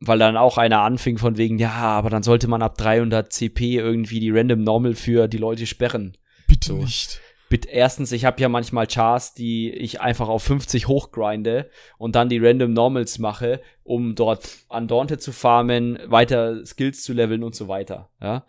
weil 0.00 0.18
dann 0.18 0.36
auch 0.36 0.58
einer 0.58 0.82
anfing 0.82 1.18
von 1.18 1.36
wegen, 1.36 1.58
ja, 1.58 1.72
aber 1.72 2.10
dann 2.10 2.22
sollte 2.22 2.48
man 2.48 2.62
ab 2.62 2.76
300 2.76 3.32
CP 3.32 3.76
irgendwie 3.76 4.20
die 4.20 4.30
Random 4.30 4.62
Normal 4.62 4.94
für 4.94 5.28
die 5.28 5.38
Leute 5.38 5.66
sperren. 5.66 6.16
Bitte 6.46 6.68
so. 6.68 6.76
nicht. 6.76 7.20
Bitte, 7.54 7.68
erstens, 7.68 8.10
ich 8.10 8.24
habe 8.24 8.42
ja 8.42 8.48
manchmal 8.48 8.88
Chars, 8.88 9.32
die 9.32 9.70
ich 9.70 10.00
einfach 10.00 10.28
auf 10.28 10.42
50 10.42 10.88
hochgrinde 10.88 11.70
und 11.98 12.16
dann 12.16 12.28
die 12.28 12.44
Random 12.44 12.72
Normals 12.72 13.20
mache, 13.20 13.62
um 13.84 14.16
dort 14.16 14.48
Undaunted 14.68 15.22
zu 15.22 15.30
farmen, 15.30 16.00
weiter 16.06 16.66
Skills 16.66 17.04
zu 17.04 17.12
leveln 17.12 17.44
und 17.44 17.54
so 17.54 17.68
weiter. 17.68 18.10
Ja, 18.20 18.44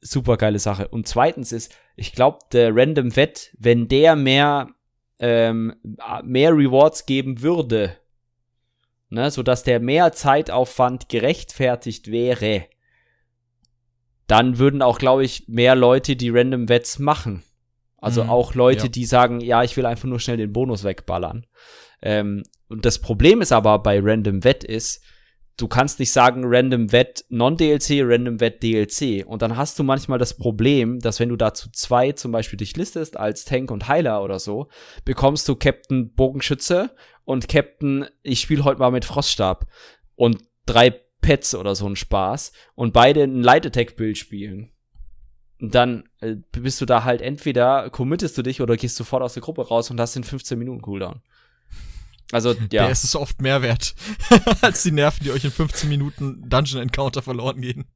super 0.00 0.36
geile 0.36 0.58
Sache. 0.58 0.88
Und 0.88 1.06
zweitens 1.06 1.52
ist, 1.52 1.72
ich 1.94 2.10
glaube, 2.10 2.38
der 2.50 2.74
Random 2.74 3.14
Wett, 3.14 3.54
wenn 3.60 3.86
der 3.86 4.16
mehr 4.16 4.70
ähm, 5.20 5.76
mehr 6.24 6.50
Rewards 6.50 7.06
geben 7.06 7.42
würde, 7.42 7.96
ne, 9.08 9.30
sodass 9.30 9.62
der 9.62 9.78
mehr 9.78 10.10
Zeitaufwand 10.10 11.08
gerechtfertigt 11.08 12.10
wäre, 12.10 12.64
dann 14.26 14.58
würden 14.58 14.82
auch, 14.82 14.98
glaube 14.98 15.24
ich, 15.24 15.46
mehr 15.46 15.76
Leute 15.76 16.16
die 16.16 16.30
Random 16.30 16.68
Wets 16.68 16.98
machen. 16.98 17.44
Also 17.98 18.24
mhm, 18.24 18.30
auch 18.30 18.54
Leute, 18.54 18.84
ja. 18.84 18.88
die 18.88 19.04
sagen, 19.04 19.40
ja, 19.40 19.62
ich 19.64 19.76
will 19.76 19.86
einfach 19.86 20.08
nur 20.08 20.20
schnell 20.20 20.36
den 20.36 20.52
Bonus 20.52 20.84
wegballern. 20.84 21.46
Ähm, 22.00 22.44
und 22.68 22.84
das 22.84 23.00
Problem 23.00 23.40
ist 23.40 23.52
aber 23.52 23.80
bei 23.80 24.00
Random 24.00 24.44
Wet 24.44 24.62
ist, 24.64 25.02
du 25.56 25.66
kannst 25.66 25.98
nicht 25.98 26.12
sagen 26.12 26.42
Random 26.44 26.92
Vet 26.92 27.24
Non-DLC, 27.28 28.02
Random 28.02 28.40
Vet 28.40 28.62
DLC. 28.62 29.26
Und 29.26 29.42
dann 29.42 29.56
hast 29.56 29.78
du 29.78 29.82
manchmal 29.82 30.18
das 30.18 30.34
Problem, 30.34 31.00
dass 31.00 31.18
wenn 31.18 31.28
du 31.28 31.36
dazu 31.36 31.68
zwei 31.72 32.12
zum 32.12 32.32
Beispiel 32.32 32.56
dich 32.56 32.76
listest 32.76 33.16
als 33.16 33.44
Tank 33.44 33.70
und 33.70 33.88
Heiler 33.88 34.22
oder 34.22 34.38
so, 34.38 34.68
bekommst 35.04 35.48
du 35.48 35.56
Captain 35.56 36.14
Bogenschütze 36.14 36.90
und 37.24 37.48
Captain, 37.48 38.06
ich 38.22 38.40
spiele 38.40 38.64
heute 38.64 38.78
mal 38.78 38.90
mit 38.90 39.04
Froststab. 39.04 39.66
Und 40.14 40.38
drei 40.66 40.90
Pets 41.20 41.54
oder 41.54 41.74
so 41.74 41.86
ein 41.86 41.96
Spaß. 41.96 42.52
Und 42.74 42.92
beide 42.92 43.22
ein 43.22 43.42
Light 43.42 43.66
Attack 43.66 43.96
Bild 43.96 44.16
spielen. 44.18 44.70
Und 45.60 45.74
dann 45.74 46.08
äh, 46.20 46.36
bist 46.52 46.80
du 46.80 46.86
da 46.86 47.04
halt 47.04 47.20
entweder 47.20 47.90
committest 47.90 48.38
du 48.38 48.42
dich 48.42 48.60
oder 48.60 48.76
gehst 48.76 48.96
sofort 48.96 49.22
aus 49.22 49.34
der 49.34 49.42
Gruppe 49.42 49.66
raus 49.66 49.90
und 49.90 50.00
hast 50.00 50.14
den 50.14 50.24
15 50.24 50.58
Minuten 50.58 50.82
Cooldown. 50.82 51.20
Also, 52.30 52.52
ja. 52.72 52.84
Der 52.84 52.90
ist 52.90 53.04
es 53.04 53.16
oft 53.16 53.42
mehr 53.42 53.62
wert, 53.62 53.94
als 54.60 54.82
die 54.82 54.92
Nerven, 54.92 55.24
die 55.24 55.32
euch 55.32 55.44
in 55.44 55.50
15 55.50 55.88
Minuten 55.88 56.48
Dungeon 56.48 56.82
Encounter 56.82 57.22
verloren 57.22 57.60
gehen. 57.60 57.86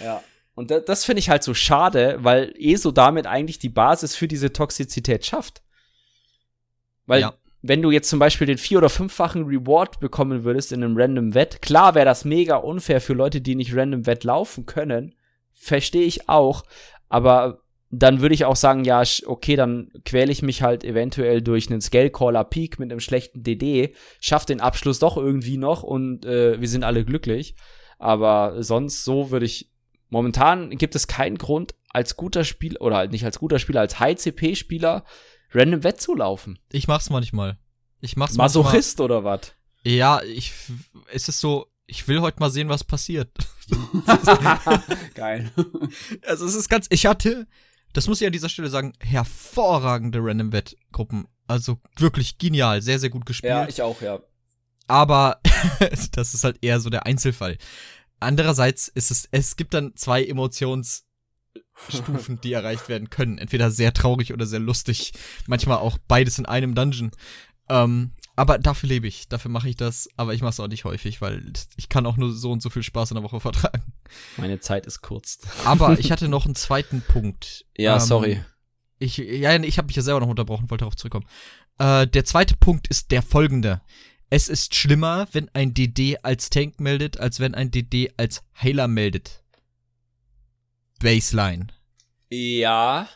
Ja. 0.00 0.22
Und 0.54 0.70
das, 0.70 0.84
das 0.84 1.04
finde 1.04 1.20
ich 1.20 1.30
halt 1.30 1.42
so 1.42 1.54
schade, 1.54 2.18
weil 2.20 2.52
ESO 2.58 2.90
damit 2.90 3.26
eigentlich 3.26 3.58
die 3.58 3.68
Basis 3.68 4.14
für 4.14 4.28
diese 4.28 4.52
Toxizität 4.52 5.24
schafft. 5.24 5.62
Weil, 7.06 7.20
ja. 7.20 7.34
wenn 7.62 7.80
du 7.80 7.90
jetzt 7.90 8.10
zum 8.10 8.18
Beispiel 8.18 8.46
den 8.46 8.58
vier- 8.58 8.78
oder 8.78 8.90
fünffachen 8.90 9.44
Reward 9.44 10.00
bekommen 10.00 10.44
würdest 10.44 10.72
in 10.72 10.82
einem 10.82 10.96
Random 10.96 11.34
Wett, 11.34 11.62
klar 11.62 11.94
wäre 11.94 12.04
das 12.04 12.24
mega 12.24 12.56
unfair 12.56 13.00
für 13.00 13.14
Leute, 13.14 13.40
die 13.40 13.54
nicht 13.54 13.74
Random 13.74 14.06
Wett 14.06 14.24
laufen 14.24 14.66
können. 14.66 15.14
Verstehe 15.52 16.04
ich 16.04 16.28
auch. 16.28 16.64
Aber 17.08 17.62
dann 17.90 18.20
würde 18.20 18.34
ich 18.34 18.44
auch 18.44 18.56
sagen, 18.56 18.84
ja, 18.84 19.02
okay, 19.26 19.56
dann 19.56 19.90
quäle 20.04 20.30
ich 20.30 20.42
mich 20.42 20.62
halt 20.62 20.84
eventuell 20.84 21.40
durch 21.40 21.70
einen 21.70 21.80
Scale-Caller 21.80 22.44
Peak 22.44 22.78
mit 22.78 22.90
einem 22.90 23.00
schlechten 23.00 23.42
DD, 23.42 23.94
schaff 24.20 24.44
den 24.44 24.60
Abschluss 24.60 24.98
doch 24.98 25.16
irgendwie 25.16 25.56
noch 25.56 25.82
und 25.82 26.26
äh, 26.26 26.60
wir 26.60 26.68
sind 26.68 26.84
alle 26.84 27.04
glücklich. 27.04 27.54
Aber 27.98 28.62
sonst 28.62 29.04
so 29.04 29.30
würde 29.30 29.46
ich, 29.46 29.72
momentan 30.10 30.70
gibt 30.70 30.94
es 30.94 31.06
keinen 31.06 31.38
Grund, 31.38 31.74
als 31.90 32.16
guter 32.16 32.44
Spieler, 32.44 32.82
oder 32.82 32.96
halt 32.96 33.12
nicht 33.12 33.24
als 33.24 33.38
guter 33.38 33.58
Spieler, 33.58 33.80
als 33.80 33.98
High-CP-Spieler 33.98 35.04
random 35.52 35.82
wettzulaufen. 35.82 36.58
Ich 36.70 36.88
mach's 36.88 37.08
manchmal. 37.08 37.58
Ich 38.00 38.16
mach's 38.16 38.34
Masochist 38.36 38.98
manchmal. 38.98 39.18
oder 39.18 39.24
was? 39.24 39.52
Ja, 39.82 40.20
ich, 40.22 40.52
es 41.10 41.28
ist 41.28 41.40
so, 41.40 41.66
ich 41.88 42.06
will 42.06 42.20
heute 42.20 42.38
mal 42.38 42.50
sehen, 42.50 42.68
was 42.68 42.84
passiert. 42.84 43.30
Geil. 45.14 45.50
Also 46.26 46.46
es 46.46 46.54
ist 46.54 46.68
ganz, 46.68 46.86
ich 46.90 47.06
hatte, 47.06 47.48
das 47.94 48.06
muss 48.06 48.20
ich 48.20 48.26
an 48.26 48.32
dieser 48.32 48.50
Stelle 48.50 48.68
sagen, 48.68 48.92
hervorragende 49.00 50.18
Random 50.22 50.52
Vet 50.52 50.76
Gruppen. 50.92 51.26
Also 51.46 51.80
wirklich 51.96 52.36
genial, 52.36 52.82
sehr, 52.82 52.98
sehr 52.98 53.08
gut 53.08 53.24
gespielt. 53.24 53.50
Ja, 53.50 53.66
ich 53.66 53.80
auch, 53.80 54.02
ja. 54.02 54.20
Aber 54.86 55.40
das 56.12 56.34
ist 56.34 56.44
halt 56.44 56.58
eher 56.60 56.78
so 56.78 56.90
der 56.90 57.06
Einzelfall. 57.06 57.56
Andererseits 58.20 58.88
ist 58.88 59.10
es, 59.10 59.26
es 59.30 59.56
gibt 59.56 59.72
dann 59.72 59.96
zwei 59.96 60.22
Emotionsstufen, 60.24 62.38
die 62.42 62.52
erreicht 62.52 62.90
werden 62.90 63.08
können. 63.08 63.38
Entweder 63.38 63.70
sehr 63.70 63.94
traurig 63.94 64.34
oder 64.34 64.44
sehr 64.44 64.60
lustig. 64.60 65.14
Manchmal 65.46 65.78
auch 65.78 65.96
beides 66.06 66.38
in 66.38 66.44
einem 66.44 66.74
Dungeon. 66.74 67.12
Ähm, 67.70 68.12
aber 68.38 68.58
dafür 68.60 68.88
lebe 68.88 69.08
ich, 69.08 69.26
dafür 69.28 69.50
mache 69.50 69.68
ich 69.68 69.74
das, 69.74 70.08
aber 70.16 70.32
ich 70.32 70.42
mache 70.42 70.50
es 70.50 70.60
auch 70.60 70.68
nicht 70.68 70.84
häufig, 70.84 71.20
weil 71.20 71.52
ich 71.76 71.88
kann 71.88 72.06
auch 72.06 72.16
nur 72.16 72.32
so 72.32 72.52
und 72.52 72.62
so 72.62 72.70
viel 72.70 72.84
Spaß 72.84 73.10
in 73.10 73.16
der 73.16 73.24
Woche 73.24 73.40
vertragen. 73.40 73.82
Meine 74.36 74.60
Zeit 74.60 74.86
ist 74.86 75.00
kurz. 75.02 75.40
Aber 75.64 75.90
ich 75.98 76.12
hatte 76.12 76.28
noch 76.28 76.44
einen 76.44 76.54
zweiten 76.54 77.02
Punkt. 77.02 77.66
Ja, 77.76 77.94
ähm, 77.94 78.00
sorry. 78.00 78.44
Ich, 79.00 79.16
ja, 79.16 79.56
ich 79.60 79.76
habe 79.76 79.86
mich 79.86 79.96
ja 79.96 80.02
selber 80.02 80.20
noch 80.20 80.28
unterbrochen, 80.28 80.70
wollte 80.70 80.82
darauf 80.82 80.94
zurückkommen. 80.94 81.26
Äh, 81.78 82.06
der 82.06 82.24
zweite 82.24 82.56
Punkt 82.56 82.86
ist 82.86 83.10
der 83.10 83.22
folgende. 83.22 83.80
Es 84.30 84.48
ist 84.48 84.76
schlimmer, 84.76 85.26
wenn 85.32 85.50
ein 85.52 85.74
DD 85.74 86.18
als 86.22 86.48
Tank 86.48 86.78
meldet, 86.78 87.18
als 87.18 87.40
wenn 87.40 87.56
ein 87.56 87.72
DD 87.72 88.12
als 88.18 88.44
Heiler 88.62 88.86
meldet. 88.86 89.42
Baseline. 91.00 91.66
Ja. 92.30 93.08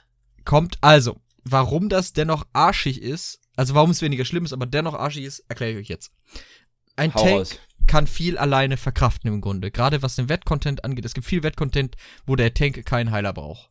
Kommt 0.45 0.79
also, 0.81 1.20
warum 1.45 1.89
das 1.89 2.12
dennoch 2.12 2.45
arschig 2.53 3.01
ist, 3.01 3.41
also 3.57 3.74
warum 3.74 3.90
es 3.90 4.03
weniger 4.03 4.24
schlimm 4.24 4.44
ist, 4.44 4.53
aber 4.53 4.66
dennoch 4.66 4.94
arschig 4.94 5.24
ist, 5.24 5.40
erkläre 5.48 5.72
ich 5.72 5.78
euch 5.78 5.88
jetzt. 5.88 6.11
Ein 6.96 7.14
Hau 7.14 7.22
Tank 7.22 7.40
aus. 7.40 7.59
kann 7.86 8.07
viel 8.07 8.38
alleine 8.38 8.76
verkraften 8.76 9.32
im 9.32 9.40
Grunde. 9.40 9.70
Gerade 9.70 10.03
was 10.03 10.16
den 10.16 10.28
Wettcontent 10.28 10.84
angeht. 10.84 11.05
Es 11.05 11.14
gibt 11.14 11.26
viel 11.26 11.42
Wettcontent, 11.42 11.96
wo 12.26 12.36
der 12.36 12.55
Tank 12.55 12.84
keinen 12.84 13.11
Heiler 13.11 13.32
braucht. 13.32 13.68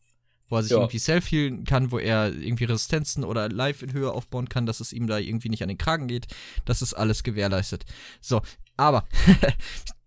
Wo 0.48 0.56
er 0.56 0.62
sich 0.62 0.72
ja. 0.72 0.78
irgendwie 0.78 0.98
self-healen 0.98 1.64
kann, 1.64 1.92
wo 1.92 1.98
er 1.98 2.32
irgendwie 2.32 2.64
Resistenzen 2.64 3.24
oder 3.24 3.48
Life 3.48 3.84
in 3.84 3.92
Höhe 3.92 4.12
aufbauen 4.12 4.48
kann, 4.48 4.66
dass 4.66 4.80
es 4.80 4.92
ihm 4.92 5.06
da 5.06 5.18
irgendwie 5.18 5.48
nicht 5.48 5.62
an 5.62 5.68
den 5.68 5.78
Kragen 5.78 6.08
geht. 6.08 6.26
Das 6.64 6.82
ist 6.82 6.94
alles 6.94 7.22
gewährleistet. 7.22 7.84
So, 8.20 8.42
aber 8.76 9.06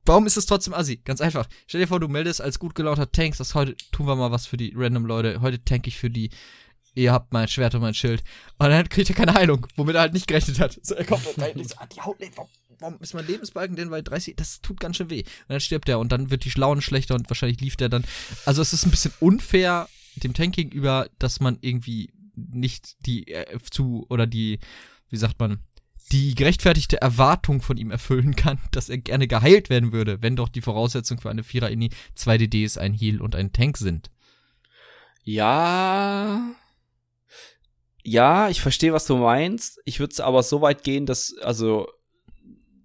Warum 0.07 0.27
ist 0.27 0.37
es 0.37 0.45
trotzdem 0.45 0.75
assi? 0.75 0.97
Ganz 0.97 1.19
einfach. 1.19 1.47
Stell 1.65 1.81
dir 1.81 1.87
vor, 1.87 1.99
du 1.99 2.07
meldest 2.07 2.39
als 2.39 2.59
gut 2.59 2.75
gelaunter 2.75 3.11
Tank, 3.11 3.35
das 3.37 3.55
heute 3.55 3.75
tun 3.91 4.05
wir 4.05 4.15
mal 4.15 4.29
was 4.29 4.45
für 4.45 4.55
die 4.55 4.71
random 4.75 5.07
Leute. 5.07 5.41
Heute 5.41 5.63
tank 5.65 5.87
ich 5.87 5.97
für 5.97 6.11
die 6.11 6.29
ihr 6.95 7.11
habt 7.11 7.33
mein 7.33 7.47
Schwert 7.47 7.75
und 7.75 7.81
mein 7.81 7.93
Schild. 7.93 8.23
Und 8.57 8.69
dann 8.69 8.89
kriegt 8.89 9.09
er 9.09 9.15
keine 9.15 9.33
Heilung, 9.33 9.67
womit 9.75 9.95
er 9.95 10.01
halt 10.01 10.13
nicht 10.13 10.27
gerechnet 10.27 10.59
hat. 10.59 10.79
So, 10.81 10.95
er 10.95 11.05
kommt 11.05 11.25
rein 11.37 11.55
und 11.55 11.69
so, 11.69 11.75
ah, 11.77 11.85
die 11.85 12.01
Haut, 12.01 12.19
nee, 12.19 12.31
warum, 12.35 12.49
warum 12.79 12.97
ist 12.99 13.13
mein 13.13 13.27
Lebensbalken 13.27 13.75
denn 13.75 13.89
bei 13.89 14.01
30? 14.01 14.35
Das 14.35 14.61
tut 14.61 14.79
ganz 14.79 14.97
schön 14.97 15.09
weh. 15.09 15.23
Und 15.23 15.49
dann 15.49 15.59
stirbt 15.59 15.89
er 15.89 15.99
und 15.99 16.11
dann 16.11 16.31
wird 16.31 16.45
die 16.45 16.51
Schlauen 16.51 16.81
schlechter 16.81 17.15
und 17.15 17.29
wahrscheinlich 17.29 17.61
lief 17.61 17.75
der 17.75 17.89
dann. 17.89 18.05
Also 18.45 18.61
es 18.61 18.73
ist 18.73 18.85
ein 18.85 18.91
bisschen 18.91 19.13
unfair 19.19 19.87
dem 20.15 20.33
Tank 20.33 20.55
gegenüber, 20.55 21.09
dass 21.19 21.39
man 21.39 21.57
irgendwie 21.61 22.11
nicht 22.35 22.95
die 23.05 23.27
äh, 23.27 23.59
zu 23.69 24.05
oder 24.09 24.27
die, 24.27 24.59
wie 25.09 25.17
sagt 25.17 25.39
man, 25.39 25.59
die 26.11 26.35
gerechtfertigte 26.35 27.01
Erwartung 27.01 27.61
von 27.61 27.77
ihm 27.77 27.91
erfüllen 27.91 28.35
kann, 28.35 28.59
dass 28.71 28.89
er 28.89 28.97
gerne 28.97 29.27
geheilt 29.27 29.69
werden 29.69 29.91
würde, 29.91 30.21
wenn 30.21 30.35
doch 30.35 30.49
die 30.49 30.61
Voraussetzung 30.61 31.19
für 31.19 31.29
eine 31.29 31.43
Vierer-Ini 31.43 31.89
zwei 32.13 32.37
DDs, 32.37 32.77
ein 32.77 32.93
Heal 32.93 33.21
und 33.21 33.35
ein 33.35 33.51
Tank 33.53 33.77
sind. 33.77 34.11
Ja, 35.23 36.55
ja, 38.05 38.49
ich 38.49 38.61
verstehe, 38.61 38.93
was 38.93 39.07
du 39.07 39.17
meinst. 39.17 39.81
Ich 39.83 39.99
würde 39.99 40.11
es 40.11 40.19
aber 40.19 40.43
so 40.43 40.61
weit 40.61 40.83
gehen, 40.83 41.07
dass, 41.07 41.35
also, 41.41 41.87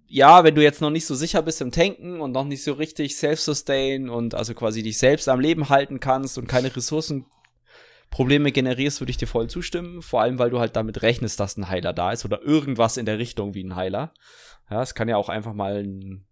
ja, 0.07 0.43
wenn 0.43 0.55
du 0.55 0.63
jetzt 0.63 0.81
noch 0.81 0.89
nicht 0.89 1.05
so 1.05 1.13
sicher 1.13 1.43
bist 1.43 1.61
im 1.61 1.71
Tanken 1.71 2.19
und 2.19 2.31
noch 2.31 2.43
nicht 2.43 2.63
so 2.63 2.73
richtig 2.73 3.15
self-sustain 3.15 4.09
und 4.09 4.33
also 4.33 4.55
quasi 4.55 4.81
dich 4.81 4.97
selbst 4.97 5.29
am 5.29 5.39
Leben 5.39 5.69
halten 5.69 5.99
kannst 5.99 6.39
und 6.39 6.47
keine 6.47 6.75
Ressourcenprobleme 6.75 8.51
generierst, 8.51 8.99
würde 8.99 9.11
ich 9.11 9.17
dir 9.17 9.27
voll 9.27 9.47
zustimmen. 9.47 10.01
Vor 10.01 10.21
allem, 10.21 10.39
weil 10.39 10.49
du 10.49 10.59
halt 10.59 10.75
damit 10.75 11.03
rechnest, 11.03 11.39
dass 11.39 11.55
ein 11.55 11.69
Heiler 11.69 11.93
da 11.93 12.11
ist 12.11 12.25
oder 12.25 12.41
irgendwas 12.41 12.97
in 12.97 13.05
der 13.05 13.19
Richtung 13.19 13.53
wie 13.53 13.63
ein 13.63 13.75
Heiler. 13.75 14.13
Ja, 14.71 14.81
es 14.81 14.95
kann 14.95 15.07
ja 15.07 15.17
auch 15.17 15.29
einfach 15.29 15.53
mal 15.53 15.83
ein 15.83 16.25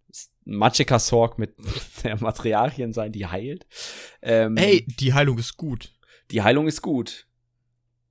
Magicka 0.44 0.98
Sorg 0.98 1.38
mit 1.38 1.54
der 2.02 2.20
Materialien 2.20 2.92
sein, 2.92 3.12
die 3.12 3.26
heilt. 3.26 3.66
Ähm, 4.20 4.56
hey, 4.56 4.84
die 4.98 5.14
Heilung 5.14 5.38
ist 5.38 5.56
gut. 5.56 5.92
Die 6.32 6.42
Heilung 6.42 6.66
ist 6.66 6.82
gut. 6.82 7.28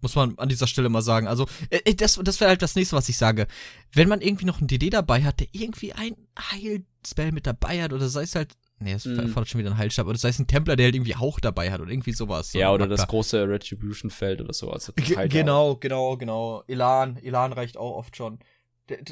Muss 0.02 0.16
man 0.16 0.38
an 0.38 0.50
dieser 0.50 0.68
Stelle 0.68 0.90
mal 0.90 1.02
sagen. 1.02 1.28
Also, 1.28 1.48
äh, 1.70 1.80
äh 1.86 1.94
das, 1.94 2.20
das 2.24 2.40
wäre 2.40 2.50
halt 2.50 2.62
das 2.62 2.76
nächste, 2.76 2.96
was 2.96 3.10
ich 3.10 3.18
sage. 3.18 3.48
Wenn 3.94 4.08
man 4.08 4.22
irgendwie 4.22 4.46
noch 4.46 4.60
einen 4.60 4.68
DD 4.68 4.90
dabei 4.90 5.24
hat, 5.24 5.40
der 5.40 5.48
irgendwie 5.52 5.94
ein 5.94 6.16
Heilspell 6.52 7.32
mit 7.32 7.46
dabei 7.46 7.82
hat, 7.82 7.92
oder 7.92 8.08
sei 8.08 8.24
es 8.24 8.36
halt, 8.36 8.54
nee, 8.80 8.94
das 8.94 9.06
mm. 9.06 9.28
fordert 9.28 9.50
schon 9.50 9.60
wieder 9.60 9.72
ein 9.72 9.78
Heilstab, 9.78 10.08
oder 10.08 10.18
sei 10.18 10.30
es 10.30 10.40
ein 10.40 10.48
Templer, 10.48 10.76
der 10.76 10.86
halt 10.86 10.96
irgendwie 10.96 11.16
Hauch 11.16 11.40
dabei 11.40 11.72
hat, 11.72 11.82
oder 11.82 11.92
irgendwie 11.92 12.14
sowas. 12.14 12.52
So 12.52 12.60
ja, 12.60 12.72
oder 12.72 12.88
das 12.88 13.08
große 13.08 13.48
Retribution-Feld 13.48 14.42
oder 14.42 14.54
so. 14.54 14.72
Also 14.72 14.94
genau, 14.96 15.76
genau, 15.76 16.16
genau. 16.16 16.64
Elan, 16.68 17.18
Elan 17.18 17.52
reicht 17.52 17.78
auch 17.78 17.98
oft 17.98 18.16
schon. 18.16 18.40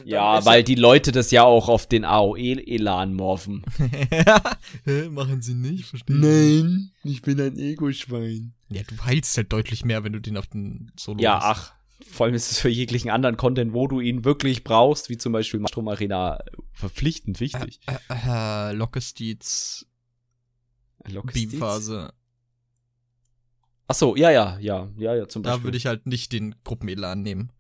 Ja, 0.05 0.45
weil 0.45 0.63
die 0.63 0.75
Leute 0.75 1.11
das 1.11 1.31
ja 1.31 1.43
auch 1.43 1.69
auf 1.69 1.87
den 1.87 2.05
AOE-Elan 2.05 3.13
morphen. 3.13 3.63
Machen 5.09 5.41
sie 5.41 5.53
nicht, 5.53 5.85
verstehe 5.85 6.15
Nein, 6.15 6.91
ich 7.03 7.21
bin 7.21 7.39
ein 7.39 7.57
Ego-Schwein. 7.57 8.53
Ja, 8.69 8.81
du 8.83 8.95
heilst 9.05 9.37
halt 9.37 9.51
deutlich 9.53 9.85
mehr, 9.85 10.03
wenn 10.03 10.13
du 10.13 10.21
den 10.21 10.37
auf 10.37 10.47
den 10.47 10.91
Solo 10.97 11.21
Ja, 11.21 11.39
hast. 11.39 11.45
ach, 11.45 11.73
vor 12.09 12.25
allem 12.25 12.35
ist 12.35 12.51
es 12.51 12.59
für 12.59 12.69
jeglichen 12.69 13.09
anderen 13.09 13.37
Content, 13.37 13.73
wo 13.73 13.87
du 13.87 13.99
ihn 13.99 14.25
wirklich 14.25 14.63
brauchst, 14.63 15.09
wie 15.09 15.17
zum 15.17 15.33
Beispiel 15.33 15.65
Strom 15.67 15.87
Arena, 15.87 16.39
verpflichtend 16.73 17.39
wichtig. 17.39 17.79
Äh, 17.87 17.97
äh, 18.09 18.69
äh 18.69 18.73
Lockesteeds 18.73 19.87
Beamphase. 21.03 22.13
Ach 23.87 23.95
so, 23.95 24.15
ja, 24.15 24.29
ja, 24.31 24.57
ja, 24.59 24.89
ja, 24.97 25.15
ja, 25.15 25.27
zum 25.27 25.41
Beispiel. 25.41 25.59
Da 25.59 25.63
würde 25.63 25.77
ich 25.77 25.85
halt 25.85 26.05
nicht 26.05 26.33
den 26.33 26.55
Gruppenelan 26.63 27.21
nehmen. 27.21 27.53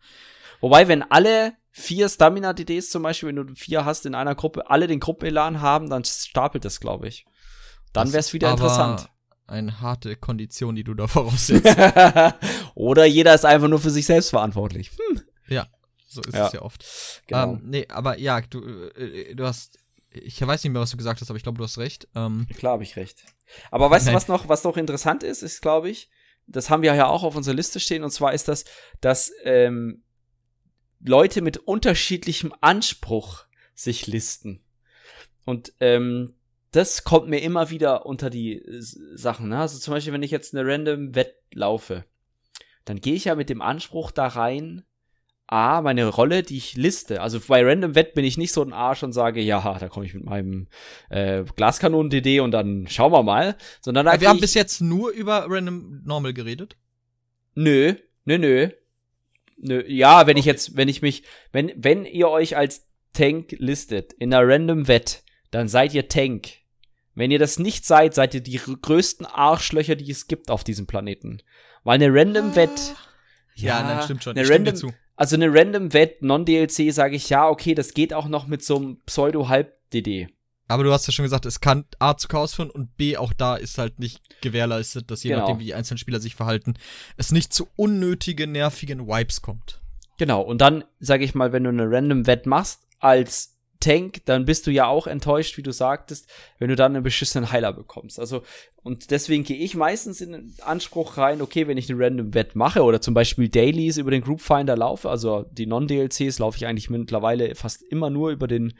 Wobei, 0.59 0.87
wenn 0.87 1.03
alle 1.03 1.53
vier 1.77 2.09
Stamina-DDs 2.09 2.89
zum 2.89 3.03
Beispiel, 3.03 3.29
wenn 3.29 3.35
du 3.35 3.55
vier 3.55 3.85
hast 3.85 4.07
in 4.07 4.15
einer 4.15 4.33
Gruppe, 4.33 4.69
alle 4.69 4.87
den 4.87 4.99
Gruppenelan 4.99 5.61
haben, 5.61 5.89
dann 5.89 6.03
stapelt 6.03 6.65
das, 6.65 6.79
glaube 6.79 7.07
ich. 7.07 7.25
Dann 7.93 8.11
wäre 8.11 8.19
es 8.19 8.33
wieder 8.33 8.49
interessant. 8.49 9.09
Eine 9.45 9.79
harte 9.79 10.15
Kondition, 10.15 10.75
die 10.75 10.83
du 10.83 10.95
da 10.95 11.07
voraussetzt. 11.07 11.77
Oder 12.75 13.05
jeder 13.05 13.33
ist 13.33 13.45
einfach 13.45 13.67
nur 13.67 13.79
für 13.79 13.91
sich 13.91 14.07
selbst 14.07 14.31
verantwortlich. 14.31 14.91
Hm. 14.91 15.21
Ja, 15.47 15.67
so 16.07 16.21
ist 16.21 16.33
ja. 16.33 16.47
es 16.47 16.53
ja 16.53 16.61
oft. 16.63 16.83
Genau. 17.27 17.53
Ähm, 17.53 17.61
nee, 17.63 17.87
aber 17.89 18.17
ja, 18.19 18.41
du, 18.41 18.59
äh, 18.95 19.35
du 19.35 19.45
hast. 19.45 19.77
Ich 20.09 20.45
weiß 20.45 20.63
nicht 20.63 20.73
mehr, 20.73 20.81
was 20.81 20.89
du 20.89 20.97
gesagt 20.97 21.21
hast, 21.21 21.29
aber 21.29 21.37
ich 21.37 21.43
glaube, 21.43 21.59
du 21.59 21.63
hast 21.63 21.77
recht. 21.77 22.07
Ähm, 22.15 22.47
Klar 22.57 22.73
habe 22.73 22.83
ich 22.83 22.95
recht. 22.95 23.23
Aber 23.69 23.89
weißt 23.91 24.07
du, 24.07 24.13
was 24.13 24.27
noch, 24.27 24.49
was 24.49 24.63
noch 24.63 24.77
interessant 24.77 25.21
ist, 25.21 25.43
ist, 25.43 25.61
glaube 25.61 25.89
ich, 25.89 26.09
das 26.47 26.69
haben 26.69 26.81
wir 26.81 26.93
ja 26.95 27.07
auch 27.07 27.23
auf 27.23 27.35
unserer 27.35 27.53
Liste 27.53 27.79
stehen, 27.79 28.03
und 28.03 28.09
zwar 28.09 28.33
ist 28.33 28.47
das, 28.47 28.65
dass 28.99 29.31
ähm, 29.43 30.03
Leute 31.03 31.41
mit 31.41 31.57
unterschiedlichem 31.57 32.53
Anspruch 32.61 33.45
sich 33.73 34.07
listen. 34.07 34.61
Und 35.45 35.73
ähm, 35.79 36.33
das 36.71 37.03
kommt 37.03 37.29
mir 37.29 37.39
immer 37.39 37.69
wieder 37.69 38.05
unter 38.05 38.29
die 38.29 38.61
äh, 38.61 38.81
Sachen. 38.81 39.49
Ne? 39.49 39.59
Also 39.59 39.79
zum 39.79 39.93
Beispiel, 39.93 40.13
wenn 40.13 40.23
ich 40.23 40.31
jetzt 40.31 40.55
eine 40.55 40.67
random 40.67 41.15
Wett 41.15 41.35
laufe, 41.53 42.05
dann 42.85 43.01
gehe 43.01 43.13
ich 43.13 43.25
ja 43.25 43.35
mit 43.35 43.49
dem 43.49 43.61
Anspruch 43.61 44.11
da 44.11 44.27
rein, 44.27 44.83
A, 45.49 45.81
meine 45.81 46.05
Rolle, 46.07 46.43
die 46.43 46.57
ich 46.57 46.75
liste. 46.75 47.21
Also 47.21 47.39
bei 47.39 47.63
Random 47.63 47.95
Wett 47.95 48.13
bin 48.13 48.25
ich 48.25 48.37
nicht 48.37 48.51
so 48.51 48.61
ein 48.61 48.73
Arsch 48.73 49.03
und 49.03 49.13
sage, 49.13 49.41
ja, 49.41 49.77
da 49.79 49.87
komme 49.87 50.05
ich 50.05 50.13
mit 50.13 50.25
meinem 50.25 50.67
äh, 51.09 51.45
Glaskanonen-DD 51.55 52.41
und 52.41 52.51
dann 52.51 52.85
schauen 52.89 53.13
wir 53.13 53.23
mal. 53.23 53.55
Sondern 53.79 54.07
da 54.07 54.19
wir 54.19 54.27
haben 54.27 54.41
bis 54.41 54.55
jetzt 54.55 54.81
nur 54.81 55.11
über 55.11 55.45
Random 55.47 56.01
Normal 56.03 56.33
geredet. 56.33 56.75
Nö, 57.55 57.95
nö, 58.25 58.37
nö. 58.37 58.69
Nö, 59.57 59.83
ja, 59.87 60.27
wenn 60.27 60.33
okay. 60.33 60.39
ich 60.39 60.45
jetzt, 60.45 60.77
wenn 60.77 60.87
ich 60.87 61.01
mich, 61.01 61.23
wenn, 61.51 61.71
wenn 61.75 62.05
ihr 62.05 62.29
euch 62.29 62.55
als 62.55 62.87
Tank 63.13 63.55
listet 63.57 64.13
in 64.13 64.33
einer 64.33 64.47
Random 64.47 64.87
Wett, 64.87 65.23
dann 65.51 65.67
seid 65.67 65.93
ihr 65.93 66.07
Tank. 66.07 66.49
Wenn 67.15 67.31
ihr 67.31 67.39
das 67.39 67.57
nicht 67.57 67.85
seid, 67.85 68.13
seid 68.13 68.35
ihr 68.35 68.41
die 68.41 68.59
größten 68.59 69.25
Arschlöcher, 69.25 69.95
die 69.95 70.11
es 70.11 70.27
gibt 70.27 70.51
auf 70.51 70.63
diesem 70.63 70.85
Planeten. 70.85 71.41
Weil 71.83 71.95
eine 71.95 72.13
Random 72.13 72.55
Wett. 72.55 72.69
Ah. 72.69 72.97
Ja, 73.55 73.79
ja 73.79 73.83
nein, 73.83 74.03
stimmt 74.03 74.23
schon. 74.23 74.37
Eine 74.37 74.47
Random, 74.47 74.93
also 75.15 75.35
eine 75.35 75.51
Random 75.51 75.93
Wett 75.93 76.21
Non-DLC 76.21 76.93
sage 76.93 77.15
ich 77.15 77.29
ja, 77.29 77.49
okay, 77.49 77.73
das 77.73 77.95
geht 77.95 78.13
auch 78.13 78.27
noch 78.27 78.45
mit 78.45 78.63
so 78.63 78.75
einem 78.75 79.01
Pseudo-Halb-DD. 79.07 80.27
Aber 80.67 80.83
du 80.83 80.91
hast 80.91 81.07
ja 81.07 81.13
schon 81.13 81.23
gesagt, 81.23 81.45
es 81.45 81.61
kann 81.61 81.85
A 81.99 82.17
zu 82.17 82.27
Chaos 82.27 82.53
führen 82.53 82.69
und 82.69 82.97
B 82.97 83.17
auch 83.17 83.33
da 83.33 83.55
ist 83.55 83.77
halt 83.77 83.99
nicht 83.99 84.41
gewährleistet, 84.41 85.09
dass 85.09 85.23
je 85.23 85.29
genau. 85.29 85.41
nachdem, 85.41 85.59
wie 85.59 85.65
die 85.65 85.73
einzelnen 85.73 85.97
Spieler 85.97 86.19
sich 86.19 86.35
verhalten, 86.35 86.75
es 87.15 87.31
nicht 87.31 87.53
zu 87.53 87.67
unnötigen, 87.75 88.51
nervigen 88.51 89.07
Wipes 89.07 89.41
kommt. 89.41 89.81
Genau, 90.17 90.41
und 90.41 90.59
dann 90.59 90.83
sage 90.99 91.23
ich 91.23 91.35
mal, 91.35 91.53
wenn 91.53 91.63
du 91.63 91.69
eine 91.69 91.89
Random 91.89 92.27
Wett 92.27 92.45
machst 92.45 92.81
als 92.99 93.56
Tank, 93.79 94.25
dann 94.25 94.45
bist 94.45 94.67
du 94.67 94.71
ja 94.71 94.87
auch 94.87 95.07
enttäuscht, 95.07 95.57
wie 95.57 95.63
du 95.63 95.71
sagtest, 95.71 96.29
wenn 96.59 96.69
du 96.69 96.75
dann 96.75 96.95
einen 96.95 97.03
beschissenen 97.03 97.51
Heiler 97.51 97.73
bekommst. 97.73 98.19
Also, 98.19 98.43
und 98.83 99.11
deswegen 99.11 99.43
gehe 99.43 99.57
ich 99.57 99.75
meistens 99.75 100.21
in 100.21 100.31
den 100.31 100.55
Anspruch 100.61 101.17
rein, 101.17 101.41
okay, 101.41 101.67
wenn 101.67 101.77
ich 101.77 101.89
eine 101.89 101.99
random 101.99 102.33
Wett 102.33 102.55
mache 102.55 102.83
oder 102.83 103.01
zum 103.01 103.13
Beispiel 103.13 103.49
Dailies 103.49 103.97
über 103.97 104.11
den 104.11 104.21
Group 104.21 104.41
Finder 104.41 104.77
laufe, 104.77 105.09
also 105.09 105.45
die 105.51 105.65
Non-DLCs 105.65 106.39
laufe 106.39 106.57
ich 106.57 106.65
eigentlich 106.65 106.89
mittlerweile 106.89 107.53
fast 107.55 107.83
immer 107.83 108.09
nur 108.09 108.29
über 108.31 108.47
den, 108.47 108.73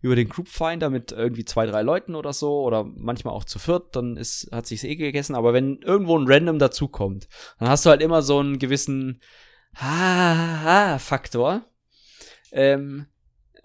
über 0.00 0.16
den 0.16 0.28
Group 0.28 0.48
Finder 0.48 0.90
mit 0.90 1.12
irgendwie 1.12 1.44
zwei, 1.44 1.66
drei 1.66 1.82
Leuten 1.82 2.14
oder 2.14 2.32
so 2.32 2.62
oder 2.62 2.84
manchmal 2.84 3.34
auch 3.34 3.44
zu 3.44 3.58
viert, 3.58 3.94
dann 3.94 4.16
ist, 4.16 4.48
hat 4.50 4.66
sich's 4.66 4.84
eh 4.84 4.96
gegessen. 4.96 5.36
Aber 5.36 5.52
wenn 5.52 5.78
irgendwo 5.82 6.18
ein 6.18 6.26
Random 6.26 6.58
dazukommt, 6.58 7.28
dann 7.58 7.68
hast 7.68 7.86
du 7.86 7.90
halt 7.90 8.02
immer 8.02 8.22
so 8.22 8.38
einen 8.38 8.58
gewissen 8.58 9.20
Ha-Ha-Faktor. 9.76 11.62
Ähm, 12.52 13.06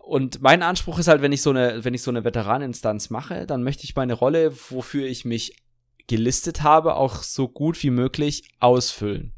und 0.08 0.42
mein 0.42 0.64
Anspruch 0.64 1.00
ist 1.00 1.08
halt, 1.08 1.22
wenn 1.22 1.34
ich 1.34 1.42
so 1.42 1.50
eine, 1.50 1.84
wenn 1.84 1.94
ich 1.94 2.02
so 2.02 2.12
eine 2.12 2.24
Veteraninstanz 2.24 3.10
mache, 3.10 3.46
dann 3.46 3.64
möchte 3.64 3.84
ich 3.84 3.96
meine 3.96 4.14
Rolle, 4.14 4.54
wofür 4.70 5.06
ich 5.06 5.26
mich 5.26 5.62
gelistet 6.08 6.64
habe, 6.64 6.96
auch 6.96 7.24
so 7.24 7.50
gut 7.50 7.82
wie 7.84 7.90
möglich 7.90 8.50
ausfüllen. 8.60 9.34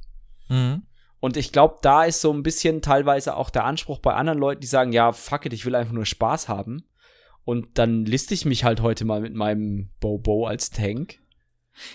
Mhm. 0.48 0.84
Und 1.20 1.38
ich 1.38 1.52
glaube, 1.52 1.78
da 1.82 2.04
ist 2.04 2.22
so 2.22 2.32
ein 2.32 2.44
bisschen 2.44 2.82
teilweise 2.82 3.36
auch 3.36 3.50
der 3.50 3.66
Anspruch 3.66 4.00
bei 4.00 4.14
anderen 4.14 4.40
Leuten, 4.40 4.62
die 4.62 4.68
sagen, 4.68 4.94
ja, 4.94 5.12
fuck 5.12 5.48
it, 5.48 5.54
ich 5.54 5.66
will 5.66 5.76
einfach 5.76 5.94
nur 5.94 6.06
Spaß 6.06 6.48
haben. 6.48 6.84
Und 7.44 7.80
dann 7.80 8.06
liste 8.06 8.36
ich 8.36 8.46
mich 8.46 8.64
halt 8.64 8.82
heute 8.82 9.06
mal 9.06 9.22
mit 9.22 9.34
meinem 9.34 9.90
Bobo 10.00 10.46
als 10.46 10.70
Tank. 10.70 11.20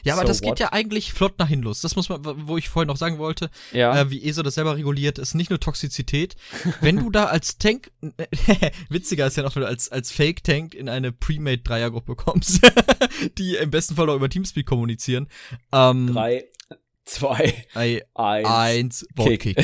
Ja, 0.03 0.15
aber 0.15 0.23
so 0.23 0.29
das 0.29 0.43
what? 0.43 0.51
geht 0.51 0.61
ja 0.61 0.73
eigentlich 0.73 1.13
flott 1.13 1.39
nach 1.39 1.49
hin 1.49 1.63
los. 1.63 1.81
Das 1.81 1.97
muss 1.97 2.09
man, 2.09 2.21
wo 2.23 2.57
ich 2.57 2.69
vorhin 2.69 2.89
noch 2.89 2.97
sagen 2.97 3.19
wollte, 3.19 3.51
ja. 3.73 3.99
äh, 3.99 4.11
wie 4.11 4.25
ESO 4.25 4.43
das 4.43 4.55
selber 4.55 4.77
reguliert, 4.77 5.19
ist 5.19 5.35
nicht 5.35 5.51
nur 5.51 5.61
Toxizität. 5.61 6.37
Wenn 6.81 6.97
du 6.97 7.11
da 7.11 7.27
als 7.27 7.59
Tank, 7.59 7.91
witziger 8.89 9.27
ist 9.27 9.37
ja 9.37 9.43
noch, 9.43 9.55
wenn 9.57 9.63
du 9.63 9.69
als, 9.69 9.91
als 9.91 10.13
Fake-Tank 10.13 10.75
in 10.75 10.89
eine 10.89 11.13
Pre-Made-Dreiergruppe 11.13 12.17
kommst, 12.17 12.61
die 13.39 13.57
im 13.57 13.71
besten 13.71 13.97
Fall 13.97 14.09
auch 14.11 14.17
über 14.17 14.29
Teamspeak 14.29 14.67
kommunizieren. 14.67 15.29
Ähm, 15.73 16.13
Drei, 16.13 16.45
zwei, 17.05 17.67
I, 17.77 18.03
eins, 18.15 19.07
eins 19.17 19.39
Kick. 19.39 19.57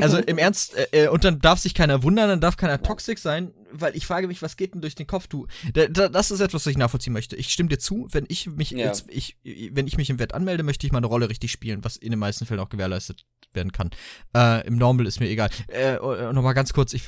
also 0.00 0.18
im 0.18 0.38
Ernst, 0.38 0.76
äh, 0.76 1.04
äh, 1.04 1.08
und 1.08 1.24
dann 1.24 1.40
darf 1.40 1.58
sich 1.58 1.74
keiner 1.74 2.02
wundern, 2.02 2.28
dann 2.28 2.40
darf 2.40 2.56
keiner 2.56 2.82
toxisch 2.82 3.20
sein, 3.20 3.52
weil 3.74 3.96
ich 3.96 4.06
frage 4.06 4.26
mich, 4.26 4.42
was 4.42 4.56
geht 4.56 4.74
denn 4.74 4.80
durch 4.80 4.94
den 4.94 5.06
Kopf, 5.06 5.26
du? 5.26 5.46
Da, 5.72 5.86
da, 5.86 6.08
das 6.08 6.30
ist 6.30 6.40
etwas, 6.40 6.64
was 6.64 6.70
ich 6.70 6.78
nachvollziehen 6.78 7.12
möchte. 7.12 7.36
Ich 7.36 7.50
stimme 7.50 7.68
dir 7.68 7.78
zu, 7.78 8.08
wenn 8.10 8.24
ich 8.28 8.46
mich 8.46 8.70
ja. 8.70 8.78
jetzt, 8.78 9.06
ich, 9.08 9.36
wenn 9.42 9.86
ich 9.86 9.96
mich 9.96 10.10
im 10.10 10.18
Wett 10.18 10.34
anmelde, 10.34 10.62
möchte 10.62 10.86
ich 10.86 10.92
meine 10.92 11.06
Rolle 11.06 11.28
richtig 11.28 11.50
spielen, 11.50 11.84
was 11.84 11.96
in 11.96 12.10
den 12.10 12.18
meisten 12.18 12.46
Fällen 12.46 12.60
auch 12.60 12.68
gewährleistet 12.68 13.26
werden 13.52 13.72
kann. 13.72 13.90
Äh, 14.34 14.66
Im 14.66 14.76
Normal 14.76 15.06
ist 15.06 15.20
mir 15.20 15.28
egal. 15.28 15.50
Äh, 15.68 15.96
Nochmal 16.32 16.54
ganz 16.54 16.72
kurz, 16.72 16.92
ich, 16.92 17.06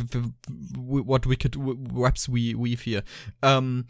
what 0.76 1.28
wicked 1.28 1.56
webs 1.56 2.28
we 2.28 2.54
weave 2.54 2.82
hier. 2.82 3.02
Ähm, 3.42 3.86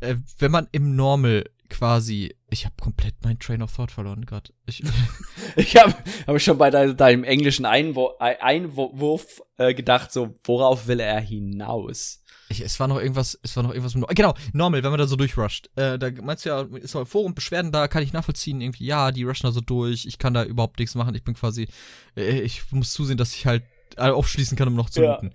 äh, 0.00 0.16
wenn 0.38 0.50
man 0.50 0.68
im 0.72 0.96
Normal 0.96 1.44
quasi. 1.68 2.34
Ich 2.50 2.64
habe 2.64 2.74
komplett 2.80 3.14
meinen 3.22 3.38
Train 3.38 3.62
of 3.62 3.74
Thought 3.74 3.90
verloren 3.90 4.26
gerade. 4.26 4.52
Ich, 4.66 4.82
ich 5.56 5.76
habe 5.76 5.94
hab 6.26 6.40
schon 6.40 6.58
bei 6.58 6.70
deinem, 6.70 6.96
deinem 6.96 7.24
englischen 7.24 7.64
Einwurf, 7.64 8.14
Einwurf 8.20 9.42
äh, 9.58 9.74
gedacht, 9.74 10.12
so 10.12 10.34
worauf 10.44 10.86
will 10.86 11.00
er 11.00 11.20
hinaus? 11.20 12.20
Ich, 12.48 12.60
es 12.60 12.78
war 12.78 12.88
noch 12.88 13.00
irgendwas, 13.00 13.38
es 13.42 13.56
war 13.56 13.62
noch 13.62 13.70
irgendwas 13.70 13.94
mit, 13.94 14.06
genau, 14.10 14.34
normal, 14.52 14.82
wenn 14.82 14.90
man 14.90 14.98
da 14.98 15.06
so 15.06 15.16
durchrusht. 15.16 15.70
Äh, 15.76 15.98
da 15.98 16.10
meinst 16.22 16.44
du 16.44 16.50
ja, 16.50 16.62
ist 16.78 16.94
auch 16.94 17.06
Forum 17.06 17.34
Beschwerden 17.34 17.72
da, 17.72 17.88
kann 17.88 18.02
ich 18.02 18.12
nachvollziehen, 18.12 18.60
irgendwie, 18.60 18.84
ja, 18.84 19.10
die 19.12 19.24
rushen 19.24 19.46
da 19.46 19.52
so 19.52 19.60
durch, 19.60 20.04
ich 20.04 20.18
kann 20.18 20.34
da 20.34 20.44
überhaupt 20.44 20.78
nichts 20.78 20.94
machen, 20.94 21.14
ich 21.14 21.24
bin 21.24 21.34
quasi, 21.34 21.68
äh, 22.16 22.40
ich 22.40 22.70
muss 22.70 22.92
zusehen, 22.92 23.16
dass 23.16 23.34
ich 23.34 23.46
halt 23.46 23.64
aufschließen 23.96 24.56
kann, 24.58 24.68
um 24.68 24.74
noch 24.74 24.90
zu 24.90 25.02
ja. 25.02 25.14
looten. 25.14 25.32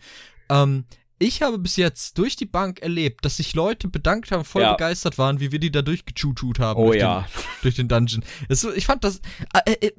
Ähm, 0.50 0.86
ich 1.20 1.42
habe 1.42 1.60
bis 1.60 1.76
jetzt 1.76 2.18
durch 2.18 2.36
die 2.36 2.46
Bank 2.46 2.82
erlebt, 2.82 3.26
dass 3.26 3.38
sich 3.38 3.54
Leute 3.54 3.90
bedankt 3.90 4.32
haben, 4.32 4.46
voll 4.46 4.62
ja. 4.62 4.74
begeistert 4.74 5.18
waren, 5.18 5.40
wie 5.40 5.52
wir 5.52 5.60
die 5.60 5.72
da 5.72 5.82
durchgechutut 5.82 6.60
haben. 6.60 6.80
Oh 6.80 6.88
durch 6.88 7.02
ja. 7.02 7.22
Den, 7.22 7.44
durch 7.62 7.76
den 7.76 7.88
Dungeon. 7.90 8.24
Das, 8.48 8.64
ich 8.64 8.86
fand 8.86 9.04
das. 9.04 9.22
Äh, 9.66 9.88
äh, 9.88 9.92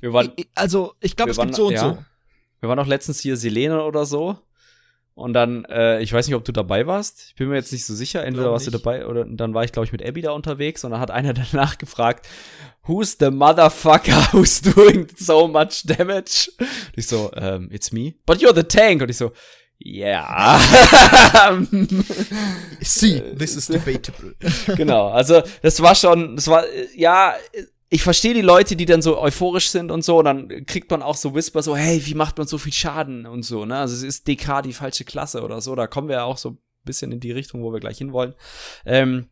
wir 0.00 0.12
waren, 0.12 0.32
also, 0.54 0.94
ich 1.00 1.16
glaube, 1.16 1.30
es 1.30 1.38
gibt 1.38 1.54
so 1.54 1.68
und 1.68 1.74
ja. 1.74 1.80
so. 1.80 1.98
Wir 2.60 2.68
waren 2.68 2.78
auch 2.78 2.86
letztens 2.86 3.20
hier 3.20 3.36
Selene 3.36 3.82
oder 3.84 4.04
so. 4.04 4.36
Und 5.14 5.34
dann, 5.34 5.64
äh, 5.66 6.00
ich 6.00 6.12
weiß 6.12 6.26
nicht, 6.26 6.34
ob 6.34 6.44
du 6.44 6.52
dabei 6.52 6.86
warst. 6.86 7.26
Ich 7.28 7.34
bin 7.34 7.48
mir 7.48 7.56
jetzt 7.56 7.72
nicht 7.72 7.84
so 7.84 7.94
sicher. 7.94 8.24
Entweder 8.24 8.52
warst 8.52 8.66
du 8.66 8.70
dabei 8.70 9.06
oder 9.06 9.24
dann 9.24 9.52
war 9.52 9.64
ich, 9.64 9.72
glaube 9.72 9.84
ich, 9.84 9.92
mit 9.92 10.04
Abby 10.04 10.22
da 10.22 10.30
unterwegs 10.30 10.82
und 10.82 10.92
dann 10.92 11.00
hat 11.00 11.10
einer 11.10 11.34
danach 11.52 11.78
gefragt, 11.78 12.26
Who's 12.84 13.16
the 13.20 13.30
motherfucker 13.30 14.32
who's 14.32 14.62
doing 14.62 15.06
so 15.16 15.46
much 15.46 15.82
damage? 15.84 16.50
Und 16.58 16.68
ich 16.96 17.06
so, 17.06 17.30
um, 17.30 17.42
ähm, 17.42 17.68
it's 17.70 17.92
me. 17.92 18.14
But 18.24 18.38
you're 18.38 18.54
the 18.54 18.64
tank. 18.64 19.02
Und 19.02 19.10
ich 19.10 19.18
so, 19.18 19.32
ja. 19.82 20.60
See, 22.82 23.20
this 23.34 23.56
is 23.56 23.66
debatable. 23.66 24.34
genau, 24.76 25.08
also 25.08 25.42
das 25.62 25.80
war 25.80 25.94
schon, 25.94 26.36
das 26.36 26.48
war, 26.48 26.64
ja, 26.94 27.34
ich 27.88 28.02
verstehe 28.02 28.34
die 28.34 28.42
Leute, 28.42 28.76
die 28.76 28.84
dann 28.84 29.00
so 29.00 29.18
euphorisch 29.18 29.70
sind 29.70 29.90
und 29.90 30.04
so, 30.04 30.18
und 30.18 30.26
dann 30.26 30.66
kriegt 30.66 30.90
man 30.90 31.02
auch 31.02 31.16
so 31.16 31.34
Whisper 31.34 31.62
so, 31.62 31.74
hey, 31.76 32.04
wie 32.04 32.14
macht 32.14 32.36
man 32.36 32.46
so 32.46 32.58
viel 32.58 32.74
Schaden 32.74 33.26
und 33.26 33.42
so, 33.42 33.64
ne? 33.64 33.78
Also 33.78 33.94
es 33.94 34.02
ist 34.02 34.28
DK 34.28 34.62
die 34.62 34.74
falsche 34.74 35.04
Klasse 35.04 35.42
oder 35.42 35.62
so, 35.62 35.74
da 35.74 35.86
kommen 35.86 36.08
wir 36.08 36.16
ja 36.16 36.24
auch 36.24 36.36
so 36.38 36.50
ein 36.50 36.58
bisschen 36.84 37.10
in 37.10 37.20
die 37.20 37.32
Richtung, 37.32 37.62
wo 37.62 37.72
wir 37.72 37.80
gleich 37.80 37.98
hinwollen. 37.98 38.34
Ähm, 38.84 39.28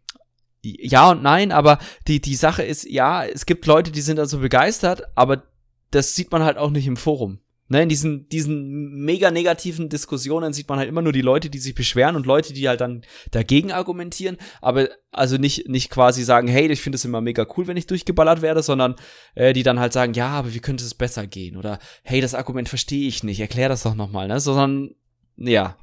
ja 0.63 1.11
und 1.11 1.23
nein, 1.23 1.53
aber 1.53 1.79
die, 2.07 2.21
die 2.21 2.35
Sache 2.35 2.63
ist, 2.63 2.89
ja, 2.89 3.25
es 3.25 3.45
gibt 3.45 3.67
Leute, 3.67 3.93
die 3.93 4.01
sind 4.01 4.17
da 4.17 4.25
so 4.25 4.39
begeistert, 4.39 5.03
aber 5.15 5.45
das 5.91 6.15
sieht 6.15 6.33
man 6.33 6.43
halt 6.43 6.57
auch 6.57 6.71
nicht 6.71 6.87
im 6.87 6.97
Forum. 6.97 7.39
Ne, 7.71 7.83
in 7.83 7.91
diesen, 7.91 8.29
diesen 8.31 9.05
mega 9.05 9.31
negativen 9.31 9.91
Diskussionen 9.91 10.55
sieht 10.55 10.71
man 10.71 10.79
halt 10.79 10.89
immer 10.89 11.03
nur 11.03 11.13
die 11.13 11.21
Leute, 11.21 11.51
die 11.51 11.59
sich 11.59 11.75
beschweren 11.75 12.17
und 12.17 12.25
Leute, 12.25 12.55
die 12.55 12.67
halt 12.67 12.81
dann 12.81 13.05
dagegen 13.31 13.73
argumentieren, 13.73 14.39
aber 14.63 14.89
also 15.13 15.37
nicht, 15.37 15.69
nicht 15.69 15.91
quasi 15.91 16.25
sagen, 16.25 16.49
hey, 16.49 16.67
ich 16.69 16.81
finde 16.81 16.97
es 16.97 17.05
immer 17.05 17.21
mega 17.21 17.47
cool, 17.57 17.67
wenn 17.67 17.77
ich 17.77 17.87
durchgeballert 17.87 18.41
werde, 18.41 18.63
sondern 18.63 18.97
äh, 19.35 19.53
die 19.53 19.65
dann 19.65 19.81
halt 19.81 19.93
sagen, 19.93 20.15
ja, 20.15 20.29
aber 20.29 20.55
wie 20.55 20.61
könnte 20.61 20.83
es 20.83 20.95
besser 20.95 21.27
gehen? 21.27 21.59
Oder 21.59 21.79
hey, 22.03 22.23
das 22.23 22.35
Argument 22.35 22.71
verstehe 22.71 23.07
ich 23.07 23.23
nicht, 23.23 23.41
erklär 23.41 23.69
das 23.69 23.83
doch 23.83 23.95
nochmal, 23.95 24.29
ne? 24.29 24.41
Sondern, 24.41 24.95
ja, 25.37 25.77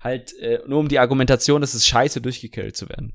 halt 0.00 0.38
äh, 0.40 0.58
nur 0.66 0.80
um 0.80 0.88
die 0.88 0.98
Argumentation, 0.98 1.62
dass 1.62 1.72
es 1.72 1.86
scheiße, 1.86 2.20
durchgekillt 2.20 2.76
zu 2.76 2.90
werden. 2.90 3.14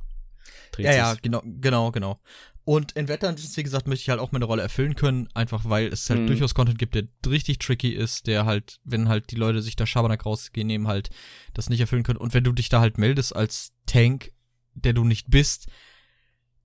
Ja, 0.84 0.93
ja, 0.93 1.15
genau, 1.21 1.41
genau, 1.45 1.91
genau. 1.91 2.19
Und 2.65 2.91
in 2.91 3.07
Wettern, 3.07 3.36
wie 3.38 3.63
gesagt, 3.63 3.88
möchte 3.88 4.03
ich 4.03 4.09
halt 4.09 4.19
auch 4.19 4.32
meine 4.32 4.45
Rolle 4.45 4.61
erfüllen 4.61 4.93
können, 4.93 5.27
einfach 5.34 5.63
weil 5.65 5.88
es 5.88 6.07
halt 6.09 6.21
mhm. 6.21 6.27
durchaus 6.27 6.53
Content 6.53 6.77
gibt, 6.77 6.93
der 6.93 7.05
richtig 7.27 7.57
tricky 7.57 7.89
ist, 7.89 8.27
der 8.27 8.45
halt, 8.45 8.80
wenn 8.84 9.09
halt 9.09 9.32
die 9.32 9.38
Leute 9.38 9.63
sich 9.63 9.75
da 9.75 9.88
Schabernack 9.88 10.25
rausgehen, 10.25 10.67
nehmen 10.67 10.88
halt 10.88 11.09
das 11.55 11.69
nicht 11.69 11.80
erfüllen 11.80 12.03
können. 12.03 12.19
Und 12.19 12.36
wenn 12.36 12.43
du 12.43 12.51
dich 12.51 12.69
da 12.69 12.80
halt 12.80 12.99
meldest 12.99 13.36
als 13.36 13.71
Tank, 13.88 14.32
der 14.75 14.93
du 14.93 15.03
nicht 15.03 15.32
bist, 15.32 15.67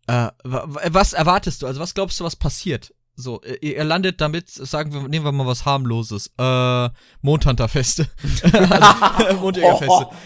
äh, 0.06 0.28
was 0.42 1.14
erwartest 1.14 1.62
du? 1.62 1.66
Also 1.66 1.80
was 1.80 1.94
glaubst 1.94 2.20
du, 2.20 2.24
was 2.24 2.36
passiert? 2.36 2.92
So, 3.16 3.40
ihr 3.60 3.84
landet 3.84 4.20
damit, 4.20 4.50
sagen 4.50 4.92
wir, 4.92 5.08
nehmen 5.08 5.24
wir 5.24 5.32
mal 5.32 5.46
was 5.46 5.64
harmloses, 5.64 6.32
äh, 6.36 6.88
Mondhunterfeste. 7.22 8.08
also, 8.42 9.36
Mondjägerfeste. 9.40 10.08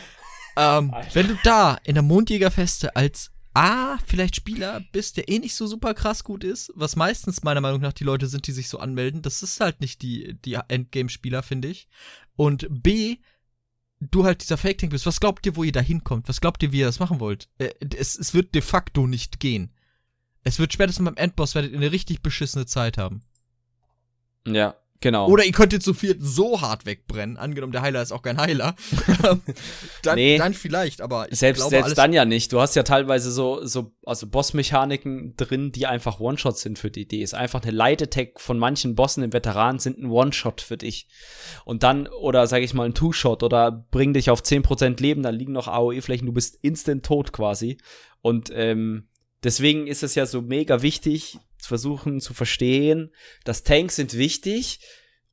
Oh. 0.60 0.60
Ähm, 0.60 0.92
wenn 1.12 1.28
du 1.28 1.38
da 1.44 1.78
in 1.84 1.94
der 1.94 2.02
Mondjägerfeste 2.02 2.96
als 2.96 3.30
A, 3.54 3.98
vielleicht 4.06 4.36
Spieler 4.36 4.82
bist, 4.92 5.16
der 5.16 5.28
eh 5.28 5.38
nicht 5.38 5.54
so 5.54 5.66
super 5.66 5.94
krass 5.94 6.24
gut 6.24 6.44
ist, 6.44 6.72
was 6.74 6.96
meistens 6.96 7.42
meiner 7.42 7.60
Meinung 7.60 7.80
nach 7.80 7.92
die 7.92 8.04
Leute 8.04 8.26
sind, 8.26 8.46
die 8.46 8.52
sich 8.52 8.68
so 8.68 8.78
anmelden. 8.78 9.22
Das 9.22 9.42
ist 9.42 9.60
halt 9.60 9.80
nicht 9.80 10.02
die, 10.02 10.34
die 10.44 10.58
Endgame-Spieler, 10.68 11.42
finde 11.42 11.68
ich. 11.68 11.88
Und 12.36 12.66
B, 12.70 13.16
du 14.00 14.24
halt 14.24 14.42
dieser 14.42 14.58
Fake-Tank 14.58 14.92
bist, 14.92 15.06
was 15.06 15.20
glaubt 15.20 15.44
ihr, 15.46 15.56
wo 15.56 15.64
ihr 15.64 15.72
da 15.72 15.80
hinkommt? 15.80 16.28
Was 16.28 16.40
glaubt 16.40 16.62
ihr, 16.62 16.72
wie 16.72 16.80
ihr 16.80 16.86
das 16.86 17.00
machen 17.00 17.20
wollt? 17.20 17.48
Äh, 17.58 17.70
es, 17.96 18.16
es 18.18 18.34
wird 18.34 18.54
de 18.54 18.62
facto 18.62 19.06
nicht 19.06 19.40
gehen. 19.40 19.72
Es 20.44 20.58
wird 20.58 20.72
spätestens 20.72 21.04
beim 21.04 21.16
Endboss 21.16 21.54
werdet 21.54 21.72
ihr 21.72 21.78
eine 21.78 21.92
richtig 21.92 22.22
beschissene 22.22 22.66
Zeit 22.66 22.96
haben. 22.96 23.22
Ja, 24.46 24.76
genau. 25.00 25.28
Oder 25.28 25.44
ihr 25.44 25.52
könntet 25.52 25.82
zu 25.82 25.94
viel 25.94 26.16
so 26.20 26.60
hart 26.60 26.86
wegbrennen. 26.86 27.36
Angenommen, 27.36 27.72
der 27.72 27.82
Heiler 27.82 28.02
ist 28.02 28.12
auch 28.12 28.22
kein 28.22 28.38
Heiler. 28.38 28.74
dann, 30.02 30.16
Nee. 30.16 30.38
dann 30.38 30.54
vielleicht, 30.54 31.00
aber 31.00 31.30
ich 31.30 31.38
selbst 31.38 31.60
glaube, 31.60 31.70
selbst 31.70 31.98
dann 31.98 32.12
ja 32.12 32.24
nicht. 32.24 32.52
Du 32.52 32.60
hast 32.60 32.76
ja 32.76 32.82
teilweise 32.82 33.30
so, 33.30 33.64
so 33.64 33.92
also 34.04 34.26
Bossmechaniken 34.26 35.34
drin, 35.36 35.72
die 35.72 35.86
einfach 35.86 36.20
One-Shots 36.20 36.62
sind 36.62 36.78
für 36.78 36.90
die 36.90 37.02
Idee. 37.02 37.22
Ist 37.22 37.34
einfach 37.34 37.62
eine 37.62 37.72
Light-Attack 37.72 38.40
von 38.40 38.58
manchen 38.58 38.94
Bossen 38.94 39.22
im 39.22 39.32
Veteran 39.32 39.78
sind 39.78 39.98
ein 39.98 40.10
One-Shot 40.10 40.60
für 40.60 40.76
dich. 40.76 41.08
Und 41.64 41.82
dann, 41.82 42.06
oder 42.08 42.46
sag 42.46 42.62
ich 42.62 42.74
mal, 42.74 42.86
ein 42.86 42.94
Two-Shot 42.94 43.42
oder 43.42 43.70
bring 43.90 44.12
dich 44.12 44.30
auf 44.30 44.42
10% 44.42 45.00
Leben, 45.00 45.22
dann 45.22 45.34
liegen 45.34 45.52
noch 45.52 45.68
AOE-Flächen, 45.68 46.26
du 46.26 46.32
bist 46.32 46.58
instant 46.62 47.04
tot 47.04 47.32
quasi. 47.32 47.78
Und 48.20 48.50
ähm, 48.52 49.08
deswegen 49.44 49.86
ist 49.86 50.02
es 50.02 50.14
ja 50.14 50.26
so 50.26 50.42
mega 50.42 50.82
wichtig, 50.82 51.38
zu 51.58 51.68
versuchen 51.68 52.20
zu 52.20 52.34
verstehen, 52.34 53.12
dass 53.44 53.62
Tanks 53.64 53.96
sind 53.96 54.16
wichtig 54.16 54.80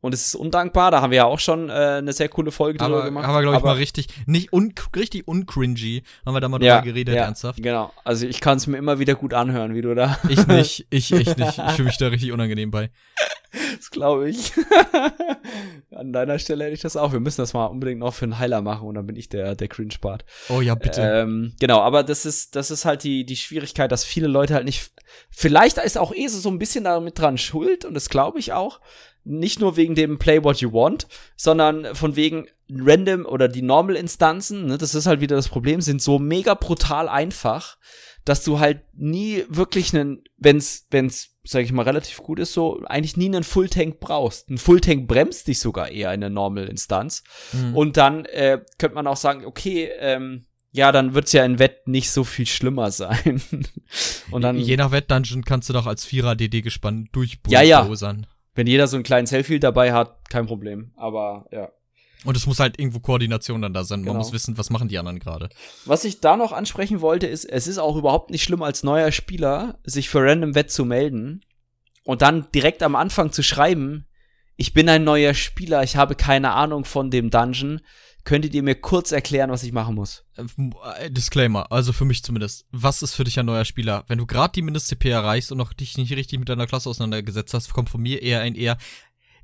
und 0.02 0.14
es 0.14 0.28
ist 0.28 0.36
undankbar. 0.36 0.92
Da 0.92 1.02
haben 1.02 1.10
wir 1.12 1.18
ja 1.18 1.26
auch 1.26 1.40
schon 1.40 1.70
äh, 1.70 1.74
eine 1.74 2.14
sehr 2.14 2.30
coole 2.30 2.52
Folge 2.52 2.78
drüber 2.78 2.98
aber, 2.98 3.06
gemacht. 3.06 3.26
aber 3.26 3.42
glaube 3.42 3.58
ich 3.58 3.64
Aber- 3.64 3.72
mal 3.72 3.78
richtig, 3.78 4.08
nicht 4.28 4.54
un, 4.54 4.74
richtig 4.96 5.28
uncringy, 5.28 6.04
haben 6.26 6.36
wir 6.36 6.42
da 6.42 6.48
mal 6.50 6.62
ja, 6.62 6.76
drüber 6.80 6.94
geredet, 6.94 7.16
ja, 7.16 7.24
ernsthaft. 7.24 7.62
Genau. 7.62 7.92
Also 8.04 8.28
ich 8.28 8.40
kann 8.42 8.58
es 8.58 8.68
mir 8.68 8.78
immer 8.78 9.00
wieder 9.00 9.16
gut 9.16 9.34
anhören, 9.34 9.74
wie 9.74 9.82
du 9.82 9.96
da. 9.96 10.20
Ich 10.30 10.46
nicht, 10.48 10.86
ich 10.90 11.12
echt 11.12 11.38
nicht. 11.38 11.58
Ich 11.58 11.74
fühle 11.74 11.88
mich 11.88 11.98
da 11.98 12.08
richtig 12.08 12.32
unangenehm 12.32 12.72
bei. 12.72 12.90
das 13.78 13.92
glaube 13.92 14.30
ich. 14.30 14.52
An 15.92 16.14
deiner 16.14 16.40
Stelle 16.40 16.66
hätte 16.66 16.74
ich 16.74 16.82
das 16.82 16.98
auch. 16.98 17.14
Wir 17.14 17.20
müssen 17.20 17.42
das 17.42 17.54
mal 17.54 17.66
unbedingt 17.68 18.00
noch 18.00 18.14
für 18.14 18.26
einen 18.26 18.40
Heiler 18.40 18.62
machen 18.62 18.88
und 18.88 18.96
dann 18.96 19.08
bin 19.08 19.16
ich 19.16 19.30
der, 19.30 19.56
der 19.56 19.68
Cringe-Part. 19.68 20.26
Oh 20.50 20.62
ja, 20.62 20.76
bitte. 20.76 21.02
Ähm, 21.02 21.54
genau, 21.60 21.80
aber 21.80 22.04
das 22.04 22.26
ist, 22.26 22.56
das 22.56 22.72
ist 22.72 22.86
halt 22.86 23.04
die, 23.04 23.26
die 23.26 23.36
Schwierigkeit, 23.36 23.92
dass 23.92 24.04
viele 24.04 24.28
Leute 24.28 24.54
halt 24.54 24.66
nicht. 24.66 24.92
Vielleicht 25.30 25.78
ist 25.78 25.98
auch 25.98 26.14
ESO 26.14 26.40
so 26.40 26.50
ein 26.50 26.60
bisschen 26.60 26.84
damit 26.84 27.20
dran 27.20 27.38
schuld 27.38 27.86
und 27.86 27.94
das 27.94 28.10
glaube 28.10 28.40
ich 28.40 28.54
auch. 28.54 28.82
Nicht 29.28 29.60
nur 29.60 29.76
wegen 29.76 29.96
dem 29.96 30.20
Play 30.20 30.44
What 30.44 30.58
You 30.58 30.72
Want, 30.72 31.08
sondern 31.36 31.96
von 31.96 32.16
wegen 32.16 32.48
Random 32.70 33.26
oder 33.26 33.48
die 33.48 33.62
Normal-Instanzen, 33.62 34.68
ne, 34.68 34.78
das 34.78 34.96
ist 34.96 35.08
halt 35.08 35.22
wieder 35.22 35.36
das 35.36 35.50
Problem, 35.50 35.82
sind 35.82 36.02
so 36.02 36.20
mega 36.20 36.54
brutal 36.54 37.08
einfach, 37.10 37.78
dass 38.24 38.44
du 38.44 38.60
halt 38.60 38.82
nie 38.94 39.44
wirklich 39.48 39.94
einen, 39.94 40.24
wenn's, 40.38 40.88
wenn's, 40.90 41.35
sag 41.48 41.64
ich 41.64 41.72
mal, 41.72 41.84
relativ 41.84 42.18
gut 42.24 42.40
ist, 42.40 42.54
so 42.54 42.82
eigentlich 42.86 43.18
nie 43.18 43.28
einen 43.28 43.44
Full-Tank 43.44 44.00
brauchst. 44.00 44.50
Ein 44.50 44.58
Full-Tank 44.58 45.08
bremst 45.08 45.48
dich 45.48 45.60
sogar 45.60 45.90
eher 45.92 46.14
in 46.14 46.22
der 46.22 46.30
Normal-Instanz. 46.30 47.24
Mhm. 47.54 47.76
Und 47.76 47.98
dann 47.98 48.26
äh, 48.26 48.60
könnte 48.78 48.96
man 48.96 49.08
auch 49.08 49.18
sagen, 49.18 49.46
okay, 49.46 49.90
ähm, 50.00 50.46
ja, 50.72 50.92
dann 50.92 51.14
wird's 51.14 51.32
ja 51.32 51.46
in 51.46 51.58
Wett 51.60 51.88
nicht 51.88 52.12
so 52.12 52.24
viel 52.26 52.46
schlimmer 52.46 52.92
sein. 52.92 53.42
Und 54.32 54.42
dann, 54.42 54.58
Je 54.60 54.76
nach 54.76 54.92
Wettdungeon 54.92 55.46
kannst 55.46 55.70
du 55.70 55.74
doch 55.74 55.86
als 55.88 56.04
Vierer 56.04 56.36
DD 56.36 56.62
gespannt 56.62 57.10
Ja, 57.48 57.62
ja. 57.62 57.78
durchbulldozern. 57.78 58.28
wenn 58.56 58.68
jeder 58.68 58.88
so 58.88 58.98
einen 58.98 59.04
kleinen 59.04 59.28
Selfie 59.28 59.60
dabei 59.60 59.94
hat, 59.94 60.30
kein 60.30 60.48
Problem. 60.48 60.92
Aber 60.98 61.46
ja. 61.52 61.70
Und 62.26 62.36
es 62.36 62.46
muss 62.48 62.60
halt 62.60 62.80
irgendwo 62.80 63.00
Koordination 63.00 63.62
dann 63.62 63.74
da 63.74 63.84
sein. 63.84 64.00
Man 64.02 64.08
Genau. 64.08 64.18
muss 64.20 64.34
wissen, 64.34 64.58
was 64.58 64.70
machen 64.70 64.88
die 64.88 64.98
anderen 64.98 65.20
gerade. 65.20 65.50
Was 65.86 66.04
ich 66.06 66.20
da 66.20 66.36
noch 66.38 66.52
ansprechen 66.52 67.02
wollte, 67.02 67.28
ist, 67.28 67.46
es 67.46 67.68
ist 67.68 67.78
auch 67.78 67.96
überhaupt 67.96 68.32
nicht 68.32 68.44
schlimm, 68.44 68.62
als 68.64 68.84
neuer 68.84 69.12
Spieler 69.12 69.80
sich 69.84 70.10
für 70.10 70.22
Random 70.24 70.56
Wett 70.56 70.72
zu 70.72 70.86
melden 70.86 71.42
und 72.04 72.22
dann 72.22 72.48
direkt 72.54 72.84
am 72.84 72.96
Anfang 72.96 73.32
zu 73.32 73.44
schreiben, 73.44 74.06
ich 74.58 74.74
bin 74.74 74.88
ein 74.90 75.04
neuer 75.04 75.34
Spieler, 75.34 75.84
ich 75.84 75.96
habe 75.98 76.16
keine 76.16 76.52
Ahnung 76.54 76.86
von 76.86 77.12
dem 77.12 77.30
Dungeon. 77.30 77.82
Könntet 78.24 78.56
ihr 78.56 78.64
mir 78.64 78.74
kurz 78.74 79.12
erklären, 79.12 79.52
was 79.52 79.62
ich 79.62 79.72
machen 79.72 79.94
muss? 79.94 80.24
Äh, 80.36 81.12
Disclaimer, 81.12 81.72
also 81.72 81.94
für 81.94 82.06
mich 82.06 82.24
zumindest. 82.24 82.66
Was 82.72 83.04
ist 83.04 83.14
für 83.14 83.24
dich 83.24 83.38
ein 83.40 83.46
neuer 83.46 83.66
Spieler? 83.66 84.04
Wenn 84.08 84.18
du 84.18 84.26
gerade 84.26 84.52
die 84.54 84.64
Mindest-CP 84.64 85.10
erreichst 85.10 85.52
und 85.52 85.60
noch 85.60 85.74
dich 85.74 85.96
nicht 86.00 86.12
richtig 86.12 86.40
mit 86.40 86.50
deiner 86.50 86.66
Klasse 86.66 86.90
auseinandergesetzt 86.90 87.54
hast, 87.54 87.72
kommt 87.72 87.92
von 87.92 88.02
mir 88.02 88.24
eher 88.24 88.40
ein 88.42 88.56
eher, 88.56 88.78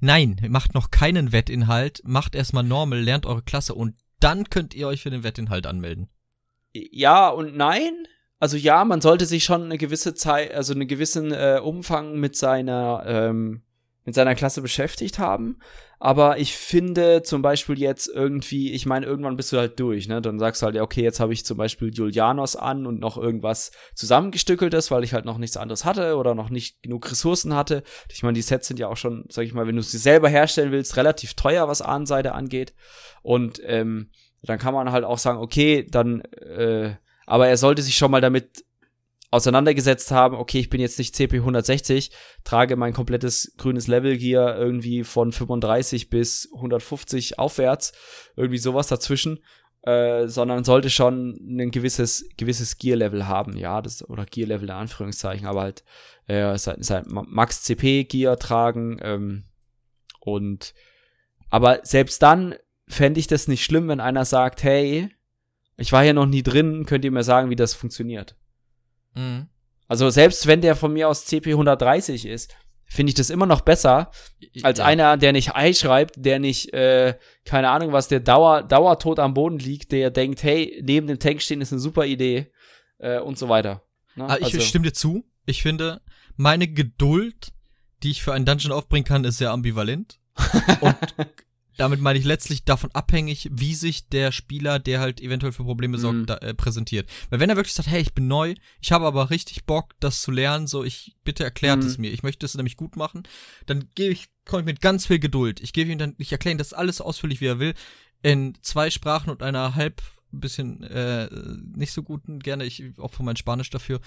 nein, 0.02 0.40
macht 0.50 0.74
noch 0.74 0.92
keinen 0.92 1.32
Wettinhalt, 1.32 2.02
macht 2.04 2.36
erstmal 2.36 2.64
normal, 2.64 3.02
lernt 3.02 3.26
eure 3.26 3.44
Klasse 3.44 3.74
und 3.74 3.96
dann 4.20 4.50
könnt 4.50 4.74
ihr 4.74 4.88
euch 4.88 5.02
für 5.02 5.10
den 5.10 5.24
Wettinhalt 5.24 5.66
anmelden. 5.66 6.10
Ja 6.74 7.30
und 7.30 7.56
nein. 7.56 8.08
Also 8.40 8.58
ja, 8.58 8.84
man 8.86 9.02
sollte 9.02 9.26
sich 9.26 9.44
schon 9.44 9.64
eine 9.64 9.78
gewisse 9.78 10.16
Zeit, 10.16 10.54
also 10.54 10.74
einen 10.74 10.88
gewissen 10.88 11.32
äh, 11.32 11.60
Umfang 11.64 12.20
mit 12.20 12.36
seiner 12.36 13.04
ähm, 13.06 13.62
mit 14.06 14.16
seiner 14.16 14.36
Klasse 14.36 14.62
beschäftigt 14.62 15.20
haben. 15.20 15.58
Aber 16.00 16.40
ich 16.40 16.56
finde 16.56 17.22
zum 17.22 17.44
Beispiel 17.44 17.78
jetzt 17.80 18.08
irgendwie, 18.08 18.72
ich 18.72 18.88
meine, 18.88 19.06
irgendwann 19.06 19.38
bist 19.38 19.54
du 19.54 19.58
halt 19.58 19.80
durch, 19.80 20.08
ne? 20.08 20.20
Dann 20.20 20.40
sagst 20.40 20.62
du 20.62 20.66
halt, 20.66 20.76
ja, 20.76 20.82
okay, 20.82 21.04
jetzt 21.04 21.20
habe 21.20 21.32
ich 21.34 21.46
zum 21.46 21.58
Beispiel 21.58 21.94
Julianos 21.94 22.56
an 22.56 22.88
und 22.88 23.00
noch 23.00 23.18
irgendwas 23.18 23.72
zusammengestückeltes, 23.94 24.90
weil 24.90 25.04
ich 25.04 25.14
halt 25.14 25.26
noch 25.26 25.38
nichts 25.38 25.58
anderes 25.58 25.86
hatte 25.86 26.16
oder 26.18 26.34
noch 26.34 26.50
nicht 26.50 26.82
genug 26.82 27.12
Ressourcen 27.12 27.54
hatte. 27.54 27.84
Ich 28.12 28.24
meine, 28.24 28.34
die 28.34 28.42
Sets 28.42 28.68
sind 28.68 28.80
ja 28.80 28.88
auch 28.88 28.98
schon, 28.98 29.26
sag 29.30 29.46
ich 29.46 29.54
mal, 29.54 29.68
wenn 29.68 29.76
du 29.76 29.84
sie 29.84 30.00
selber 30.00 30.28
herstellen 30.28 30.72
willst, 30.72 30.98
relativ 30.98 31.36
teuer, 31.36 31.68
was 31.68 31.84
Ahnenseite 31.84 32.34
angeht. 32.34 32.74
Und 33.22 33.62
ähm, 33.64 34.10
dann 34.42 34.58
kann 34.58 34.74
man 34.74 34.92
halt 34.92 35.04
auch 35.04 35.20
sagen, 35.20 35.38
okay, 35.38 35.86
dann, 35.88 36.22
äh, 36.22 36.96
aber 37.28 37.48
er 37.48 37.58
sollte 37.58 37.84
sich 37.84 37.96
schon 37.96 38.10
mal 38.10 38.22
damit 38.22 38.66
auseinandergesetzt 39.32 40.12
haben, 40.12 40.36
okay, 40.36 40.60
ich 40.60 40.70
bin 40.70 40.82
jetzt 40.82 41.00
nicht 41.00 41.16
CP 41.16 41.38
160, 41.38 42.12
trage 42.44 42.76
mein 42.76 42.94
komplettes 42.94 43.54
grünes 43.58 43.88
Level 43.88 44.18
Gear 44.18 44.58
irgendwie 44.58 45.06
von 45.06 45.32
35 45.32 46.10
bis 46.10 46.50
150 46.54 47.40
aufwärts, 47.40 47.94
irgendwie 48.36 48.58
sowas 48.58 48.88
dazwischen, 48.88 49.40
äh, 49.84 50.28
sondern 50.28 50.66
sollte 50.66 50.90
schon 50.90 51.40
ein 51.40 51.72
gewisses, 51.72 52.30
gewisses 52.36 52.78
Gear-Level 52.78 53.26
haben, 53.26 53.56
ja, 53.56 53.82
das, 53.82 54.08
oder 54.08 54.26
Gear-Level 54.26 54.68
in 54.68 54.76
Anführungszeichen, 54.76 55.48
aber 55.48 55.62
halt, 55.62 55.84
äh, 56.28 56.58
sein, 56.58 56.84
sein 56.84 57.06
Max 57.08 57.64
CP 57.64 58.04
Gear 58.04 58.38
tragen, 58.38 59.00
ähm, 59.02 59.46
und, 60.20 60.74
aber 61.50 61.80
selbst 61.84 62.22
dann 62.22 62.56
fände 62.88 63.20
ich 63.20 63.28
das 63.28 63.48
nicht 63.48 63.64
schlimm, 63.64 63.88
wenn 63.88 64.02
einer 64.02 64.26
sagt, 64.26 64.62
hey, 64.64 65.10
ich 65.78 65.94
war 65.94 66.04
hier 66.04 66.14
noch 66.14 66.28
nie 66.28 66.44
drin, 66.44 66.86
könnt 66.86 67.06
ihr 67.06 67.12
mir 67.12 67.24
sagen, 67.24 67.50
wie 67.50 67.56
das 67.56 67.74
funktioniert? 67.74 68.36
Mhm. 69.16 69.48
Also 69.88 70.10
selbst 70.10 70.48
wenn 70.48 70.62
der 70.62 70.76
von 70.76 70.94
mir 70.94 71.10
aus 71.10 71.26
CP 71.26 71.52
130 71.52 72.26
ist, 72.26 72.54
finde 72.86 73.12
ich 73.12 73.16
das 73.16 73.30
immer 73.30 73.46
noch 73.46 73.62
besser 73.62 74.12
als 74.64 74.80
Ja. 74.80 74.86
einer, 74.86 75.18
der 75.18 75.32
nicht 75.32 75.56
Ei 75.56 75.74
schreibt, 75.74 76.16
der 76.18 76.40
nicht, 76.40 76.74
äh, 76.74 77.16
keine 77.46 77.70
Ahnung 77.70 77.92
was, 77.94 78.08
der 78.10 78.20
Dauer, 78.20 78.64
dauertot 78.64 79.20
am 79.20 79.34
Boden 79.34 79.60
liegt, 79.60 79.92
der 79.92 80.12
denkt, 80.12 80.44
hey, 80.44 80.82
neben 80.84 81.08
dem 81.08 81.20
Tank 81.20 81.42
stehen 81.42 81.62
ist 81.62 81.72
eine 81.72 81.80
super 81.80 82.06
Idee 82.06 82.52
äh, 83.00 83.20
und 83.20 83.38
so 83.38 83.48
weiter. 83.50 83.84
Ne? 84.16 84.26
Ah, 84.30 84.38
ich 84.38 84.46
Also, 84.46 84.60
stimme 84.60 84.86
dir 84.88 84.94
zu. 84.94 85.24
Ich 85.46 85.62
finde, 85.62 86.02
meine 86.36 86.68
Geduld, 86.68 87.54
die 88.04 88.12
ich 88.12 88.22
für 88.24 88.34
einen 88.34 88.46
Dungeon 88.46 88.72
aufbringen 88.74 89.06
kann, 89.06 89.24
ist 89.24 89.38
sehr 89.38 89.52
ambivalent. 89.52 90.20
Und 90.82 90.96
damit 91.78 92.00
meine 92.02 92.20
ich 92.20 92.26
letztlich 92.26 92.64
davon 92.64 92.92
abhängig, 92.94 93.50
wie 93.52 93.76
sich 93.76 94.08
der 94.10 94.32
Spieler, 94.32 94.78
der 94.80 95.00
halt 95.00 95.22
eventuell 95.22 95.52
für 95.54 95.64
Probleme 95.64 95.98
sorgt, 95.98 96.20
Mhm. 96.20 96.26
da, 96.26 96.38
äh, 96.38 96.54
präsentiert. 96.54 97.10
Weil 97.30 97.40
wenn 97.40 97.50
er 97.50 97.56
wirklich 97.56 97.74
sagt, 97.74 97.90
hey, 97.90 98.02
ich 98.02 98.14
bin 98.14 98.28
neu, 98.28 98.56
ich 98.82 98.92
habe 98.92 99.06
aber 99.06 99.30
richtig 99.30 99.66
Bock, 99.66 99.94
das 100.00 100.22
zu 100.22 100.32
lernen, 100.32 100.68
so 100.68 100.84
ich 100.84 101.16
bitte 101.24 101.44
erklärt 101.44 101.82
Mhm. 101.84 101.88
es 101.88 101.98
mir, 101.98 102.12
ich 102.12 102.24
möchte 102.24 102.46
es 102.46 102.56
nämlich 102.56 102.78
gut 102.78 102.96
machen, 102.96 103.24
dann 103.66 103.88
gebe 103.96 104.14
ich, 104.14 104.28
komme 104.46 104.62
ich 104.62 104.66
mit 104.66 104.82
ganz 104.82 105.06
viel 105.06 105.20
Geduld. 105.20 105.60
Ich 105.62 105.74
gebe 105.74 105.92
ihm 105.92 105.98
dann, 105.98 106.16
ich 106.18 106.32
erkläre 106.32 106.56
ihm 106.56 106.58
das 106.60 106.74
alles 106.74 107.02
ausführlich, 107.02 107.42
wie 107.42 107.48
er 107.48 107.60
will, 107.60 107.74
in 108.24 108.58
zwei 108.62 108.90
Sprachen 108.92 109.30
und 109.30 109.42
einer 109.42 109.76
halb 109.76 110.02
ein 110.34 110.40
bisschen 110.40 110.84
äh, 110.84 111.30
nicht 111.76 111.92
so 111.92 112.04
guten, 112.04 112.40
gerne, 112.40 112.64
ich 112.66 112.84
opfer 112.98 113.24
mein 113.24 113.36
Spanisch 113.36 113.70
dafür. 113.70 114.00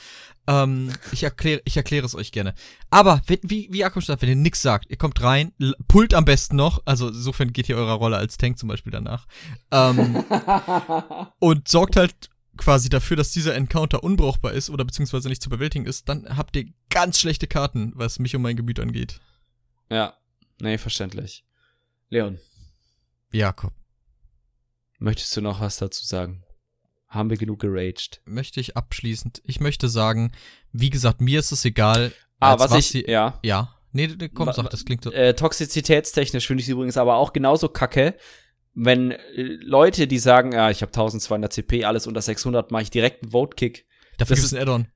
Ähm, 0.47 0.93
ich 1.12 1.22
erkläre 1.22 1.61
ich 1.64 1.77
erkläre 1.77 2.07
es 2.07 2.14
euch 2.14 2.33
gerne. 2.33 2.55
Aber 2.91 3.22
wenn, 3.27 3.39
wie, 3.43 3.68
wie 3.70 3.81
sagt, 3.81 4.22
wenn 4.22 4.29
ihr 4.29 4.37
nix 4.37 4.62
sagt, 4.62 4.91
ihr 4.91 4.97
kommt 4.97 5.22
rein, 5.22 5.53
pullt 5.89 6.14
am 6.14 6.25
besten 6.25 6.57
noch, 6.57 6.83
also 6.85 7.09
insofern 7.09 7.53
geht 7.53 7.68
ihr 7.68 7.77
eurer 7.77 7.95
Rolle 7.95 8.16
als 8.16 8.37
Tank 8.37 8.59
zum 8.59 8.68
Beispiel 8.68 8.93
danach. 8.93 9.27
Ähm, 9.70 10.25
und 11.39 11.68
sorgt 11.68 11.97
halt 11.97 12.31
quasi 12.57 12.89
dafür, 12.89 13.16
dass 13.16 13.33
dieser 13.33 13.55
Encounter 13.55 14.03
unbrauchbar 14.05 14.53
ist 14.53 14.70
oder 14.70 14.85
beziehungsweise 14.85 15.29
nicht 15.29 15.43
zu 15.43 15.51
bewältigen 15.51 15.87
ist, 15.87 16.09
dann 16.09 16.37
habt 16.37 16.57
ihr 16.57 16.66
ganz 16.91 17.18
schlechte 17.18 17.47
Karten, 17.47 17.93
was 17.95 18.18
mich 18.18 18.35
und 18.37 18.43
mein 18.43 18.57
Gemüt 18.57 18.81
angeht. 18.81 19.20
ja, 19.91 20.14
nee, 20.61 20.79
verständlich. 20.79 21.45
Leon, 22.11 22.39
Jakob, 23.33 23.72
möchtest 24.99 25.36
du 25.36 25.40
noch 25.40 25.61
was 25.61 25.76
dazu 25.76 26.05
sagen? 26.05 26.45
Haben 27.09 27.30
wir 27.30 27.36
genug 27.36 27.61
geraged? 27.61 28.20
möchte 28.24 28.61
ich 28.61 28.76
abschließend, 28.76 29.40
ich 29.45 29.61
möchte 29.61 29.88
sagen, 29.88 30.32
wie 30.72 30.90
gesagt, 30.90 31.20
mir 31.20 31.38
ist 31.38 31.53
es 31.53 31.64
egal. 31.64 32.12
Ah, 32.40 32.53
als 32.53 32.72
was 32.72 32.95
ich, 32.95 33.07
ja. 33.07 33.38
Ja. 33.42 33.74
Nee, 33.92 34.09
nee, 34.09 34.28
komm, 34.28 34.53
sag, 34.53 34.68
das 34.70 34.84
klingt 34.84 35.05
so. 35.05 35.12
Äh, 35.12 35.34
toxizitätstechnisch 35.34 36.47
finde 36.47 36.62
ich 36.62 36.66
es 36.66 36.72
übrigens 36.72 36.97
aber 36.97 37.16
auch 37.16 37.32
genauso 37.32 37.68
kacke, 37.68 38.16
wenn 38.74 39.12
äh, 39.12 39.42
Leute, 39.61 40.09
die 40.09 40.18
sagen, 40.18 40.53
ja, 40.53 40.70
ich 40.70 40.82
habe 40.82 40.90
1200 40.90 41.53
CP, 41.53 41.84
alles 41.84 42.09
unter 42.09 42.20
600, 42.20 42.72
mache 42.72 42.82
ich 42.82 42.90
direkt 42.90 43.22
einen 43.22 43.30
Vote-Kick. 43.30 43.86
Dafür 44.18 44.36
das 44.36 44.45
es 44.45 44.53
ein 44.53 44.61
Add-on. 44.61 44.88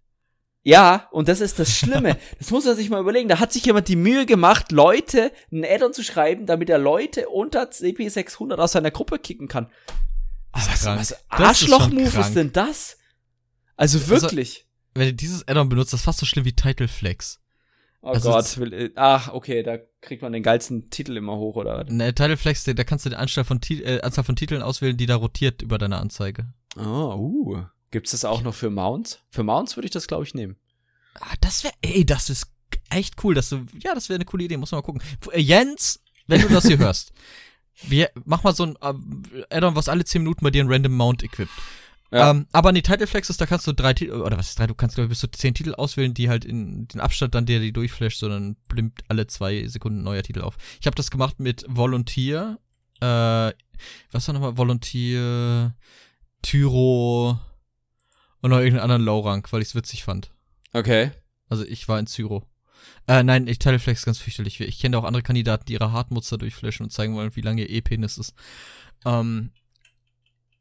Ja, 0.63 1.09
und 1.13 1.29
das 1.29 1.41
ist 1.41 1.59
das 1.59 1.77
Schlimme. 1.77 2.19
das 2.39 2.51
muss 2.51 2.65
man 2.65 2.77
sich 2.77 2.91
mal 2.91 3.01
überlegen. 3.01 3.29
Da 3.29 3.41
hat 3.41 3.53
sich 3.53 3.65
jemand 3.65 3.89
die 3.89 3.97
Mühe 3.97 4.27
gemacht, 4.27 4.73
Leute 4.73 5.33
ein 5.53 5.65
Add-on 5.65 5.93
zu 5.93 6.03
schreiben, 6.03 6.47
damit 6.47 6.69
er 6.69 6.79
Leute 6.79 7.29
unter 7.29 7.71
CP 7.71 8.09
600 8.09 8.59
aus 8.59 8.73
seiner 8.73 8.91
Gruppe 8.91 9.19
kicken 9.19 9.49
kann. 9.49 9.71
Was, 10.53 10.85
was 10.85 11.11
ist 11.11 11.25
Arschloch-Move 11.29 12.21
ist, 12.21 12.35
denn 12.35 12.53
das? 12.53 12.99
Also 13.77 14.09
wirklich. 14.09 14.67
Wenn 14.95 15.09
du 15.09 15.15
dieses 15.15 15.47
Addon 15.47 15.69
benutzt, 15.69 15.93
das 15.93 16.01
ist 16.01 16.05
fast 16.05 16.19
so 16.19 16.27
schlimm 16.27 16.45
wie 16.45 16.55
Title 16.55 16.89
Flex. 16.89 17.41
oh 18.03 18.09
also 18.09 18.31
Gott. 18.31 18.59
Will, 18.59 18.73
äh, 18.73 18.91
ach, 18.97 19.33
okay, 19.33 19.63
da 19.63 19.79
kriegt 20.01 20.23
man 20.23 20.33
den 20.33 20.43
geilsten 20.43 20.91
Titel 20.91 21.17
immer 21.17 21.37
hoch, 21.37 21.57
oder? 21.57 21.85
Ne, 21.85 22.15
Title 22.15 22.37
Flex, 22.37 22.65
da 22.65 22.85
kannst 22.85 23.07
du 23.07 23.11
die 23.11 23.17
Anzahl 23.17 23.45
von, 23.45 23.61
äh, 23.71 24.01
Anzahl 24.01 24.25
von 24.25 24.35
Titeln 24.35 24.63
auswählen, 24.63 24.97
die 24.97 25.07
da 25.07 25.17
rotiert 25.17 25.63
über 25.63 25.79
deine 25.79 25.99
Anzeige. 25.99 26.53
Oh, 26.77 27.15
uh. 27.17 27.65
Gibt's 27.91 28.11
das 28.11 28.25
auch 28.25 28.43
noch 28.43 28.55
für 28.55 28.71
Mounts? 28.71 29.21
Für 29.31 29.43
Mounts 29.43 29.77
würde 29.77 29.87
ich 29.87 29.93
das, 29.93 30.07
glaube 30.07 30.25
ich, 30.25 30.35
nehmen. 30.35 30.57
Ah, 31.15 31.35
das 31.41 31.65
wäre, 31.65 31.75
ey, 31.81 32.05
das 32.05 32.31
ist 32.31 32.47
echt 32.91 33.23
cool, 33.25 33.35
dass 33.35 33.49
du, 33.49 33.67
ja, 33.83 33.95
das 33.95 34.09
wäre 34.09 34.17
eine 34.17 34.25
coole 34.25 34.45
Idee, 34.45 34.57
muss 34.57 34.73
man 34.73 34.79
mal 34.79 34.85
gucken. 34.85 35.03
Äh, 35.33 35.41
Jens, 35.41 36.01
wenn 36.27 36.43
du 36.43 36.49
das 36.49 36.67
hier 36.67 36.79
hörst, 36.79 37.13
wir, 37.83 38.11
mach 38.25 38.43
mal 38.43 38.55
so 38.55 38.65
ein 38.65 38.77
äh, 38.81 39.57
Addon, 39.57 39.75
was 39.75 39.89
alle 39.89 40.05
10 40.05 40.23
Minuten 40.23 40.45
bei 40.45 40.51
dir 40.51 40.61
einen 40.61 40.71
Random 40.71 40.95
Mount 40.95 41.23
equipt. 41.23 41.53
Ja. 42.11 42.31
Ähm, 42.31 42.47
aber 42.53 42.71
an 42.71 42.75
die 42.75 42.83
Title 42.83 43.07
Flexes, 43.07 43.37
da 43.37 43.45
kannst 43.45 43.67
du 43.67 43.73
drei 43.73 43.93
Titel, 43.93 44.13
oder 44.23 44.39
was 44.39 44.49
ist 44.51 44.59
drei, 44.59 44.67
du 44.67 44.75
kannst, 44.75 44.95
glaube 44.95 45.07
ich, 45.07 45.11
bis 45.11 45.21
zu 45.21 45.31
zehn 45.31 45.53
Titel 45.53 45.75
auswählen, 45.75 46.15
die 46.15 46.31
halt 46.31 46.45
in 46.45 46.89
den 46.89 47.01
Abstand 47.01 47.35
dann, 47.35 47.45
der 47.45 47.61
die 47.61 47.73
durchflasht, 47.73 48.19
sondern 48.19 48.57
blimmt 48.69 49.03
alle 49.09 49.27
zwei 49.27 49.67
Sekunden 49.67 50.01
ein 50.01 50.05
neuer 50.05 50.23
Titel 50.23 50.41
auf. 50.41 50.57
Ich 50.81 50.87
habe 50.87 50.97
das 50.97 51.11
gemacht 51.11 51.39
mit 51.39 51.67
Volunteer, 51.69 52.59
äh, 53.01 53.53
was 54.11 54.27
war 54.27 54.33
nochmal? 54.33 54.57
Volunteer, 54.57 55.75
Tyro 56.43 57.39
und 58.41 58.51
noch 58.51 58.59
irgendeinen 58.59 58.85
anderen 58.91 59.03
Low-Rank, 59.03 59.53
weil 59.53 59.63
ich 59.63 59.69
es 59.69 59.75
witzig 59.75 60.05
fand. 60.05 60.33
Okay. 60.73 61.11
Also 61.49 61.65
ich 61.65 61.89
war 61.89 61.99
in 61.99 62.07
Zyro. 62.07 62.45
Äh, 63.07 63.23
nein, 63.23 63.47
ich 63.47 63.59
teile 63.59 63.79
Flex 63.79 64.05
ganz 64.05 64.19
fürchterlich. 64.19 64.61
Ich 64.61 64.79
kenne 64.79 64.99
auch 64.99 65.05
andere 65.05 65.23
Kandidaten, 65.23 65.65
die 65.67 65.75
ihre 65.75 65.93
Hartmutzer 65.93 66.39
durchflashen 66.39 66.85
und 66.85 66.91
zeigen 66.91 67.15
wollen, 67.15 67.35
wie 67.37 67.41
lange 67.41 67.63
ihr 67.63 67.71
E-Penis 67.71 68.19
ist. 68.19 68.35
Ähm, 69.05 69.51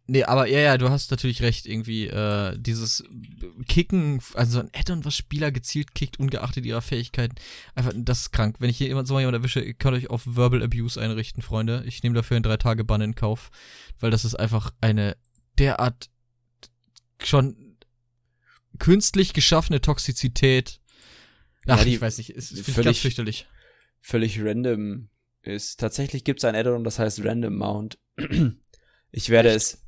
nee, 0.07 0.23
aber 0.23 0.47
ja, 0.47 0.59
ja, 0.59 0.77
du 0.77 0.89
hast 0.89 1.11
natürlich 1.11 1.41
recht, 1.41 1.65
irgendwie, 1.65 2.07
äh, 2.07 2.57
dieses 2.57 3.03
Kicken, 3.67 4.21
also 4.33 4.61
ein 4.61 4.69
Addon, 4.73 5.03
was 5.05 5.15
Spieler 5.15 5.51
gezielt 5.51 5.93
kickt, 5.93 6.19
ungeachtet 6.19 6.65
ihrer 6.65 6.81
Fähigkeiten, 6.81 7.35
einfach, 7.75 7.91
das 7.95 8.21
ist 8.21 8.31
krank. 8.31 8.57
Wenn 8.59 8.69
ich 8.69 8.77
hier 8.77 8.87
jemand 8.87 9.07
so 9.07 9.13
mal 9.13 9.19
jemand 9.19 9.35
erwische, 9.37 9.59
ihr 9.59 9.73
könnt 9.73 9.97
euch 9.97 10.09
auf 10.09 10.23
Verbal 10.25 10.63
Abuse 10.63 10.99
einrichten, 10.99 11.43
Freunde. 11.43 11.83
Ich 11.85 12.01
nehme 12.03 12.15
dafür 12.15 12.37
einen 12.37 12.43
drei 12.43 12.57
Tage 12.57 12.83
Bann 12.83 13.01
in 13.01 13.15
Kauf, 13.15 13.51
weil 13.99 14.11
das 14.11 14.25
ist 14.25 14.35
einfach 14.35 14.71
eine 14.79 15.17
derart 15.59 16.09
schon 17.23 17.66
künstlich 18.79 19.33
geschaffene 19.33 19.81
Toxizität. 19.81 20.79
Ach, 21.67 21.77
Ja, 21.79 21.83
die- 21.83 21.95
ich 21.95 22.01
weiß 22.01 22.17
nicht, 22.19 22.29
es 22.31 22.51
ist 22.51 22.65
völlig- 22.69 22.85
ganz 22.85 22.97
fürchterlich. 22.99 23.47
Völlig 24.01 24.39
random 24.41 25.09
ist. 25.41 25.79
Tatsächlich 25.79 26.23
gibt's 26.23 26.43
ein 26.45 26.55
Addon, 26.55 26.83
das 26.83 26.99
heißt 26.99 27.23
Random 27.25 27.55
Mount. 27.55 27.97
Ich 29.11 29.29
werde 29.29 29.49
es 29.49 29.81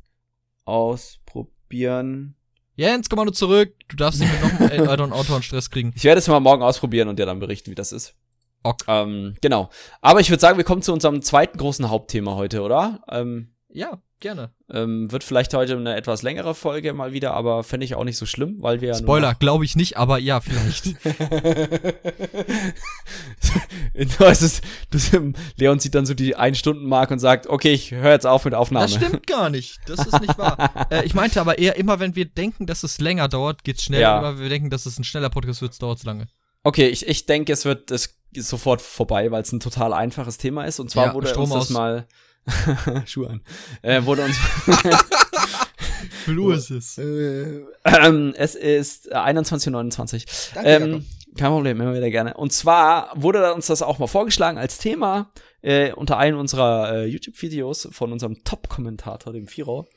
ausprobieren. 0.64 2.36
Jens, 2.76 3.10
komm 3.10 3.18
mal 3.18 3.26
nur 3.26 3.34
zurück. 3.34 3.74
Du 3.90 3.96
darfst 3.98 4.22
nicht 4.22 4.32
mit 4.32 4.42
noch 4.60 4.70
einem 4.72 4.88
Addon 4.88 5.12
Autor 5.14 5.38
und 5.38 5.44
Stress 5.44 5.70
kriegen. 5.70 5.92
Ich 5.96 6.04
werde 6.06 6.20
es 6.20 6.28
mal 6.28 6.40
morgen 6.40 6.64
ausprobieren 6.64 7.10
und 7.10 7.20
dir 7.20 7.26
dann 7.26 7.40
berichten, 7.40 7.70
wie 7.72 7.76
das 7.76 7.92
ist. 7.92 8.16
Ok. 8.64 8.84
Ähm, 8.88 9.36
genau. 9.42 9.70
Aber 10.02 10.20
ich 10.22 10.30
würde 10.30 10.40
sagen, 10.42 10.58
wir 10.58 10.64
kommen 10.64 10.82
zu 10.82 10.94
unserem 10.94 11.22
zweiten 11.22 11.58
großen 11.58 11.90
Hauptthema 11.90 12.36
heute, 12.36 12.62
oder? 12.62 13.04
Ähm, 13.10 13.54
Ja, 13.72 14.02
gerne. 14.20 14.50
ähm, 14.72 15.12
wird 15.12 15.24
vielleicht 15.24 15.54
heute 15.54 15.78
eine 15.78 15.96
etwas 15.96 16.24
längere 16.24 16.56
Folge 16.56 16.92
mal 16.94 17.14
wieder, 17.14 17.36
aber 17.36 17.64
fände 17.64 17.86
ich 17.86 17.94
auch 17.94 18.04
nicht 18.04 18.18
so 18.18 18.26
schlimm, 18.26 18.58
weil 18.62 18.82
wir 18.82 18.96
Spoiler, 18.96 19.36
glaube 19.36 19.64
ich 19.64 19.76
nicht, 19.76 19.96
aber 19.96 20.18
ja, 20.18 20.42
vielleicht. 20.42 20.96
das 24.20 24.42
ist, 24.42 24.64
das, 24.90 25.12
Leon 25.58 25.80
sieht 25.80 25.94
dann 25.94 26.08
so 26.08 26.16
die 26.16 26.36
Ein-Stunden-Mark 26.36 27.12
und 27.12 27.20
sagt, 27.20 27.46
okay, 27.46 27.72
ich 27.72 27.92
höre 27.92 28.12
jetzt 28.12 28.26
auf 28.26 28.46
mit 28.46 28.56
Aufnahme. 28.56 28.88
Das 28.88 28.96
stimmt 28.96 29.28
gar 29.28 29.52
nicht. 29.52 29.78
Das 29.86 30.00
ist 30.00 30.20
nicht 30.20 30.38
wahr. 30.40 30.88
äh, 30.92 31.06
ich 31.06 31.14
meinte 31.14 31.40
aber 31.40 31.60
eher, 31.60 31.76
immer 31.76 32.00
wenn 32.00 32.16
wir 32.16 32.26
denken, 32.26 32.66
dass 32.66 32.82
es 32.82 33.00
länger 33.00 33.28
dauert, 33.28 33.64
geht's 33.64 33.84
schneller. 33.84 34.02
Ja. 34.02 34.20
Immer 34.20 34.36
wenn 34.36 34.44
wir 34.44 34.50
denken, 34.50 34.72
dass 34.72 34.88
es 34.88 34.98
ein 34.98 35.04
schneller 35.04 35.30
Podcast 35.30 35.62
wird, 35.62 35.80
dauert 35.80 36.00
es 36.00 36.06
lange. 36.06 36.28
Okay, 36.64 36.88
ich, 36.88 37.08
ich 37.08 37.28
denke, 37.28 37.54
es 37.54 37.66
wird 37.66 37.92
es 37.92 38.16
ist 38.32 38.50
sofort 38.50 38.82
vorbei, 38.82 39.32
weil 39.32 39.42
es 39.42 39.52
ein 39.52 39.60
total 39.60 39.94
einfaches 39.94 40.38
Thema 40.38 40.66
ist. 40.66 40.80
Und 40.80 40.92
zwar 40.92 41.08
Ja, 41.08 41.14
wurde 41.14 41.28
Strom 41.28 41.46
uns 41.46 41.54
das 41.54 41.64
aus. 41.64 41.70
mal 41.70 42.08
Schuhe 43.06 43.30
an. 43.30 43.42
Äh, 43.82 44.04
wurde 44.06 44.26
uns 44.26 44.38
Blue 46.26 46.54
ist 46.54 46.70
es. 46.70 46.98
äh, 46.98 47.62
ähm, 47.86 48.34
es 48.36 48.56
ist 48.56 49.12
äh, 49.12 49.16
21.29 49.16 50.54
Danke, 50.54 50.70
ähm, 50.70 51.06
kein 51.38 51.52
Problem, 51.52 51.80
immer 51.80 51.94
wieder 51.94 52.10
gerne. 52.10 52.34
Und 52.36 52.52
zwar 52.54 53.12
wurde 53.16 53.54
uns 53.54 53.68
das 53.68 53.82
auch 53.82 54.00
mal 54.00 54.08
vorgeschlagen 54.08 54.58
als 54.58 54.78
Thema 54.78 55.32
äh, 55.62 55.92
unter 55.94 56.18
einem 56.18 56.40
unserer 56.40 56.94
äh, 56.94 57.06
YouTube-Videos 57.06 57.90
von 57.92 58.12
unserem 58.12 58.44
Top-Kommentator, 58.44 59.34
dem 59.34 59.48
Firo, 59.48 59.88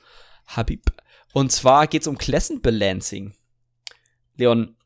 Habib. 0.47 0.93
Und 1.33 1.51
zwar 1.53 1.87
geht's 1.87 2.07
um 2.07 2.19
Classen 2.19 2.61
Balancing. 2.61 3.35
Leon, 4.37 4.77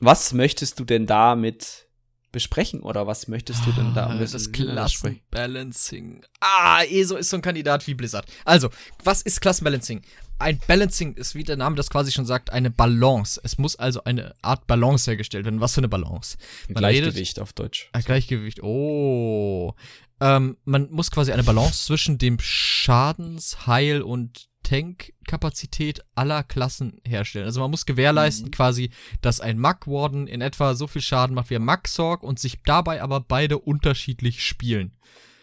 was 0.00 0.32
möchtest 0.32 0.78
du 0.78 0.84
denn 0.84 1.06
damit 1.06 1.88
besprechen 2.34 2.80
oder 2.80 3.06
was 3.06 3.28
möchtest 3.28 3.64
du 3.64 3.72
denn 3.72 3.94
da 3.94 4.08
Ah, 4.08 4.18
das? 4.18 4.52
Klassenbalancing. 4.52 6.22
Ah, 6.40 6.82
ESO 6.84 7.16
ist 7.16 7.30
so 7.30 7.36
ein 7.36 7.42
Kandidat 7.42 7.86
wie 7.86 7.94
Blizzard. 7.94 8.26
Also, 8.44 8.68
was 9.02 9.22
ist 9.22 9.40
Klassenbalancing? 9.40 10.02
Ein 10.38 10.60
Balancing 10.66 11.14
ist, 11.14 11.36
wie 11.36 11.44
der 11.44 11.56
Name 11.56 11.76
das 11.76 11.88
quasi 11.88 12.10
schon 12.10 12.26
sagt, 12.26 12.50
eine 12.52 12.70
Balance. 12.70 13.40
Es 13.44 13.56
muss 13.56 13.76
also 13.76 14.02
eine 14.04 14.34
Art 14.42 14.66
Balance 14.66 15.08
hergestellt 15.10 15.44
werden. 15.44 15.60
Was 15.60 15.74
für 15.74 15.78
eine 15.78 15.88
Balance? 15.88 16.36
Man 16.68 16.74
Gleichgewicht 16.74 17.38
auf 17.40 17.52
Deutsch. 17.52 17.88
Ah, 17.92 18.00
Gleichgewicht. 18.00 18.60
Oh. 18.62 19.74
Ähm, 20.20 20.56
man 20.64 20.90
muss 20.90 21.10
quasi 21.12 21.30
eine 21.32 21.44
Balance 21.44 21.86
zwischen 21.86 22.18
dem 22.18 22.38
Schadens-, 22.40 23.66
Heil- 23.66 24.02
und 24.02 24.48
Tank-Kapazität 24.64 26.00
aller 26.14 26.42
Klassen 26.42 27.00
herstellen. 27.06 27.46
Also 27.46 27.60
man 27.60 27.70
muss 27.70 27.86
gewährleisten 27.86 28.46
Mhm. 28.46 28.50
quasi, 28.50 28.90
dass 29.22 29.40
ein 29.40 29.58
Mag 29.58 29.86
Warden 29.86 30.26
in 30.26 30.40
etwa 30.40 30.74
so 30.74 30.86
viel 30.88 31.02
Schaden 31.02 31.34
macht 31.34 31.50
wie 31.50 31.56
ein 31.56 31.64
Mag 31.64 31.86
Sorg 31.86 32.22
und 32.22 32.38
sich 32.40 32.62
dabei 32.64 33.02
aber 33.02 33.20
beide 33.20 33.58
unterschiedlich 33.58 34.42
spielen. 34.44 34.92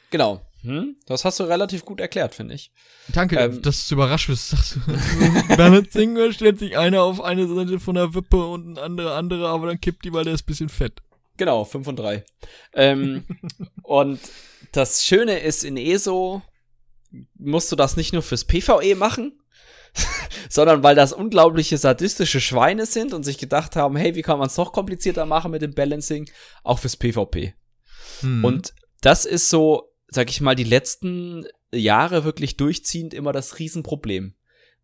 Genau. 0.10 0.42
Hm? 0.64 0.96
Das 1.08 1.26
hast 1.26 1.40
du 1.40 1.44
relativ 1.46 1.86
gut 1.86 2.00
erklärt, 2.00 2.36
finde 2.36 2.54
ich. 2.54 2.72
Danke, 3.08 3.38
Ähm, 3.40 3.62
dass 3.64 3.88
du 3.88 3.96
überrascht 3.96 4.28
bist. 4.28 4.50
Sagst 4.50 4.76
du, 4.76 4.82
da 5.58 6.32
stellt 6.32 6.60
sich 6.60 6.78
einer 6.78 7.02
auf 7.02 7.20
eine 7.22 7.48
Seite 7.48 7.80
von 7.80 7.96
der 7.96 8.14
Wippe 8.14 8.46
und 8.46 8.74
ein 8.74 8.78
anderer 8.78 9.16
andere, 9.16 9.50
aber 9.50 9.68
dann 9.68 9.82
kippt 9.82 10.06
die, 10.06 10.14
weil 10.14 10.26
der 10.26 10.34
ist 10.36 10.44
ein 10.44 10.46
bisschen 10.46 10.70
fett. 10.70 11.02
Genau, 11.38 11.66
5 11.66 11.88
und 11.88 11.96
3. 11.98 12.24
Ähm, 12.74 13.26
und 13.84 14.20
das 14.72 15.04
Schöne 15.04 15.40
ist, 15.40 15.64
in 15.64 15.78
ESO 15.78 16.44
musst 17.38 17.72
du 17.72 17.76
das 17.76 17.98
nicht 17.98 18.14
nur 18.14 18.22
fürs 18.22 18.46
PvE 18.46 18.96
machen, 18.96 19.38
sondern 20.50 20.84
weil 20.84 20.96
das 20.96 21.14
unglaubliche 21.14 21.78
sadistische 21.78 22.40
Schweine 22.42 22.86
sind 22.86 23.14
und 23.14 23.24
sich 23.24 23.38
gedacht 23.38 23.76
haben, 23.76 23.96
hey, 23.96 24.16
wie 24.16 24.22
kann 24.22 24.40
man 24.40 24.48
es 24.48 24.58
noch 24.58 24.72
komplizierter 24.74 25.26
machen 25.26 25.52
mit 25.52 25.62
dem 25.62 25.74
Balancing, 25.74 26.30
auch 26.64 26.80
fürs 26.80 26.98
PvP. 26.98 27.54
Hm. 28.22 28.46
Und 28.46 28.74
das 29.02 29.26
ist 29.26 29.50
so, 29.50 29.92
sag 30.08 30.30
ich 30.30 30.42
mal, 30.42 30.56
die 30.56 30.64
letzten 30.64 31.46
Jahre 31.74 32.24
wirklich 32.24 32.58
durchziehend 32.58 33.14
immer 33.14 33.32
das 33.34 33.60
Riesenproblem. 33.60 34.36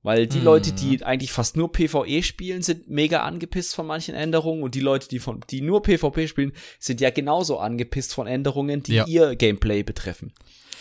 Weil 0.03 0.27
die 0.27 0.37
Mhm. 0.37 0.43
Leute, 0.45 0.71
die 0.73 1.03
eigentlich 1.03 1.33
fast 1.33 1.57
nur 1.57 1.71
PvE 1.71 2.21
spielen, 2.23 2.61
sind 2.61 2.87
mega 2.87 3.23
angepisst 3.23 3.75
von 3.75 3.87
manchen 3.87 4.15
Änderungen 4.15 4.63
und 4.63 4.73
die 4.75 4.79
Leute, 4.79 5.09
die 5.09 5.19
von, 5.19 5.41
die 5.49 5.59
nur 5.59 5.81
PvP 5.81 6.27
spielen, 6.27 6.53
sind 6.79 7.01
ja 7.01 7.09
genauso 7.09 7.57
angepisst 7.57 8.13
von 8.13 8.25
Änderungen, 8.27 8.83
die 8.83 8.93
Ja. 8.95 9.05
ihr 9.07 9.35
Gameplay 9.35 9.83
betreffen. 9.83 10.33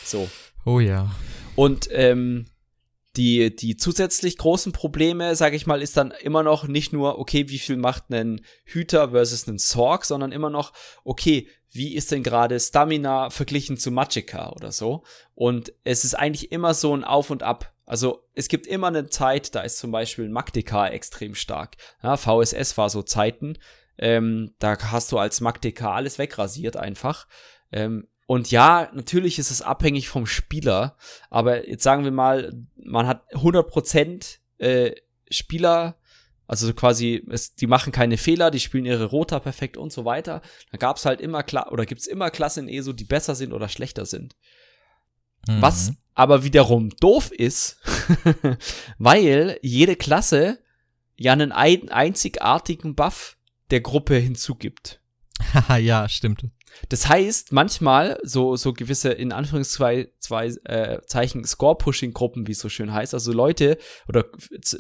So. 0.05 0.29
Oh 0.67 0.81
ja. 0.81 1.11
Und 1.55 1.89
ähm, 1.91 2.47
die, 3.17 3.55
die 3.55 3.77
zusätzlich 3.77 4.37
großen 4.37 4.73
Probleme, 4.73 5.35
sage 5.37 5.57
ich 5.57 5.67
mal, 5.67 5.81
ist 5.81 5.97
dann 5.97 6.11
immer 6.11 6.43
noch 6.43 6.69
nicht 6.69 6.93
nur, 6.93 7.19
okay, 7.19 7.49
wie 7.49 7.59
viel 7.59 7.77
macht 7.77 8.11
ein 8.11 8.43
Hüter 8.64 9.11
versus 9.11 9.47
ein 9.47 9.59
Sorg, 9.59 10.05
sondern 10.05 10.33
immer 10.33 10.51
noch, 10.51 10.73
okay, 11.05 11.49
wie 11.71 11.95
ist 11.95 12.12
denn 12.12 12.23
gerade 12.23 12.61
Stamina 12.61 13.31
verglichen 13.31 13.77
zu 13.77 13.91
Magicka 13.91 14.51
oder 14.51 14.73
so? 14.73 15.03
Und 15.35 15.73
es 15.85 16.05
ist 16.05 16.14
eigentlich 16.14 16.53
immer 16.53 16.75
so 16.75 16.95
ein 16.95 17.05
Auf 17.05 17.31
und 17.31 17.43
Ab. 17.43 17.73
Also 17.87 18.25
es 18.35 18.49
gibt 18.49 18.67
immer 18.67 18.89
eine 18.89 19.07
Zeit, 19.07 19.55
da 19.55 19.61
ist 19.61 19.79
zum 19.79 19.93
Beispiel 19.93 20.29
Magdeka 20.29 20.89
extrem 20.89 21.35
stark. 21.35 21.77
Ja, 22.03 22.17
VSS 22.17 22.77
war 22.77 22.91
so 22.91 23.03
Zeiten, 23.03 23.59
ähm, 23.99 24.55
da 24.59 24.77
hast 24.91 25.12
du 25.12 25.19
als 25.19 25.41
Magdeka 25.41 25.95
alles 25.95 26.19
wegrasiert 26.19 26.77
einfach. 26.77 27.27
Ähm, 27.73 28.09
und 28.27 28.51
ja, 28.51 28.91
natürlich 28.93 29.39
ist 29.39 29.51
es 29.51 29.62
abhängig 29.62 30.09
vom 30.09 30.27
Spieler, 30.27 30.97
aber 31.31 31.68
jetzt 31.68 31.85
sagen 31.85 32.05
wir 32.05 32.11
mal, 32.11 32.53
man 32.77 33.07
hat 33.07 33.22
100% 33.33 34.39
äh, 34.59 34.93
Spieler, 35.31 35.97
also 36.49 36.72
quasi, 36.74 37.24
es, 37.31 37.55
die 37.55 37.68
machen 37.68 37.93
keine 37.93 38.16
Fehler, 38.16 38.51
die 38.51 38.61
spielen 38.61 38.85
ihre 38.85 39.07
Rota 39.07 39.39
perfekt 39.39 39.77
und 39.77 39.93
so 39.93 40.05
weiter. 40.05 40.43
Da 40.72 40.79
gab's 40.79 41.05
halt 41.05 41.20
immer, 41.20 41.45
Kla 41.45 41.70
oder 41.70 41.87
gibt's 41.87 42.07
immer 42.09 42.31
Klassen 42.31 42.68
in 42.68 42.74
ESO, 42.74 42.93
die 42.93 43.05
besser 43.05 43.37
sind 43.37 43.53
oder 43.53 43.68
schlechter 43.68 44.07
sind. 44.07 44.35
Mhm. 45.47 45.62
Was 45.62 45.93
aber 46.14 46.43
wiederum 46.43 46.91
doof 46.97 47.31
ist, 47.31 47.81
weil 48.99 49.59
jede 49.62 49.95
Klasse 49.95 50.59
ja 51.16 51.33
einen 51.33 51.53
ein 51.53 51.91
einzigartigen 51.91 52.95
Buff 52.97 53.37
der 53.70 53.81
Gruppe 53.81 54.16
hinzugibt. 54.16 55.01
Haha, 55.53 55.77
ja, 55.77 56.09
stimmt. 56.09 56.45
Das 56.89 57.09
heißt, 57.09 57.53
manchmal 57.53 58.18
so, 58.22 58.57
so 58.57 58.72
gewisse, 58.72 59.11
in 59.11 59.33
Anführungszeichen, 59.33 60.11
äh, 60.64 61.47
Score-Pushing-Gruppen, 61.47 62.47
wie 62.47 62.53
es 62.53 62.61
so 62.61 62.68
schön 62.68 62.93
heißt, 62.93 63.14
also 63.14 63.33
Leute 63.33 63.79
oder 64.09 64.24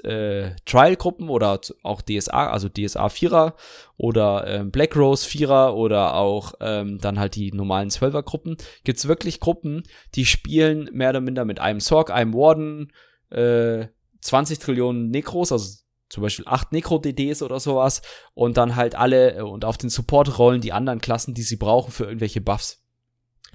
äh, 0.04 0.54
Trial-Gruppen 0.64 1.28
oder 1.28 1.60
auch 1.82 2.02
DSA, 2.02 2.50
also 2.50 2.68
DSA 2.68 3.08
Vierer 3.08 3.54
oder 3.96 4.46
ähm, 4.46 4.70
Black 4.70 4.96
Rose 4.96 5.26
Vierer 5.26 5.74
oder 5.76 6.14
auch 6.14 6.54
ähm, 6.60 6.98
dann 6.98 7.18
halt 7.18 7.34
die 7.34 7.52
normalen 7.52 7.90
Zwölfer-Gruppen, 7.90 8.56
gibt's 8.84 9.08
wirklich 9.08 9.40
Gruppen, 9.40 9.82
die 10.14 10.26
spielen 10.26 10.90
mehr 10.92 11.10
oder 11.10 11.20
minder 11.20 11.44
mit 11.44 11.60
einem 11.60 11.80
Sorg, 11.80 12.10
einem 12.10 12.34
Warden, 12.34 12.92
äh, 13.30 13.86
20 14.20 14.58
Trillionen 14.58 15.10
Necros, 15.10 15.52
also 15.52 15.85
zum 16.08 16.22
Beispiel 16.22 16.46
acht 16.46 16.72
Necro-DDs 16.72 17.42
oder 17.42 17.58
sowas 17.58 18.02
und 18.34 18.56
dann 18.56 18.76
halt 18.76 18.94
alle 18.94 19.36
äh, 19.36 19.40
und 19.42 19.64
auf 19.64 19.76
den 19.78 19.90
Support 19.90 20.38
rollen 20.38 20.60
die 20.60 20.72
anderen 20.72 21.00
Klassen, 21.00 21.34
die 21.34 21.42
sie 21.42 21.56
brauchen 21.56 21.92
für 21.92 22.04
irgendwelche 22.04 22.40
Buffs. 22.40 22.82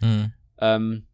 Mhm. 0.01 0.33
Ähm, 0.57 1.07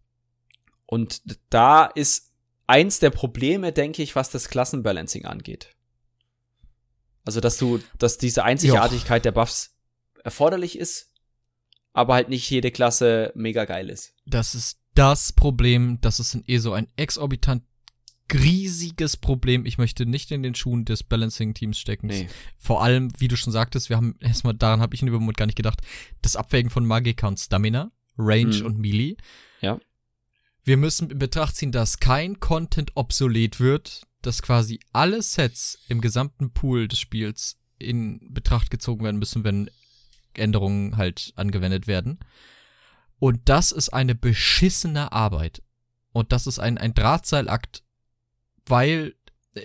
und 0.85 1.21
da 1.49 1.85
ist 1.85 2.33
eins 2.65 2.99
der 2.99 3.11
Probleme, 3.11 3.71
denke 3.71 4.01
ich, 4.01 4.15
was 4.15 4.29
das 4.29 4.49
Klassenbalancing 4.49 5.25
angeht. 5.25 5.69
Also, 7.25 7.41
dass 7.41 7.57
du, 7.57 7.79
dass 7.97 8.17
diese 8.17 8.43
Einzigartigkeit 8.43 9.21
jo. 9.21 9.23
der 9.23 9.31
Buffs 9.33 9.75
erforderlich 10.23 10.79
ist, 10.79 11.11
aber 11.93 12.13
halt 12.13 12.29
nicht 12.29 12.49
jede 12.49 12.71
Klasse 12.71 13.31
mega 13.35 13.65
geil 13.65 13.89
ist. 13.89 14.13
Das 14.25 14.55
ist 14.55 14.79
das 14.93 15.33
Problem, 15.33 15.99
dass 16.01 16.19
es 16.19 16.33
in 16.33 16.43
eh 16.47 16.57
so 16.57 16.73
ein 16.73 16.87
exorbitant 16.95 17.63
riesiges 18.33 19.17
Problem. 19.17 19.65
Ich 19.65 19.77
möchte 19.77 20.05
nicht 20.05 20.31
in 20.31 20.43
den 20.43 20.55
Schuhen 20.55 20.85
des 20.85 21.03
Balancing-Teams 21.03 21.77
stecken. 21.77 22.07
Nee. 22.07 22.27
Vor 22.57 22.83
allem, 22.83 23.11
wie 23.17 23.27
du 23.27 23.37
schon 23.37 23.53
sagtest, 23.53 23.89
wir 23.89 23.97
haben 23.97 24.15
erstmal, 24.19 24.53
daran 24.53 24.81
habe 24.81 24.95
ich 24.95 25.01
in 25.01 25.09
Moment 25.09 25.37
gar 25.37 25.45
nicht 25.45 25.55
gedacht, 25.55 25.81
das 26.21 26.35
Abwägen 26.35 26.69
von 26.69 26.85
Magika 26.85 27.27
und 27.27 27.39
Stamina, 27.39 27.91
Range 28.17 28.57
mhm. 28.57 28.65
und 28.65 28.79
Melee. 28.79 29.15
Ja. 29.61 29.79
Wir 30.63 30.77
müssen 30.77 31.09
in 31.09 31.19
Betracht 31.19 31.55
ziehen, 31.55 31.71
dass 31.71 31.99
kein 31.99 32.39
Content 32.39 32.91
obsolet 32.95 33.59
wird, 33.59 34.03
dass 34.21 34.41
quasi 34.41 34.79
alle 34.91 35.21
Sets 35.21 35.79
im 35.87 36.01
gesamten 36.01 36.51
Pool 36.51 36.87
des 36.87 36.99
Spiels 36.99 37.57
in 37.79 38.33
Betracht 38.33 38.69
gezogen 38.69 39.05
werden 39.05 39.19
müssen, 39.19 39.43
wenn 39.43 39.69
Änderungen 40.33 40.97
halt 40.97 41.33
angewendet 41.35 41.87
werden. 41.87 42.19
Und 43.19 43.41
das 43.45 43.71
ist 43.71 43.89
eine 43.89 44.15
beschissene 44.15 45.11
Arbeit. 45.11 45.63
Und 46.11 46.31
das 46.31 46.47
ist 46.47 46.59
ein, 46.59 46.77
ein 46.77 46.93
Drahtseilakt 46.93 47.83
weil, 48.67 49.15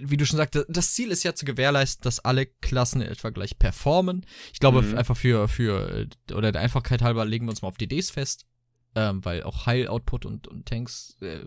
wie 0.00 0.16
du 0.16 0.24
schon 0.24 0.38
sagst, 0.38 0.64
das 0.68 0.94
Ziel 0.94 1.10
ist 1.10 1.22
ja 1.22 1.34
zu 1.34 1.44
gewährleisten, 1.44 2.02
dass 2.02 2.20
alle 2.20 2.46
Klassen 2.46 3.02
etwa 3.02 3.30
gleich 3.30 3.58
performen. 3.58 4.24
Ich 4.52 4.60
glaube, 4.60 4.82
mhm. 4.82 4.96
einfach 4.96 5.16
für, 5.16 5.48
für, 5.48 6.08
oder 6.34 6.52
der 6.52 6.62
Einfachkeit 6.62 7.02
halber 7.02 7.24
legen 7.24 7.46
wir 7.46 7.50
uns 7.50 7.62
mal 7.62 7.68
auf 7.68 7.78
DDs 7.78 8.10
fest, 8.10 8.46
ähm, 8.94 9.24
weil 9.24 9.42
auch 9.42 9.66
Heil-Output 9.66 10.26
und, 10.26 10.48
und 10.48 10.66
Tanks, 10.66 11.16
äh, 11.20 11.40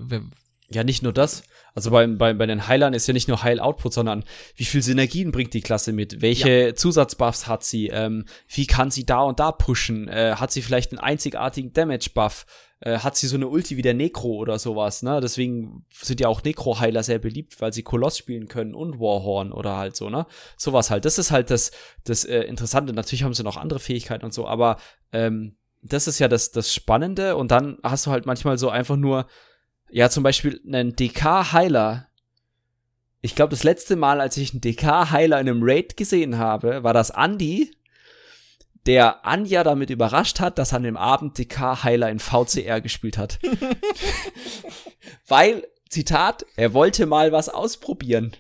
ja, 0.70 0.84
nicht 0.84 1.04
nur 1.04 1.14
das. 1.14 1.44
Also 1.76 1.92
bei, 1.92 2.08
bei, 2.08 2.34
bei 2.34 2.46
den 2.48 2.68
Heilern 2.68 2.94
ist 2.94 3.08
ja 3.08 3.14
nicht 3.14 3.28
nur 3.28 3.44
Heil-Output, 3.44 3.94
sondern 3.94 4.24
wie 4.56 4.66
viel 4.66 4.82
Synergien 4.82 5.32
bringt 5.32 5.54
die 5.54 5.62
Klasse 5.62 5.94
mit? 5.94 6.22
Welche 6.22 6.68
ja. 6.68 6.76
Zusatzbuffs 6.76 7.48
hat 7.48 7.64
sie? 7.64 7.88
Ähm, 7.88 8.26
wie 8.48 8.66
kann 8.66 8.90
sie 8.90 9.06
da 9.06 9.22
und 9.22 9.40
da 9.40 9.52
pushen? 9.52 10.08
Äh, 10.08 10.36
hat 10.38 10.52
sie 10.52 10.64
vielleicht 10.64 10.92
einen 10.92 11.00
einzigartigen 11.00 11.72
Damage-Buff? 11.74 12.46
Äh, 12.82 13.00
hat 13.00 13.16
sie 13.16 13.28
so 13.28 13.36
eine 13.36 13.48
Ulti 13.48 13.78
wie 13.78 13.82
der 13.82 13.94
Necro 13.94 14.36
oder 14.36 14.60
sowas, 14.60 15.02
ne? 15.02 15.22
Deswegen 15.22 15.86
sind 15.94 16.20
ja 16.20 16.28
auch 16.28 16.44
Necro-Heiler 16.44 17.04
sehr 17.04 17.20
beliebt, 17.20 17.62
weil 17.62 17.72
sie 17.72 17.84
Koloss 17.84 18.18
spielen 18.18 18.50
können 18.50 18.76
und 18.76 19.00
Warhorn 19.00 19.54
oder 19.54 19.78
halt 19.78 19.96
so, 19.96 20.10
ne? 20.10 20.26
Sowas 20.58 20.92
halt. 20.92 21.06
Das 21.06 21.18
ist 21.18 21.32
halt 21.32 21.50
das, 21.52 21.72
das 22.04 22.26
äh, 22.26 22.42
Interessante. 22.42 22.92
Natürlich 22.92 23.24
haben 23.24 23.34
sie 23.34 23.44
noch 23.44 23.56
andere 23.58 23.80
Fähigkeiten 23.80 24.26
und 24.26 24.34
so, 24.34 24.46
aber 24.46 24.78
ähm, 25.14 25.56
das 25.82 26.08
ist 26.08 26.20
ja 26.20 26.28
das, 26.28 26.52
das 26.52 26.74
Spannende. 26.74 27.38
Und 27.38 27.52
dann 27.52 27.78
hast 27.82 28.08
du 28.08 28.12
halt 28.12 28.26
manchmal 28.26 28.58
so 28.58 28.70
einfach 28.70 28.98
nur, 28.98 29.28
ja, 29.90 30.10
zum 30.10 30.24
Beispiel 30.24 30.60
einen 30.68 30.96
DK-Heiler. 30.96 32.08
Ich 33.22 33.36
glaube, 33.36 33.52
das 33.52 33.64
letzte 33.64 33.96
Mal, 33.96 34.20
als 34.20 34.36
ich 34.36 34.52
einen 34.52 34.62
DK-Heiler 34.62 35.40
in 35.40 35.48
einem 35.48 35.62
Raid 35.64 35.96
gesehen 35.96 36.38
habe, 36.38 36.84
war 36.84 36.94
das 36.94 37.12
Andy, 37.12 37.72
der 38.86 39.26
Anja 39.26 39.64
damit 39.64 39.90
überrascht 39.90 40.40
hat, 40.40 40.58
dass 40.58 40.72
er 40.72 40.78
an 40.78 40.84
dem 40.84 40.98
Abend 40.98 41.38
DK-Heiler 41.38 42.10
in 42.10 42.20
VCR 42.20 42.82
gespielt 42.82 43.18
hat. 43.18 43.40
Weil, 45.28 45.68
Zitat, 45.90 46.46
er 46.56 46.74
wollte 46.74 47.06
mal 47.06 47.32
was 47.32 47.50
ausprobieren. 47.50 48.36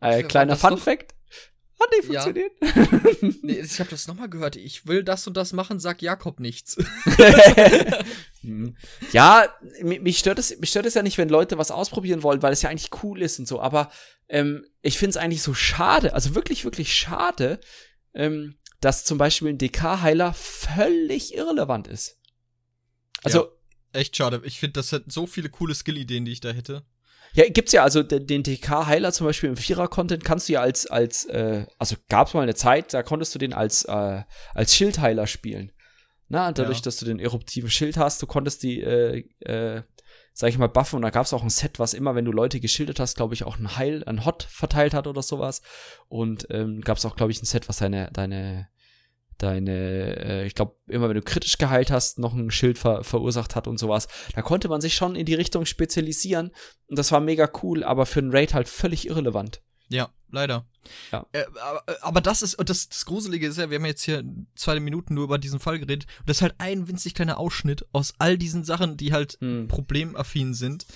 äh, 0.00 0.22
kleiner 0.22 0.56
Fun 0.56 0.78
Fact. 0.78 1.14
Hat 1.80 1.90
nicht 1.90 2.04
funktioniert. 2.04 2.52
Ja. 2.62 3.28
nee, 3.42 3.60
ich 3.60 3.80
habe 3.80 3.90
das 3.90 4.06
nochmal 4.06 4.28
gehört. 4.28 4.56
Ich 4.56 4.86
will 4.86 5.02
das 5.02 5.26
und 5.26 5.36
das 5.36 5.52
machen, 5.52 5.80
sagt 5.80 6.02
Jakob 6.02 6.40
nichts. 6.40 6.76
Ja, 9.12 9.48
mich 9.80 10.18
stört, 10.18 10.38
es, 10.38 10.58
mich 10.58 10.68
stört 10.68 10.84
es 10.84 10.92
ja 10.92 11.02
nicht, 11.02 11.16
wenn 11.16 11.30
Leute 11.30 11.56
was 11.56 11.70
ausprobieren 11.70 12.22
wollen, 12.22 12.42
weil 12.42 12.52
es 12.52 12.60
ja 12.60 12.68
eigentlich 12.68 12.90
cool 13.02 13.22
ist 13.22 13.38
und 13.38 13.48
so. 13.48 13.58
Aber 13.58 13.90
ähm, 14.28 14.66
ich 14.82 14.98
finde 14.98 15.10
es 15.10 15.16
eigentlich 15.16 15.40
so 15.40 15.54
schade, 15.54 16.12
also 16.12 16.34
wirklich, 16.34 16.64
wirklich 16.64 16.94
schade, 16.94 17.58
ähm, 18.12 18.56
dass 18.84 19.04
zum 19.04 19.16
Beispiel 19.16 19.48
ein 19.48 19.58
DK-Heiler 19.58 20.34
völlig 20.34 21.34
irrelevant 21.34 21.88
ist. 21.88 22.18
Also. 23.22 23.50
Ja, 23.92 24.00
echt 24.00 24.16
schade. 24.16 24.42
Ich 24.44 24.60
finde, 24.60 24.74
das 24.74 24.92
hat 24.92 25.04
so 25.06 25.26
viele 25.26 25.48
coole 25.48 25.74
Skill-Ideen, 25.74 26.26
die 26.26 26.32
ich 26.32 26.40
da 26.40 26.50
hätte. 26.50 26.84
Ja, 27.32 27.48
gibt's 27.48 27.72
ja, 27.72 27.82
also 27.82 28.02
den, 28.02 28.42
DK-Heiler 28.42 29.12
zum 29.12 29.26
Beispiel 29.26 29.48
im 29.48 29.56
Vierer-Content 29.56 30.22
kannst 30.22 30.48
du 30.48 30.52
ja 30.52 30.60
als, 30.60 30.86
als, 30.86 31.24
äh, 31.24 31.66
also 31.78 31.96
gab's 32.08 32.34
mal 32.34 32.42
eine 32.42 32.54
Zeit, 32.54 32.92
da 32.92 33.02
konntest 33.02 33.34
du 33.34 33.38
den 33.38 33.54
als, 33.54 33.84
äh, 33.86 34.22
als 34.52 34.76
Schildheiler 34.76 35.26
spielen. 35.26 35.72
Na, 36.28 36.52
dadurch, 36.52 36.78
ja. 36.78 36.84
dass 36.84 36.98
du 36.98 37.06
den 37.06 37.18
eruptiven 37.18 37.70
Schild 37.70 37.96
hast, 37.96 38.22
du 38.22 38.26
konntest 38.26 38.62
die, 38.62 38.82
äh, 38.82 39.24
äh, 39.40 39.82
sag 40.34 40.50
ich 40.50 40.58
mal, 40.58 40.68
buffen 40.68 40.96
und 40.96 41.02
da 41.02 41.10
gab's 41.10 41.32
auch 41.32 41.42
ein 41.42 41.50
Set, 41.50 41.78
was 41.78 41.94
immer, 41.94 42.14
wenn 42.14 42.24
du 42.24 42.32
Leute 42.32 42.60
geschildert 42.60 43.00
hast, 43.00 43.16
glaube 43.16 43.34
ich, 43.34 43.44
auch 43.44 43.58
ein 43.58 43.76
Heil, 43.76 44.04
ein 44.04 44.24
Hot 44.24 44.42
verteilt 44.42 44.94
hat 44.94 45.06
oder 45.06 45.22
sowas. 45.22 45.62
Und 46.08 46.46
ähm, 46.50 46.82
gab's 46.82 47.04
auch, 47.04 47.16
glaube 47.16 47.32
ich, 47.32 47.42
ein 47.42 47.46
Set, 47.46 47.68
was 47.68 47.78
deine, 47.78 48.10
deine 48.12 48.68
deine, 49.38 50.16
äh, 50.16 50.46
ich 50.46 50.54
glaube, 50.54 50.76
immer 50.86 51.08
wenn 51.08 51.16
du 51.16 51.22
kritisch 51.22 51.58
geheilt 51.58 51.90
hast, 51.90 52.18
noch 52.18 52.34
ein 52.34 52.50
Schild 52.50 52.78
ver 52.78 53.04
verursacht 53.04 53.56
hat 53.56 53.66
und 53.66 53.78
sowas. 53.78 54.08
Da 54.34 54.42
konnte 54.42 54.68
man 54.68 54.80
sich 54.80 54.94
schon 54.94 55.16
in 55.16 55.26
die 55.26 55.34
Richtung 55.34 55.66
spezialisieren 55.66 56.50
und 56.88 56.98
das 56.98 57.12
war 57.12 57.20
mega 57.20 57.50
cool, 57.62 57.84
aber 57.84 58.06
für 58.06 58.20
einen 58.20 58.32
Raid 58.32 58.54
halt 58.54 58.68
völlig 58.68 59.08
irrelevant. 59.08 59.62
Ja, 59.88 60.08
leider. 60.30 60.66
Ja. 61.12 61.26
Äh, 61.32 61.44
aber, 61.60 61.84
aber, 62.02 62.20
das 62.20 62.42
ist, 62.42 62.54
und 62.54 62.70
das, 62.70 62.88
das 62.88 63.04
Gruselige 63.04 63.46
ist 63.46 63.58
ja, 63.58 63.70
wir 63.70 63.78
haben 63.78 63.84
jetzt 63.84 64.02
hier 64.02 64.24
zwei 64.54 64.80
Minuten 64.80 65.14
nur 65.14 65.24
über 65.24 65.38
diesen 65.38 65.60
Fall 65.60 65.78
geredet. 65.78 66.06
Und 66.20 66.28
das 66.28 66.38
ist 66.38 66.42
halt 66.42 66.54
ein 66.58 66.88
winzig 66.88 67.14
kleiner 67.14 67.38
Ausschnitt 67.38 67.86
aus 67.92 68.14
all 68.18 68.38
diesen 68.38 68.64
Sachen, 68.64 68.96
die 68.96 69.12
halt 69.12 69.36
hm. 69.40 69.68
problemaffin 69.68 70.54
sind 70.54 70.86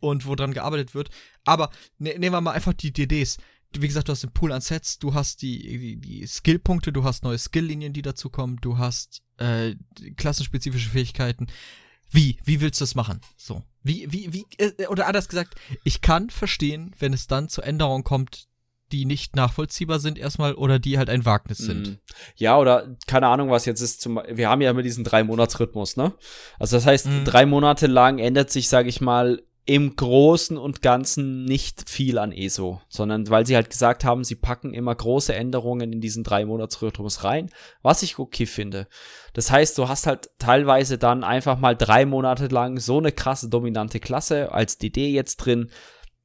und 0.00 0.26
wo 0.26 0.34
dran 0.34 0.52
gearbeitet 0.52 0.94
wird. 0.94 1.10
Aber 1.44 1.70
ne, 1.98 2.18
nehmen 2.18 2.34
wir 2.34 2.40
mal 2.40 2.52
einfach 2.52 2.74
die 2.74 2.92
DDs 2.92 3.38
wie 3.80 3.86
gesagt, 3.86 4.08
du 4.08 4.12
hast 4.12 4.22
den 4.22 4.32
Pool 4.32 4.52
an 4.52 4.60
Sets, 4.60 4.98
du 4.98 5.14
hast 5.14 5.42
die, 5.42 5.78
die, 5.78 5.96
die 5.96 6.26
Skillpunkte, 6.26 6.92
du 6.92 7.04
hast 7.04 7.24
neue 7.24 7.38
Skilllinien, 7.38 7.92
die 7.92 8.02
dazukommen, 8.02 8.58
du 8.60 8.78
hast 8.78 9.22
äh, 9.38 9.74
klassenspezifische 10.16 10.90
Fähigkeiten. 10.90 11.46
Wie? 12.10 12.38
Wie 12.44 12.60
willst 12.60 12.80
du 12.80 12.84
das 12.84 12.94
machen? 12.94 13.20
So. 13.36 13.62
Wie, 13.82 14.10
wie, 14.12 14.32
wie, 14.32 14.46
äh, 14.58 14.86
oder 14.86 15.06
anders 15.06 15.28
gesagt, 15.28 15.54
ich 15.82 16.00
kann 16.00 16.30
verstehen, 16.30 16.94
wenn 16.98 17.12
es 17.12 17.26
dann 17.26 17.48
zur 17.48 17.64
Änderung 17.64 18.04
kommt, 18.04 18.48
die 18.92 19.04
nicht 19.06 19.34
nachvollziehbar 19.34 19.98
sind 19.98 20.18
erstmal 20.18 20.54
oder 20.54 20.78
die 20.78 20.98
halt 20.98 21.10
ein 21.10 21.24
Wagnis 21.24 21.58
sind. 21.58 21.88
Mm. 21.88 21.98
Ja, 22.36 22.58
oder 22.58 22.96
keine 23.06 23.26
Ahnung, 23.26 23.50
was 23.50 23.64
jetzt 23.64 23.80
ist. 23.80 24.00
Zum, 24.00 24.20
wir 24.28 24.48
haben 24.48 24.60
ja 24.60 24.70
immer 24.70 24.82
diesen 24.82 25.04
Drei-Monats-Rhythmus, 25.04 25.96
ne? 25.96 26.12
Also 26.58 26.76
das 26.76 26.86
heißt, 26.86 27.06
mm. 27.06 27.24
drei 27.24 27.46
Monate 27.46 27.86
lang 27.86 28.18
ändert 28.18 28.50
sich, 28.50 28.68
sage 28.68 28.88
ich 28.88 29.00
mal, 29.00 29.42
im 29.66 29.96
Großen 29.96 30.58
und 30.58 30.82
Ganzen 30.82 31.44
nicht 31.44 31.88
viel 31.88 32.18
an 32.18 32.32
ESO, 32.32 32.82
sondern 32.88 33.30
weil 33.30 33.46
sie 33.46 33.56
halt 33.56 33.70
gesagt 33.70 34.04
haben, 34.04 34.22
sie 34.22 34.34
packen 34.34 34.74
immer 34.74 34.94
große 34.94 35.34
Änderungen 35.34 35.92
in 35.92 36.00
diesen 36.02 36.22
drei 36.22 36.44
Monatsrhythmus 36.44 37.24
rein, 37.24 37.50
was 37.80 38.02
ich 38.02 38.18
okay 38.18 38.44
finde. 38.44 38.88
Das 39.32 39.50
heißt, 39.50 39.78
du 39.78 39.88
hast 39.88 40.06
halt 40.06 40.28
teilweise 40.38 40.98
dann 40.98 41.24
einfach 41.24 41.58
mal 41.58 41.74
drei 41.74 42.04
Monate 42.04 42.48
lang 42.48 42.78
so 42.78 42.98
eine 42.98 43.10
krasse 43.10 43.48
dominante 43.48 44.00
Klasse 44.00 44.52
als 44.52 44.76
DD 44.76 45.08
jetzt 45.08 45.36
drin 45.36 45.70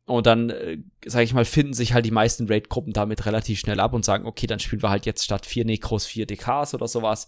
und 0.09 0.25
dann, 0.25 0.49
äh, 0.49 0.79
sage 1.05 1.23
ich 1.23 1.33
mal, 1.35 1.45
finden 1.45 1.73
sich 1.73 1.93
halt 1.93 2.03
die 2.03 2.11
meisten 2.11 2.47
Raid-Gruppen 2.47 2.93
damit 2.93 3.27
relativ 3.27 3.59
schnell 3.59 3.79
ab 3.79 3.93
und 3.93 4.03
sagen, 4.03 4.25
okay, 4.25 4.47
dann 4.47 4.59
spielen 4.59 4.81
wir 4.81 4.89
halt 4.89 5.05
jetzt 5.05 5.23
statt 5.23 5.45
vier 5.45 5.65
Necros 5.65 6.07
vier 6.07 6.25
DKs 6.25 6.73
oder 6.73 6.87
sowas. 6.87 7.27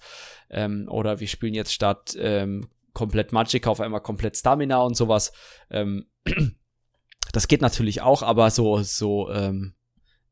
Ähm, 0.49 0.87
oder 0.89 1.19
wir 1.19 1.27
spielen 1.27 1.53
jetzt 1.53 1.73
statt 1.73 2.17
ähm, 2.19 2.69
komplett 2.93 3.31
Magic, 3.31 3.67
auf 3.67 3.79
einmal 3.79 4.01
komplett 4.01 4.37
Stamina 4.37 4.81
und 4.81 4.95
sowas. 4.95 5.31
Ähm, 5.69 6.07
das 7.33 7.47
geht 7.47 7.61
natürlich 7.61 8.01
auch, 8.01 8.23
aber 8.23 8.51
so, 8.51 8.81
so, 8.83 9.29
ähm, 9.31 9.73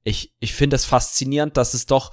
ich, 0.03 0.34
ich 0.39 0.53
finde 0.53 0.76
es 0.76 0.86
faszinierend, 0.86 1.57
dass 1.57 1.74
es 1.74 1.86
doch 1.86 2.12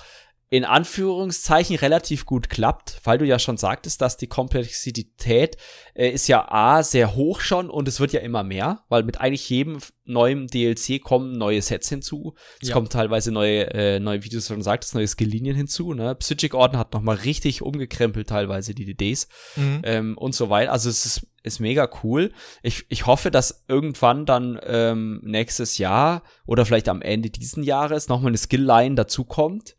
in 0.49 0.65
Anführungszeichen 0.65 1.77
relativ 1.77 2.25
gut 2.25 2.49
klappt, 2.49 3.01
weil 3.03 3.19
du 3.19 3.25
ja 3.27 3.39
schon 3.39 3.57
sagtest, 3.57 4.01
dass 4.01 4.17
die 4.17 4.29
Komplexität 4.29 5.57
äh, 5.95 6.09
ist 6.11 6.29
ja 6.29 6.47
A 6.51 6.83
sehr 6.83 7.15
hoch 7.17 7.41
schon 7.41 7.69
und 7.71 7.89
es 7.89 7.99
wird 8.01 8.13
ja 8.13 8.21
immer 8.21 8.45
mehr, 8.45 8.85
weil 8.89 9.03
mit 9.03 9.21
eigentlich 9.21 9.49
jedem 9.51 9.79
neuen 10.05 10.47
DLC 10.47 11.03
kommen 11.03 11.33
neue 11.37 11.61
Sets 11.63 11.89
hinzu. 11.89 12.35
Es 12.63 12.69
Ja. 12.69 12.75
kommen 12.75 12.89
teilweise 12.89 13.33
neue, 13.33 13.73
äh, 13.75 13.99
neue, 13.99 14.23
wie 14.25 14.29
du 14.29 14.41
schon 14.41 14.63
sagtest, 14.63 14.95
neue 14.95 15.09
Skilllinien 15.09 15.57
hinzu. 15.57 15.93
Ne? 15.95 16.15
Psychic 16.15 16.55
Orden 16.55 16.79
hat 16.79 16.93
noch 16.93 17.03
mal 17.03 17.17
richtig 17.17 17.63
umgekrempelt 17.63 18.29
teilweise 18.29 18.73
die 18.75 18.85
DDs 18.85 19.29
Mhm. 19.57 19.81
ähm, 19.85 20.19
und 20.19 20.35
so 20.35 20.49
weiter. 20.49 20.71
Also 20.71 20.89
es 20.89 21.05
ist, 21.07 21.27
ist 21.43 21.59
mega 21.59 21.89
cool. 22.05 22.33
Ich, 22.63 22.85
ich 22.89 23.07
hoffe, 23.07 23.33
dass 23.33 23.65
irgendwann 23.67 24.27
dann 24.27 24.61
ähm, 24.65 25.21
nächstes 25.25 25.79
Jahr 25.79 26.23
oder 26.47 26.65
vielleicht 26.65 26.89
am 26.89 27.03
Ende 27.03 27.31
diesen 27.31 27.65
Jahres 27.65 28.09
noch 28.09 28.21
mal 28.21 28.29
eine 28.29 28.39
Skill-Line 28.39 28.95
dazukommt. 28.95 29.77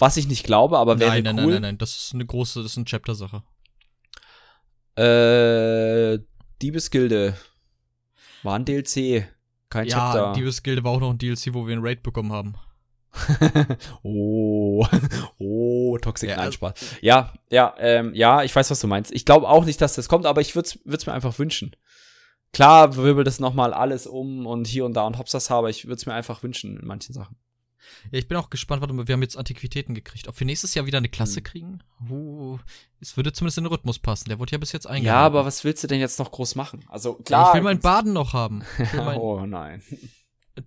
Was 0.00 0.16
ich 0.16 0.26
nicht 0.26 0.44
glaube, 0.44 0.78
aber 0.78 0.98
wäre 0.98 1.10
nein, 1.10 1.24
nein, 1.24 1.34
cool. 1.36 1.42
nein, 1.42 1.52
nein, 1.52 1.62
nein, 1.62 1.78
das 1.78 1.94
ist 1.96 2.14
eine 2.14 2.24
große, 2.24 2.62
das 2.62 2.72
ist 2.72 2.78
eine 2.78 2.86
Chapter-Sache. 2.86 3.42
Äh, 4.96 6.18
Diebesgilde 6.62 7.36
war 8.42 8.56
ein 8.56 8.64
DLC, 8.64 9.28
kein 9.68 9.86
Ja, 9.86 9.96
Chapter. 9.96 10.32
Diebesgilde 10.32 10.84
war 10.84 10.92
auch 10.92 11.00
noch 11.00 11.10
ein 11.10 11.18
DLC, 11.18 11.52
wo 11.52 11.66
wir 11.66 11.74
einen 11.74 11.84
Raid 11.84 12.02
bekommen 12.02 12.32
haben. 12.32 12.54
oh, 14.02 14.86
oh, 15.38 15.98
Toxic, 15.98 16.30
Ja, 16.30 16.36
nein, 16.36 16.46
also- 16.46 16.56
Spaß. 16.56 16.74
Ja, 17.02 17.32
ja, 17.50 17.74
ähm, 17.78 18.14
ja, 18.14 18.42
ich 18.42 18.54
weiß, 18.54 18.70
was 18.70 18.80
du 18.80 18.86
meinst. 18.86 19.12
Ich 19.12 19.24
glaube 19.24 19.48
auch 19.48 19.64
nicht, 19.64 19.80
dass 19.80 19.94
das 19.94 20.08
kommt, 20.08 20.26
aber 20.26 20.40
ich 20.40 20.54
würde 20.54 20.68
es 20.86 21.06
mir 21.06 21.12
einfach 21.12 21.38
wünschen. 21.38 21.76
Klar 22.52 22.96
wirbelt 22.96 23.26
das 23.26 23.38
noch 23.38 23.54
mal 23.54 23.72
alles 23.72 24.06
um 24.06 24.46
und 24.46 24.66
hier 24.66 24.84
und 24.84 24.94
da 24.94 25.06
und 25.06 25.18
hops 25.18 25.32
das 25.32 25.50
aber 25.50 25.70
ich 25.70 25.84
würde 25.84 25.96
es 25.96 26.06
mir 26.06 26.14
einfach 26.14 26.42
wünschen 26.42 26.78
in 26.78 26.86
manchen 26.86 27.12
Sachen. 27.12 27.36
Ja, 28.10 28.18
ich 28.18 28.28
bin 28.28 28.36
auch 28.36 28.50
gespannt, 28.50 28.80
warte 28.82 28.94
mal, 28.94 29.08
wir 29.08 29.12
haben 29.14 29.22
jetzt 29.22 29.36
Antiquitäten 29.36 29.94
gekriegt. 29.94 30.28
Ob 30.28 30.38
wir 30.38 30.44
nächstes 30.46 30.74
Jahr 30.74 30.86
wieder 30.86 30.98
eine 30.98 31.08
Klasse 31.08 31.36
Hm. 31.38 31.44
kriegen? 31.44 31.78
Uh, 32.08 32.58
es 33.00 33.16
würde 33.16 33.32
zumindest 33.32 33.58
in 33.58 33.64
den 33.64 33.72
Rhythmus 33.72 33.98
passen. 33.98 34.28
Der 34.28 34.38
wurde 34.38 34.52
ja 34.52 34.58
bis 34.58 34.72
jetzt 34.72 34.86
eingehalten. 34.86 35.06
Ja, 35.06 35.26
aber 35.26 35.44
was 35.44 35.64
willst 35.64 35.82
du 35.82 35.86
denn 35.88 36.00
jetzt 36.00 36.18
noch 36.18 36.30
groß 36.30 36.54
machen? 36.54 36.84
Also 36.88 37.16
Ja, 37.18 37.24
klar. 37.24 37.48
ich 37.48 37.54
will 37.54 37.62
meinen 37.62 37.80
Baden 37.80 38.12
noch 38.12 38.32
haben. 38.32 38.62
Mein, 38.96 39.18
oh 39.18 39.44
nein. 39.46 39.82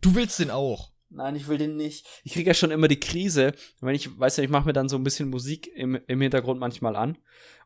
Du 0.01 0.15
willst 0.15 0.39
den 0.39 0.49
auch. 0.51 0.91
Nein, 1.09 1.35
ich 1.35 1.47
will 1.47 1.59
den 1.59 1.75
nicht. 1.77 2.07
Ich 2.23 2.33
kriege 2.33 2.49
ja 2.49 2.53
schon 2.55 2.71
immer 2.71 2.87
die 2.87 2.99
Krise, 2.99 3.53
wenn 3.81 3.93
ich, 3.93 4.17
weißt 4.19 4.39
du, 4.39 4.41
ich 4.41 4.49
mache 4.49 4.65
mir 4.65 4.73
dann 4.73 4.89
so 4.89 4.95
ein 4.95 5.03
bisschen 5.03 5.29
Musik 5.29 5.67
im, 5.75 5.99
im 6.07 6.21
Hintergrund 6.21 6.59
manchmal 6.59 6.95
an 6.95 7.19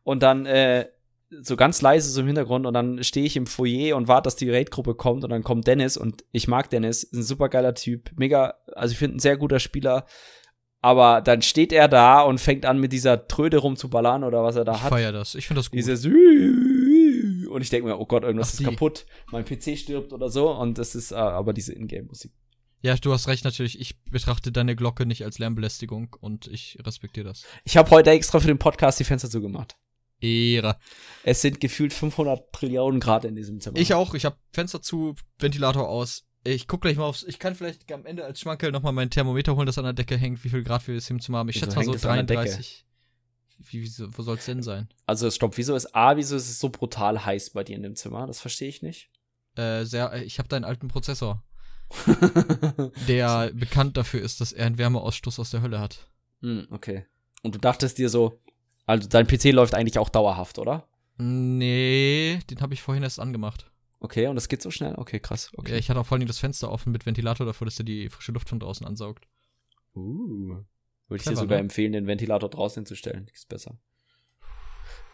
und 0.03 0.21
dann 0.21 0.45
äh, 0.45 0.89
so 1.29 1.55
ganz 1.55 1.81
leise 1.81 2.09
so 2.09 2.21
im 2.21 2.27
Hintergrund 2.27 2.65
und 2.65 2.73
dann 2.73 3.03
stehe 3.03 3.25
ich 3.25 3.35
im 3.35 3.47
Foyer 3.47 3.97
und 3.97 4.07
warte, 4.07 4.27
dass 4.27 4.35
die 4.35 4.49
Raid-Gruppe 4.49 4.95
kommt 4.95 5.23
und 5.23 5.29
dann 5.29 5.43
kommt 5.43 5.67
Dennis 5.67 5.97
und 5.97 6.23
ich 6.31 6.47
mag 6.47 6.69
Dennis, 6.69 7.03
ist 7.03 7.13
ein 7.13 7.23
super 7.23 7.49
geiler 7.49 7.73
Typ, 7.73 8.11
mega, 8.15 8.55
also 8.73 8.93
ich 8.93 8.97
finde 8.97 9.17
ein 9.17 9.19
sehr 9.19 9.37
guter 9.37 9.59
Spieler, 9.59 10.05
aber 10.81 11.21
dann 11.21 11.41
steht 11.41 11.73
er 11.73 11.87
da 11.87 12.21
und 12.21 12.39
fängt 12.39 12.65
an 12.65 12.79
mit 12.79 12.93
dieser 12.93 13.27
Tröde 13.27 13.57
rumzuballern 13.57 14.23
oder 14.23 14.43
was 14.43 14.55
er 14.55 14.63
da 14.63 14.75
Ich 14.75 14.83
hat. 14.83 14.89
feier 14.89 15.11
das. 15.11 15.35
Ich 15.35 15.47
finde 15.47 15.59
das 15.59 15.69
gut. 15.69 15.77
Dieses 15.77 16.05
und 16.05 17.61
ich 17.61 17.69
denke 17.69 17.87
mir, 17.87 17.97
oh 17.99 18.05
Gott, 18.05 18.23
irgendwas 18.23 18.53
Ach, 18.55 18.59
ist 18.59 18.65
kaputt, 18.65 19.05
mein 19.31 19.43
PC 19.43 19.77
stirbt 19.77 20.13
oder 20.13 20.29
so 20.29 20.51
und 20.51 20.77
das 20.77 20.95
ist 20.95 21.11
äh, 21.11 21.15
aber 21.15 21.53
diese 21.53 21.73
Ingame-Musik. 21.73 22.31
Ja, 22.81 22.95
du 22.95 23.11
hast 23.11 23.27
recht 23.27 23.43
natürlich. 23.43 23.81
Ich 23.81 24.01
betrachte 24.03 24.51
deine 24.51 24.75
Glocke 24.75 25.05
nicht 25.05 25.25
als 25.25 25.39
Lärmbelästigung 25.39 26.15
und 26.21 26.47
ich 26.47 26.77
respektiere 26.85 27.27
das. 27.27 27.43
Ich 27.63 27.75
habe 27.75 27.89
heute 27.89 28.11
extra 28.11 28.39
für 28.39 28.47
den 28.47 28.59
Podcast 28.59 28.99
die 28.99 29.03
Fenster 29.03 29.29
zugemacht. 29.29 29.75
Ehre. 30.21 30.77
Es 31.23 31.41
sind 31.41 31.59
gefühlt 31.59 31.93
500 31.93 32.51
Trillionen 32.51 32.99
Grad 32.99 33.25
in 33.25 33.35
diesem 33.35 33.59
Zimmer. 33.59 33.77
Ich 33.77 33.93
auch. 33.93 34.13
Ich 34.13 34.25
habe 34.25 34.37
Fenster 34.51 34.81
zu, 34.81 35.15
Ventilator 35.39 35.87
aus. 35.87 36.25
Ich 36.43 36.67
guck 36.67 36.81
gleich 36.81 36.97
mal 36.97 37.05
aufs. 37.05 37.23
Ich 37.23 37.39
kann 37.39 37.55
vielleicht 37.55 37.91
am 37.91 38.05
Ende 38.05 38.23
als 38.23 38.39
Schmankerl 38.39 38.71
noch 38.71 38.81
mal 38.81 38.91
mein 38.93 39.09
Thermometer 39.09 39.55
holen, 39.55 39.65
das 39.65 39.77
an 39.77 39.83
der 39.83 39.93
Decke 39.93 40.17
hängt, 40.17 40.43
wie 40.43 40.49
viel 40.49 40.63
Grad 40.63 40.87
wir 40.87 40.95
jetzt 40.95 41.09
im 41.09 41.19
Zimmer 41.19 41.39
haben. 41.39 41.49
Ich 41.49 41.55
Wieso 41.55 41.65
schätze 41.65 41.75
mal 41.77 41.85
so 41.85 41.91
hängt 41.91 42.03
es 42.03 42.05
an 42.05 42.15
der 42.15 42.23
Decke? 42.23 42.43
33. 42.43 42.85
Wie, 43.59 43.81
wieso, 43.81 44.17
wo 44.17 44.21
soll 44.21 44.37
es 44.37 44.45
denn 44.45 44.61
sein? 44.63 44.87
Also, 45.05 45.29
stopp, 45.31 45.57
wieso 45.57 45.75
ist 45.75 45.95
A, 45.95 46.15
wieso 46.15 46.35
ist 46.35 46.49
es 46.49 46.59
so 46.59 46.69
brutal 46.69 47.25
heiß 47.25 47.49
bei 47.51 47.63
dir 47.63 47.75
in 47.75 47.83
dem 47.83 47.95
Zimmer? 47.95 48.27
Das 48.27 48.39
verstehe 48.39 48.69
ich 48.69 48.81
nicht. 48.81 49.09
Äh, 49.55 49.83
sehr, 49.85 50.13
äh, 50.13 50.23
ich 50.23 50.37
habe 50.39 50.47
da 50.47 50.55
einen 50.55 50.65
alten 50.65 50.87
Prozessor, 50.87 51.43
der 53.07 53.51
bekannt 53.53 53.97
dafür 53.97 54.21
ist, 54.21 54.39
dass 54.39 54.53
er 54.53 54.67
einen 54.67 54.77
Wärmeausstoß 54.77 55.39
aus 55.39 55.49
der 55.49 55.61
Hölle 55.61 55.79
hat. 55.79 56.07
hm, 56.41 56.67
okay. 56.69 57.05
Und 57.43 57.55
du 57.55 57.59
dachtest 57.59 57.97
dir 57.97 58.09
so, 58.09 58.39
also 58.87 59.07
dein 59.07 59.27
PC 59.27 59.51
läuft 59.51 59.75
eigentlich 59.75 59.99
auch 59.99 60.09
dauerhaft, 60.09 60.57
oder? 60.57 60.87
Nee, 61.17 62.39
den 62.49 62.61
habe 62.61 62.73
ich 62.73 62.81
vorhin 62.81 63.03
erst 63.03 63.19
angemacht. 63.19 63.69
Okay, 63.99 64.27
und 64.27 64.35
das 64.35 64.47
geht 64.47 64.61
so 64.61 64.69
schnell? 64.71 64.95
Okay, 64.97 65.19
krass. 65.19 65.49
Ja, 65.53 65.59
Okay. 65.59 65.77
ich 65.77 65.89
hatte 65.89 65.99
auch 65.99 66.05
vor 66.05 66.17
allem 66.17 66.27
das 66.27 66.39
Fenster 66.39 66.71
offen 66.71 66.91
mit 66.91 67.05
Ventilator 67.05 67.45
davor, 67.45 67.65
dass 67.65 67.79
er 67.79 67.85
die 67.85 68.09
frische 68.09 68.31
Luft 68.31 68.49
von 68.49 68.59
draußen 68.59 68.85
ansaugt. 68.85 69.27
Uh. 69.95 70.63
Würde 71.07 71.21
ich 71.21 71.23
dir 71.23 71.35
sogar 71.35 71.57
ne? 71.57 71.63
empfehlen, 71.63 71.93
den 71.93 72.05
Ventilator 72.05 72.49
draußen 72.49 72.81
hinzustellen. 72.81 73.27
Ist 73.33 73.47
besser. 73.49 73.77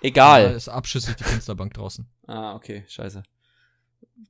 Ja, 0.02 0.10
Egal. 0.10 0.54
ist 0.54 0.68
abschüssig 0.68 1.16
die 1.16 1.24
Fensterbank 1.24 1.74
draußen. 1.74 2.08
Ah, 2.28 2.56
okay, 2.56 2.86
scheiße. 2.88 3.22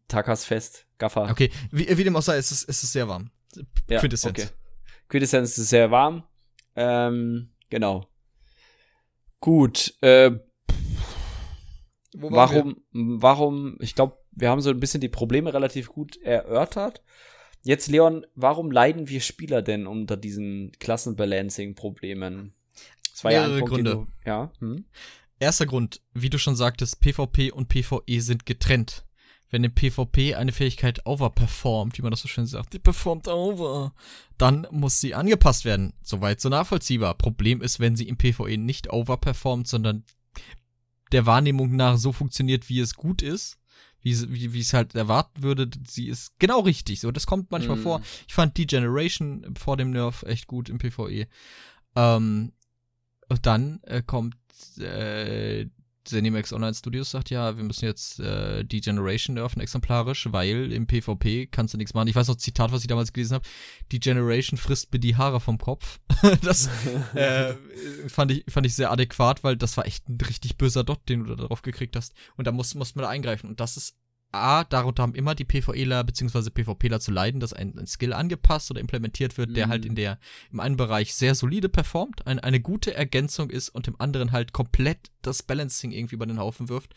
Takas 0.08 0.46
fest, 0.46 0.88
Gaffer. 0.98 1.30
Okay, 1.30 1.52
wie, 1.72 1.96
wie 1.98 2.04
dem 2.04 2.16
auch 2.16 2.22
sei, 2.22 2.38
es 2.38 2.52
ist, 2.52 2.68
es 2.68 2.84
ist 2.84 2.92
sehr 2.92 3.08
warm. 3.08 3.30
Ja, 3.90 4.00
Quintessenz. 4.00 4.40
Okay. 4.40 4.50
Quintessenz 5.10 5.58
ist 5.58 5.70
sehr 5.70 5.92
warm. 5.92 6.24
Ähm, 6.76 7.52
genau. 7.70 8.08
Gut. 9.44 9.94
Äh, 10.00 10.32
Wo 12.16 12.32
waren 12.32 12.32
wir? 12.32 12.76
warum, 12.94 13.20
warum, 13.20 13.78
ich 13.82 13.94
glaube, 13.94 14.18
wir 14.32 14.50
haben 14.50 14.62
so 14.62 14.70
ein 14.70 14.80
bisschen 14.80 15.02
die 15.02 15.10
Probleme 15.10 15.54
relativ 15.54 15.90
gut 15.90 16.16
erörtert. 16.22 17.04
Jetzt, 17.62 17.90
Leon, 17.90 18.26
warum 18.36 18.72
leiden 18.72 19.10
wir 19.10 19.20
Spieler 19.20 19.62
denn 19.62 19.86
unter 19.86 20.16
diesen 20.16 20.72
Klassenbalancing-Problemen? 20.80 22.54
Das 23.12 23.26
Mehrere 23.26 23.58
den 23.58 23.66
Gründe. 23.66 23.92
du- 23.92 24.08
ja. 24.26 24.50
Hm? 24.60 24.86
Erster 25.40 25.66
Grund, 25.66 26.00
wie 26.14 26.30
du 26.30 26.38
schon 26.38 26.56
sagtest, 26.56 27.02
PvP 27.02 27.52
und 27.52 27.68
PvE 27.68 28.22
sind 28.22 28.46
getrennt. 28.46 29.04
Wenn 29.54 29.64
im 29.64 29.76
PvP 29.76 30.34
eine 30.34 30.52
Fähigkeit 30.52 31.06
overperformt, 31.06 31.96
wie 32.00 32.02
man 32.02 32.10
das 32.10 32.22
so 32.22 32.28
schön 32.28 32.48
sagt, 32.48 32.74
die 32.74 32.80
performt 32.80 33.28
over, 33.28 33.94
dann 34.40 34.66
muss 34.72 35.00
sie 35.00 35.14
angepasst 35.14 35.64
werden. 35.64 35.94
Soweit 36.02 36.42
so 36.42 36.50
nachvollziehbar. 36.50 37.14
Problem 37.14 37.62
ist, 37.62 37.80
wenn 37.80 37.96
sie 37.96 38.08
im 38.08 38.18
PvE 38.18 38.58
nicht 38.58 38.92
overperformt, 38.92 39.68
sondern 39.68 40.06
der 41.12 41.28
Wahrnehmung 41.28 41.76
nach 41.76 41.98
so 41.98 42.12
funktioniert, 42.14 42.68
wie 42.68 42.80
es 42.80 42.96
gut 42.96 43.22
ist, 43.22 43.60
wie 44.02 44.10
es, 44.10 44.28
wie, 44.32 44.54
wie 44.54 44.60
es 44.60 44.74
halt 44.74 44.96
erwarten 44.96 45.44
würde, 45.44 45.70
sie 45.88 46.08
ist 46.08 46.34
genau 46.40 46.62
richtig. 46.62 47.00
So, 47.00 47.12
das 47.12 47.28
kommt 47.28 47.52
manchmal 47.52 47.78
Mm. 47.78 47.84
vor. 47.84 48.02
Ich 48.28 48.34
fand 48.34 48.58
Degeneration 48.58 49.54
vor 49.56 49.78
dem 49.78 49.92
Nerf 49.92 50.24
echt 50.24 50.48
gut 50.48 50.68
im 50.68 50.80
PvE. 50.80 51.28
Ähm, 51.96 52.54
und 53.30 53.46
dann 53.46 53.82
äh, 53.84 54.02
kommt 54.02 54.36
äh, 54.80 55.68
Zenimax 56.06 56.54
Online 56.54 56.74
Studios 56.74 57.12
sagt 57.12 57.30
ja, 57.30 57.58
wir 57.58 57.64
müssen 57.64 57.86
jetzt 57.86 58.20
äh, 58.20 58.64
die 58.64 58.82
Generation 58.82 59.36
nerven 59.36 59.62
exemplarisch, 59.62 60.28
weil 60.32 60.72
im 60.72 60.88
PvP 60.88 61.48
kannst 61.48 61.74
du 61.74 61.78
nichts 61.78 61.94
machen. 61.94 62.08
Ich 62.08 62.16
weiß 62.16 62.28
noch 62.28 62.36
Zitat, 62.36 62.72
was 62.72 62.82
ich 62.82 62.88
damals 62.88 63.14
gelesen 63.14 63.36
habe. 63.36 63.48
Die 63.92 64.00
Generation 64.00 64.58
frisst 64.58 64.92
mir 64.92 65.00
die 65.00 65.16
Haare 65.16 65.40
vom 65.40 65.58
Kopf. 65.58 66.00
das 66.42 66.70
äh, 67.14 67.54
fand 68.08 68.32
ich 68.32 68.44
fand 68.50 68.66
ich 68.66 68.76
sehr 68.76 68.92
adäquat, 68.92 69.44
weil 69.44 69.56
das 69.56 69.78
war 69.78 69.86
echt 69.86 70.08
ein 70.10 70.18
richtig 70.22 70.58
böser 70.58 70.84
Dot, 70.84 71.08
den 71.10 71.24
du 71.24 71.36
da 71.36 71.48
drauf 71.48 71.62
gekriegt 71.62 71.96
hast. 71.96 72.14
Und 72.36 72.48
da 72.48 72.52
muss 72.52 72.76
muss 72.76 72.96
man 72.96 73.04
da 73.04 73.10
eingreifen. 73.10 73.50
Und 73.50 73.60
das 73.60 73.78
ist 73.78 73.96
A, 74.34 74.64
darunter 74.64 75.04
haben 75.04 75.16
immer 75.16 75.36
die 75.36 75.46
PvEler 75.46 76.04
bzw. 76.04 76.50
PvPler 76.50 77.00
zu 77.00 77.12
leiden, 77.12 77.40
dass 77.40 77.54
ein, 77.54 77.78
ein 77.78 77.88
Skill 77.88 78.14
angepasst 78.14 78.72
oder 78.72 78.80
implementiert 78.82 79.38
wird, 79.38 79.56
der 79.56 79.68
Mhm. 79.68 79.72
halt 79.72 79.86
in 79.86 79.96
der, 79.96 80.20
im 80.52 80.60
einen 80.60 80.76
Bereich 80.78 81.14
sehr 81.14 81.36
solide 81.36 81.70
performt, 81.70 82.26
ein, 82.26 82.40
eine 82.40 82.60
gute 82.60 82.94
Ergänzung 82.94 83.50
ist 83.50 83.70
und 83.70 83.88
im 83.88 84.00
anderen 84.02 84.32
halt 84.32 84.54
komplett 84.54 85.12
das 85.22 85.44
Balancing 85.44 85.92
irgendwie 85.92 86.16
über 86.16 86.26
den 86.26 86.40
Haufen 86.40 86.70
wirft. 86.70 86.94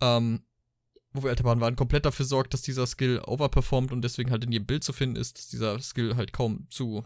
Ähm, 0.00 0.44
wo 1.12 1.24
wir 1.24 1.30
Alterbahn 1.30 1.60
waren, 1.60 1.74
komplett 1.74 2.04
dafür 2.04 2.24
sorgt, 2.24 2.54
dass 2.54 2.62
dieser 2.62 2.86
Skill 2.86 3.20
overperformt 3.26 3.90
und 3.90 4.02
deswegen 4.02 4.30
halt 4.30 4.44
in 4.44 4.52
jedem 4.52 4.66
Bild 4.66 4.84
zu 4.84 4.92
finden 4.92 5.16
ist, 5.16 5.38
dass 5.38 5.48
dieser 5.48 5.80
Skill 5.80 6.14
halt 6.14 6.32
kaum 6.32 6.68
zu 6.70 7.04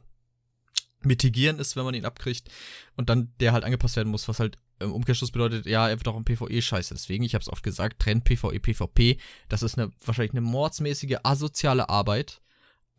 mitigieren 1.00 1.58
ist, 1.58 1.76
wenn 1.76 1.84
man 1.84 1.94
ihn 1.94 2.04
abkriegt 2.04 2.50
und 2.96 3.08
dann 3.08 3.32
der 3.40 3.52
halt 3.52 3.64
angepasst 3.64 3.96
werden 3.96 4.10
muss, 4.10 4.28
was 4.28 4.40
halt 4.40 4.58
im 4.80 4.92
Umkehrschluss 4.92 5.30
bedeutet, 5.30 5.66
ja, 5.66 5.88
er 5.88 5.98
wird 5.98 6.08
auch 6.08 6.16
im 6.16 6.24
PvE 6.24 6.60
scheiße. 6.60 6.94
Deswegen, 6.94 7.24
ich 7.24 7.34
habe 7.34 7.42
es 7.42 7.48
oft 7.48 7.62
gesagt, 7.62 8.00
trennt 8.00 8.24
PvE, 8.24 8.60
PvP. 8.60 9.18
Das 9.48 9.62
ist 9.62 9.78
eine 9.78 9.90
wahrscheinlich 10.04 10.32
eine 10.32 10.40
mordsmäßige, 10.40 11.18
asoziale 11.22 11.88
Arbeit. 11.88 12.40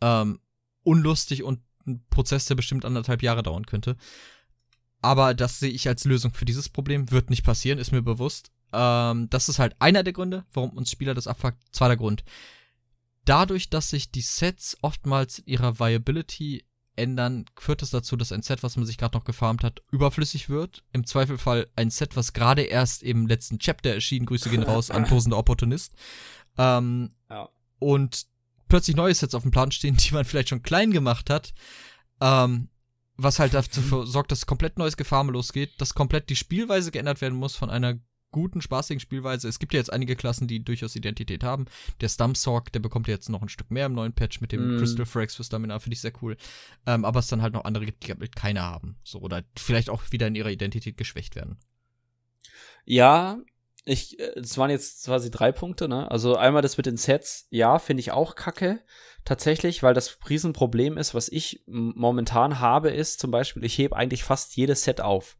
Ähm, 0.00 0.40
unlustig 0.82 1.42
und 1.42 1.60
ein 1.86 2.04
Prozess, 2.10 2.46
der 2.46 2.54
bestimmt 2.54 2.84
anderthalb 2.84 3.22
Jahre 3.22 3.42
dauern 3.42 3.66
könnte. 3.66 3.96
Aber 5.02 5.34
das 5.34 5.60
sehe 5.60 5.70
ich 5.70 5.88
als 5.88 6.04
Lösung 6.04 6.32
für 6.32 6.44
dieses 6.44 6.68
Problem. 6.68 7.10
Wird 7.10 7.30
nicht 7.30 7.44
passieren, 7.44 7.78
ist 7.78 7.92
mir 7.92 8.02
bewusst. 8.02 8.50
Ähm, 8.72 9.28
das 9.30 9.48
ist 9.48 9.58
halt 9.58 9.76
einer 9.78 10.02
der 10.02 10.12
Gründe, 10.12 10.44
warum 10.52 10.70
uns 10.70 10.90
Spieler 10.90 11.14
das 11.14 11.26
abfuckt. 11.26 11.58
Zweiter 11.70 11.96
Grund. 11.96 12.24
Dadurch, 13.24 13.70
dass 13.70 13.90
sich 13.90 14.10
die 14.10 14.20
Sets 14.20 14.76
oftmals 14.82 15.42
ihrer 15.46 15.78
Viability 15.78 16.64
ändern, 16.96 17.44
führt 17.58 17.82
es 17.82 17.90
dazu, 17.90 18.16
dass 18.16 18.32
ein 18.32 18.42
Set, 18.42 18.62
was 18.62 18.76
man 18.76 18.86
sich 18.86 18.98
gerade 18.98 19.16
noch 19.16 19.24
gefarmt 19.24 19.62
hat, 19.62 19.82
überflüssig 19.90 20.48
wird. 20.48 20.82
Im 20.92 21.06
Zweifelfall 21.06 21.68
ein 21.76 21.90
Set, 21.90 22.16
was 22.16 22.32
gerade 22.32 22.62
erst 22.62 23.02
im 23.02 23.26
letzten 23.26 23.58
Chapter 23.58 23.90
erschien, 23.94 24.26
Grüße 24.26 24.50
gehen 24.50 24.62
raus 24.62 24.90
an 24.90 25.04
tosender 25.08 25.38
Opportunist. 25.38 25.94
Ähm, 26.58 27.10
Ja. 27.30 27.48
Und 27.78 28.26
plötzlich 28.68 28.96
neue 28.96 29.14
Sets 29.14 29.34
auf 29.34 29.42
dem 29.42 29.50
Plan 29.50 29.70
stehen, 29.70 29.96
die 29.96 30.14
man 30.14 30.24
vielleicht 30.24 30.48
schon 30.48 30.62
klein 30.62 30.90
gemacht 30.90 31.30
hat. 31.30 31.52
Ähm, 32.20 32.68
was 33.18 33.38
halt 33.38 33.54
dafür 33.54 34.06
sorgt, 34.06 34.30
dass 34.30 34.46
komplett 34.46 34.78
neues 34.78 34.96
Gefarme 34.96 35.32
losgeht, 35.32 35.80
dass 35.80 35.94
komplett 35.94 36.28
die 36.28 36.36
Spielweise 36.36 36.90
geändert 36.90 37.20
werden 37.20 37.38
muss 37.38 37.56
von 37.56 37.70
einer 37.70 37.98
guten, 38.36 38.60
spaßigen 38.60 39.00
Spielweise. 39.00 39.48
Es 39.48 39.58
gibt 39.58 39.72
ja 39.72 39.78
jetzt 39.78 39.90
einige 39.90 40.14
Klassen, 40.14 40.46
die 40.46 40.62
durchaus 40.62 40.94
Identität 40.94 41.42
haben. 41.42 41.64
Der 42.02 42.10
Stumpsorg, 42.10 42.70
der 42.70 42.80
bekommt 42.80 43.08
ja 43.08 43.14
jetzt 43.14 43.30
noch 43.30 43.40
ein 43.40 43.48
Stück 43.48 43.70
mehr 43.70 43.86
im 43.86 43.94
neuen 43.94 44.12
Patch 44.12 44.42
mit 44.42 44.52
dem 44.52 44.76
Mm. 44.76 44.78
Crystal 44.78 45.06
Frax 45.06 45.34
für 45.36 45.42
Stamina, 45.42 45.78
finde 45.78 45.94
ich 45.94 46.02
sehr 46.02 46.12
cool. 46.20 46.36
Ähm, 46.86 47.06
aber 47.06 47.20
es 47.20 47.28
dann 47.28 47.40
halt 47.40 47.54
noch 47.54 47.64
andere 47.64 47.86
gibt, 47.86 48.06
die 48.06 48.12
halt 48.12 48.36
keine 48.36 48.60
haben. 48.60 48.96
So, 49.04 49.20
oder 49.20 49.42
vielleicht 49.56 49.88
auch 49.88 50.02
wieder 50.10 50.26
in 50.26 50.34
ihrer 50.34 50.50
Identität 50.50 50.98
geschwächt 50.98 51.34
werden. 51.34 51.56
Ja, 52.84 53.38
ich, 53.86 54.18
äh, 54.20 54.32
das 54.36 54.58
waren 54.58 54.68
jetzt 54.68 55.06
quasi 55.06 55.30
drei 55.30 55.50
Punkte, 55.50 55.88
ne? 55.88 56.10
Also 56.10 56.36
einmal 56.36 56.60
das 56.60 56.76
mit 56.76 56.84
den 56.84 56.98
Sets, 56.98 57.46
ja, 57.48 57.78
finde 57.78 58.02
ich 58.02 58.12
auch 58.12 58.34
kacke. 58.34 58.80
Tatsächlich, 59.24 59.82
weil 59.82 59.94
das 59.94 60.18
Riesenproblem 60.28 60.98
ist, 60.98 61.14
was 61.14 61.28
ich 61.28 61.62
momentan 61.66 62.60
habe, 62.60 62.90
ist 62.90 63.18
zum 63.18 63.30
Beispiel, 63.30 63.64
ich 63.64 63.78
hebe 63.78 63.96
eigentlich 63.96 64.24
fast 64.24 64.56
jedes 64.56 64.84
Set 64.84 65.00
auf. 65.00 65.36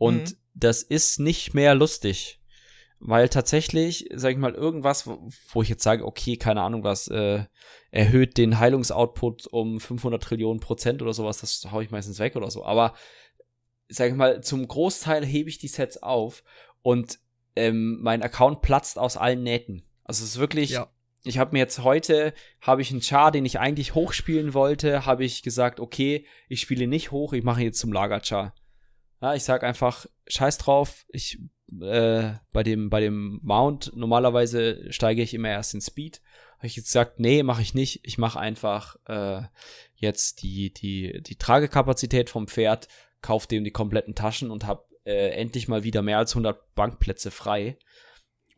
Und 0.00 0.30
Mhm. 0.30 0.36
das 0.54 0.82
ist 0.82 1.20
nicht 1.20 1.52
mehr 1.52 1.74
lustig. 1.74 2.40
Weil 3.02 3.28
tatsächlich, 3.28 4.08
sag 4.14 4.32
ich 4.32 4.38
mal, 4.38 4.54
irgendwas, 4.54 5.06
wo, 5.06 5.62
ich 5.62 5.68
jetzt 5.68 5.82
sage, 5.82 6.04
okay, 6.06 6.36
keine 6.36 6.62
Ahnung 6.62 6.84
was, 6.84 7.08
äh, 7.08 7.44
erhöht 7.90 8.36
den 8.38 8.58
Heilungsoutput 8.58 9.46
um 9.48 9.78
500 9.80 10.22
Trillionen 10.22 10.60
Prozent 10.60 11.02
oder 11.02 11.12
sowas, 11.14 11.38
das 11.40 11.66
hau 11.70 11.80
ich 11.80 11.90
meistens 11.90 12.18
weg 12.18 12.34
oder 12.36 12.50
so. 12.50 12.64
Aber, 12.64 12.94
sag 13.88 14.08
ich 14.10 14.14
mal, 14.16 14.42
zum 14.42 14.66
Großteil 14.66 15.24
hebe 15.24 15.48
ich 15.50 15.58
die 15.58 15.68
Sets 15.68 16.02
auf 16.02 16.42
und 16.82 17.18
ähm, 17.56 17.98
mein 18.00 18.22
Account 18.22 18.62
platzt 18.62 18.98
aus 18.98 19.16
allen 19.16 19.42
Nähten. 19.42 19.82
Also 20.04 20.24
es 20.24 20.30
ist 20.32 20.38
wirklich, 20.38 20.70
Ja. 20.70 20.90
ich 21.24 21.38
habe 21.38 21.52
mir 21.52 21.58
jetzt 21.58 21.82
heute, 21.82 22.32
habe 22.60 22.80
ich 22.82 22.90
einen 22.90 23.02
Char, 23.02 23.32
den 23.32 23.44
ich 23.46 23.58
eigentlich 23.58 23.94
hochspielen 23.94 24.52
wollte, 24.54 25.04
habe 25.06 25.24
ich 25.24 25.42
gesagt, 25.42 25.80
okay, 25.80 26.26
ich 26.48 26.60
spiele 26.60 26.86
nicht 26.86 27.10
hoch, 27.12 27.32
ich 27.32 27.44
mache 27.44 27.62
jetzt 27.62 27.78
zum 27.80 27.92
Lagerchar. 27.92 28.54
Ja, 29.20 29.34
ich 29.34 29.44
sag 29.44 29.62
einfach, 29.64 30.06
scheiß 30.26 30.58
drauf, 30.58 31.04
ich 31.08 31.38
äh, 31.80 32.32
bei 32.52 32.62
dem 32.62 32.90
bei 32.90 33.00
dem 33.00 33.40
Mount 33.42 33.92
normalerweise 33.94 34.92
steige 34.92 35.22
ich 35.22 35.34
immer 35.34 35.50
erst 35.50 35.74
in 35.74 35.80
Speed. 35.80 36.20
Habe 36.58 36.66
ich 36.66 36.76
jetzt 36.76 36.86
gesagt, 36.86 37.20
nee, 37.20 37.42
mache 37.42 37.62
ich 37.62 37.74
nicht. 37.74 38.00
Ich 38.02 38.18
mache 38.18 38.38
einfach 38.40 38.96
äh, 39.06 39.42
jetzt 39.94 40.42
die 40.42 40.72
die 40.72 41.22
die 41.22 41.36
Tragekapazität 41.36 42.30
vom 42.30 42.48
Pferd, 42.48 42.88
kauf 43.22 43.46
dem 43.46 43.64
die 43.64 43.70
kompletten 43.70 44.14
Taschen 44.14 44.50
und 44.50 44.66
habe 44.66 44.84
äh, 45.04 45.30
endlich 45.30 45.68
mal 45.68 45.84
wieder 45.84 46.02
mehr 46.02 46.18
als 46.18 46.32
100 46.32 46.74
Bankplätze 46.74 47.30
frei. 47.30 47.78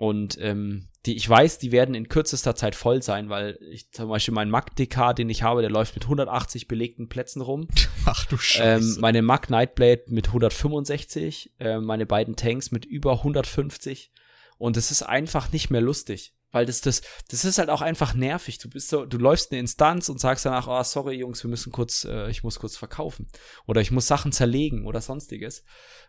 Und 0.02 0.36
ähm, 0.40 0.88
die, 1.06 1.14
ich 1.14 1.28
weiß, 1.28 1.60
die 1.60 1.70
werden 1.70 1.94
in 1.94 2.08
kürzester 2.08 2.56
Zeit 2.56 2.74
voll 2.74 3.04
sein, 3.04 3.28
weil 3.28 3.56
ich 3.70 3.92
zum 3.92 4.08
Beispiel 4.08 4.34
mein 4.34 4.50
Mag-DK, 4.50 5.12
den 5.12 5.30
ich 5.30 5.44
habe, 5.44 5.60
der 5.60 5.70
läuft 5.70 5.94
mit 5.94 6.02
180 6.02 6.66
belegten 6.66 7.08
Plätzen 7.08 7.40
rum. 7.40 7.68
Ach 8.04 8.24
du 8.24 8.36
Ähm, 8.58 8.96
meine 8.98 9.22
Mag 9.22 9.48
Nightblade 9.48 10.06
mit 10.08 10.26
165, 10.26 11.52
äh, 11.60 11.78
meine 11.78 12.04
beiden 12.04 12.34
Tanks 12.34 12.72
mit 12.72 12.84
über 12.84 13.12
150. 13.18 14.10
Und 14.58 14.76
es 14.76 14.90
ist 14.90 15.04
einfach 15.04 15.52
nicht 15.52 15.70
mehr 15.70 15.80
lustig. 15.80 16.34
Weil 16.50 16.66
das, 16.66 16.80
das, 16.80 17.02
das 17.30 17.44
ist 17.44 17.58
halt 17.58 17.70
auch 17.70 17.80
einfach 17.80 18.12
nervig. 18.14 18.58
Du 18.58 18.68
bist 18.68 18.88
so, 18.88 19.06
du 19.06 19.18
läufst 19.18 19.52
eine 19.52 19.60
Instanz 19.60 20.08
und 20.08 20.18
sagst 20.18 20.44
danach, 20.44 20.66
oh, 20.66 20.82
sorry, 20.82 21.14
Jungs, 21.14 21.44
wir 21.44 21.48
müssen 21.48 21.70
kurz, 21.70 22.04
äh, 22.06 22.28
ich 22.28 22.42
muss 22.42 22.58
kurz 22.58 22.76
verkaufen. 22.76 23.28
Oder 23.68 23.80
ich 23.80 23.92
muss 23.92 24.08
Sachen 24.08 24.32
zerlegen 24.32 24.84
oder 24.84 25.00
sonstiges. 25.00 25.62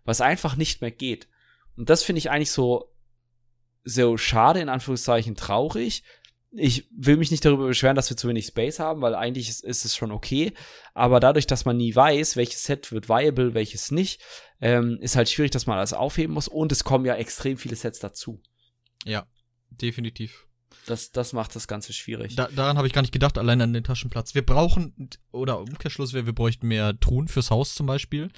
Was 0.03 0.19
einfach 0.19 0.55
nicht 0.55 0.81
mehr 0.81 0.89
geht. 0.89 1.27
Und 1.77 1.91
das 1.91 2.01
finde 2.01 2.17
ich 2.17 2.31
eigentlich 2.31 2.51
so, 2.51 2.92
so 3.83 4.17
schade, 4.17 4.59
in 4.59 4.69
Anführungszeichen 4.69 5.35
traurig. 5.35 6.03
Ich 6.55 6.87
will 6.95 7.17
mich 7.17 7.31
nicht 7.31 7.43
darüber 7.43 7.65
beschweren, 7.65 7.95
dass 7.95 8.09
wir 8.09 8.17
zu 8.17 8.27
wenig 8.27 8.45
Space 8.45 8.79
haben, 8.79 9.01
weil 9.01 9.15
eigentlich 9.15 9.49
ist, 9.49 9.63
ist 9.63 9.85
es 9.85 9.95
schon 9.95 10.11
okay. 10.11 10.53
Aber 10.93 11.19
dadurch, 11.19 11.47
dass 11.47 11.65
man 11.65 11.77
nie 11.77 11.95
weiß, 11.95 12.35
welches 12.35 12.63
Set 12.63 12.91
wird 12.91 13.09
viable, 13.09 13.55
welches 13.55 13.89
nicht, 13.89 14.21
ähm, 14.61 14.99
ist 15.01 15.15
halt 15.15 15.29
schwierig, 15.29 15.51
dass 15.51 15.65
man 15.65 15.79
alles 15.79 15.93
aufheben 15.93 16.33
muss. 16.33 16.47
Und 16.47 16.71
es 16.71 16.83
kommen 16.83 17.05
ja 17.05 17.15
extrem 17.15 17.57
viele 17.57 17.75
Sets 17.75 17.99
dazu. 17.99 18.39
Ja, 19.03 19.25
definitiv. 19.71 20.45
Das, 20.85 21.11
das 21.11 21.33
macht 21.33 21.55
das 21.55 21.67
Ganze 21.67 21.93
schwierig. 21.93 22.35
Da, 22.35 22.49
daran 22.55 22.77
habe 22.77 22.87
ich 22.87 22.93
gar 22.93 23.01
nicht 23.01 23.13
gedacht, 23.13 23.37
allein 23.37 23.61
an 23.61 23.73
den 23.73 23.83
Taschenplatz. 23.83 24.35
Wir 24.35 24.45
brauchen, 24.45 25.09
oder 25.31 25.59
Umkehrschluss 25.59 26.13
wäre, 26.13 26.25
wir 26.25 26.33
bräuchten 26.33 26.67
mehr 26.67 26.99
Truhen 26.99 27.27
fürs 27.27 27.51
Haus 27.51 27.73
zum 27.73 27.85
Beispiel. 27.85 28.29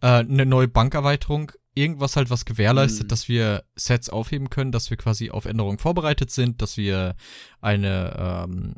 Äh, 0.00 0.06
eine 0.06 0.46
neue 0.46 0.68
Bankerweiterung. 0.68 1.52
Irgendwas 1.74 2.16
halt, 2.16 2.30
was 2.30 2.44
gewährleistet, 2.46 3.02
Hm. 3.02 3.08
dass 3.08 3.28
wir 3.28 3.64
Sets 3.74 4.08
aufheben 4.08 4.48
können, 4.48 4.72
dass 4.72 4.88
wir 4.90 4.96
quasi 4.96 5.30
auf 5.30 5.44
Änderungen 5.44 5.78
vorbereitet 5.78 6.30
sind, 6.30 6.62
dass 6.62 6.76
wir 6.78 7.16
eine, 7.60 8.46
ähm, 8.48 8.76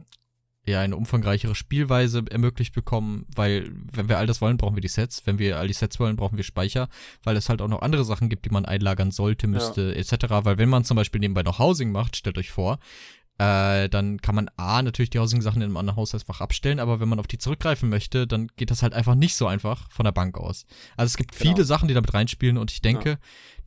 ja, 0.67 0.81
eine 0.81 0.97
umfangreichere 0.97 1.55
Spielweise 1.55 2.25
ermöglicht 2.31 2.75
bekommen, 2.75 3.25
weil, 3.35 3.71
wenn 3.93 4.09
wir 4.09 4.19
all 4.19 4.27
das 4.27 4.41
wollen, 4.43 4.59
brauchen 4.59 4.77
wir 4.77 4.83
die 4.83 4.89
Sets. 4.89 5.23
Wenn 5.27 5.39
wir 5.39 5.59
all 5.59 5.67
die 5.69 5.73
Sets 5.73 5.99
wollen, 5.99 6.17
brauchen 6.17 6.37
wir 6.37 6.45
Speicher, 6.45 6.89
weil 7.23 7.37
es 7.37 7.49
halt 7.49 7.63
auch 7.63 7.69
noch 7.69 7.81
andere 7.83 8.05
Sachen 8.05 8.29
gibt, 8.29 8.45
die 8.45 8.51
man 8.51 8.67
einlagern 8.67 9.11
sollte, 9.13 9.47
müsste, 9.47 9.95
etc. 9.97 10.27
Weil 10.29 10.59
wenn 10.59 10.69
man 10.69 10.85
zum 10.85 10.97
Beispiel 10.97 11.21
nebenbei 11.21 11.43
noch 11.43 11.59
Housing 11.59 11.91
macht, 11.91 12.17
stellt 12.17 12.37
euch 12.37 12.51
vor, 12.51 12.81
äh, 13.39 13.89
dann 13.89 14.21
kann 14.21 14.35
man 14.35 14.51
A, 14.57 14.83
natürlich 14.83 15.11
die 15.11 15.19
Housing-Sachen 15.21 15.63
in 15.63 15.67
einem 15.69 15.77
anderen 15.77 15.97
Haus 15.97 16.13
einfach 16.15 16.41
abstellen, 16.41 16.81
aber 16.81 16.99
wenn 17.01 17.09
man 17.09 17.21
auf 17.21 17.27
die 17.29 17.39
zurückgreifen 17.39 17.89
möchte, 17.89 18.27
dann 18.27 18.49
geht 18.57 18.71
das 18.71 18.83
halt 18.83 18.95
einfach 18.95 19.15
nicht 19.15 19.37
so 19.37 19.47
einfach 19.47 19.91
von 19.91 20.05
der 20.05 20.13
Bank 20.13 20.37
aus. 20.39 20.67
Also 20.97 21.11
es 21.13 21.17
gibt 21.17 21.39
Genau. 21.39 21.53
viele 21.55 21.65
Sachen, 21.65 21.87
die 21.89 21.95
damit 21.95 22.13
reinspielen 22.15 22.59
und 22.59 22.71
ich 22.73 22.81
denke, 22.83 23.19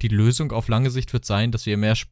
die 0.02 0.10
Lösung 0.10 0.52
auf 0.52 0.68
lange 0.68 0.90
Sicht 0.90 1.14
wird 1.14 1.26
sein, 1.26 1.52
dass 1.52 1.66
wir 1.66 1.78
mehr 1.78 1.94
Sp- 1.96 2.12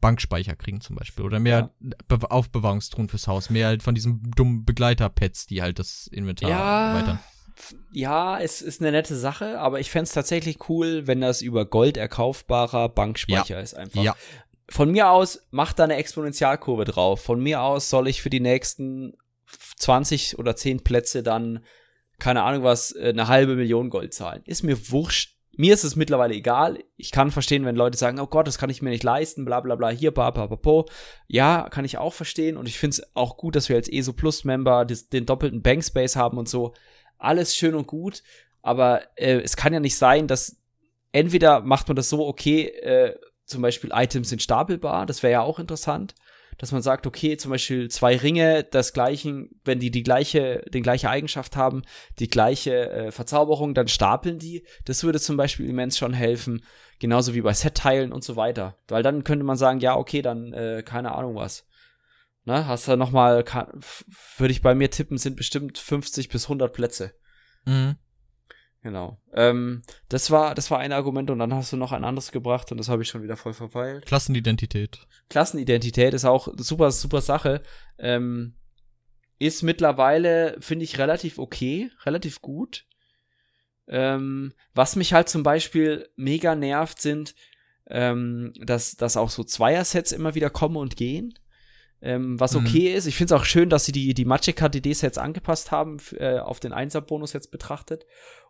Bankspeicher 0.00 0.54
kriegen 0.54 0.80
zum 0.80 0.94
Beispiel 0.94 1.24
oder 1.24 1.40
mehr 1.40 1.70
Be 1.80 2.30
Aufbewahrungstruhen 2.30 3.08
fürs 3.08 3.26
Haus, 3.26 3.50
mehr 3.50 3.66
halt 3.66 3.82
von 3.82 3.96
diesen 3.96 4.30
dummen 4.36 4.64
Begleiter-Pads, 4.64 5.46
die 5.46 5.60
halt 5.60 5.80
das 5.80 6.06
Inventar 6.06 6.50
erweitern. 6.92 7.18
f- 7.56 7.74
ja, 7.90 8.38
es 8.38 8.62
ist 8.62 8.80
eine 8.80 8.92
nette 8.92 9.16
Sache, 9.16 9.58
aber 9.58 9.80
ich 9.80 9.90
fände 9.90 10.04
es 10.04 10.12
tatsächlich 10.12 10.68
cool, 10.68 11.08
wenn 11.08 11.20
das 11.20 11.42
über 11.42 11.64
Gold 11.66 11.96
erkaufbarer 11.96 12.88
Bankspeicher 12.90 13.60
ist 13.60 13.74
einfach. 13.74 14.00
Ja, 14.00 14.14
Von 14.70 14.90
mir 14.90 15.10
aus 15.10 15.46
macht 15.50 15.78
da 15.78 15.84
eine 15.84 15.96
Exponentialkurve 15.96 16.84
drauf. 16.84 17.20
Von 17.22 17.40
mir 17.40 17.62
aus 17.62 17.88
soll 17.88 18.08
ich 18.08 18.20
für 18.22 18.30
die 18.30 18.40
nächsten 18.40 19.16
20 19.76 20.38
oder 20.38 20.56
10 20.56 20.84
Plätze 20.84 21.22
dann, 21.22 21.64
keine 22.18 22.42
Ahnung 22.42 22.64
was, 22.64 22.92
äh, 22.92 23.08
eine 23.10 23.28
halbe 23.28 23.56
Million 23.56 23.90
Gold 23.90 24.12
zahlen. 24.12 24.42
Ist 24.44 24.62
mir 24.62 24.90
wurscht. 24.90 25.36
Mir 25.56 25.74
ist 25.74 25.82
es 25.84 25.96
mittlerweile 25.96 26.34
egal. 26.34 26.84
Ich 26.96 27.10
kann 27.10 27.32
verstehen, 27.32 27.64
wenn 27.64 27.74
Leute 27.74 27.98
sagen, 27.98 28.20
oh 28.20 28.26
Gott, 28.28 28.46
das 28.46 28.58
kann 28.58 28.70
ich 28.70 28.80
mir 28.80 28.90
nicht 28.90 29.02
leisten, 29.02 29.44
bla 29.44 29.60
bla 29.60 29.74
bla, 29.74 29.88
hier, 29.88 30.12
bla 30.12 30.30
bla 30.30 30.46
bla, 30.46 30.56
po. 30.56 30.86
Ja, 31.26 31.68
kann 31.70 31.84
ich 31.84 31.98
auch 31.98 32.12
verstehen. 32.12 32.56
Und 32.56 32.68
ich 32.68 32.78
finde 32.78 32.94
es 32.94 33.16
auch 33.16 33.36
gut, 33.36 33.56
dass 33.56 33.68
wir 33.68 33.74
als 33.76 33.88
ESO 33.88 34.12
Plus 34.12 34.44
Member 34.44 34.84
dis- 34.84 35.08
den 35.08 35.26
doppelten 35.26 35.62
Bankspace 35.62 36.14
haben 36.14 36.38
und 36.38 36.48
so. 36.48 36.74
Alles 37.16 37.56
schön 37.56 37.74
und 37.74 37.88
gut. 37.88 38.22
Aber 38.62 39.00
äh, 39.16 39.40
es 39.40 39.56
kann 39.56 39.72
ja 39.72 39.80
nicht 39.80 39.96
sein, 39.96 40.28
dass 40.28 40.56
entweder 41.10 41.62
macht 41.62 41.88
man 41.88 41.96
das 41.96 42.08
so, 42.08 42.26
okay, 42.26 42.66
äh, 42.66 43.16
zum 43.48 43.62
Beispiel 43.62 43.90
Items 43.92 44.28
sind 44.28 44.42
stapelbar, 44.42 45.06
das 45.06 45.22
wäre 45.22 45.32
ja 45.32 45.40
auch 45.42 45.58
interessant, 45.58 46.14
dass 46.58 46.72
man 46.72 46.82
sagt, 46.82 47.06
okay, 47.06 47.36
zum 47.36 47.50
Beispiel 47.52 47.88
zwei 47.88 48.16
Ringe 48.16 48.64
des 48.64 48.92
gleichen, 48.92 49.50
wenn 49.64 49.78
die 49.78 49.90
die 49.92 50.02
gleiche, 50.02 50.64
den 50.68 50.82
gleiche 50.82 51.08
Eigenschaft 51.08 51.56
haben, 51.56 51.82
die 52.18 52.28
gleiche 52.28 52.90
äh, 52.90 53.10
Verzauberung, 53.12 53.74
dann 53.74 53.86
stapeln 53.88 54.38
die. 54.40 54.66
Das 54.84 55.04
würde 55.04 55.20
zum 55.20 55.36
Beispiel 55.36 55.68
immens 55.68 55.96
schon 55.96 56.12
helfen, 56.12 56.64
genauso 56.98 57.34
wie 57.34 57.42
bei 57.42 57.52
Set-Teilen 57.52 58.12
und 58.12 58.24
so 58.24 58.34
weiter. 58.34 58.76
Weil 58.88 59.04
dann 59.04 59.22
könnte 59.22 59.44
man 59.44 59.56
sagen, 59.56 59.78
ja, 59.78 59.96
okay, 59.96 60.20
dann 60.20 60.52
äh, 60.52 60.82
keine 60.84 61.14
Ahnung 61.14 61.36
was. 61.36 61.64
Ne, 62.44 62.66
hast 62.66 62.88
du 62.88 62.96
noch 62.96 63.12
mal, 63.12 63.44
ka- 63.44 63.72
f- 63.78 64.04
würde 64.38 64.50
ich 64.52 64.60
bei 64.62 64.74
mir 64.74 64.90
tippen, 64.90 65.16
sind 65.18 65.36
bestimmt 65.36 65.78
50 65.78 66.28
bis 66.28 66.46
100 66.46 66.72
Plätze. 66.72 67.12
Mhm. 67.66 67.96
Genau. 68.82 69.20
Ähm, 69.34 69.82
das 70.08 70.30
war, 70.30 70.54
das 70.54 70.70
war 70.70 70.78
ein 70.78 70.92
Argument 70.92 71.30
und 71.30 71.40
dann 71.40 71.52
hast 71.52 71.72
du 71.72 71.76
noch 71.76 71.92
ein 71.92 72.04
anderes 72.04 72.30
gebracht 72.30 72.70
und 72.70 72.78
das 72.78 72.88
habe 72.88 73.02
ich 73.02 73.08
schon 73.08 73.22
wieder 73.22 73.36
voll 73.36 73.52
verpeilt. 73.52 74.06
Klassenidentität. 74.06 75.00
Klassenidentität 75.28 76.14
ist 76.14 76.24
auch 76.24 76.46
eine 76.48 76.62
super, 76.62 76.90
super 76.92 77.20
Sache. 77.20 77.62
Ähm, 77.98 78.54
ist 79.40 79.62
mittlerweile, 79.62 80.56
finde 80.60 80.84
ich, 80.84 80.98
relativ 80.98 81.38
okay, 81.38 81.90
relativ 82.04 82.40
gut. 82.40 82.86
Ähm, 83.88 84.52
was 84.74 84.96
mich 84.96 85.12
halt 85.12 85.28
zum 85.28 85.42
Beispiel 85.42 86.08
mega 86.16 86.54
nervt, 86.54 87.00
sind, 87.00 87.34
ähm, 87.88 88.52
dass, 88.60 88.96
dass 88.96 89.16
auch 89.16 89.30
so 89.30 89.44
Zweier-Sets 89.44 90.12
immer 90.12 90.34
wieder 90.34 90.50
kommen 90.50 90.76
und 90.76 90.96
gehen. 90.96 91.34
Ähm, 92.00 92.38
was 92.38 92.54
Mhm. 92.54 92.60
okay 92.66 92.94
ist. 92.94 93.06
Ich 93.06 93.16
finde 93.16 93.34
es 93.34 93.40
auch 93.40 93.44
schön, 93.44 93.70
dass 93.70 93.84
sie 93.86 93.92
die, 93.92 94.14
die 94.14 94.24
Magicka 94.24 94.68
DD-Sets 94.68 95.18
angepasst 95.18 95.72
haben, 95.72 95.96
äh, 96.16 96.38
auf 96.38 96.60
den 96.60 96.72
Einser-Bonus 96.72 97.32
jetzt 97.32 97.50
betrachtet 97.50 98.04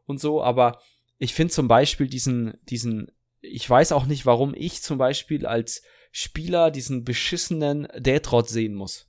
und 0.09 0.21
so, 0.21 0.43
aber 0.43 0.81
ich 1.19 1.35
finde 1.35 1.53
zum 1.53 1.69
Beispiel 1.69 2.09
diesen, 2.09 2.55
diesen, 2.69 3.11
ich 3.41 3.69
weiß 3.69 3.93
auch 3.93 4.07
nicht, 4.07 4.27
warum 4.27 4.55
ich 4.57 4.83
zum 4.83 4.99
Beispiel 4.99 5.47
als 5.47 5.83
Spieler 6.13 6.71
diesen 6.71 7.05
beschissenen 7.05 7.87
Deadrod 7.97 8.49
sehen 8.49 8.75
muss. 8.75 9.07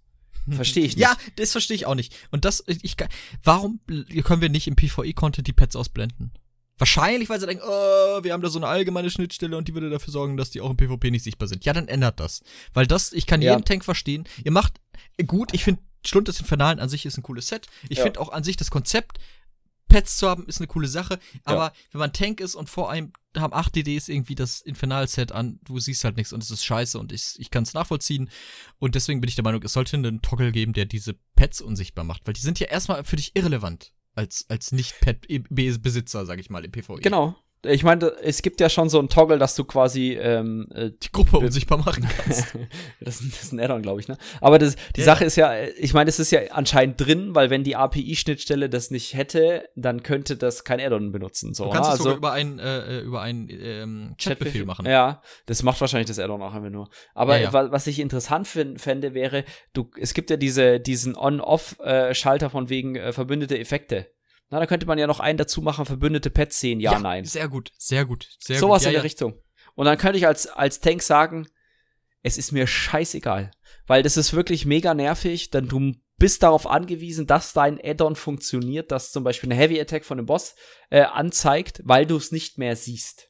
Verstehe 0.49 0.83
ich 0.85 0.91
nicht. 0.95 1.01
Ja, 1.03 1.15
das 1.37 1.51
verstehe 1.53 1.75
ich 1.75 1.85
auch 1.85 1.95
nicht. 1.95 2.15
Und 2.31 2.45
das, 2.45 2.63
ich, 2.67 2.95
warum 3.43 3.79
können 4.23 4.41
wir 4.41 4.49
nicht 4.49 4.67
im 4.67 4.75
PvE-Content 4.75 5.47
die 5.47 5.53
Pets 5.53 5.75
ausblenden? 5.75 6.33
Wahrscheinlich, 6.77 7.27
weil 7.29 7.39
sie 7.39 7.45
denken, 7.45 7.63
oh, 7.65 8.23
wir 8.23 8.31
haben 8.31 8.41
da 8.41 8.49
so 8.49 8.57
eine 8.57 8.67
allgemeine 8.67 9.09
Schnittstelle 9.11 9.57
und 9.57 9.67
die 9.67 9.73
würde 9.73 9.89
dafür 9.89 10.13
sorgen, 10.13 10.37
dass 10.37 10.49
die 10.49 10.61
auch 10.61 10.69
im 10.69 10.77
PvP 10.77 11.11
nicht 11.11 11.23
sichtbar 11.23 11.47
sind. 11.49 11.65
Ja, 11.65 11.73
dann 11.73 11.89
ändert 11.89 12.19
das. 12.21 12.41
Weil 12.73 12.87
das, 12.87 13.11
ich 13.11 13.25
kann 13.25 13.41
Ja. 13.41 13.51
jeden 13.51 13.65
Tank 13.65 13.83
verstehen. 13.83 14.23
Ihr 14.45 14.51
macht, 14.51 14.79
gut, 15.27 15.53
ich 15.53 15.63
finde, 15.65 15.81
Schlund 16.05 16.29
des 16.29 16.39
Infernalen 16.39 16.79
an 16.79 16.87
sich 16.87 17.05
ist 17.05 17.17
ein 17.17 17.23
cooles 17.23 17.47
Set. 17.49 17.67
Ich 17.89 17.97
Ja. 17.97 18.05
finde 18.05 18.21
auch 18.21 18.29
an 18.29 18.45
sich 18.45 18.55
das 18.55 18.71
Konzept 18.71 19.17
Pets 19.89 20.17
zu 20.17 20.29
haben, 20.29 20.45
ist 20.47 20.59
eine 20.59 20.67
coole 20.67 20.87
Sache, 20.87 21.19
aber 21.43 21.73
wenn 21.91 21.99
man 21.99 22.13
Tank 22.13 22.39
ist 22.39 22.55
und 22.55 22.69
vor 22.69 22.89
einem 22.89 23.11
haben 23.37 23.53
8 23.53 23.75
DDs 23.75 24.07
irgendwie 24.07 24.35
das 24.35 24.61
Infernal-Set 24.61 25.31
an, 25.31 25.59
du 25.63 25.79
siehst 25.79 26.03
halt 26.03 26.17
nichts 26.17 26.33
und 26.33 26.41
es 26.41 26.49
ist 26.49 26.63
scheiße 26.63 26.97
und 26.97 27.11
ich, 27.11 27.35
ich 27.37 27.51
kann 27.51 27.63
es 27.63 27.73
nachvollziehen. 27.73 28.29
Und 28.79 28.95
deswegen 28.95 29.21
bin 29.21 29.27
ich 29.27 29.35
der 29.35 29.43
Meinung, 29.43 29.61
es 29.63 29.73
sollte 29.73 29.97
einen 29.97 30.21
Toggle 30.21 30.51
geben, 30.51 30.73
der 30.73 30.85
diese 30.85 31.15
Pets 31.35 31.61
unsichtbar 31.61 32.05
macht, 32.05 32.25
weil 32.25 32.33
die 32.33 32.41
sind 32.41 32.59
ja 32.59 32.67
erstmal 32.67 33.03
für 33.03 33.17
dich 33.17 33.35
irrelevant 33.35 33.93
als, 34.15 34.45
als 34.49 34.71
Nicht-Pet-Besitzer, 34.71 36.25
sag 36.25 36.39
ich 36.39 36.49
mal, 36.49 36.65
im 36.65 36.71
PvE. 36.71 37.01
Genau. 37.01 37.35
Ich 37.65 37.83
meine, 37.83 38.05
es 38.23 38.41
gibt 38.41 38.61
ja 38.61 38.69
schon 38.69 38.87
so 38.87 38.99
einen 38.99 39.09
Toggle, 39.09 39.37
dass 39.37 39.53
du 39.53 39.65
quasi 39.65 40.13
ähm, 40.13 40.65
äh, 40.73 40.91
Die 41.03 41.11
Gruppe 41.11 41.39
unsichtbar 41.39 41.77
machen 41.77 42.07
kannst. 42.17 42.55
das, 43.01 43.19
ist- 43.19 43.33
das 43.33 43.43
ist 43.43 43.51
ein 43.51 43.59
Add-on, 43.59 43.81
glaube 43.81 43.99
ich, 43.99 44.07
ne? 44.07 44.17
Aber 44.39 44.59
das, 44.59 44.77
die 44.95 45.01
Ja, 45.01 45.05
Sache 45.05 45.25
ist 45.25 45.35
ja, 45.35 45.53
äh, 45.53 45.69
ich 45.71 45.93
meine, 45.93 46.05
das 46.05 46.19
ist 46.19 46.31
ja 46.31 46.39
anscheinend 46.51 47.01
drin, 47.01 47.35
weil 47.35 47.49
wenn 47.49 47.65
die 47.65 47.75
API-Schnittstelle 47.75 48.69
das 48.69 48.91
nicht 48.91 49.13
hätte, 49.13 49.67
dann 49.75 50.03
könnte 50.03 50.37
das 50.37 50.63
kein 50.63 50.79
Add-on 50.79 51.11
benutzen. 51.11 51.53
So, 51.53 51.65
Du 51.65 51.71
kannst 51.71 51.89
ne? 51.89 51.95
es 51.95 52.01
sogar 52.01 52.15
über 52.17 52.31
einen, 52.31 52.59
äh, 52.59 52.99
über 53.01 53.21
einen 53.21 53.49
ähm, 53.51 54.15
Chatbefehl 54.17 54.63
machen. 54.65 54.85
Ja, 54.85 55.21
das 55.45 55.61
macht 55.61 55.81
wahrscheinlich 55.81 56.07
das 56.07 56.17
Add-on 56.19 56.41
auch 56.41 56.53
einfach 56.53 56.69
nur. 56.69 56.89
Aber 57.13 57.35
Ja, 57.37 57.43
ja. 57.43 57.53
wa- 57.53 57.71
was 57.71 57.87
ich 57.87 57.99
interessant 57.99 58.47
fände, 58.47 59.13
wäre, 59.13 59.43
du, 59.73 59.91
es 59.99 60.13
gibt 60.13 60.29
ja 60.29 60.37
diese, 60.37 60.79
diesen 60.79 61.17
On-Off-Schalter 61.17 62.49
von 62.49 62.69
wegen 62.69 62.95
äh, 62.95 63.11
verbündete 63.11 63.59
Effekte. 63.59 64.07
Na, 64.49 64.59
da 64.59 64.65
könnte 64.65 64.85
man 64.87 64.97
ja 64.97 65.05
noch 65.07 65.19
einen 65.19 65.37
dazu 65.37 65.61
machen, 65.61 65.85
verbündete 65.85 66.29
Pets 66.29 66.59
sehen, 66.59 66.79
ja, 66.79 66.97
nein. 66.99 67.25
Sehr 67.25 67.47
gut, 67.47 67.71
sehr 67.77 68.05
gut, 68.05 68.27
sehr 68.39 68.57
Sowas 68.59 68.81
gut. 68.83 68.87
in 68.87 68.93
der 68.93 69.03
Richtung. 69.03 69.39
Und 69.75 69.85
dann 69.85 69.97
könnte 69.97 70.17
ich 70.17 70.25
als, 70.27 70.47
als 70.47 70.79
Tank 70.79 71.03
sagen, 71.03 71.47
es 72.23 72.37
ist 72.37 72.51
mir 72.51 72.65
scheißegal. 72.67 73.51
Weil 73.85 74.03
das 74.03 74.17
ist 74.17 74.33
wirklich 74.33 74.65
mega 74.65 74.93
nervig, 74.93 75.51
denn 75.51 75.67
du 75.67 75.93
bist 76.17 76.43
darauf 76.43 76.67
angewiesen, 76.67 77.27
dass 77.27 77.53
dein 77.53 77.79
Add-on 77.81 78.15
funktioniert, 78.15 78.91
dass 78.91 79.11
zum 79.11 79.23
Beispiel 79.23 79.51
eine 79.51 79.59
Heavy 79.59 79.79
Attack 79.79 80.03
von 80.03 80.17
dem 80.17 80.25
Boss 80.25 80.55
äh, 80.89 81.01
anzeigt, 81.03 81.81
weil 81.85 82.05
du 82.05 82.17
es 82.17 82.31
nicht 82.31 82.57
mehr 82.57 82.75
siehst. 82.75 83.29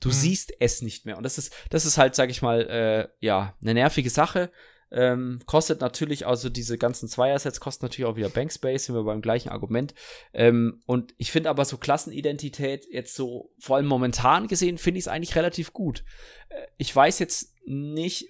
Du 0.00 0.08
Mhm. 0.08 0.12
siehst 0.12 0.52
es 0.60 0.80
nicht 0.80 1.04
mehr. 1.06 1.16
Und 1.18 1.24
das 1.24 1.38
ist, 1.38 1.52
das 1.70 1.84
ist 1.84 1.98
halt, 1.98 2.14
sag 2.14 2.30
ich 2.30 2.40
mal, 2.40 2.62
äh, 2.62 3.08
ja, 3.24 3.54
eine 3.60 3.74
nervige 3.74 4.10
Sache. 4.10 4.50
Ähm, 4.94 5.40
kostet 5.46 5.80
natürlich, 5.80 6.26
also 6.26 6.50
diese 6.50 6.76
ganzen 6.76 7.08
Zweier-Sets 7.08 7.60
kosten 7.60 7.86
natürlich 7.86 8.04
auch 8.10 8.16
wieder 8.16 8.28
Bankspace, 8.28 8.84
sind 8.84 8.94
wir 8.94 9.04
beim 9.04 9.22
gleichen 9.22 9.48
Argument. 9.48 9.94
Ähm, 10.34 10.82
und 10.86 11.14
ich 11.16 11.32
finde 11.32 11.48
aber 11.50 11.64
so 11.64 11.78
Klassenidentität 11.78 12.86
jetzt 12.90 13.14
so, 13.14 13.50
vor 13.58 13.76
allem 13.76 13.86
momentan 13.86 14.48
gesehen, 14.48 14.76
finde 14.76 14.98
ich 14.98 15.04
es 15.04 15.08
eigentlich 15.08 15.34
relativ 15.34 15.72
gut. 15.72 16.04
Äh, 16.50 16.66
ich 16.76 16.94
weiß 16.94 17.18
jetzt 17.20 17.54
nicht, 17.64 18.28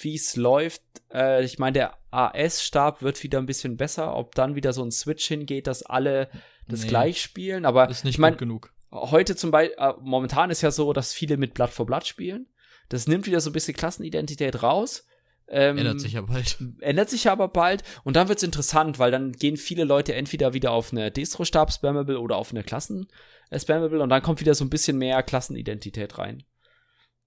wie 0.00 0.14
es 0.14 0.36
läuft. 0.36 0.82
Äh, 1.12 1.44
ich 1.44 1.58
meine, 1.58 1.72
der 1.74 1.94
AS-Stab 2.10 3.02
wird 3.02 3.22
wieder 3.22 3.38
ein 3.38 3.46
bisschen 3.46 3.76
besser, 3.76 4.16
ob 4.16 4.34
dann 4.34 4.54
wieder 4.54 4.72
so 4.72 4.84
ein 4.84 4.92
Switch 4.92 5.26
hingeht, 5.26 5.66
dass 5.66 5.82
alle 5.82 6.30
das 6.68 6.82
Nee. 6.82 6.88
gleich 6.88 7.20
spielen. 7.20 7.64
Aber 7.64 7.88
ist 7.90 8.04
nicht 8.04 8.14
ich 8.14 8.18
meine, 8.18 8.34
gut 8.36 8.40
genug. 8.40 8.72
heute 8.92 9.34
zum 9.36 9.50
Beispiel, 9.50 9.76
äh, 9.78 9.92
momentan 10.00 10.50
ist 10.50 10.62
ja 10.62 10.70
so, 10.70 10.92
dass 10.92 11.12
viele 11.12 11.36
mit 11.36 11.54
Blatt 11.54 11.70
vor 11.70 11.86
Blatt 11.86 12.06
spielen. 12.06 12.46
Das 12.88 13.06
nimmt 13.08 13.26
wieder 13.26 13.40
so 13.40 13.50
ein 13.50 13.52
bisschen 13.52 13.74
Klassenidentität 13.74 14.62
raus. 14.62 15.06
Ähm, 15.48 15.76
Ändert 15.76 16.00
sich 16.00 16.14
ja 16.14 16.22
bald. 16.22 16.58
Ändert 16.80 17.10
sich 17.10 17.28
aber 17.28 17.48
bald 17.48 17.82
und 18.02 18.16
dann 18.16 18.28
wird's 18.28 18.42
interessant, 18.42 18.98
weil 18.98 19.10
dann 19.10 19.32
gehen 19.32 19.56
viele 19.56 19.84
Leute 19.84 20.14
entweder 20.14 20.54
wieder 20.54 20.72
auf 20.72 20.92
eine 20.92 21.10
Distro-Stab-Spammable 21.10 22.18
oder 22.18 22.36
auf 22.36 22.50
eine 22.50 22.62
Klassen-Spammable 22.62 24.02
und 24.02 24.08
dann 24.08 24.22
kommt 24.22 24.40
wieder 24.40 24.54
so 24.54 24.64
ein 24.64 24.70
bisschen 24.70 24.96
mehr 24.96 25.22
Klassenidentität 25.22 26.18
rein. 26.18 26.44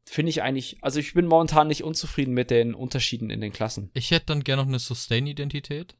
Finde 0.05 0.29
ich 0.29 0.41
eigentlich, 0.41 0.77
also 0.81 0.99
ich 0.99 1.13
bin 1.13 1.27
momentan 1.27 1.67
nicht 1.67 1.83
unzufrieden 1.83 2.33
mit 2.33 2.49
den 2.49 2.73
Unterschieden 2.73 3.29
in 3.29 3.41
den 3.41 3.51
Klassen. 3.51 3.91
Ich 3.93 4.09
hätte 4.11 4.27
dann 4.27 4.43
gerne 4.43 4.61
noch 4.61 4.69
eine 4.69 4.79
Sustain-Identität. 4.79 5.95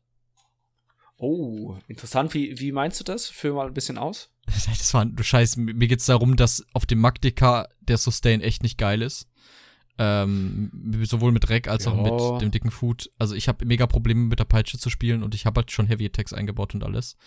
Oh, 1.18 1.76
interessant. 1.88 2.34
Wie, 2.34 2.60
wie 2.60 2.72
meinst 2.72 3.00
du 3.00 3.04
das? 3.04 3.28
Führ 3.28 3.54
mal 3.54 3.68
ein 3.68 3.74
bisschen 3.74 3.98
aus. 3.98 4.32
Das 4.78 4.94
war, 4.94 5.06
du 5.06 5.24
Scheiß, 5.24 5.58
mir 5.58 5.88
geht's 5.88 6.06
darum, 6.06 6.38
dass 6.38 6.66
auf 6.72 6.86
dem 6.86 7.00
Magdeka 7.00 7.68
der 7.82 7.98
Sustain 7.98 8.40
echt 8.40 8.64
nicht 8.64 8.78
geil 8.78 9.02
ist. 9.02 9.28
Ähm, 10.00 10.72
sowohl 11.06 11.32
mit 11.32 11.50
Rec 11.50 11.68
als 11.68 11.88
auch 11.88 11.96
Ja. 11.96 12.04
mit 12.04 12.42
dem 12.42 12.52
dicken 12.52 12.70
Food. 12.72 13.10
Also 13.18 13.34
ich 13.36 13.48
habe 13.48 13.66
mega 13.66 13.88
Probleme 13.88 14.22
mit 14.26 14.40
der 14.40 14.46
Peitsche 14.46 14.78
zu 14.78 14.90
spielen 14.90 15.24
und 15.24 15.34
ich 15.34 15.46
habe 15.46 15.60
halt 15.60 15.72
schon 15.72 15.88
Heavy 15.88 16.06
Attacks 16.06 16.34
eingebaut 16.34 16.76
und 16.76 16.84
alles. 16.84 17.18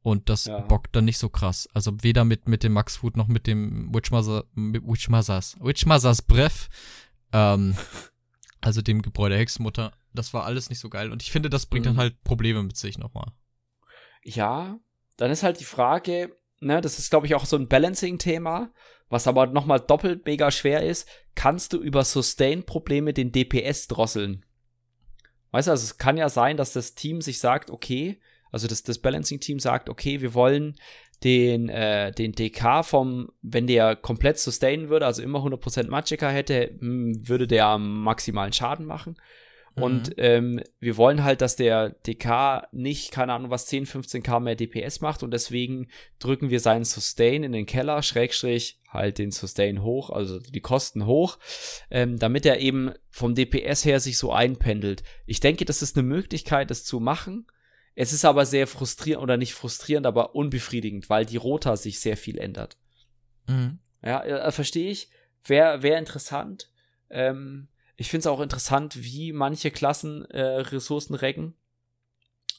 Und 0.00 0.28
das 0.30 0.46
Ja. 0.46 0.60
bockt 0.60 0.94
dann 0.96 1.04
nicht 1.04 1.18
so 1.18 1.28
krass. 1.28 1.68
Also 1.74 1.92
weder 2.02 2.24
mit, 2.24 2.48
mit 2.48 2.62
dem 2.62 2.72
Max 2.72 2.96
Food 2.96 3.16
noch 3.16 3.26
mit 3.28 3.46
dem 3.46 3.92
Witchmother, 3.94 4.44
Witchmothers, 4.54 5.56
Witchmothers 5.60 6.22
Breath, 6.22 6.68
ähm, 7.32 7.74
also 8.62 8.80
dem 8.80 9.02
Gebräu 9.02 9.28
der 9.28 9.38
Hexenmutter. 9.38 9.92
Das 10.14 10.32
war 10.32 10.44
alles 10.44 10.70
nicht 10.70 10.78
so 10.78 10.88
geil. 10.88 11.12
Und 11.12 11.22
ich 11.22 11.30
finde, 11.30 11.50
das 11.50 11.66
bringt 11.66 11.84
Mhm. 11.84 11.90
dann 11.90 11.96
halt 11.98 12.22
Probleme 12.24 12.62
mit 12.62 12.76
sich 12.78 12.96
nochmal. 12.96 13.32
Ja, 14.22 14.78
dann 15.16 15.30
ist 15.30 15.42
halt 15.42 15.60
die 15.60 15.64
Frage, 15.64 16.34
ne, 16.60 16.80
das 16.80 16.98
ist, 16.98 17.10
glaube 17.10 17.26
ich, 17.26 17.34
auch 17.34 17.44
so 17.44 17.56
ein 17.56 17.68
Balancing-Thema, 17.68 18.72
was 19.08 19.26
aber 19.26 19.46
nochmal 19.46 19.80
doppelt 19.80 20.26
mega 20.26 20.50
schwer 20.50 20.82
ist. 20.82 21.08
Kannst 21.34 21.72
du 21.72 21.80
über 21.80 22.04
Sustain-Probleme 22.04 23.12
den 23.12 23.32
DPS 23.32 23.88
drosseln? 23.88 24.44
Weißt 25.50 25.68
du, 25.68 25.72
also 25.72 25.84
es 25.84 25.98
kann 25.98 26.16
ja 26.16 26.28
sein, 26.28 26.56
dass 26.56 26.72
das 26.72 26.94
Team 26.94 27.22
sich 27.22 27.38
sagt, 27.38 27.70
okay, 27.70 28.20
also 28.50 28.66
das, 28.66 28.82
das 28.82 28.98
Balancing-Team 28.98 29.60
sagt, 29.60 29.88
okay, 29.88 30.20
wir 30.20 30.34
wollen 30.34 30.76
den, 31.24 31.68
äh, 31.68 32.12
den 32.12 32.32
DK 32.32 32.84
vom, 32.84 33.30
wenn 33.42 33.66
der 33.66 33.96
komplett 33.96 34.38
sustainen 34.38 34.88
würde, 34.88 35.06
also 35.06 35.22
immer 35.22 35.40
100% 35.40 35.88
Magicka 35.88 36.28
hätte, 36.28 36.76
hm, 36.78 37.28
würde 37.28 37.46
der 37.46 37.78
maximalen 37.78 38.52
Schaden 38.52 38.86
machen. 38.86 39.16
Und 39.80 40.14
ähm, 40.18 40.60
wir 40.80 40.96
wollen 40.96 41.24
halt, 41.24 41.40
dass 41.40 41.56
der 41.56 41.90
DK 41.90 42.68
nicht, 42.72 43.12
keine 43.12 43.32
Ahnung, 43.32 43.50
was 43.50 43.66
10, 43.66 43.86
15k 43.86 44.40
mehr 44.40 44.54
DPS 44.54 45.00
macht 45.00 45.22
und 45.22 45.30
deswegen 45.30 45.88
drücken 46.18 46.50
wir 46.50 46.60
seinen 46.60 46.84
Sustain 46.84 47.42
in 47.42 47.52
den 47.52 47.66
Keller, 47.66 48.02
Schrägstrich, 48.02 48.80
halt 48.88 49.18
den 49.18 49.30
Sustain 49.30 49.82
hoch, 49.82 50.10
also 50.10 50.38
die 50.38 50.60
Kosten 50.60 51.06
hoch, 51.06 51.38
ähm, 51.90 52.18
damit 52.18 52.46
er 52.46 52.60
eben 52.60 52.92
vom 53.10 53.34
DPS 53.34 53.84
her 53.84 54.00
sich 54.00 54.18
so 54.18 54.32
einpendelt. 54.32 55.02
Ich 55.26 55.40
denke, 55.40 55.64
das 55.64 55.82
ist 55.82 55.96
eine 55.96 56.06
Möglichkeit, 56.06 56.70
das 56.70 56.84
zu 56.84 57.00
machen. 57.00 57.46
Es 57.94 58.12
ist 58.12 58.24
aber 58.24 58.46
sehr 58.46 58.66
frustrierend, 58.66 59.22
oder 59.22 59.36
nicht 59.36 59.54
frustrierend, 59.54 60.06
aber 60.06 60.34
unbefriedigend, 60.34 61.10
weil 61.10 61.26
die 61.26 61.36
Rota 61.36 61.76
sich 61.76 62.00
sehr 62.00 62.16
viel 62.16 62.38
ändert. 62.38 62.76
Mhm. 63.48 63.80
Ja, 64.02 64.22
äh, 64.22 64.52
verstehe 64.52 64.90
ich. 64.90 65.10
Wäre 65.44 65.82
wär 65.82 65.98
interessant. 65.98 66.70
Ähm, 67.10 67.68
ich 68.00 68.10
finde 68.10 68.20
es 68.20 68.26
auch 68.28 68.40
interessant, 68.40 69.02
wie 69.02 69.32
manche 69.32 69.72
Klassen 69.72 70.24
äh, 70.26 70.40
Ressourcen 70.40 71.14
recken. 71.14 71.54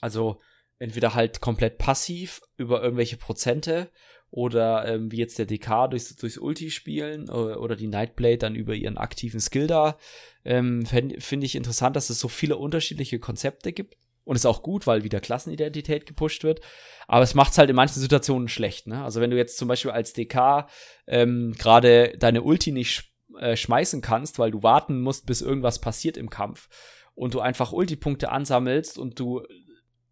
Also 0.01 0.41
entweder 0.79 1.15
halt 1.15 1.39
komplett 1.39 1.77
passiv 1.77 2.41
über 2.57 2.83
irgendwelche 2.83 3.15
Prozente 3.15 3.89
oder 4.31 4.85
ähm, 4.85 5.13
wie 5.13 5.17
jetzt 5.17 5.39
der 5.39 5.45
DK 5.45 5.87
durchs, 5.89 6.13
durchs 6.17 6.37
Ulti 6.37 6.69
spielen 6.69 7.29
oder, 7.29 7.61
oder 7.61 7.77
die 7.77 7.87
Nightblade 7.87 8.37
dann 8.37 8.53
über 8.53 8.75
ihren 8.75 8.97
aktiven 8.97 9.39
Skill 9.39 9.67
da. 9.67 9.97
Ähm, 10.43 10.85
Finde 10.85 11.45
ich 11.45 11.55
interessant, 11.55 11.95
dass 11.95 12.09
es 12.09 12.19
so 12.19 12.27
viele 12.27 12.57
unterschiedliche 12.57 13.17
Konzepte 13.17 13.71
gibt. 13.71 13.95
Und 14.25 14.35
ist 14.35 14.45
auch 14.45 14.61
gut, 14.61 14.85
weil 14.85 15.03
wieder 15.03 15.21
Klassenidentität 15.21 16.05
gepusht 16.05 16.43
wird. 16.43 16.59
Aber 17.07 17.23
es 17.23 17.33
macht 17.33 17.53
es 17.53 17.57
halt 17.57 17.69
in 17.69 17.75
manchen 17.75 17.99
Situationen 17.99 18.47
schlecht. 18.47 18.85
Ne? 18.85 19.03
Also 19.03 19.21
wenn 19.21 19.31
du 19.31 19.37
jetzt 19.37 19.57
zum 19.57 19.67
Beispiel 19.67 19.89
als 19.89 20.13
DK 20.13 20.67
ähm, 21.07 21.55
gerade 21.57 22.15
deine 22.19 22.43
Ulti 22.43 22.71
nicht 22.71 23.09
äh, 23.39 23.55
schmeißen 23.55 24.01
kannst, 24.01 24.39
weil 24.39 24.51
du 24.51 24.63
warten 24.63 25.01
musst, 25.01 25.25
bis 25.25 25.41
irgendwas 25.41 25.79
passiert 25.79 26.17
im 26.17 26.29
Kampf 26.29 26.69
und 27.15 27.33
du 27.33 27.39
einfach 27.39 27.71
Ulti-Punkte 27.71 28.31
ansammelst 28.31 28.97
und 28.97 29.19
du 29.19 29.43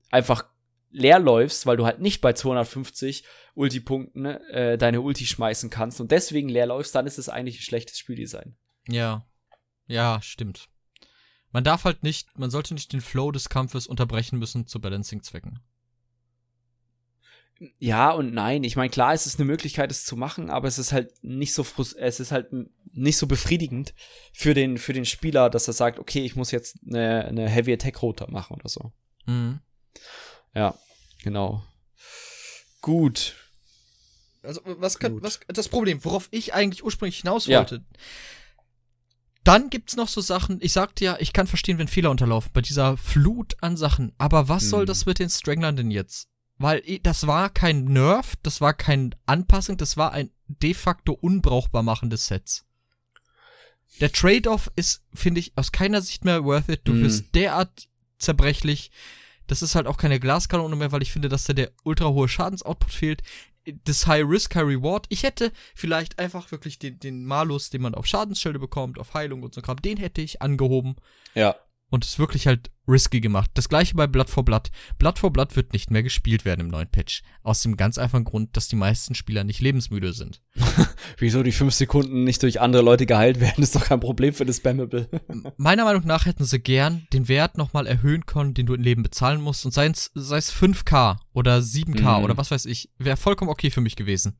einfach 0.10 0.46
leer 0.90 1.20
läufst, 1.20 1.66
weil 1.66 1.78
du 1.78 1.86
halt 1.86 2.00
nicht 2.00 2.22
bei 2.22 2.34
250 2.34 3.24
Ulti-Punkten 3.56 4.26
äh, 4.26 4.78
deine 4.78 5.02
Ulti 5.02 5.26
schmeißen 5.26 5.70
kannst 5.70 6.02
und 6.02 6.12
deswegen 6.12 6.50
leer 6.50 6.68
läufst, 6.68 6.96
dann 6.96 7.08
ist 7.08 7.18
es 7.18 7.30
eigentlich 7.30 7.60
ein 7.60 7.64
schlechtes 7.64 7.98
Spieldesign. 7.98 8.56
Ja. 8.88 9.26
Ja, 9.88 10.22
stimmt. 10.22 10.70
Man 11.52 11.64
darf 11.64 11.86
halt 11.86 12.04
nicht, 12.04 12.38
man 12.38 12.50
sollte 12.50 12.74
nicht 12.74 12.92
den 12.94 13.02
Flow 13.02 13.32
des 13.32 13.50
Kampfes 13.50 13.88
unterbrechen 13.88 14.38
müssen 14.38 14.68
zu 14.68 14.82
Balancing-Zwecken. 14.82 15.60
Ja 17.80 18.12
und 18.12 18.34
nein. 18.34 18.64
Ich 18.64 18.76
meine, 18.76 18.90
klar, 18.90 19.14
es 19.14 19.26
ist 19.26 19.40
eine 19.40 19.46
Möglichkeit, 19.46 19.90
es 19.92 20.06
zu 20.06 20.16
machen, 20.16 20.50
aber 20.50 20.68
es 20.68 20.78
ist 20.78 20.92
halt 20.92 21.12
nicht 21.24 21.54
so 21.54 21.66
es 21.98 22.20
ist 22.20 22.32
halt 22.32 22.50
nicht 22.94 23.18
so 23.18 23.26
befriedigend 23.28 23.94
für 24.34 24.54
den 24.54 24.78
für 24.78 24.94
den 24.94 25.06
Spieler, 25.06 25.50
dass 25.50 25.68
er 25.68 25.74
sagt, 25.74 25.98
okay, 26.00 26.24
ich 26.24 26.36
muss 26.36 26.52
jetzt 26.52 26.78
eine, 26.88 27.26
eine 27.26 27.50
Heavy 27.50 27.74
Attack 27.74 28.02
Roter 28.02 28.30
machen 28.30 28.56
oder 28.56 28.70
so. 28.70 28.92
Mhm. 29.26 29.60
Ja, 30.54 30.76
genau. 31.24 31.64
Gut. 32.82 33.36
Also, 34.44 34.62
was 34.66 35.00
kann, 35.00 35.14
Gut. 35.14 35.24
was, 35.24 35.40
das 35.48 35.68
Problem, 35.68 36.04
worauf 36.06 36.28
ich 36.32 36.54
eigentlich 36.54 36.84
ursprünglich 36.84 37.18
hinaus 37.20 37.48
Ja. 37.48 37.60
wollte. 37.60 37.84
Dann 39.44 39.70
gibt's 39.70 39.96
noch 39.96 40.10
so 40.10 40.22
Sachen, 40.22 40.60
ich 40.62 40.74
sagte 40.74 41.06
ja, 41.06 41.18
ich 41.20 41.32
kann 41.34 41.48
verstehen, 41.48 41.78
wenn 41.78 41.88
Fehler 41.88 42.12
unterlaufen, 42.12 42.52
bei 42.54 42.62
dieser 42.62 42.98
Flut 42.98 43.56
an 43.62 43.78
Sachen. 43.78 44.14
Aber 44.18 44.50
was 44.50 44.70
soll 44.70 44.82
Hm. 44.82 44.88
das 44.88 45.06
mit 45.06 45.20
den 45.20 45.30
Stranglern 45.30 45.76
denn 45.76 45.90
jetzt? 45.92 46.28
Weil 46.60 46.82
das 47.04 47.28
war 47.28 47.50
kein 47.50 47.86
Nerf, 47.86 48.36
das 48.42 48.62
war 48.62 48.74
kein 48.74 49.14
Anpassung, 49.26 49.78
das 49.78 49.96
war 49.98 50.12
ein 50.12 50.32
de 50.48 50.74
facto 50.74 51.14
unbrauchbar 51.14 51.84
machendes 51.84 52.28
Sets. 52.28 52.66
Der 54.00 54.12
Trade-off 54.12 54.72
ist, 54.76 55.04
finde 55.14 55.40
ich, 55.40 55.54
aus 55.56 55.72
keiner 55.72 56.02
Sicht 56.02 56.26
mehr 56.26 56.44
worth 56.44 56.70
it. 56.70 56.82
Du 56.84 56.94
Hm. 56.94 57.04
wirst 57.04 57.36
derart 57.36 57.88
zerbrechlich. 58.20 58.92
Das 59.48 59.62
ist 59.62 59.76
halt 59.76 59.88
auch 59.88 59.98
keine 59.98 60.20
Glaskanone 60.20 60.76
mehr, 60.76 60.92
weil 60.92 61.02
ich 61.02 61.12
finde, 61.12 61.30
dass 61.30 61.46
da 61.46 61.54
der 61.54 61.72
ultra 61.84 62.08
hohe 62.10 62.28
Schadensoutput 62.28 62.92
fehlt. 62.92 63.24
Das 63.86 64.08
High 64.08 64.26
Risk, 64.28 64.56
High 64.56 64.66
Reward. 64.66 65.06
Ich 65.10 65.24
hätte 65.24 65.52
vielleicht 65.76 66.20
einfach 66.20 66.52
wirklich 66.52 66.80
den, 66.80 67.00
den 67.00 67.26
Malus, 67.26 67.70
den 67.70 67.82
man 67.82 67.96
auf 67.96 68.06
Schadensschilde 68.06 68.60
bekommt, 68.60 68.98
auf 69.00 69.14
Heilung 69.14 69.44
und 69.44 69.54
so 69.54 69.62
Kram, 69.62 69.82
den 69.82 69.98
hätte 69.98 70.22
ich 70.22 70.42
angehoben 70.42 70.96
Ja. 71.34 71.56
Und 71.90 72.04
es 72.06 72.20
wirklich 72.20 72.48
halt 72.48 72.70
risky 72.88 73.20
gemacht. 73.22 73.52
Das 73.54 73.68
gleiche 73.70 73.96
bei 73.96 74.08
Blood 74.08 74.30
for 74.30 74.44
Blood. 74.46 74.70
Blood 74.98 75.20
for 75.20 75.32
Blood 75.32 75.56
wird 75.56 75.74
nicht 75.74 75.92
mehr 75.92 76.04
gespielt 76.04 76.46
werden 76.46 76.62
im 76.62 76.68
neuen 76.70 76.90
Patch. 76.90 77.22
Aus 77.44 77.62
dem 77.62 77.76
ganz 77.76 77.98
einfachen 77.98 78.24
Grund, 78.24 78.56
dass 78.56 78.68
die 78.70 78.76
meisten 78.78 79.14
Spieler 79.16 79.44
nicht 79.44 79.60
lebensmüde 79.60 80.14
sind. 80.14 80.42
Wieso 81.18 81.44
die 81.44 81.52
fünf 81.52 81.74
Sekunden 81.74 82.24
nicht 82.24 82.44
durch 82.44 82.62
andere 82.62 82.82
Leute 82.84 83.06
geheilt 83.06 83.40
werden, 83.40 83.62
ist 83.64 83.76
doch 83.76 83.84
kein 83.86 84.00
Problem 84.00 84.34
für 84.34 84.46
das 84.46 84.58
Spammable. 84.58 85.10
Meiner 85.58 85.84
Meinung 85.86 86.06
nach 86.06 86.26
hätten 86.26 86.46
sie 86.46 86.60
gern 86.60 87.08
den 87.14 87.28
Wert 87.28 87.58
nochmal 87.58 87.88
erhöhen 87.88 88.26
können, 88.26 88.54
den 88.54 88.66
du 88.66 88.74
im 88.74 88.82
Leben 88.82 89.04
bezahlen 89.04 89.42
musst. 89.42 89.66
Und 89.66 89.74
sei 89.74 89.88
es, 89.88 90.12
sei 90.14 90.38
es 90.38 90.54
5k 90.54 91.18
oder 91.34 91.58
7k 91.60 92.20
Mhm. 92.20 92.24
oder 92.24 92.38
was 92.38 92.52
weiß 92.52 92.66
ich, 92.66 92.90
wäre 92.98 93.18
vollkommen 93.18 93.52
okay 93.52 93.70
für 93.70 93.82
mich 93.82 93.96
gewesen. 93.96 94.38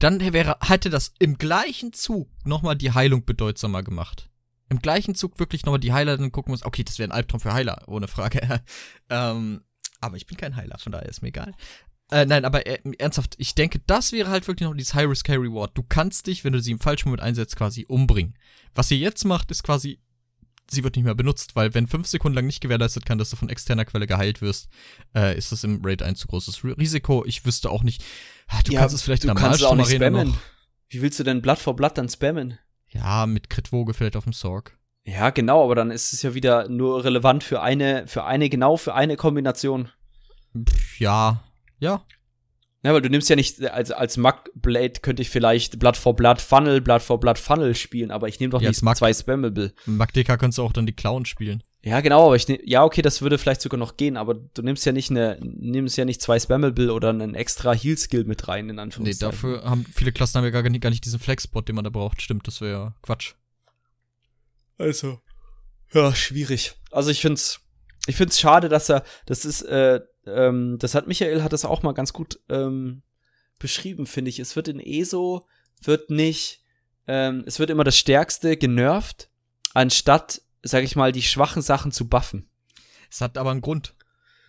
Dann 0.00 0.20
wäre, 0.20 0.56
hätte 0.60 0.90
das 0.90 1.14
im 1.18 1.38
gleichen 1.38 1.92
Zug 1.92 2.28
nochmal 2.44 2.76
die 2.76 2.92
Heilung 2.92 3.24
bedeutsamer 3.24 3.82
gemacht. 3.82 4.28
Im 4.70 4.78
gleichen 4.80 5.14
Zug 5.14 5.38
wirklich 5.38 5.64
nochmal 5.64 5.80
die 5.80 5.92
Heiler 5.92 6.16
dann 6.16 6.32
gucken 6.32 6.50
muss, 6.50 6.64
okay, 6.64 6.82
das 6.84 6.98
wäre 6.98 7.08
ein 7.08 7.12
Albtraum 7.12 7.40
für 7.40 7.52
Heiler, 7.52 7.82
ohne 7.86 8.08
Frage. 8.08 8.60
ähm, 9.10 9.62
aber 10.00 10.16
ich 10.16 10.26
bin 10.26 10.36
kein 10.36 10.56
Heiler, 10.56 10.78
von 10.78 10.92
daher 10.92 11.08
ist 11.08 11.22
mir 11.22 11.28
egal. 11.28 11.52
Äh, 12.10 12.26
nein, 12.26 12.44
aber 12.44 12.66
äh, 12.66 12.78
ernsthaft, 12.98 13.34
ich 13.38 13.54
denke, 13.54 13.80
das 13.86 14.12
wäre 14.12 14.28
halt 14.30 14.46
wirklich 14.46 14.68
noch 14.68 14.74
dieses 14.76 14.94
High 14.94 15.08
Risk 15.08 15.28
High 15.28 15.38
Reward. 15.38 15.76
Du 15.76 15.82
kannst 15.82 16.26
dich, 16.26 16.44
wenn 16.44 16.52
du 16.52 16.60
sie 16.60 16.70
im 16.72 16.80
falschen 16.80 17.08
Moment 17.08 17.22
einsetzt, 17.22 17.56
quasi 17.56 17.86
umbringen. 17.88 18.36
Was 18.74 18.88
sie 18.88 18.98
jetzt 19.00 19.24
macht, 19.24 19.50
ist 19.50 19.62
quasi, 19.62 20.00
sie 20.70 20.84
wird 20.84 20.96
nicht 20.96 21.04
mehr 21.04 21.14
benutzt, 21.14 21.56
weil 21.56 21.72
wenn 21.74 21.86
fünf 21.86 22.06
Sekunden 22.06 22.36
lang 22.36 22.46
nicht 22.46 22.60
gewährleistet 22.60 23.06
kann, 23.06 23.16
dass 23.18 23.30
du 23.30 23.36
von 23.36 23.48
externer 23.48 23.84
Quelle 23.86 24.06
geheilt 24.06 24.42
wirst, 24.42 24.68
äh, 25.14 25.36
ist 25.36 25.52
das 25.52 25.64
im 25.64 25.80
Raid 25.84 26.02
ein 26.02 26.14
zu 26.16 26.26
großes 26.28 26.58
Ri- 26.58 26.78
Risiko. 26.78 27.24
Ich 27.26 27.46
wüsste 27.46 27.70
auch 27.70 27.82
nicht, 27.82 28.04
ah, 28.48 28.60
du 28.62 28.72
Ja, 28.72 28.80
kannst 28.80 28.94
es 28.94 29.02
vielleicht 29.02 29.24
du 29.24 29.28
in 29.28 29.34
der 29.34 29.42
kannst 29.42 29.64
auch 29.64 29.74
nicht 29.74 29.90
spammen. 29.90 30.28
noch. 30.28 30.36
Wie 30.90 31.00
willst 31.00 31.18
du 31.18 31.24
denn 31.24 31.40
Blatt 31.42 31.58
vor 31.58 31.74
Blatt 31.74 31.96
dann 31.98 32.08
spammen? 32.10 32.58
Ja, 32.94 33.26
mit 33.26 33.50
Crit-Woge 33.50 33.92
vielleicht 33.94 34.16
auf 34.16 34.24
dem 34.24 34.32
Sorg. 34.32 34.78
Ja, 35.06 35.30
genau, 35.30 35.62
aber 35.64 35.74
dann 35.74 35.90
ist 35.90 36.12
es 36.12 36.22
ja 36.22 36.32
wieder 36.34 36.68
nur 36.68 37.04
relevant 37.04 37.44
für 37.44 37.60
eine, 37.60 38.06
für 38.06 38.24
eine, 38.24 38.48
genau 38.48 38.76
für 38.76 38.94
eine 38.94 39.16
Kombination. 39.16 39.90
Pff, 40.56 41.00
Ja, 41.00 41.42
ja, 41.78 42.02
Ja, 42.82 42.94
weil 42.94 43.02
du 43.02 43.10
nimmst 43.10 43.28
ja 43.28 43.36
nicht, 43.36 43.62
als, 43.70 43.90
als 43.90 44.16
Mug 44.16 44.34
Blade 44.54 45.00
könnte 45.02 45.20
ich 45.22 45.28
vielleicht 45.30 45.78
Blood 45.78 45.96
for 45.96 46.14
Blood 46.14 46.40
Funnel, 46.40 46.80
Blood 46.80 47.02
for 47.02 47.18
Blood 47.20 47.38
Funnel 47.38 47.74
spielen, 47.74 48.10
aber 48.10 48.28
ich 48.28 48.40
nehme 48.40 48.50
doch 48.52 48.62
Ja, 48.62 48.68
nicht 48.70 48.82
Mug- 48.82 48.96
zwei 48.96 49.12
Spammable. 49.12 49.74
Magdeka 49.86 50.36
kannst 50.36 50.58
du 50.58 50.62
auch 50.62 50.72
dann 50.72 50.86
die 50.86 50.92
Clown 50.94 51.24
spielen. 51.26 51.62
Ja, 51.86 52.00
genau, 52.00 52.26
aber 52.26 52.36
ich 52.36 52.48
nehm, 52.48 52.60
ja, 52.64 52.82
okay, 52.82 53.02
das 53.02 53.20
würde 53.20 53.36
vielleicht 53.36 53.60
sogar 53.60 53.78
noch 53.78 53.98
gehen, 53.98 54.16
aber 54.16 54.32
du 54.34 54.62
nimmst 54.62 54.86
ja 54.86 54.92
nicht 54.92 55.10
eine, 55.10 55.38
nimmst 55.42 55.98
ja 55.98 56.06
nicht 56.06 56.22
zwei 56.22 56.38
Spammable 56.40 56.90
oder 56.94 57.10
einen 57.10 57.34
extra 57.34 57.74
Heal 57.74 57.98
Skill 57.98 58.24
mit 58.24 58.48
rein, 58.48 58.70
in 58.70 58.76
Nee, 58.76 58.82
Anführungszeichen. 58.82 59.30
dafür 59.30 59.64
haben 59.64 59.84
viele 59.94 60.10
Klassen 60.10 60.38
haben 60.38 60.44
ja 60.44 60.50
gar 60.50 60.62
nicht, 60.68 60.80
gar 60.80 60.88
nicht 60.88 61.04
diesen 61.04 61.18
Flexbot, 61.20 61.68
den 61.68 61.74
man 61.76 61.84
da 61.84 61.90
braucht. 61.90 62.22
Stimmt, 62.22 62.46
das 62.46 62.62
wäre 62.62 62.72
ja 62.72 62.94
Quatsch. 63.02 63.34
Also, 64.78 65.20
ja, 65.92 66.14
schwierig. 66.14 66.74
Also 66.90 67.10
ich 67.10 67.20
find's, 67.20 67.60
ich 68.06 68.16
find's 68.16 68.40
schade, 68.40 68.68
dass 68.68 68.88
er, 68.88 69.04
das 69.26 69.44
ist, 69.44 69.62
äh, 69.62 70.00
ähm, 70.26 70.78
das 70.80 70.94
hat 70.94 71.06
Michael 71.06 71.42
hat 71.42 71.52
das 71.52 71.64
auch 71.66 71.82
mal 71.82 71.92
ganz 71.92 72.12
gut 72.12 72.40
ähm, 72.48 73.02
beschrieben, 73.58 74.06
finde 74.06 74.30
ich. 74.30 74.38
Es 74.40 74.56
wird 74.56 74.68
in 74.68 74.80
ESO 74.80 75.46
wird 75.82 76.08
nicht, 76.10 76.62
ähm, 77.06 77.44
es 77.46 77.58
wird 77.58 77.68
immer 77.70 77.84
das 77.84 77.98
Stärkste 77.98 78.56
genervt, 78.56 79.28
anstatt, 79.74 80.40
sag 80.64 80.82
ich 80.84 80.96
mal, 80.96 81.12
die 81.12 81.22
schwachen 81.22 81.62
Sachen 81.62 81.92
zu 81.92 82.08
buffen, 82.08 82.48
Es 83.10 83.20
hat 83.20 83.38
aber 83.38 83.50
einen 83.52 83.60
Grund. 83.60 83.94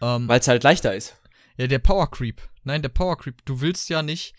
Ähm, 0.01 0.27
weil 0.27 0.39
es 0.39 0.47
halt 0.47 0.63
leichter 0.63 0.95
ist. 0.95 1.15
Ja, 1.57 1.67
der 1.67 1.79
Power 1.79 2.09
Creep. 2.11 2.41
Nein, 2.63 2.81
der 2.81 2.89
Power 2.89 3.17
Creep. 3.17 3.45
Du 3.45 3.61
willst 3.61 3.87
ja 3.89 4.01
nicht, 4.01 4.33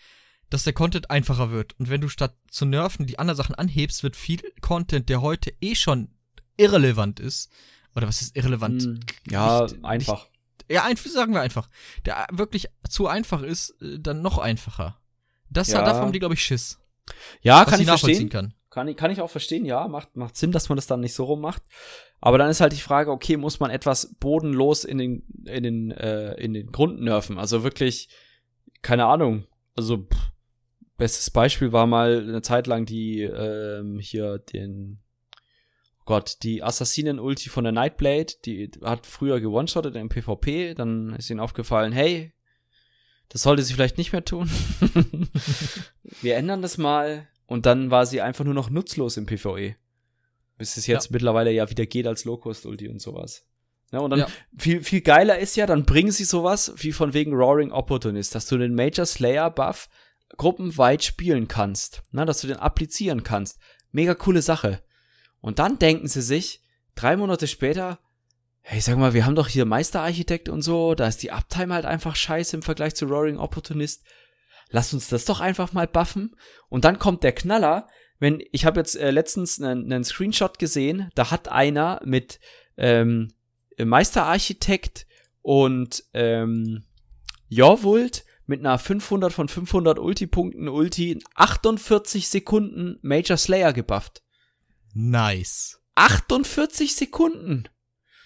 dass 0.50 0.64
der 0.64 0.72
Content 0.74 1.10
einfacher 1.10 1.50
wird. 1.50 1.78
Und 1.78 1.88
wenn 1.88 2.00
du 2.00 2.08
statt 2.08 2.34
zu 2.50 2.66
nerven 2.66 3.06
die 3.06 3.18
anderen 3.18 3.36
Sachen 3.36 3.54
anhebst, 3.54 4.02
wird 4.02 4.16
viel 4.16 4.42
Content, 4.60 5.08
der 5.08 5.22
heute 5.22 5.52
eh 5.60 5.74
schon 5.74 6.08
irrelevant 6.56 7.20
ist. 7.20 7.50
Oder 7.94 8.06
was 8.08 8.20
ist 8.20 8.36
irrelevant? 8.36 8.82
Hm, 8.82 9.00
ja, 9.30 9.62
Nicht- 9.62 9.84
einfach. 9.84 10.26
Ja, 10.68 10.84
einfach, 10.84 11.10
sagen 11.10 11.32
wir 11.32 11.40
einfach. 11.40 11.68
Der 12.04 12.26
wirklich 12.32 12.66
zu 12.88 13.06
einfach 13.06 13.42
ist, 13.42 13.70
äh, 13.80 13.98
dann 13.98 14.20
noch 14.22 14.38
einfacher. 14.38 15.00
Das 15.48 15.68
Ja. 15.68 15.82
davon 15.84 16.02
haben 16.02 16.12
die, 16.12 16.18
glaube 16.18 16.34
ich, 16.34 16.42
Schiss. 16.42 16.78
Ja, 17.40 17.60
Was 17.62 17.70
kann 17.70 17.80
ich 17.80 17.86
verstehen. 17.86 18.28
kann. 18.28 18.52
Kann 18.76 18.88
ich, 18.88 18.96
kann 18.98 19.10
ich 19.10 19.22
auch 19.22 19.30
verstehen, 19.30 19.64
ja, 19.64 19.88
macht, 19.88 20.18
macht 20.18 20.36
Sinn, 20.36 20.52
dass 20.52 20.68
man 20.68 20.76
das 20.76 20.86
dann 20.86 21.00
nicht 21.00 21.14
so 21.14 21.24
rummacht. 21.24 21.62
Aber 22.20 22.36
dann 22.36 22.50
ist 22.50 22.60
halt 22.60 22.74
die 22.74 22.76
Frage, 22.76 23.10
okay, 23.10 23.38
muss 23.38 23.58
man 23.58 23.70
etwas 23.70 24.14
bodenlos 24.20 24.84
in 24.84 24.98
den, 24.98 25.22
in 25.46 25.62
den, 25.62 25.90
äh, 25.92 26.34
in 26.34 26.52
den 26.52 26.70
Grund 26.72 27.00
nerven? 27.00 27.38
Also 27.38 27.64
wirklich, 27.64 28.10
keine 28.82 29.06
Ahnung. 29.06 29.46
Also, 29.76 29.96
pff, 29.96 30.30
bestes 30.98 31.30
Beispiel 31.30 31.72
war 31.72 31.86
mal 31.86 32.20
eine 32.20 32.42
Zeit 32.42 32.66
lang 32.66 32.84
die, 32.84 33.22
ähm, 33.22 33.98
hier 33.98 34.40
den, 34.40 34.98
oh 36.00 36.04
Gott, 36.04 36.42
die 36.42 36.62
Assassinen-Ulti 36.62 37.48
von 37.48 37.64
der 37.64 37.72
Nightblade, 37.72 38.34
die 38.44 38.70
hat 38.82 39.06
früher 39.06 39.40
gewone-shottet 39.40 39.96
im 39.96 40.10
PvP, 40.10 40.74
dann 40.74 41.14
ist 41.14 41.30
ihnen 41.30 41.40
aufgefallen, 41.40 41.92
hey, 41.92 42.34
das 43.30 43.40
sollte 43.40 43.62
sie 43.62 43.72
vielleicht 43.72 43.96
nicht 43.96 44.12
mehr 44.12 44.26
tun. 44.26 44.50
Wir 46.20 46.36
ändern 46.36 46.60
das 46.60 46.76
mal. 46.76 47.26
Und 47.46 47.66
dann 47.66 47.90
war 47.90 48.06
sie 48.06 48.20
einfach 48.20 48.44
nur 48.44 48.54
noch 48.54 48.70
nutzlos 48.70 49.16
im 49.16 49.26
PvE. 49.26 49.76
Bis 50.58 50.76
es 50.76 50.86
jetzt 50.86 51.10
mittlerweile 51.10 51.52
ja 51.52 51.68
wieder 51.70 51.86
geht 51.86 52.06
als 52.06 52.24
Low-Cost-Ulti 52.24 52.88
und 52.88 53.00
sowas. 53.00 53.46
Ja, 53.92 54.00
und 54.00 54.10
dann 54.10 54.20
Ja. 54.20 54.28
viel, 54.58 54.82
viel 54.82 55.00
geiler 55.00 55.38
ist 55.38 55.54
ja, 55.56 55.66
dann 55.66 55.84
bringen 55.84 56.10
sie 56.10 56.24
sowas 56.24 56.72
wie 56.76 56.92
von 56.92 57.14
wegen 57.14 57.34
Roaring 57.34 57.70
Opportunist, 57.70 58.34
dass 58.34 58.46
du 58.46 58.58
den 58.58 58.74
Major 58.74 59.06
Slayer 59.06 59.50
Buff 59.50 59.88
gruppenweit 60.36 61.04
spielen 61.04 61.46
kannst. 61.46 62.02
Na, 62.10 62.24
dass 62.24 62.40
du 62.40 62.48
den 62.48 62.56
applizieren 62.56 63.22
kannst. 63.22 63.58
Mega 63.92 64.14
coole 64.14 64.42
Sache. 64.42 64.82
Und 65.40 65.58
dann 65.60 65.78
denken 65.78 66.08
sie 66.08 66.22
sich, 66.22 66.62
drei 66.96 67.16
Monate 67.16 67.46
später, 67.46 68.00
hey, 68.62 68.80
sag 68.80 68.98
mal, 68.98 69.14
wir 69.14 69.24
haben 69.24 69.36
doch 69.36 69.46
hier 69.46 69.64
Meisterarchitekt 69.64 70.48
und 70.48 70.62
so, 70.62 70.96
da 70.96 71.06
ist 71.06 71.22
die 71.22 71.30
Uptime 71.30 71.72
halt 71.72 71.84
einfach 71.84 72.16
scheiße 72.16 72.56
im 72.56 72.62
Vergleich 72.62 72.96
zu 72.96 73.06
Roaring 73.06 73.38
Opportunist. 73.38 74.04
Lass 74.70 74.92
uns 74.92 75.08
das 75.08 75.24
doch 75.24 75.40
einfach 75.40 75.72
mal 75.72 75.86
buffen. 75.86 76.36
Und 76.68 76.84
dann 76.84 76.98
kommt 76.98 77.22
der 77.22 77.32
Knaller, 77.32 77.88
wenn, 78.18 78.42
ich 78.52 78.64
habe 78.64 78.80
jetzt 78.80 78.96
äh, 78.96 79.10
letztens 79.10 79.60
einen, 79.60 79.92
einen 79.92 80.04
Screenshot 80.04 80.58
gesehen, 80.58 81.10
da 81.14 81.30
hat 81.30 81.48
einer 81.48 82.00
mit 82.04 82.40
ähm, 82.76 83.32
Meisterarchitekt 83.78 85.06
und 85.42 86.04
ähm, 86.14 86.84
Jorvult 87.48 88.24
mit 88.46 88.60
einer 88.60 88.78
500 88.78 89.32
von 89.32 89.48
500 89.48 89.98
Ulti-Punkten 89.98 90.68
Ulti 90.68 91.12
in 91.12 91.22
48 91.34 92.28
Sekunden 92.28 92.98
Major 93.02 93.36
Slayer 93.36 93.72
gebufft. 93.72 94.22
Nice. 94.94 95.80
48 95.96 96.94
Sekunden. 96.94 97.68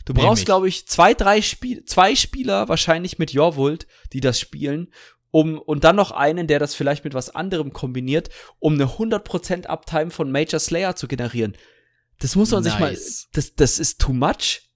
Du 0.04 0.14
brauchst, 0.14 0.44
glaube 0.44 0.68
ich, 0.68 0.86
zwei, 0.88 1.14
drei 1.14 1.42
Spiel 1.42 1.84
zwei 1.84 2.16
Spieler 2.16 2.68
wahrscheinlich 2.68 3.18
mit 3.18 3.32
Jorvult, 3.32 3.86
die 4.12 4.20
das 4.20 4.40
spielen, 4.40 4.92
um 5.30 5.58
und 5.58 5.84
dann 5.84 5.96
noch 5.96 6.10
einen, 6.10 6.46
der 6.46 6.58
das 6.58 6.74
vielleicht 6.74 7.04
mit 7.04 7.14
was 7.14 7.30
anderem 7.34 7.72
kombiniert, 7.72 8.30
um 8.58 8.74
eine 8.74 8.86
100% 8.86 9.66
Uptime 9.66 10.10
von 10.10 10.30
Major 10.30 10.60
Slayer 10.60 10.96
zu 10.96 11.08
generieren. 11.08 11.56
Das 12.18 12.36
muss 12.36 12.50
man 12.50 12.62
sich 12.62 12.78
mal 12.78 12.90
Nice. 12.90 13.28
das 13.32 13.54
das 13.54 13.78
ist 13.78 14.00
too 14.00 14.12
much. 14.12 14.70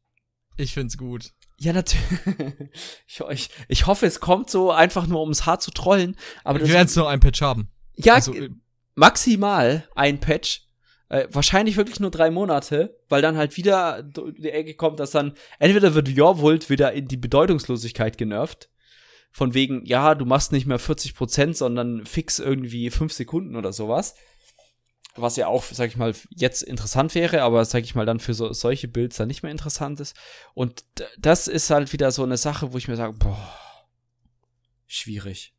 Ich 0.56 0.74
find's 0.74 0.96
gut. 0.96 1.32
Ja, 1.58 1.72
natürlich. 1.72 2.08
ich, 3.06 3.20
ich, 3.30 3.50
ich 3.68 3.86
hoffe, 3.86 4.06
es 4.06 4.20
kommt 4.20 4.50
so 4.50 4.70
einfach 4.70 5.06
nur 5.06 5.20
ums 5.20 5.46
Haar 5.46 5.60
zu 5.60 5.70
trollen, 5.70 6.16
aber 6.42 6.60
Wir 6.60 6.68
werden 6.68 6.90
nur 6.94 7.08
ein 7.08 7.20
Patch 7.20 7.42
haben. 7.42 7.68
ja, 7.96 8.14
Also, 8.14 8.34
äh, 8.34 8.50
maximal 8.94 9.88
ein 9.94 10.20
Patch. 10.20 10.62
Äh, 11.10 11.28
wahrscheinlich 11.30 11.76
wirklich 11.76 12.00
nur 12.00 12.10
drei 12.10 12.30
Monate, 12.30 12.98
weil 13.08 13.22
dann 13.22 13.36
halt 13.36 13.56
wieder 13.56 14.02
die 14.02 14.50
Ecke 14.50 14.74
kommt, 14.74 15.00
dass 15.00 15.10
dann 15.10 15.34
entweder 15.58 15.94
wird 15.94 16.08
Jorvult 16.08 16.70
wieder 16.70 16.92
in 16.92 17.08
die 17.08 17.18
Bedeutungslosigkeit 17.18 18.16
genervt. 18.16 18.70
Von 19.36 19.52
wegen, 19.52 19.84
ja, 19.84 20.14
du 20.14 20.24
machst 20.26 20.52
nicht 20.52 20.64
mehr 20.64 20.78
40%, 20.78 21.54
sondern 21.54 22.06
fix 22.06 22.38
irgendwie 22.38 22.88
5 22.88 23.12
Sekunden 23.12 23.56
oder 23.56 23.72
sowas. 23.72 24.14
Was 25.16 25.34
ja 25.34 25.48
auch, 25.48 25.64
sag 25.64 25.88
ich 25.88 25.96
mal, 25.96 26.14
jetzt 26.30 26.62
interessant 26.62 27.16
wäre, 27.16 27.42
aber 27.42 27.64
sag 27.64 27.82
ich 27.82 27.96
mal 27.96 28.06
dann 28.06 28.20
für 28.20 28.32
so, 28.32 28.52
solche 28.52 28.86
Builds 28.86 29.16
dann 29.16 29.26
nicht 29.26 29.42
mehr 29.42 29.50
interessant 29.50 29.98
ist. 29.98 30.14
Und 30.54 30.84
das 31.18 31.48
ist 31.48 31.70
halt 31.70 31.92
wieder 31.92 32.12
so 32.12 32.22
eine 32.22 32.36
Sache, 32.36 32.72
wo 32.72 32.78
ich 32.78 32.86
mir 32.86 32.94
sage, 32.94 33.12
boah, 33.14 33.52
schwierig. 34.86 35.52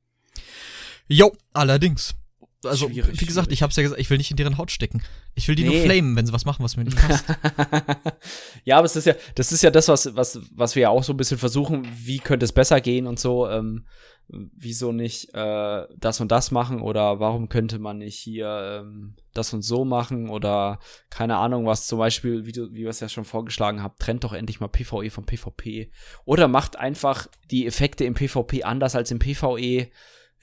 Jo, 1.09 1.35
allerdings. 1.51 2.15
Also, 2.63 2.87
Schwierig, 2.87 3.19
wie 3.19 3.25
gesagt, 3.25 3.47
schwierig. 3.47 3.57
ich 3.57 3.63
hab's 3.63 3.75
ja 3.75 3.83
gesagt, 3.83 3.99
ich 3.99 4.09
will 4.09 4.17
nicht 4.17 4.31
in 4.31 4.37
deren 4.37 4.57
Haut 4.57 4.71
stecken. 4.71 5.03
Ich 5.37 5.47
will 5.47 5.55
die 5.55 5.63
Nee. 5.63 5.75
nur 5.77 5.85
flamen, 5.85 6.15
wenn 6.15 6.25
sie 6.25 6.33
was 6.33 6.45
machen, 6.45 6.63
was 6.63 6.77
mir 6.77 6.85
nicht 6.85 6.97
passt. 6.97 7.25
ja, 8.63 8.77
aber 8.77 8.85
es 8.85 8.95
ist 8.95 9.05
ja, 9.05 9.15
das 9.35 9.51
ist 9.51 9.61
ja 9.61 9.69
das, 9.69 9.89
was, 9.89 10.15
was, 10.15 10.39
was 10.51 10.75
wir 10.75 10.83
ja 10.83 10.89
auch 10.89 11.03
so 11.03 11.13
ein 11.13 11.17
bisschen 11.17 11.37
versuchen, 11.37 11.85
wie 11.93 12.19
könnte 12.19 12.45
es 12.45 12.53
besser 12.53 12.79
gehen 12.79 13.05
und 13.05 13.19
so, 13.19 13.47
ähm, 13.49 13.85
wieso 14.27 14.91
nicht 14.91 15.33
äh, 15.33 15.83
das 15.97 16.19
und 16.19 16.31
das 16.31 16.51
machen 16.51 16.81
oder 16.81 17.19
warum 17.19 17.49
könnte 17.49 17.79
man 17.79 17.99
nicht 17.99 18.17
hier 18.17 18.81
ähm, 18.81 19.15
das 19.33 19.53
und 19.53 19.61
so 19.61 19.85
machen 19.85 20.29
oder 20.29 20.79
keine 21.09 21.37
Ahnung 21.37 21.65
was 21.65 21.85
zum 21.85 21.99
Beispiel, 21.99 22.45
wie 22.45 22.51
du, 22.51 22.71
wie 22.71 22.83
wir 22.83 22.89
es 22.89 23.01
ja 23.01 23.09
schon 23.09 23.25
vorgeschlagen 23.25 23.83
habt, 23.83 24.01
trennt 24.01 24.23
doch 24.23 24.33
endlich 24.33 24.59
mal 24.59 24.67
PvE 24.67 25.11
vom 25.11 25.25
PvP 25.25 25.91
oder 26.23 26.47
macht 26.47 26.79
einfach 26.79 27.27
die 27.51 27.67
Effekte 27.67 28.05
im 28.05 28.15
PvP 28.15 28.63
anders 28.63 28.95
als 28.95 29.11
im 29.11 29.19
PvE, 29.19 29.89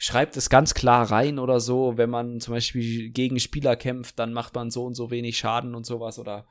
schreibt 0.02 0.36
es 0.36 0.50
ganz 0.50 0.74
klar 0.74 1.12
rein 1.12 1.38
oder 1.38 1.60
so, 1.60 1.96
wenn 1.96 2.10
man 2.10 2.40
zum 2.40 2.54
Beispiel 2.54 3.10
gegen 3.10 3.38
Spieler 3.38 3.76
kämpft, 3.76 4.18
dann 4.18 4.32
macht 4.32 4.52
man 4.52 4.68
so 4.68 4.84
und 4.84 4.94
so 4.94 5.12
wenig 5.12 5.38
Schaden 5.38 5.76
und 5.76 5.86
sowas 5.86 6.18
oder 6.18 6.44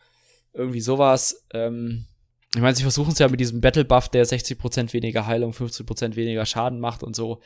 irgendwie 0.53 0.80
sowas. 0.80 1.45
Ähm, 1.52 2.06
ich 2.56 2.61
meine, 2.61 2.78
sie 2.78 2.84
versuchen 2.84 3.11
es 3.11 3.19
ja 3.19 3.28
mit 3.28 3.41
diesem 3.41 3.60
Battle 3.60 3.84
Buff, 3.84 4.07
der 4.07 4.26
60% 4.26 4.94
weniger 4.94 5.26
Heilung, 5.26 5.52
50% 5.52 6.15
weniger 6.15 6.45
Schaden 6.45 6.80
macht 6.80 7.03
und 7.03 7.14
so. 7.14 7.41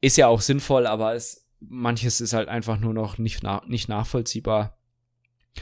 Ist 0.00 0.16
ja 0.16 0.28
auch 0.28 0.40
sinnvoll, 0.40 0.86
aber 0.86 1.16
es, 1.16 1.48
manches 1.58 2.20
ist 2.20 2.32
halt 2.32 2.48
einfach 2.48 2.78
nur 2.78 2.94
noch 2.94 3.18
nicht, 3.18 3.42
na, 3.42 3.64
nicht 3.66 3.88
nachvollziehbar. 3.88 4.78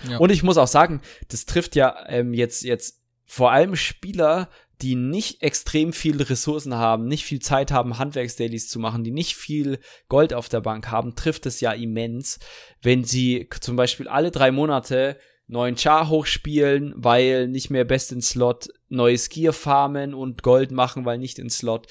Ja. 0.07 0.19
Und 0.19 0.29
ich 0.29 0.43
muss 0.43 0.59
auch 0.59 0.69
sagen, 0.69 1.01
das 1.29 1.47
trifft 1.47 1.75
ja 1.75 2.05
ähm, 2.09 2.35
jetzt, 2.35 2.65
jetzt 2.65 3.01
vor 3.25 3.51
allem 3.51 3.77
Spieler, 3.77 4.51
die 4.85 4.97
nicht 4.97 5.43
extrem 5.43 5.95
viele 5.95 6.29
Ressourcen 6.29 6.75
haben, 6.75 7.07
nicht 7.07 7.25
viel 7.25 7.41
Zeit 7.41 7.73
haben, 7.73 7.97
Handwerksdailies 7.97 8.69
zu 8.69 8.79
machen, 8.79 9.03
die 9.03 9.13
nicht 9.13 9.35
viel 9.35 9.79
Gold 10.09 10.35
auf 10.35 10.51
der 10.51 10.61
Bank 10.61 10.91
haben, 10.91 11.15
trifft 11.15 11.47
es 11.47 11.63
ja 11.63 11.73
immens, 11.73 12.39
wenn 12.83 13.03
sie 13.03 13.49
zum 13.61 13.77
Beispiel 13.77 14.09
alle 14.09 14.31
drei 14.31 14.51
Monate 14.53 15.17
neuen 15.47 15.79
Char 15.79 16.11
hochspielen, 16.11 16.93
weil 16.97 17.49
nicht 17.49 17.71
mehr 17.71 17.87
best 17.87 18.13
in 18.13 18.21
Slot, 18.21 18.69
neues 18.91 19.31
Gear 19.31 19.55
farmen 19.55 20.13
und 20.13 20.43
Gold 20.43 20.71
machen, 20.71 21.07
weil 21.07 21.17
nicht 21.17 21.39
in 21.39 21.49
Slot 21.49 21.87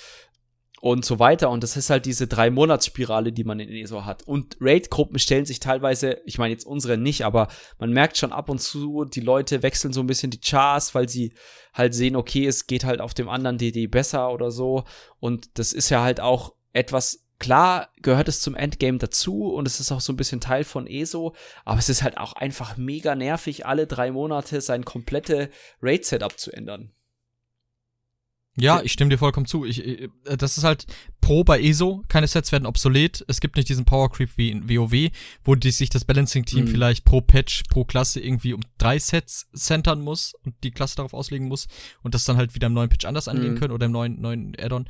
und 0.84 1.06
so 1.06 1.18
weiter. 1.18 1.50
Und 1.50 1.64
das 1.64 1.78
ist 1.78 1.90
halt 1.90 2.06
diese 2.06 2.28
drei 2.28 2.50
Monatsspirale, 2.50 3.32
die 3.32 3.46
man 3.46 3.62
in 3.62 3.70
ESO 3.70 4.04
hat. 4.04 4.24
Und 4.24 4.58
Raid-Gruppen 4.60 5.18
stellen 5.18 5.46
sich 5.46 5.62
teilweise, 5.62 6.18
ich 6.26 6.40
meine 6.40 6.52
jetzt 6.52 6.66
unsere 6.66 6.98
nicht, 6.98 7.24
aber 7.24 7.48
man 7.80 7.94
merkt 7.94 8.18
schon 8.18 8.34
ab 8.34 8.50
und 8.50 8.60
zu, 8.60 9.06
die 9.06 9.22
Leute 9.22 9.64
wechseln 9.64 9.94
so 9.94 10.02
ein 10.02 10.08
bisschen 10.08 10.30
die 10.30 10.42
Chars, 10.42 10.94
weil 10.94 11.08
sie 11.08 11.36
halt 11.74 11.96
sehen, 11.96 12.18
okay, 12.18 12.46
es 12.46 12.68
geht 12.68 12.84
halt 12.84 13.00
auf 13.00 13.14
dem 13.14 13.30
anderen 13.30 13.58
DD 13.58 13.88
besser 13.88 14.30
oder 14.34 14.52
so. 14.52 14.84
Und 15.22 15.58
das 15.58 15.72
ist 15.72 15.90
ja 15.90 16.04
halt 16.04 16.20
auch 16.20 16.54
etwas, 16.74 17.24
klar 17.40 17.88
gehört 18.02 18.28
es 18.28 18.42
zum 18.42 18.54
Endgame 18.54 18.98
dazu 18.98 19.54
und 19.54 19.66
es 19.66 19.80
ist 19.80 19.94
auch 19.94 20.02
so 20.02 20.12
ein 20.12 20.18
bisschen 20.18 20.42
Teil 20.42 20.66
von 20.66 20.86
ESO, 20.86 21.34
aber 21.64 21.80
es 21.80 21.88
ist 21.88 22.04
halt 22.04 22.18
auch 22.18 22.34
einfach 22.34 22.76
mega 22.76 23.16
nervig, 23.16 23.66
alle 23.66 23.88
drei 23.88 24.12
Monate 24.12 24.60
sein 24.60 24.84
komplette 24.84 25.50
Raid-Setup 25.82 26.38
zu 26.38 26.52
ändern. 26.52 26.92
Ja, 28.56 28.82
ich 28.84 28.92
stimme 28.92 29.10
dir 29.10 29.18
vollkommen 29.18 29.48
zu. 29.48 29.66
Ich, 29.66 29.84
ich, 29.84 30.02
äh, 30.26 30.38
das 30.38 30.58
ist 30.60 30.64
halt 30.64 30.86
pro 31.22 31.44
bei 31.44 31.60
ESO. 31.60 32.04
Keine 32.08 32.28
Sets 32.28 32.52
werden 32.52 32.68
obsolet. 32.68 33.26
Es 33.28 33.42
gibt 33.42 33.56
nicht 33.56 33.68
diesen 33.68 33.86
Power 33.86 34.12
Creep 34.12 34.30
wie 34.38 34.52
in 34.52 34.70
WoW, 34.70 35.10
wo 35.44 35.56
die, 35.56 35.72
sich 35.72 35.90
das 35.90 36.06
Balancing-Team 36.06 36.66
Mhm. 36.66 36.68
vielleicht 36.68 37.04
pro 37.04 37.22
Patch, 37.22 37.64
pro 37.70 37.84
Klasse 37.84 38.20
irgendwie 38.20 38.54
um 38.54 38.62
drei 38.78 39.00
Sets 39.00 39.48
centern 39.56 40.02
muss 40.02 40.34
und 40.46 40.54
die 40.64 40.70
Klasse 40.70 40.98
darauf 40.98 41.16
auslegen 41.16 41.48
muss 41.48 41.68
und 42.04 42.14
das 42.14 42.26
dann 42.26 42.38
halt 42.38 42.54
wieder 42.54 42.68
im 42.68 42.74
neuen 42.74 42.90
Patch 42.90 43.06
anders 43.06 43.28
angehen 43.28 43.56
Mhm. 43.56 43.60
können 43.60 43.74
oder 43.74 43.88
im 43.88 43.92
neuen, 43.92 44.22
neuen 44.22 44.56
Add-on. 44.60 44.88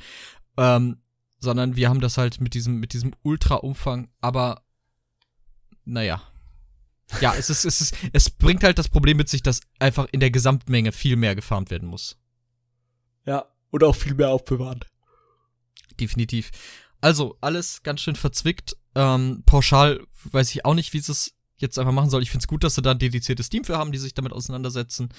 Ähm, 0.58 0.98
sondern 1.40 1.76
wir 1.78 1.88
haben 1.90 2.02
das 2.02 2.18
halt 2.18 2.42
mit 2.42 2.54
diesem, 2.56 2.80
mit 2.82 2.92
diesem 2.94 3.14
Ultra-Umfang, 3.24 4.10
aber 4.20 4.64
naja. 5.86 6.22
Ja, 7.22 7.34
es 7.38 7.50
ist, 7.50 7.64
es 7.66 7.80
ist, 7.82 7.96
es 8.12 8.30
bringt 8.30 8.64
halt 8.64 8.78
das 8.80 8.90
Problem 8.90 9.18
mit 9.18 9.30
sich, 9.30 9.44
dass 9.44 9.62
einfach 9.80 10.08
in 10.12 10.20
der 10.20 10.32
Gesamtmenge 10.32 10.92
viel 10.92 11.16
mehr 11.16 11.36
gefarmt 11.36 11.70
werden 11.70 11.88
muss. 11.88 12.18
Ja, 13.26 13.46
und 13.74 13.84
auch 13.84 13.96
viel 13.96 14.14
mehr 14.14 14.30
aufbewahrt. 14.30 14.86
Definitiv. 16.00 16.52
Also, 17.02 17.38
alles 17.42 17.84
ganz 17.84 18.02
schön 18.02 18.16
verzwickt. 18.16 18.78
Ähm, 18.96 19.44
pauschal 19.46 20.00
weiß 20.26 20.52
ich 20.52 20.64
auch 20.64 20.76
nicht, 20.76 20.94
wie 20.94 21.00
sie 21.00 21.12
es 21.12 21.34
jetzt 21.58 21.78
einfach 21.80 21.92
machen 21.92 22.10
soll. 22.10 22.22
Ich 22.22 22.30
finde 22.30 22.44
es 22.44 22.48
gut, 22.48 22.64
dass 22.64 22.76
sie 22.76 22.82
da 22.82 22.92
ein 22.92 23.00
dediziertes 23.00 23.50
Team 23.50 23.64
für 23.64 23.78
haben, 23.78 23.92
die 23.92 23.98
sich 23.98 24.14
damit 24.14 24.32
auseinandersetzen. 24.32 25.10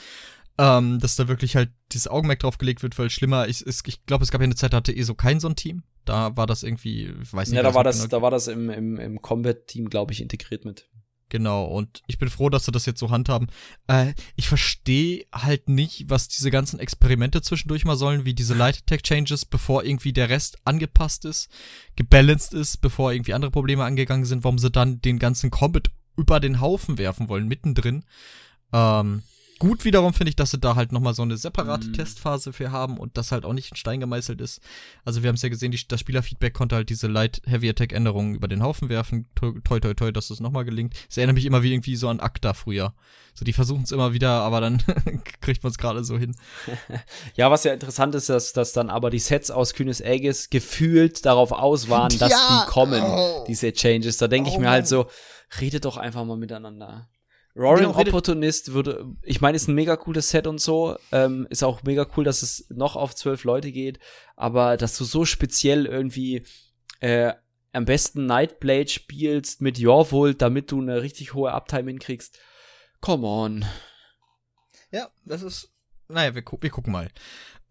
Ähm, 0.56 1.00
dass 1.00 1.16
da 1.16 1.26
wirklich 1.26 1.56
halt 1.56 1.72
dieses 1.90 2.06
Augenmerk 2.06 2.38
drauf 2.38 2.58
gelegt 2.58 2.84
wird, 2.84 2.96
weil 2.96 3.10
schlimmer, 3.10 3.48
ich, 3.48 3.66
ich, 3.66 3.80
ich 3.86 4.06
glaube, 4.06 4.22
es 4.22 4.30
gab 4.30 4.40
ja 4.40 4.44
eine 4.44 4.54
Zeit, 4.54 4.72
da 4.72 4.76
hatte 4.76 4.92
eh 4.92 5.02
so 5.02 5.14
kein 5.14 5.40
so 5.40 5.48
ein 5.48 5.56
Team. 5.56 5.82
Da 6.04 6.36
war 6.36 6.46
das 6.46 6.62
irgendwie, 6.62 7.06
ich 7.06 7.32
weiß 7.32 7.48
nicht. 7.48 7.56
Ja, 7.56 7.62
da 7.64 7.74
war 7.74 7.82
das, 7.82 7.96
genau- 7.96 8.08
da 8.08 8.22
war 8.22 8.30
das 8.30 8.46
im, 8.46 8.70
im, 8.70 8.98
im 9.00 9.20
Combat-Team, 9.20 9.90
glaube 9.90 10.12
ich, 10.12 10.20
integriert 10.20 10.64
mit. 10.64 10.88
Genau, 11.34 11.64
und 11.64 12.04
ich 12.06 12.18
bin 12.18 12.30
froh, 12.30 12.48
dass 12.48 12.64
sie 12.64 12.70
das 12.70 12.86
jetzt 12.86 13.00
so 13.00 13.10
handhaben. 13.10 13.48
Äh, 13.88 14.14
ich 14.36 14.46
verstehe 14.46 15.26
halt 15.32 15.68
nicht, 15.68 16.08
was 16.08 16.28
diese 16.28 16.48
ganzen 16.52 16.78
Experimente 16.78 17.42
zwischendurch 17.42 17.84
mal 17.84 17.96
sollen, 17.96 18.24
wie 18.24 18.34
diese 18.34 18.54
Light 18.54 18.78
Attack 18.78 19.02
Changes, 19.02 19.44
bevor 19.44 19.82
irgendwie 19.82 20.12
der 20.12 20.28
Rest 20.28 20.58
angepasst 20.64 21.24
ist, 21.24 21.50
gebalanced 21.96 22.54
ist, 22.54 22.76
bevor 22.76 23.12
irgendwie 23.12 23.34
andere 23.34 23.50
Probleme 23.50 23.82
angegangen 23.82 24.26
sind, 24.26 24.44
warum 24.44 24.60
sie 24.60 24.70
dann 24.70 25.00
den 25.00 25.18
ganzen 25.18 25.50
Combat 25.50 25.90
über 26.16 26.38
den 26.38 26.60
Haufen 26.60 26.98
werfen 26.98 27.28
wollen, 27.28 27.48
mittendrin. 27.48 28.04
Ähm, 28.72 29.24
gut 29.64 29.84
wiederum 29.84 30.12
finde 30.12 30.28
ich, 30.28 30.36
dass 30.36 30.50
sie 30.50 30.58
da 30.58 30.74
halt 30.76 30.92
nochmal 30.92 31.14
so 31.14 31.22
eine 31.22 31.36
separate 31.36 31.88
Mhm. 31.88 31.92
Testphase 31.94 32.52
für 32.52 32.70
haben 32.70 32.98
und 32.98 33.16
das 33.16 33.32
halt 33.32 33.44
auch 33.44 33.52
nicht 33.54 33.70
in 33.70 33.76
Stein 33.76 33.98
gemeißelt 34.00 34.40
ist. 34.40 34.60
Also 35.04 35.22
wir 35.22 35.28
haben 35.28 35.36
es 35.36 35.42
ja 35.42 35.48
gesehen, 35.48 35.70
die, 35.72 35.80
das 35.88 36.00
Spielerfeedback 36.00 36.52
konnte 36.52 36.76
halt 36.76 36.90
diese 36.90 37.06
Light 37.06 37.40
Heavy 37.46 37.68
Attack 37.70 37.92
Änderungen 37.92 38.34
über 38.34 38.46
den 38.48 38.62
Haufen 38.62 38.88
werfen. 38.90 39.26
Toi, 39.34 39.52
toi, 39.80 39.94
toi, 39.94 40.12
dass 40.12 40.28
das 40.28 40.40
nochmal 40.40 40.64
gelingt. 40.64 40.94
Es 41.08 41.16
erinnert 41.16 41.36
mich 41.36 41.46
immer 41.46 41.62
wie 41.62 41.72
irgendwie 41.72 41.96
so 41.96 42.08
an 42.08 42.20
Akta 42.20 42.52
früher. 42.52 42.94
So, 43.34 43.44
die 43.44 43.52
versuchen 43.52 43.82
es 43.84 43.90
immer 43.90 44.12
wieder, 44.12 44.30
aber 44.42 44.60
dann 44.60 44.82
kriegt 45.40 45.62
man 45.62 45.70
es 45.72 45.78
gerade 45.78 46.04
so 46.04 46.18
hin. 46.18 46.36
Ja, 47.36 47.50
was 47.50 47.64
ja 47.64 47.72
interessant 47.72 48.14
ist, 48.14 48.28
dass, 48.28 48.52
dass 48.52 48.72
dann 48.72 48.90
aber 48.90 49.10
die 49.10 49.18
Sets 49.18 49.50
aus 49.50 49.74
Kühnes 49.74 50.00
Aegis 50.02 50.50
gefühlt 50.50 51.24
darauf 51.26 51.50
aus 51.52 51.88
waren, 51.88 52.16
dass 52.18 52.30
Ja. 52.30 52.64
die 52.66 52.70
kommen, 52.70 53.02
Oh. 53.04 53.44
diese 53.48 53.72
Changes. 53.72 54.18
Da 54.18 54.28
denke 54.28 54.50
ich 54.50 54.56
Oh 54.56 54.60
mir 54.60 54.70
halt 54.70 54.86
so, 54.86 55.06
redet 55.60 55.84
doch 55.84 55.96
einfach 55.96 56.24
mal 56.24 56.36
miteinander. 56.36 57.08
Roaring 57.56 57.86
Genau, 57.86 57.98
redet- 57.98 58.08
Opportunist 58.12 58.72
würde, 58.72 59.06
ich 59.22 59.40
meine, 59.40 59.54
ist 59.56 59.68
ein 59.68 59.74
mega 59.74 59.96
cooles 59.96 60.30
Set 60.30 60.46
und 60.48 60.60
so, 60.60 60.96
ähm, 61.12 61.46
ist 61.50 61.62
auch 61.62 61.82
mega 61.84 62.06
cool, 62.16 62.24
dass 62.24 62.42
es 62.42 62.66
noch 62.70 62.96
auf 62.96 63.14
zwölf 63.14 63.44
Leute 63.44 63.70
geht, 63.70 64.00
aber 64.34 64.76
dass 64.76 64.98
du 64.98 65.04
so 65.04 65.24
speziell 65.24 65.86
irgendwie 65.86 66.44
äh, 67.00 67.32
am 67.72 67.84
besten 67.84 68.26
Nightblade 68.26 68.88
spielst 68.88 69.60
mit 69.60 69.78
Yorvold, 69.78 70.42
damit 70.42 70.70
du 70.72 70.80
eine 70.80 71.02
richtig 71.02 71.34
hohe 71.34 71.52
Uptime 71.52 71.90
hinkriegst. 71.90 72.38
Come 73.00 73.26
on. 73.26 73.64
Ja, 74.90 75.10
das 75.24 75.42
ist. 75.42 75.72
Naja, 76.08 76.34
wir, 76.34 76.42
gu 76.42 76.56
wir 76.60 76.70
gucken 76.70 76.92
mal. 76.92 77.08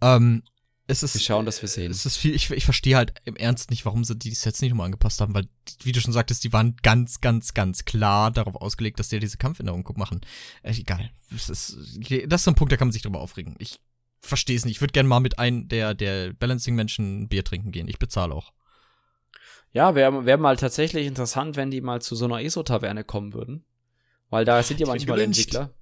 Ähm, 0.02 0.44
es 0.86 1.02
ist, 1.02 1.14
Wir 1.14 1.22
schauen, 1.22 1.46
dass 1.46 1.62
wir 1.62 1.70
sehen. 1.70 1.92
Es 1.92 2.06
ist 2.06 2.18
viel, 2.18 2.36
ich, 2.36 2.50
ich 2.52 2.66
verstehe 2.66 2.98
halt 2.98 3.14
im 3.24 3.38
Ernst 3.38 3.70
nicht, 3.70 3.86
warum 3.86 4.04
sie 4.04 4.18
die 4.18 4.34
Sets 4.34 4.62
nicht 4.62 4.72
nochmal 4.72 4.86
angepasst 4.86 5.22
haben, 5.22 5.34
weil, 5.34 5.48
wie 5.82 5.94
du 5.94 6.02
schon 6.02 6.12
sagtest, 6.12 6.44
die 6.44 6.52
waren 6.52 6.76
ganz, 6.84 7.22
ganz, 7.22 7.54
ganz 7.54 7.86
klar 7.86 8.32
darauf 8.32 8.56
ausgelegt, 8.56 9.00
dass 9.00 9.08
die 9.08 9.20
diese 9.20 9.38
Kampfänderung 9.38 9.88
machen. 9.96 10.22
Äh, 10.62 10.74
egal. 10.74 11.12
Das 11.32 11.50
ist, 11.50 11.78
das 12.28 12.42
ist 12.42 12.44
so 12.44 12.52
ein 12.52 12.56
Punkt, 12.56 12.74
da 12.74 12.78
kann 12.78 12.90
man 12.90 12.94
sich 12.94 13.02
drüber 13.02 13.22
aufregen. 13.22 13.56
Ich 13.60 13.80
verstehe 14.20 14.58
es 14.58 14.66
nicht. 14.66 14.76
Ich 14.76 14.82
würde 14.82 14.92
gerne 14.92 15.08
mal 15.08 15.22
mit 15.22 15.40
einem 15.40 15.70
der, 15.70 15.94
der 15.94 16.34
Balancing-Menschen 16.34 17.30
Bier 17.30 17.46
trinken 17.46 17.72
gehen. 17.72 17.88
Ich 17.88 18.00
bezahle 18.00 18.34
auch. 18.34 18.52
Ja, 19.72 19.96
wäre 19.96 20.26
wär 20.26 20.38
mal 20.38 20.58
tatsächlich 20.58 21.08
interessant, 21.08 21.56
wenn 21.56 21.72
die 21.72 21.82
mal 21.82 22.02
zu 22.02 22.16
so 22.16 22.26
einer 22.26 22.42
ESO-Taverne 22.42 23.04
kommen 23.04 23.34
würden. 23.34 23.64
Weil 24.30 24.46
da 24.46 24.62
sind 24.62 24.80
ja 24.80 24.88
manchmal. 24.88 25.20
Entwickler. 25.22 25.74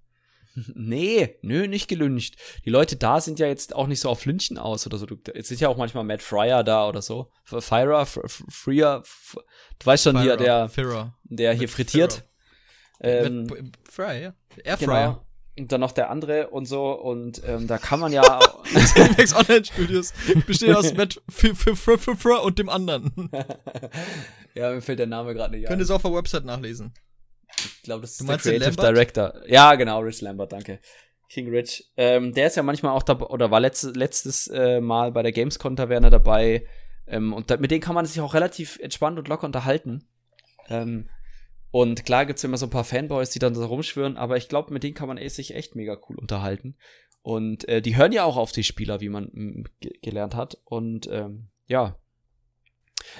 Nee, 0.74 1.38
nö, 1.42 1.68
nicht 1.68 1.88
gelünscht. 1.88 2.36
Die 2.66 2.70
Leute 2.70 2.96
da 2.96 3.22
sind 3.22 3.40
ja 3.40 3.48
jetzt 3.48 3.76
auch 3.76 3.88
nicht 3.88 4.00
so 4.02 4.10
auf 4.10 4.26
Lynchen 4.26 4.58
aus 4.58 4.86
oder 4.86 4.98
so. 4.98 5.06
Jetzt 5.34 5.48
sind 5.50 5.60
ja 5.62 5.70
auch 5.70 5.78
manchmal 5.78 6.04
Matt 6.04 6.22
Fryer 6.22 6.64
da 6.64 6.88
oder 6.88 7.02
so. 7.02 7.32
F- 7.50 7.64
Fyra, 7.64 8.02
F- 8.04 8.20
F- 8.24 8.44
Freer, 8.50 9.04
du 9.80 9.86
weißt 9.86 10.04
schon, 10.04 10.22
hier, 10.22 10.38
der, 10.38 10.70
Fira. 10.70 11.16
der 11.24 11.54
hier 11.54 11.70
frittiert. 11.70 12.24
Ähm, 13.00 13.44
Mit 13.46 13.78
Fry, 13.90 14.22
ja. 14.24 14.34
Airfryer. 14.64 14.78
genau. 15.08 15.26
Und 15.60 15.72
dann 15.72 15.82
noch 15.82 15.92
der 15.92 16.10
andere 16.10 16.50
und 16.50 16.66
so. 16.66 16.92
Und 16.92 17.42
ähm, 17.46 17.68
da 17.68 17.78
kann 17.78 18.00
man 18.00 18.12
ja. 18.14 18.40
Cinemax 18.94 19.36
Online 19.36 19.66
Studios 19.66 20.14
bestehen 20.48 20.76
aus 20.76 20.94
Matt 20.94 21.22
und 22.44 22.58
dem 22.60 22.70
anderen. 22.70 23.12
ja, 24.56 24.72
mir 24.72 24.82
fällt 24.82 25.00
der 25.00 25.08
Name 25.08 25.34
gerade 25.34 25.56
nicht 25.56 25.68
Könnt 25.68 25.80
ihr 25.80 25.82
ein. 25.82 25.86
es 25.86 25.92
auf 25.92 26.04
der 26.04 26.14
Website 26.14 26.46
nachlesen. 26.46 26.94
Ich 27.58 27.84
glaube, 27.84 28.02
das 28.02 28.20
ist 28.20 28.28
der 28.28 28.38
Creative? 28.38 28.76
Director. 28.76 29.34
Ja, 29.48 29.76
genau, 29.76 30.00
Rich 30.00 30.22
Lambert, 30.22 30.52
danke. 30.52 30.80
King 31.30 31.50
Rich. 31.50 31.90
Ähm, 31.96 32.34
der 32.34 32.48
ist 32.48 32.58
ja 32.58 32.64
manchmal 32.64 32.92
auch 32.92 33.04
dabei, 33.04 33.28
oder 33.28 33.52
war 33.52 33.60
letztes, 33.60 33.96
letztes 33.96 34.48
äh, 34.48 34.82
Mal 34.82 35.12
bei 35.12 35.24
der 35.24 35.32
Gamescom-Taverne 35.32 36.10
dabei. 36.10 36.68
Ähm, 37.08 37.34
und 37.34 37.50
da, 37.50 37.58
mit 37.58 37.72
denen 37.72 37.82
kann 37.82 37.96
man 37.96 38.06
sich 38.06 38.20
auch 38.20 38.34
relativ 38.34 38.78
entspannt 38.80 39.18
und 39.18 39.28
locker 39.28 39.46
unterhalten. 39.46 40.08
Ähm, 40.70 41.10
und 41.72 42.06
klar 42.06 42.26
gibt's 42.26 42.44
immer 42.44 42.58
so 42.58 42.66
ein 42.66 42.72
paar 42.72 42.84
Fanboys, 42.84 43.30
die 43.30 43.40
dann 43.40 43.56
so 43.56 43.66
rumschwören, 43.66 44.18
aber 44.18 44.36
ich 44.36 44.50
glaube, 44.50 44.74
mit 44.74 44.84
denen 44.84 44.94
kann 44.94 45.08
man 45.08 45.18
eh 45.18 45.30
sich 45.30 45.56
echt 45.56 45.76
mega 45.76 45.98
cool 46.10 46.18
unterhalten. 46.20 46.76
Und 47.22 47.68
äh, 47.70 47.82
die 47.82 47.96
hören 47.96 48.12
ja 48.12 48.26
auch 48.26 48.36
auf 48.36 48.52
die 48.52 48.64
Spieler, 48.64 49.00
wie 49.00 49.10
man 49.10 49.66
ge 49.80 49.94
gelernt 50.02 50.36
hat. 50.36 50.58
Und 50.66 51.08
ähm, 51.08 51.48
ja. 51.68 51.96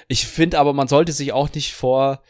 Ich 0.06 0.26
finde 0.26 0.58
aber, 0.58 0.74
man 0.74 0.88
sollte 0.88 1.12
sich 1.12 1.32
auch 1.32 1.52
nicht 1.54 1.72
vor 1.72 2.22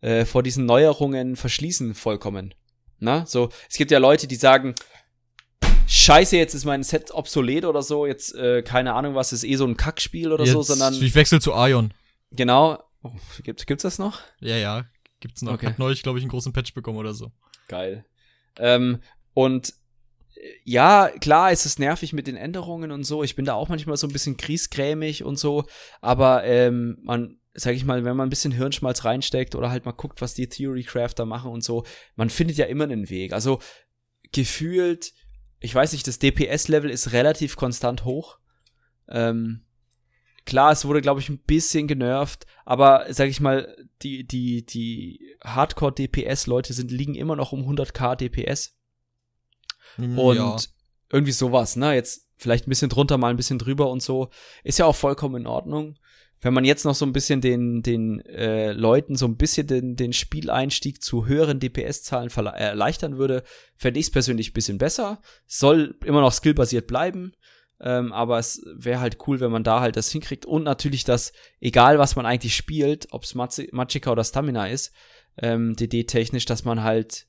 äh, 0.00 0.24
vor 0.24 0.42
diesen 0.42 0.66
Neuerungen 0.66 1.36
verschließen 1.36 1.94
vollkommen. 1.94 2.54
Na, 2.98 3.24
so, 3.26 3.48
es 3.68 3.76
gibt 3.76 3.90
ja 3.90 3.98
Leute, 3.98 4.26
die 4.26 4.36
sagen, 4.36 4.74
Scheiße, 5.86 6.36
jetzt 6.36 6.54
ist 6.54 6.64
mein 6.64 6.82
Set 6.84 7.12
obsolet 7.12 7.64
oder 7.64 7.82
so, 7.82 8.06
jetzt, 8.06 8.34
äh, 8.34 8.62
keine 8.62 8.94
Ahnung 8.94 9.14
was, 9.14 9.32
ist 9.32 9.42
eh 9.42 9.56
so 9.56 9.66
ein 9.66 9.76
Kackspiel 9.76 10.32
oder 10.32 10.44
Jetzt, 10.44 10.52
so, 10.52 10.62
sondern, 10.62 10.94
Ich 10.94 11.14
wechsle 11.14 11.40
zu 11.40 11.52
Ion. 11.52 11.92
genau, 12.30 12.78
oh, 13.02 13.10
gibt, 13.42 13.66
gibt's 13.66 13.82
das 13.82 13.98
noch? 13.98 14.20
Ja, 14.38 14.56
ja. 14.56 14.84
Gibt's 15.18 15.42
noch. 15.42 15.54
Okay. 15.54 15.66
Hat 15.66 15.78
neulich, 15.78 16.02
glaube 16.02 16.18
ich, 16.18 16.22
einen 16.22 16.30
großen 16.30 16.52
Patch 16.52 16.74
bekommen 16.74 16.98
oder 16.98 17.12
so. 17.12 17.32
Geil. 17.68 18.04
Ähm, 18.56 19.00
und 19.34 19.74
äh, 20.36 20.40
ja, 20.64 21.10
klar, 21.20 21.50
es 21.50 21.66
ist 21.66 21.78
nervig 21.80 22.12
mit 22.12 22.26
den 22.26 22.36
Änderungen 22.36 22.92
und 22.92 23.02
so. 23.04 23.24
Ich 23.24 23.34
bin 23.34 23.44
da 23.44 23.54
auch 23.54 23.68
manchmal 23.68 23.96
so 23.96 24.06
ein 24.06 24.12
bisschen 24.12 24.36
kriesgrämig 24.36 25.24
und 25.24 25.38
so. 25.38 25.64
Aber 26.00 26.44
ähm, 26.44 26.98
man, 27.02 27.39
sag 27.54 27.74
ich 27.74 27.84
mal, 27.84 28.04
wenn 28.04 28.16
man 28.16 28.28
ein 28.28 28.30
bisschen 28.30 28.52
Hirnschmalz 28.52 29.04
reinsteckt 29.04 29.54
oder 29.54 29.70
halt 29.70 29.84
mal 29.84 29.92
guckt, 29.92 30.20
was 30.20 30.34
die 30.34 30.48
Theory 30.48 30.84
Crafter 30.84 31.26
machen 31.26 31.50
und 31.50 31.64
so, 31.64 31.84
man 32.16 32.30
findet 32.30 32.56
ja 32.56 32.66
immer 32.66 32.84
einen 32.84 33.10
Weg. 33.10 33.32
Also 33.32 33.60
gefühlt, 34.32 35.12
ich 35.58 35.74
weiß 35.74 35.92
nicht, 35.92 36.06
das 36.06 36.18
DPS-Level 36.18 36.90
ist 36.90 37.12
relativ 37.12 37.56
konstant 37.56 38.04
hoch. 38.04 38.38
Ähm, 39.08 39.64
klar, 40.46 40.72
es 40.72 40.84
wurde, 40.84 41.00
glaube 41.00 41.20
ich, 41.20 41.28
ein 41.28 41.40
bisschen 41.40 41.88
genervt, 41.88 42.46
aber 42.64 43.06
sag 43.10 43.28
ich 43.28 43.40
mal, 43.40 43.76
die, 44.02 44.26
die, 44.26 44.64
die 44.64 45.36
Hardcore-DPS-Leute 45.42 46.72
sind, 46.72 46.90
liegen 46.90 47.14
immer 47.14 47.36
noch 47.36 47.52
um 47.52 47.68
100k 47.68 48.16
DPS. 48.16 48.76
Und 49.98 50.36
ja. 50.36 50.56
irgendwie 51.10 51.32
sowas, 51.32 51.76
ne? 51.76 51.94
Jetzt 51.94 52.28
vielleicht 52.36 52.66
ein 52.66 52.70
bisschen 52.70 52.88
drunter, 52.88 53.18
mal 53.18 53.28
ein 53.28 53.36
bisschen 53.36 53.58
drüber 53.58 53.90
und 53.90 54.02
so. 54.02 54.30
Ist 54.64 54.78
ja 54.78 54.86
auch 54.86 54.96
vollkommen 54.96 55.42
in 55.42 55.46
Ordnung. 55.46 55.98
Wenn 56.40 56.54
man 56.54 56.64
jetzt 56.64 56.84
noch 56.84 56.94
so 56.94 57.04
ein 57.04 57.12
bisschen 57.12 57.40
den, 57.40 57.82
den 57.82 58.20
äh, 58.24 58.72
Leuten 58.72 59.16
so 59.16 59.26
ein 59.26 59.36
bisschen 59.36 59.66
den, 59.66 59.94
den 59.96 60.12
Spieleinstieg 60.12 61.02
zu 61.02 61.26
höheren 61.26 61.60
DPS-Zahlen 61.60 62.30
äh, 62.30 62.60
erleichtern 62.60 63.18
würde, 63.18 63.42
fände 63.76 64.00
ich 64.00 64.06
es 64.06 64.12
persönlich 64.12 64.50
ein 64.50 64.54
bisschen 64.54 64.78
besser. 64.78 65.20
Soll 65.46 65.96
immer 66.04 66.22
noch 66.22 66.32
skillbasiert 66.32 66.86
bleiben. 66.86 67.32
Ähm, 67.82 68.12
aber 68.12 68.38
es 68.38 68.62
wäre 68.74 69.00
halt 69.00 69.18
cool, 69.26 69.40
wenn 69.40 69.50
man 69.50 69.64
da 69.64 69.80
halt 69.80 69.96
das 69.96 70.10
hinkriegt. 70.10 70.46
Und 70.46 70.64
natürlich, 70.64 71.04
dass, 71.04 71.32
egal 71.60 71.98
was 71.98 72.16
man 72.16 72.26
eigentlich 72.26 72.56
spielt, 72.56 73.08
ob 73.10 73.24
es 73.24 73.34
Magicka 73.34 74.10
oder 74.10 74.24
Stamina 74.24 74.68
ist, 74.68 74.92
ähm, 75.38 75.76
DD-technisch, 75.76 76.44
dass 76.44 76.64
man 76.64 76.82
halt, 76.82 77.26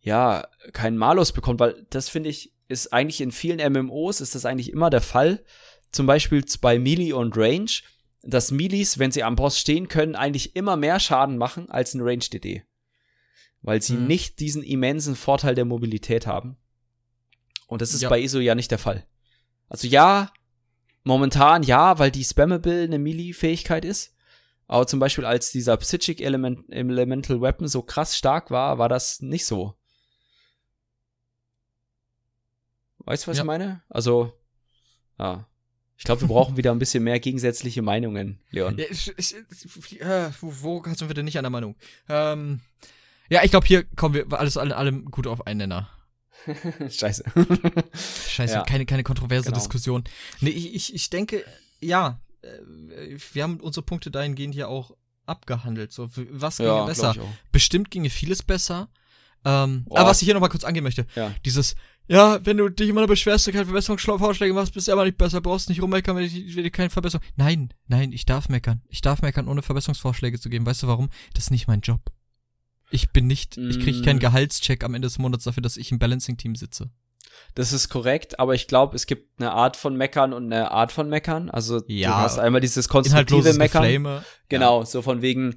ja, 0.00 0.48
keinen 0.72 0.96
Malus 0.96 1.32
bekommt, 1.32 1.60
weil 1.60 1.86
das 1.90 2.08
finde 2.08 2.30
ich, 2.30 2.52
ist 2.68 2.92
eigentlich 2.92 3.20
in 3.20 3.32
vielen 3.32 3.72
MMOs 3.72 4.20
ist 4.20 4.34
das 4.34 4.44
eigentlich 4.44 4.72
immer 4.72 4.90
der 4.90 5.00
Fall. 5.00 5.44
Zum 5.90 6.06
Beispiel 6.06 6.44
bei 6.60 6.78
Melee 6.78 7.12
und 7.12 7.36
Range, 7.36 7.70
dass 8.26 8.50
Melees, 8.50 8.98
wenn 8.98 9.12
sie 9.12 9.22
am 9.22 9.36
Boss 9.36 9.58
stehen 9.58 9.88
können, 9.88 10.14
eigentlich 10.16 10.56
immer 10.56 10.76
mehr 10.76 11.00
Schaden 11.00 11.38
machen 11.38 11.70
als 11.70 11.94
ein 11.94 12.00
Range-DD. 12.02 12.62
Weil 13.62 13.82
sie 13.82 13.94
Hm. 13.94 14.06
nicht 14.06 14.40
diesen 14.40 14.62
immensen 14.62 15.16
Vorteil 15.16 15.54
der 15.54 15.64
Mobilität 15.64 16.26
haben. 16.26 16.56
Und 17.66 17.82
das 17.82 17.94
ist 17.94 18.02
Ja. 18.02 18.08
bei 18.08 18.20
ISO 18.20 18.38
ja 18.38 18.54
nicht 18.54 18.70
der 18.70 18.78
Fall. 18.78 19.06
Also 19.68 19.88
ja, 19.88 20.32
momentan 21.02 21.62
ja, 21.62 21.98
weil 21.98 22.10
die 22.10 22.24
Spammable 22.24 22.82
eine 22.84 22.98
Melee-Fähigkeit 22.98 23.84
ist. 23.84 24.14
Aber 24.68 24.86
zum 24.86 24.98
Beispiel 25.00 25.24
als 25.24 25.50
dieser 25.52 25.76
Psychic 25.76 26.20
Element, 26.20 26.68
Elemental 26.72 27.40
Weapon 27.40 27.68
so 27.68 27.82
krass 27.82 28.16
stark 28.16 28.50
war, 28.50 28.78
war 28.78 28.88
das 28.88 29.20
nicht 29.20 29.46
so. 29.46 29.74
Weißt 32.98 33.24
du, 33.26 33.30
was 33.30 33.36
Ja. 33.36 33.42
ich 33.44 33.46
meine? 33.46 33.82
Also, 33.88 34.32
ja. 35.18 35.48
Ich 35.98 36.04
glaube, 36.04 36.20
wir 36.22 36.28
brauchen 36.28 36.56
wieder 36.56 36.72
ein 36.72 36.78
bisschen 36.78 37.02
mehr 37.04 37.18
gegensätzliche 37.20 37.80
Meinungen, 37.82 38.38
Leon. 38.50 38.76
Ja, 38.78 38.84
ich, 38.90 39.12
ich, 39.16 40.00
äh, 40.00 40.30
wo, 40.40 40.52
wo 40.60 40.82
sind 40.84 41.08
wir 41.08 41.14
denn 41.14 41.24
nicht 41.24 41.38
einer 41.38 41.50
Meinung? 41.50 41.74
Ähm, 42.08 42.60
ja, 43.30 43.42
ich 43.44 43.50
glaube, 43.50 43.66
hier 43.66 43.84
kommen 43.84 44.14
wir 44.14 44.38
alles 44.38 44.56
alle, 44.56 44.76
allem 44.76 45.06
gut 45.10 45.26
auf 45.26 45.46
einen 45.46 45.58
Nenner. 45.58 45.88
Scheiße. 46.90 47.24
Scheiße, 48.28 48.54
Ja. 48.54 48.62
keine, 48.62 48.86
keine 48.86 49.02
kontroverse 49.04 49.46
Genau. 49.46 49.56
Diskussion. 49.56 50.04
Nee, 50.40 50.50
ich, 50.50 50.74
ich, 50.74 50.94
ich 50.94 51.10
denke, 51.10 51.44
ja, 51.80 52.20
äh, 52.42 53.16
wir 53.32 53.42
haben 53.42 53.58
unsere 53.60 53.84
Punkte 53.84 54.10
dahingehend 54.10 54.54
ja 54.54 54.66
auch 54.68 54.94
abgehandelt. 55.24 55.92
So, 55.92 56.08
was 56.30 56.58
ginge 56.58 56.68
ja, 56.68 56.84
besser? 56.84 57.14
Bestimmt 57.52 57.90
ginge 57.90 58.10
vieles 58.10 58.42
besser. 58.42 58.88
Ähm, 59.44 59.86
aber 59.90 60.08
was 60.10 60.20
ich 60.22 60.26
hier 60.26 60.34
nochmal 60.34 60.50
kurz 60.50 60.64
angehen 60.64 60.84
möchte, 60.84 61.06
Ja. 61.14 61.34
dieses, 61.44 61.74
ja, 62.08 62.38
wenn 62.44 62.56
du 62.56 62.68
dich 62.68 62.88
immer 62.88 63.00
nur 63.00 63.08
beschwerst, 63.08 63.46
du 63.46 63.52
keine 63.52 63.64
Verbesserungsvorschläge 63.64 64.54
machst, 64.54 64.74
bist 64.74 64.88
du 64.88 64.92
aber 64.92 65.04
nicht 65.04 65.18
besser, 65.18 65.40
brauchst 65.40 65.68
nicht 65.68 65.82
rummeckern, 65.82 66.16
wenn 66.16 66.24
ich, 66.24 66.54
wenn 66.56 66.64
ich 66.64 66.72
keine 66.72 66.90
Verbesserung. 66.90 67.24
Nein, 67.36 67.72
nein, 67.88 68.12
ich 68.12 68.24
darf 68.26 68.48
meckern. 68.48 68.82
Ich 68.88 69.00
darf 69.00 69.22
meckern, 69.22 69.48
ohne 69.48 69.62
Verbesserungsvorschläge 69.62 70.38
zu 70.38 70.48
geben. 70.48 70.66
Weißt 70.66 70.82
du 70.82 70.86
warum? 70.86 71.10
Das 71.34 71.44
ist 71.44 71.50
nicht 71.50 71.66
mein 71.68 71.80
Job. 71.80 72.00
Ich 72.90 73.10
bin 73.10 73.26
nicht, 73.26 73.56
ich 73.56 73.80
kriege 73.80 73.98
Mm. 73.98 74.04
keinen 74.04 74.18
Gehaltscheck 74.20 74.84
am 74.84 74.94
Ende 74.94 75.06
des 75.06 75.18
Monats 75.18 75.42
dafür, 75.44 75.62
dass 75.62 75.76
ich 75.76 75.90
im 75.90 75.98
Balancing-Team 75.98 76.54
sitze. 76.54 76.90
Das 77.56 77.72
ist 77.72 77.88
korrekt, 77.88 78.38
aber 78.38 78.54
ich 78.54 78.68
glaube, 78.68 78.94
es 78.94 79.06
gibt 79.06 79.40
eine 79.40 79.52
Art 79.52 79.76
von 79.76 79.96
Meckern 79.96 80.32
und 80.32 80.44
eine 80.52 80.70
Art 80.70 80.92
von 80.92 81.08
Meckern. 81.08 81.50
Also 81.50 81.82
Ja, 81.88 82.10
du 82.10 82.16
hast 82.16 82.38
einmal 82.38 82.60
dieses 82.60 82.88
konstruktive 82.88 83.52
Meckern. 83.54 83.82
Geflame. 83.82 84.24
Genau, 84.48 84.84
so 84.84 85.02
von 85.02 85.20
wegen 85.22 85.56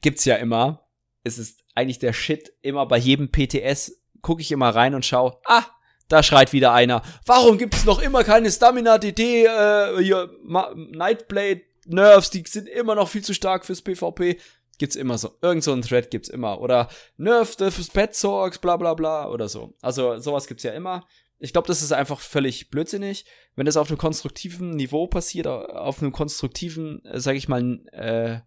gibt's 0.00 0.24
ja 0.24 0.36
immer. 0.36 0.82
Es 1.22 1.38
ist 1.38 1.60
eigentlich 1.74 1.98
der 1.98 2.12
Shit 2.12 2.52
immer 2.62 2.86
bei 2.86 2.96
jedem 2.98 3.28
PTS 3.30 4.00
gucke 4.24 4.42
ich 4.42 4.50
immer 4.50 4.70
rein 4.70 4.96
und 4.96 5.06
schau, 5.06 5.40
ah, 5.44 5.62
da 6.08 6.22
schreit 6.22 6.52
wieder 6.52 6.72
einer. 6.72 7.02
Warum 7.24 7.58
gibt's 7.58 7.84
noch 7.84 8.00
immer 8.00 8.24
keine 8.24 8.50
Stamina 8.50 8.98
DD 8.98 9.44
äh, 9.44 10.02
hier 10.02 10.30
Ma 10.42 10.72
Nightblade 10.74 11.62
Nerves, 11.86 12.30
die 12.30 12.42
sind 12.46 12.68
immer 12.68 12.94
noch 12.94 13.08
viel 13.08 13.22
zu 13.22 13.34
stark 13.34 13.64
fürs 13.64 13.82
PvP. 13.82 14.38
Gibt's 14.78 14.96
immer 14.96 15.18
so. 15.18 15.30
Irgend 15.40 15.62
so 15.62 15.72
ein 15.72 15.82
Thread 15.82 16.10
gibt's 16.10 16.28
immer 16.28 16.60
oder 16.60 16.88
Nerf 17.16 17.56
fürs 17.56 17.90
Pet 17.90 18.14
Sorgs, 18.14 18.58
bla 18.58 18.76
bla 18.76 18.94
bla 18.94 19.28
oder 19.28 19.48
so. 19.48 19.74
Also 19.80 20.18
sowas 20.18 20.46
gibt's 20.46 20.64
ja 20.64 20.72
immer. 20.72 21.06
Ich 21.38 21.52
glaube, 21.52 21.68
das 21.68 21.82
ist 21.82 21.92
einfach 21.92 22.20
völlig 22.20 22.70
blödsinnig. 22.70 23.26
Wenn 23.54 23.66
das 23.66 23.76
auf 23.76 23.88
einem 23.88 23.98
konstruktiven 23.98 24.70
Niveau 24.70 25.06
passiert, 25.06 25.46
auf 25.46 26.00
einem 26.00 26.12
konstruktiven, 26.12 27.04
äh, 27.04 27.20
sag 27.20 27.36
ich 27.36 27.48
mal, 27.48 27.80
äh, 27.92 28.40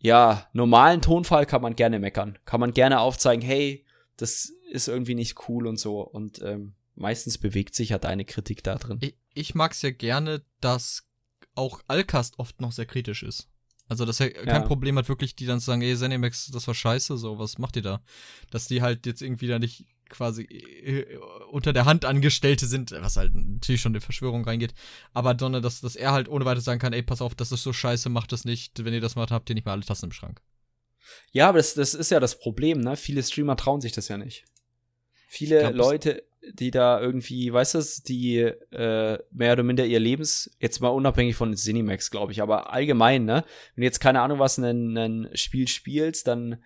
ja, 0.00 0.48
normalen 0.52 1.00
Tonfall 1.00 1.46
kann 1.46 1.62
man 1.62 1.76
gerne 1.76 1.98
meckern. 1.98 2.38
Kann 2.44 2.60
man 2.60 2.72
gerne 2.72 3.00
aufzeigen, 3.00 3.44
hey, 3.44 3.84
das 4.18 4.52
ist 4.70 4.88
irgendwie 4.88 5.14
nicht 5.14 5.48
cool 5.48 5.66
und 5.66 5.78
so. 5.78 6.00
Und 6.02 6.42
ähm, 6.42 6.74
meistens 6.94 7.38
bewegt 7.38 7.74
sich 7.74 7.90
ja 7.90 7.98
deine 7.98 8.26
Kritik 8.26 8.62
da 8.62 8.74
drin. 8.74 8.98
Ich, 9.00 9.16
ich 9.32 9.54
mag's 9.54 9.80
ja 9.80 9.90
gerne, 9.90 10.42
dass 10.60 11.04
auch 11.54 11.80
Alcast 11.88 12.38
oft 12.38 12.60
noch 12.60 12.72
sehr 12.72 12.86
kritisch 12.86 13.22
ist. 13.22 13.48
Also, 13.88 14.04
dass 14.04 14.20
er 14.20 14.30
kein 14.30 14.62
Ja. 14.62 14.66
Problem 14.66 14.98
hat, 14.98 15.08
wirklich, 15.08 15.34
die 15.34 15.46
dann 15.46 15.60
zu 15.60 15.66
sagen, 15.66 15.80
ey, 15.80 15.96
Zenimax, 15.96 16.50
das 16.50 16.66
war 16.66 16.74
scheiße, 16.74 17.16
so, 17.16 17.38
was 17.38 17.56
macht 17.56 17.76
ihr 17.76 17.82
da? 17.82 18.02
Dass 18.50 18.68
die 18.68 18.82
halt 18.82 19.06
jetzt 19.06 19.22
irgendwie 19.22 19.46
da 19.46 19.58
nicht 19.58 19.86
quasi 20.10 20.42
äh, 20.42 21.16
unter 21.50 21.72
der 21.72 21.84
Hand 21.84 22.04
Angestellte 22.04 22.66
sind, 22.66 22.90
was 22.92 23.16
halt 23.16 23.34
natürlich 23.34 23.80
schon 23.80 23.94
in 23.94 24.00
Verschwörung 24.00 24.44
reingeht, 24.44 24.74
aber 25.12 25.36
sondern, 25.38 25.62
dass, 25.62 25.80
dass 25.80 25.96
er 25.96 26.12
halt 26.12 26.28
ohne 26.28 26.44
weiteres 26.44 26.64
sagen 26.64 26.80
kann, 26.80 26.92
ey, 26.92 27.02
pass 27.02 27.22
auf, 27.22 27.34
das 27.34 27.52
ist 27.52 27.62
so 27.62 27.72
scheiße, 27.72 28.08
macht 28.08 28.32
das 28.32 28.44
nicht, 28.44 28.84
wenn 28.84 28.94
ihr 28.94 29.00
das 29.00 29.16
macht, 29.16 29.30
habt 29.30 29.48
ihr 29.50 29.54
nicht 29.54 29.64
mal 29.64 29.72
alle 29.72 29.84
Tassen 29.84 30.06
im 30.06 30.12
Schrank. 30.12 30.40
Ja, 31.32 31.48
aber 31.48 31.58
das, 31.58 31.74
das 31.74 31.94
ist 31.94 32.10
ja 32.10 32.20
das 32.20 32.38
Problem, 32.38 32.80
ne? 32.80 32.96
Viele 32.96 33.22
Streamer 33.22 33.56
trauen 33.56 33.80
sich 33.80 33.92
das 33.92 34.08
ja 34.08 34.16
nicht. 34.16 34.44
Viele 35.28 35.60
glaub, 35.60 35.74
Leute, 35.74 36.24
die 36.52 36.70
da 36.70 37.00
irgendwie, 37.00 37.52
weißt 37.52 37.74
du, 37.74 37.82
die 38.06 38.38
äh, 38.38 39.18
mehr 39.30 39.52
oder 39.52 39.62
minder 39.62 39.84
ihr 39.84 40.00
Lebens, 40.00 40.50
jetzt 40.58 40.80
mal 40.80 40.88
unabhängig 40.88 41.36
von 41.36 41.54
Cinemax, 41.54 42.10
glaube 42.10 42.32
ich, 42.32 42.40
aber 42.40 42.72
allgemein, 42.72 43.24
ne? 43.24 43.44
Wenn 43.74 43.82
du 43.82 43.86
jetzt 43.86 44.00
keine 44.00 44.22
Ahnung 44.22 44.38
was, 44.38 44.58
ein, 44.58 44.96
ein 44.96 45.28
Spiel 45.34 45.68
spielst, 45.68 46.26
dann 46.26 46.62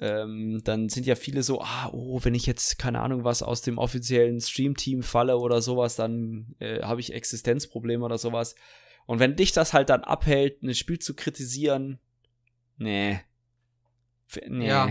ähm, 0.00 0.62
dann 0.64 0.88
sind 0.88 1.06
ja 1.06 1.14
viele 1.14 1.42
so, 1.42 1.60
ah, 1.60 1.90
oh, 1.92 2.20
wenn 2.22 2.34
ich 2.34 2.46
jetzt, 2.46 2.78
keine 2.78 3.00
Ahnung, 3.00 3.24
was 3.24 3.42
aus 3.42 3.60
dem 3.60 3.76
offiziellen 3.76 4.40
Stream-Team 4.40 5.02
falle 5.02 5.36
oder 5.36 5.60
sowas, 5.60 5.94
dann 5.94 6.54
äh, 6.58 6.82
habe 6.82 7.00
ich 7.00 7.12
Existenzprobleme 7.12 8.04
oder 8.04 8.16
sowas. 8.16 8.54
Und 9.06 9.18
wenn 9.18 9.36
dich 9.36 9.52
das 9.52 9.74
halt 9.74 9.90
dann 9.90 10.02
abhält, 10.02 10.62
ein 10.62 10.74
Spiel 10.74 10.98
zu 10.98 11.14
kritisieren, 11.14 11.98
nee. 12.78 13.20
Nee. 14.48 14.68
Ja. 14.68 14.88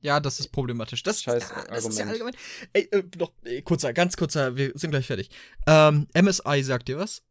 Ja, 0.00 0.18
das 0.18 0.40
ist 0.40 0.48
problematisch. 0.48 1.04
Das, 1.04 1.22
Scheiß 1.22 1.50
ja, 1.54 1.64
das 1.68 1.86
ist 1.86 1.96
ja 1.98 2.06
allgemein. 2.06 2.34
Ey, 2.72 2.88
äh, 2.90 3.04
noch, 3.18 3.30
ey, 3.44 3.62
kurzer, 3.62 3.92
ganz 3.92 4.16
kurzer, 4.16 4.56
wir 4.56 4.72
sind 4.74 4.90
gleich 4.90 5.06
fertig. 5.06 5.30
Ähm, 5.66 6.08
MSI 6.12 6.62
sagt 6.64 6.88
dir 6.88 6.98
was? 6.98 7.22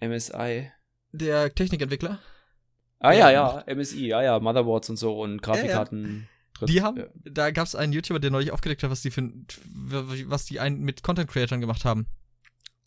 MSI. 0.00 0.70
Der 1.12 1.52
Technikentwicker? 1.54 2.20
Ah 3.00 3.12
Ja, 3.12 3.30
ja, 3.30 3.64
ja, 3.66 3.74
MSI, 3.74 4.06
ja, 4.06 4.22
ja, 4.22 4.38
Motherboards 4.40 4.88
und 4.90 4.96
so 4.96 5.20
und 5.20 5.42
Grafikkarten. 5.42 6.28
drin. 6.54 6.68
Die 6.68 6.80
haben, 6.80 6.96
Ja. 6.98 7.06
da 7.24 7.50
gab 7.50 7.66
es 7.66 7.74
einen 7.74 7.92
YouTuber, 7.92 8.20
der 8.20 8.30
neulich 8.30 8.52
aufgedeckt 8.52 8.84
hat, 8.84 8.90
was 8.90 9.02
die 9.02 9.10
für, 9.10 9.22
was 10.30 10.44
die 10.46 10.60
einen 10.60 10.80
mit 10.80 11.02
Content 11.02 11.28
Creatern 11.28 11.60
gemacht 11.60 11.84
haben. 11.84 12.06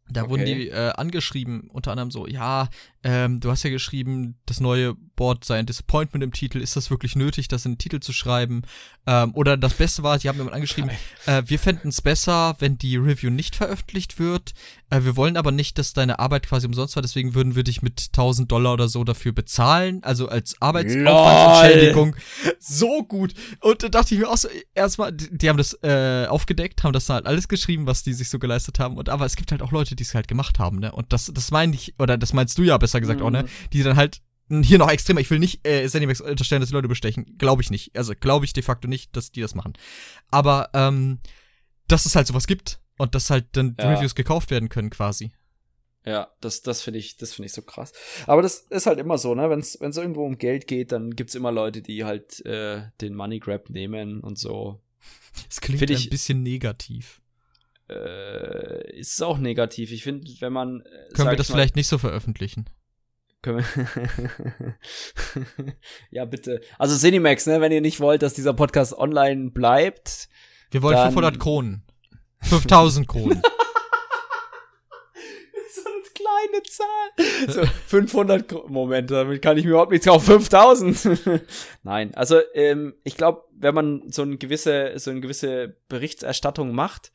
Da 0.10 0.22
Okay. 0.22 0.30
wurden 0.30 0.46
die 0.46 0.70
äh, 0.70 0.92
angeschrieben, 0.92 1.70
unter 1.72 1.92
anderem 1.92 2.12
so, 2.12 2.28
ja, 2.28 2.70
ähm, 3.04 3.40
du 3.40 3.52
hast 3.52 3.64
ja 3.64 3.70
geschrieben, 3.70 4.36
das 4.46 4.60
neue 4.60 4.96
Board 5.16 5.44
sei 5.46 5.58
ein 5.60 5.66
Disappointment 5.66 6.24
im 6.24 6.32
Titel. 6.32 6.60
Ist 6.60 6.76
das 6.76 6.90
wirklich 6.90 7.16
nötig, 7.16 7.48
das 7.48 7.66
in 7.66 7.74
den 7.74 7.78
Titel 7.78 8.00
zu 8.00 8.14
schreiben? 8.14 8.64
Ähm, 9.06 9.32
oder 9.34 9.58
das 9.58 9.74
Beste 9.74 10.04
war, 10.04 10.18
sie 10.20 10.30
haben 10.30 10.38
jemand 10.38 10.56
angeschrieben, 10.56 10.92
äh, 11.26 11.44
wir 11.46 11.60
fänden 11.60 11.90
es 11.90 12.02
besser, 12.02 12.56
wenn 12.60 12.78
die 12.78 12.98
Review 12.98 13.30
nicht 13.30 13.56
veröffentlicht 13.56 14.20
wird. 14.20 14.54
Äh, 14.90 15.04
wir 15.04 15.16
wollen 15.16 15.36
aber 15.36 15.52
nicht, 15.52 15.78
dass 15.78 15.94
deine 15.94 16.20
Arbeit 16.20 16.48
quasi 16.48 16.66
umsonst 16.66 16.96
war, 16.96 17.02
deswegen 17.02 17.36
würden 17.36 17.56
wir 17.56 17.64
dich 17.64 17.82
mit 17.82 18.08
1000 18.08 18.52
Dollar 18.52 18.74
oder 18.74 18.88
so 18.88 19.04
dafür 19.04 19.34
bezahlen, 19.34 20.02
also 20.04 20.30
als 20.30 20.62
Arbeitsaufwandsentschädigung. 20.62 22.16
So 22.60 23.04
gut. 23.04 23.34
Und 23.62 23.84
da 23.84 23.90
dachte 23.90 24.14
ich 24.14 24.22
mir 24.22 24.30
auch 24.30 24.38
so, 24.38 24.48
erstmal, 24.74 25.12
die, 25.12 25.38
die 25.38 25.50
haben 25.50 25.58
das 25.58 25.78
äh, 25.84 26.26
aufgedeckt, 26.28 26.84
haben 26.84 26.94
das 26.94 27.10
halt 27.10 27.26
alles 27.26 27.48
geschrieben, 27.48 27.86
was 27.86 28.04
die 28.04 28.14
sich 28.14 28.30
so 28.30 28.40
geleistet 28.40 28.80
haben. 28.80 28.98
Und 28.98 29.10
aber 29.10 29.26
es 29.26 29.36
gibt 29.36 29.52
halt 29.52 29.62
auch 29.62 29.72
Leute, 29.72 29.96
die 29.96 30.04
es 30.04 30.16
halt 30.16 30.28
gemacht 30.28 30.60
haben, 30.60 30.80
ne? 30.80 30.92
Und 30.92 31.12
das, 31.12 31.32
das 31.34 31.52
meine 31.52 31.74
ich, 31.76 31.96
oder 32.00 32.18
das 32.18 32.34
meinst 32.34 32.58
du 32.58 32.64
ja 32.64 32.78
besser 32.78 33.02
gesagt 33.02 33.22
auch, 33.22 33.32
ne? 33.32 33.46
Die 33.74 33.84
dann 33.84 33.98
halt 33.98 34.22
hier 34.50 34.78
noch 34.78 34.90
extremer. 34.90 35.20
Ich 35.20 35.30
will 35.30 35.40
nicht 35.40 35.68
äh, 35.68 35.88
Zenimax 35.90 36.22
unterstellen, 36.22 36.62
dass 36.62 36.70
die 36.70 36.76
Leute 36.76 36.88
bestechen. 36.88 37.38
Glaube 37.38 37.62
ich 37.62 37.70
nicht. 37.70 37.98
Also 37.98 38.14
glaube 38.18 38.46
ich 38.46 38.54
de 38.54 38.64
facto 38.64 38.88
nicht, 38.88 39.16
dass 39.16 39.32
die 39.32 39.42
das 39.42 39.56
machen. 39.56 39.74
Aber 40.32 40.70
ähm, 40.74 41.20
dass 41.88 42.06
es 42.06 42.16
halt 42.16 42.28
sowas 42.28 42.48
gibt 42.48 42.80
und 42.98 43.16
dass 43.16 43.30
halt 43.30 43.46
dann 43.54 43.76
Ja. 43.80 43.94
Reviews 43.94 44.16
gekauft 44.16 44.52
werden 44.52 44.70
können 44.70 44.90
quasi. 44.90 45.32
Ja, 46.06 46.32
das, 46.40 46.62
das 46.62 46.82
finde 46.82 47.00
ich, 47.00 47.18
das 47.18 47.34
finde 47.34 47.48
ich 47.48 47.54
so 47.54 47.62
krass. 47.62 47.92
Aber 48.28 48.42
das 48.42 48.60
ist 48.70 48.86
halt 48.86 48.98
immer 48.98 49.18
so, 49.18 49.36
ne? 49.36 49.50
Wenn 49.50 49.60
es 49.60 49.76
irgendwo 49.76 50.26
um 50.26 50.38
Geld 50.38 50.66
geht, 50.68 50.94
dann 50.94 51.12
gibt's 51.12 51.36
immer 51.36 51.52
Leute, 51.52 51.82
die 51.82 52.06
halt 52.06 52.46
äh, 52.46 52.84
den 53.02 53.14
Money 53.14 53.40
Grab 53.40 53.70
nehmen 53.70 54.22
und 54.22 54.40
so. 54.40 54.80
Es 55.50 55.60
klingt 55.60 55.80
Find 55.80 55.92
ein 55.92 55.98
ich- 55.98 56.10
bisschen 56.10 56.44
negativ. 56.44 57.22
Äh, 57.90 58.98
ist 59.00 59.22
auch 59.22 59.38
negativ. 59.38 59.92
Ich 59.92 60.04
finde, 60.04 60.30
wenn 60.40 60.52
man. 60.54 60.82
äh, 60.82 61.14
Können 61.14 61.30
wir 61.30 61.36
das 61.38 61.50
mal- 61.50 61.56
vielleicht 61.56 61.76
nicht 61.76 61.88
so 61.88 61.98
veröffentlichen? 61.98 62.70
Können 63.42 63.60
wir 63.64 64.76
ja, 66.12 66.26
bitte. 66.26 66.62
Also 66.78 66.98
Cinemax, 66.98 67.46
ne, 67.48 67.62
wenn 67.62 67.72
ihr 67.72 67.82
nicht 67.82 68.00
wollt, 68.00 68.22
dass 68.22 68.34
dieser 68.34 68.54
Podcast 68.54 68.94
online 68.98 69.52
bleibt. 69.52 70.30
Wir 70.72 70.82
wollen 70.82 70.96
Dann- 70.96 71.08
500 71.10 71.40
Kronen. 71.40 71.84
5000 72.42 73.08
Kronen. 73.08 73.42
So 75.70 75.82
eine 75.90 76.02
kleine 76.14 76.64
Zahl. 76.64 77.66
So 77.66 77.72
500 77.88 78.48
Gro- 78.48 78.68
Moment, 78.68 79.12
damit 79.12 79.42
kann 79.42 79.58
ich 79.58 79.66
mir 79.66 79.72
überhaupt 79.72 79.92
nichts 79.92 80.08
kaufen. 80.08 80.26
5000. 80.26 81.42
Nein, 81.84 82.16
also 82.16 82.40
ähm, 82.54 82.96
ich 83.04 83.18
glaube, 83.18 83.44
wenn 83.52 83.76
man 83.76 84.04
so 84.10 84.22
eine 84.22 84.38
gewisse 84.38 84.94
so 84.98 85.12
eine 85.12 85.20
gewisse 85.20 85.76
Berichterstattung 85.90 86.74
macht, 86.74 87.12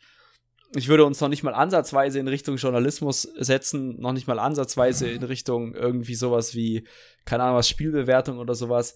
ich 0.77 0.89
würde 0.89 1.05
uns 1.05 1.21
noch 1.21 1.29
nicht 1.29 1.43
mal 1.43 1.55
ansatzweise 1.55 2.19
in 2.19 2.29
Richtung 2.29 2.57
Journalismus 2.57 3.23
setzen, 3.23 3.99
noch 4.01 4.13
nicht 4.13 4.27
mal 4.29 4.39
ansatzweise 4.39 5.09
in 5.11 5.23
Richtung 5.23 5.75
irgendwie 5.75 6.15
sowas 6.15 6.55
wie 6.55 6.87
keine 7.25 7.45
Ahnung 7.45 7.57
was 7.57 7.69
Spielbewertung 7.69 8.39
oder 8.39 8.55
sowas. 8.55 8.95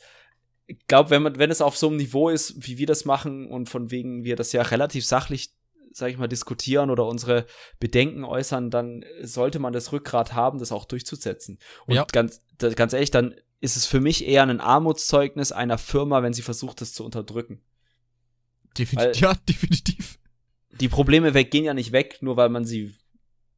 Ich 0.66 0.86
glaube, 0.86 1.10
wenn 1.10 1.22
man 1.22 1.38
wenn 1.38 1.50
es 1.50 1.62
auf 1.62 1.76
so 1.76 1.88
einem 1.88 1.96
Niveau 1.96 2.28
ist, 2.28 2.66
wie 2.66 2.78
wir 2.78 2.86
das 2.86 3.04
machen 3.04 3.50
und 3.50 3.68
von 3.68 3.90
wegen 3.90 4.22
wir 4.24 4.36
das 4.36 4.52
ja 4.52 4.62
relativ 4.62 5.04
sachlich 5.06 5.54
sag 5.96 6.10
ich 6.10 6.18
mal, 6.18 6.28
diskutieren 6.28 6.90
oder 6.90 7.06
unsere 7.06 7.46
Bedenken 7.80 8.22
äußern, 8.22 8.70
dann 8.70 9.02
sollte 9.22 9.58
man 9.58 9.72
das 9.72 9.92
Rückgrat 9.92 10.34
haben, 10.34 10.58
das 10.58 10.70
auch 10.70 10.84
durchzusetzen. 10.84 11.58
Und 11.86 11.94
Ja. 11.94 12.04
ganz, 12.12 12.42
ganz 12.58 12.92
ehrlich, 12.92 13.10
dann 13.10 13.34
ist 13.60 13.78
es 13.78 13.86
für 13.86 14.00
mich 14.00 14.26
eher 14.26 14.42
ein 14.42 14.60
Armutszeugnis 14.60 15.52
einer 15.52 15.78
Firma, 15.78 16.22
wenn 16.22 16.34
sie 16.34 16.42
versucht, 16.42 16.82
das 16.82 16.92
zu 16.92 17.02
unterdrücken. 17.02 17.62
Definitiv. 18.76 19.22
Ja, 19.22 19.34
definitiv. 19.48 20.18
Die 20.80 20.90
Probleme 20.90 21.32
weg 21.32 21.50
gehen 21.50 21.64
ja 21.64 21.72
nicht 21.72 21.92
weg, 21.92 22.18
nur 22.20 22.36
weil 22.36 22.50
man 22.50 22.66
sie. 22.66 22.94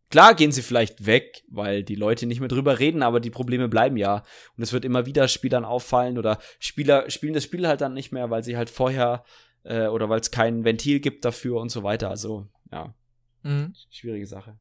Klar 0.08 0.34
gehen 0.36 0.52
sie 0.52 0.62
vielleicht 0.62 1.06
weg, 1.06 1.42
weil 1.48 1.82
die 1.82 1.96
Leute 1.96 2.26
nicht 2.26 2.38
mehr 2.38 2.48
drüber 2.48 2.78
reden, 2.78 3.02
aber 3.02 3.18
die 3.18 3.30
Probleme 3.30 3.68
bleiben 3.68 3.96
ja. 3.96 4.22
Und 4.56 4.62
es 4.62 4.72
wird 4.72 4.84
immer 4.84 5.06
wieder 5.06 5.26
Spielern 5.26 5.64
auffallen 5.64 6.18
oder 6.18 6.38
Spieler 6.60 7.10
spielen 7.10 7.34
das 7.34 7.42
Spiel 7.42 7.66
halt 7.66 7.80
dann 7.80 7.94
nicht 7.94 8.12
mehr, 8.12 8.30
weil 8.30 8.44
sie 8.44 8.56
halt 8.56 8.70
vorher 8.70 9.24
äh, 9.68 9.86
oder 9.86 10.08
weil 10.08 10.20
es 10.20 10.30
kein 10.30 10.64
Ventil 10.64 10.98
gibt 11.00 11.24
dafür 11.24 11.60
und 11.60 11.70
so 11.70 11.82
weiter. 11.82 12.08
Also, 12.10 12.46
ja. 12.72 12.94
Mhm. 13.42 13.74
Schwierige 13.90 14.26
Sache. 14.26 14.58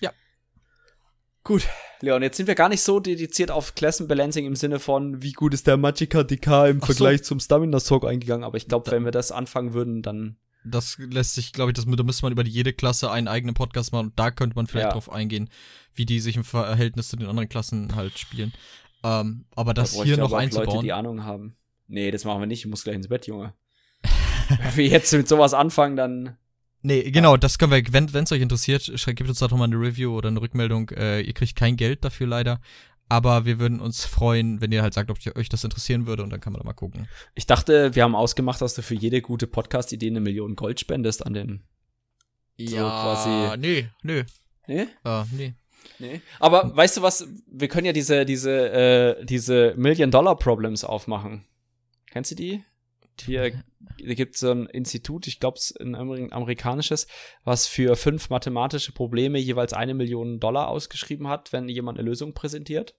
Ja. 0.00 0.10
Gut, 1.44 1.66
Leon, 2.00 2.22
jetzt 2.22 2.36
sind 2.36 2.46
wir 2.46 2.54
gar 2.54 2.68
nicht 2.68 2.82
so 2.82 3.00
dediziert 3.00 3.50
auf 3.50 3.74
Klassenbalancing 3.74 4.44
im 4.46 4.56
Sinne 4.56 4.78
von, 4.78 5.22
wie 5.22 5.32
gut 5.32 5.54
ist 5.54 5.66
der 5.66 5.76
Magicka 5.76 6.22
DK 6.22 6.46
im 6.68 6.78
Ach 6.82 6.86
so. 6.86 6.92
Vergleich 6.92 7.22
zum 7.22 7.40
Stamina 7.40 7.78
Talk 7.78 8.04
eingegangen, 8.06 8.44
aber 8.44 8.56
ich 8.56 8.68
glaube, 8.68 8.90
wenn 8.90 9.04
wir 9.04 9.12
das 9.12 9.32
anfangen 9.32 9.72
würden, 9.72 10.02
dann 10.02 10.36
Das 10.64 10.98
lässt 10.98 11.34
sich, 11.34 11.52
glaube 11.52 11.70
ich, 11.70 11.74
das, 11.76 11.86
da 11.86 12.02
müsste 12.02 12.24
man 12.24 12.32
über 12.32 12.44
jede 12.44 12.72
Klasse 12.72 13.10
einen 13.10 13.28
eigenen 13.28 13.54
Podcast 13.54 13.92
machen 13.92 14.08
und 14.08 14.18
da 14.18 14.30
könnte 14.30 14.56
man 14.56 14.66
vielleicht 14.66 14.88
Ja. 14.88 14.92
drauf 14.92 15.10
eingehen, 15.10 15.48
wie 15.94 16.04
die 16.04 16.20
sich 16.20 16.36
im 16.36 16.44
Verhältnis 16.44 17.08
zu 17.08 17.16
den 17.16 17.26
anderen 17.28 17.48
Klassen 17.48 17.94
halt 17.96 18.18
spielen. 18.18 18.52
Ähm, 19.02 19.46
aber 19.56 19.72
das 19.72 19.96
da 19.96 20.04
hier 20.04 20.18
noch 20.18 20.26
aber 20.32 20.36
auch 20.36 20.40
Leute, 20.42 20.58
einzubauen. 20.60 20.84
die 20.84 20.92
Ahnung 20.92 21.24
haben. 21.24 21.56
Nee, 21.86 22.10
das 22.10 22.24
machen 22.24 22.40
wir 22.40 22.46
nicht, 22.46 22.60
ich 22.60 22.66
muss 22.66 22.84
gleich 22.84 22.96
ins 22.96 23.08
Bett, 23.08 23.26
Junge. 23.26 23.54
wenn 24.62 24.76
wir 24.76 24.86
jetzt 24.86 25.12
mit 25.12 25.28
sowas 25.28 25.54
anfangen, 25.54 25.96
dann 25.96 26.36
Nee, 26.82 27.10
genau, 27.10 27.36
das 27.36 27.58
können 27.58 27.72
wir, 27.72 27.82
wenn 27.92 28.24
es 28.24 28.32
euch 28.32 28.40
interessiert, 28.40 28.82
schreibt, 28.98 29.18
gebt 29.18 29.28
uns 29.28 29.38
da 29.40 29.48
doch 29.48 29.56
mal 29.58 29.64
eine 29.64 29.76
Review 29.76 30.16
oder 30.16 30.28
eine 30.28 30.40
Rückmeldung. 30.40 30.88
Äh, 30.90 31.20
ihr 31.20 31.34
kriegt 31.34 31.54
kein 31.54 31.76
Geld 31.76 32.04
dafür 32.04 32.26
leider. 32.26 32.58
Aber 33.06 33.44
wir 33.44 33.58
würden 33.58 33.80
uns 33.80 34.06
freuen, 34.06 34.60
wenn 34.62 34.72
ihr 34.72 34.82
halt 34.82 34.94
sagt, 34.94 35.10
ob 35.10 35.18
euch 35.36 35.48
das 35.50 35.64
interessieren 35.64 36.06
würde 36.06 36.22
und 36.22 36.30
dann 36.30 36.40
kann 36.40 36.52
man 36.54 36.60
da 36.60 36.64
mal 36.64 36.72
gucken. 36.72 37.06
Ich 37.34 37.44
dachte, 37.44 37.94
wir 37.94 38.04
haben 38.04 38.14
ausgemacht, 38.14 38.62
dass 38.62 38.74
du 38.74 38.82
für 38.82 38.94
jede 38.94 39.20
gute 39.20 39.46
Podcast-Idee 39.46 40.06
eine 40.06 40.20
Million 40.20 40.54
Gold 40.56 40.80
spendest 40.80 41.26
an 41.26 41.34
den. 41.34 41.62
So 42.58 42.76
quasi- 42.76 43.58
Nee, 43.58 43.88
nö. 44.02 44.22
Nee? 44.66 44.86
Äh, 45.04 45.24
nee. 45.36 45.54
Nee. 45.98 46.20
Aber 46.38 46.74
weißt 46.76 46.96
du 46.98 47.02
was? 47.02 47.26
Wir 47.50 47.68
können 47.68 47.86
ja 47.86 47.92
diese, 47.92 48.24
diese, 48.24 48.70
äh, 49.20 49.24
diese 49.26 49.74
Million-Dollar-Problems 49.76 50.84
aufmachen. 50.84 51.44
Kennst 52.10 52.30
du 52.30 52.36
die? 52.36 52.62
Hier 53.26 53.52
gibt 54.14 54.36
so 54.36 54.50
ein 54.50 54.66
Institut, 54.66 55.26
ich 55.26 55.40
glaube, 55.40 55.58
es 55.58 55.70
ist 55.70 55.80
ein 55.80 55.94
Amer- 55.94 56.32
amerikanisches, 56.32 57.06
was 57.44 57.66
für 57.66 57.96
fünf 57.96 58.30
mathematische 58.30 58.92
Probleme 58.92 59.38
jeweils 59.38 59.72
eine 59.72 59.94
Million 59.94 60.40
Dollar 60.40 60.68
ausgeschrieben 60.68 61.28
hat, 61.28 61.52
wenn 61.52 61.68
jemand 61.68 61.98
eine 61.98 62.08
Lösung 62.08 62.34
präsentiert. 62.34 62.94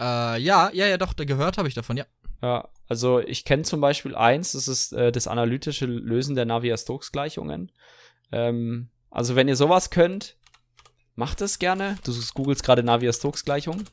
Äh, 0.00 0.40
ja, 0.40 0.70
ja, 0.72 0.86
ja, 0.86 0.96
doch, 0.96 1.12
da 1.12 1.24
gehört 1.24 1.58
habe 1.58 1.68
ich 1.68 1.74
davon, 1.74 1.96
ja. 1.96 2.06
Ja, 2.42 2.68
also 2.86 3.18
ich 3.20 3.44
kenne 3.44 3.62
zum 3.62 3.80
Beispiel 3.80 4.14
eins, 4.14 4.52
das 4.52 4.68
ist 4.68 4.92
äh, 4.92 5.10
das 5.10 5.26
analytische 5.26 5.86
Lösen 5.86 6.36
der 6.36 6.44
Navier-Stokes-Gleichungen. 6.44 7.72
Ähm, 8.30 8.90
also 9.10 9.34
wenn 9.34 9.48
ihr 9.48 9.56
sowas 9.56 9.90
könnt, 9.90 10.36
macht 11.16 11.40
es 11.40 11.58
gerne. 11.58 11.98
Du 12.04 12.12
googelst 12.34 12.62
gerade 12.62 12.82
Navier-Stokes-Gleichung. 12.82 13.84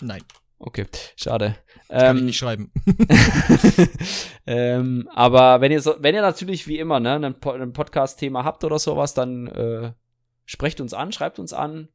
Nein, 0.00 0.22
Okay, 0.62 0.86
schade. 1.16 1.56
Kann 1.90 2.16
ich 2.16 2.20
Ähm, 2.20 2.26
nicht 2.26 2.38
schreiben. 2.38 2.72
ähm, 4.46 5.08
aber 5.14 5.60
wenn 5.60 5.72
ihr 5.72 5.80
so, 5.80 5.94
wenn 5.98 6.14
ihr 6.14 6.22
natürlich 6.22 6.66
wie 6.66 6.78
immer 6.78 7.00
ne, 7.00 7.14
ein, 7.16 7.34
Po- 7.40 7.52
ein 7.52 7.72
Podcast-Thema 7.72 8.44
habt 8.44 8.64
oder 8.64 8.78
sowas, 8.78 9.14
dann 9.14 9.46
äh, 9.48 9.92
sprecht 10.44 10.80
uns 10.80 10.94
an, 10.94 11.12
schreibt 11.12 11.38
uns 11.38 11.52
an. 11.52 11.88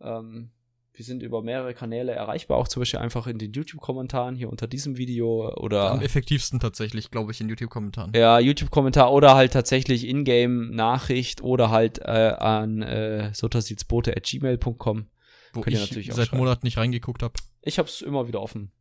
Ähm, 0.00 0.50
wir 0.96 1.04
sind 1.04 1.24
über 1.24 1.42
mehrere 1.42 1.74
Kanäle 1.74 2.12
erreichbar, 2.12 2.56
auch 2.56 2.68
zum 2.68 2.80
Beispiel 2.82 3.00
einfach 3.00 3.26
in 3.26 3.36
den 3.38 3.52
YouTube-Kommentaren 3.52 4.36
hier 4.36 4.48
unter 4.48 4.68
diesem 4.68 4.96
Video 4.96 5.52
oder 5.56 5.90
Am 5.90 6.00
effektivsten 6.02 6.60
tatsächlich, 6.60 7.10
glaube 7.10 7.32
ich, 7.32 7.40
in 7.40 7.48
YouTube-Kommentaren. 7.48 8.12
ja, 8.14 8.38
YouTube-Kommentar 8.38 9.12
oder 9.12 9.34
halt 9.34 9.52
tatsächlich 9.52 10.06
Ingame-Nachricht 10.06 11.42
oder 11.42 11.70
halt 11.70 11.98
äh, 11.98 12.34
an 12.38 12.82
äh, 12.82 13.30
sotasilsbote.gmail.com. 13.34 15.06
Wo 15.54 15.60
könnt 15.60 15.76
ich 15.76 16.12
seit 16.12 16.28
schreiben. 16.28 16.38
Monaten 16.38 16.66
nicht 16.66 16.76
reingeguckt 16.76 17.22
habe. 17.22 17.34
Ich 17.62 17.78
hab's 17.78 18.00
immer 18.00 18.28
wieder 18.28 18.40
offen. 18.42 18.72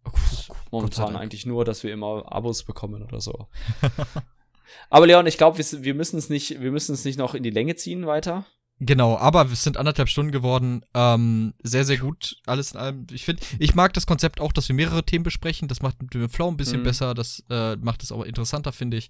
Momentan 0.72 1.16
eigentlich 1.16 1.46
nur, 1.46 1.64
dass 1.66 1.84
wir 1.84 1.94
immer 1.94 2.24
Abos 2.32 2.64
bekommen 2.64 3.04
oder 3.04 3.22
so. 3.22 3.48
Aber 4.90 5.08
Leon, 5.08 5.28
ich 5.28 5.38
glaube, 5.38 5.58
wir, 5.58 5.84
wir 5.84 5.94
müssen 5.94 6.18
es 6.18 6.30
nicht, 6.30 6.62
wir 6.62 6.72
müssen 6.72 6.94
es 6.94 7.06
nicht 7.06 7.18
noch 7.18 7.36
in 7.36 7.44
die 7.44 7.50
Länge 7.52 7.76
ziehen 7.76 8.06
weiter. 8.08 8.46
Genau, 8.80 9.16
aber 9.18 9.46
es 9.46 9.64
sind 9.64 9.78
anderthalb 9.78 10.10
Stunden 10.10 10.32
geworden. 10.32 10.84
Ähm, 10.96 11.54
sehr, 11.62 11.86
sehr 11.86 11.98
gut. 11.98 12.38
Alles 12.48 12.72
in 12.74 12.80
allem. 12.80 13.08
Ich 13.12 13.24
finde, 13.24 13.44
ich 13.60 13.76
mag 13.76 13.94
das 13.94 14.08
Konzept 14.08 14.42
auch, 14.42 14.52
dass 14.52 14.68
wir 14.68 14.76
mehrere 14.76 15.04
Themen 15.06 15.24
besprechen. 15.24 15.68
Das 15.68 15.82
macht 15.82 15.98
dem 16.14 16.28
Flow 16.28 16.48
ein 16.50 16.58
bisschen 16.58 16.80
Mhm. 16.80 16.84
besser. 16.84 17.14
Das 17.14 17.44
äh, 17.50 17.76
macht 17.78 18.04
es 18.04 18.12
auch 18.12 18.24
interessanter, 18.24 18.74
finde 18.74 18.98
ich. 18.98 19.10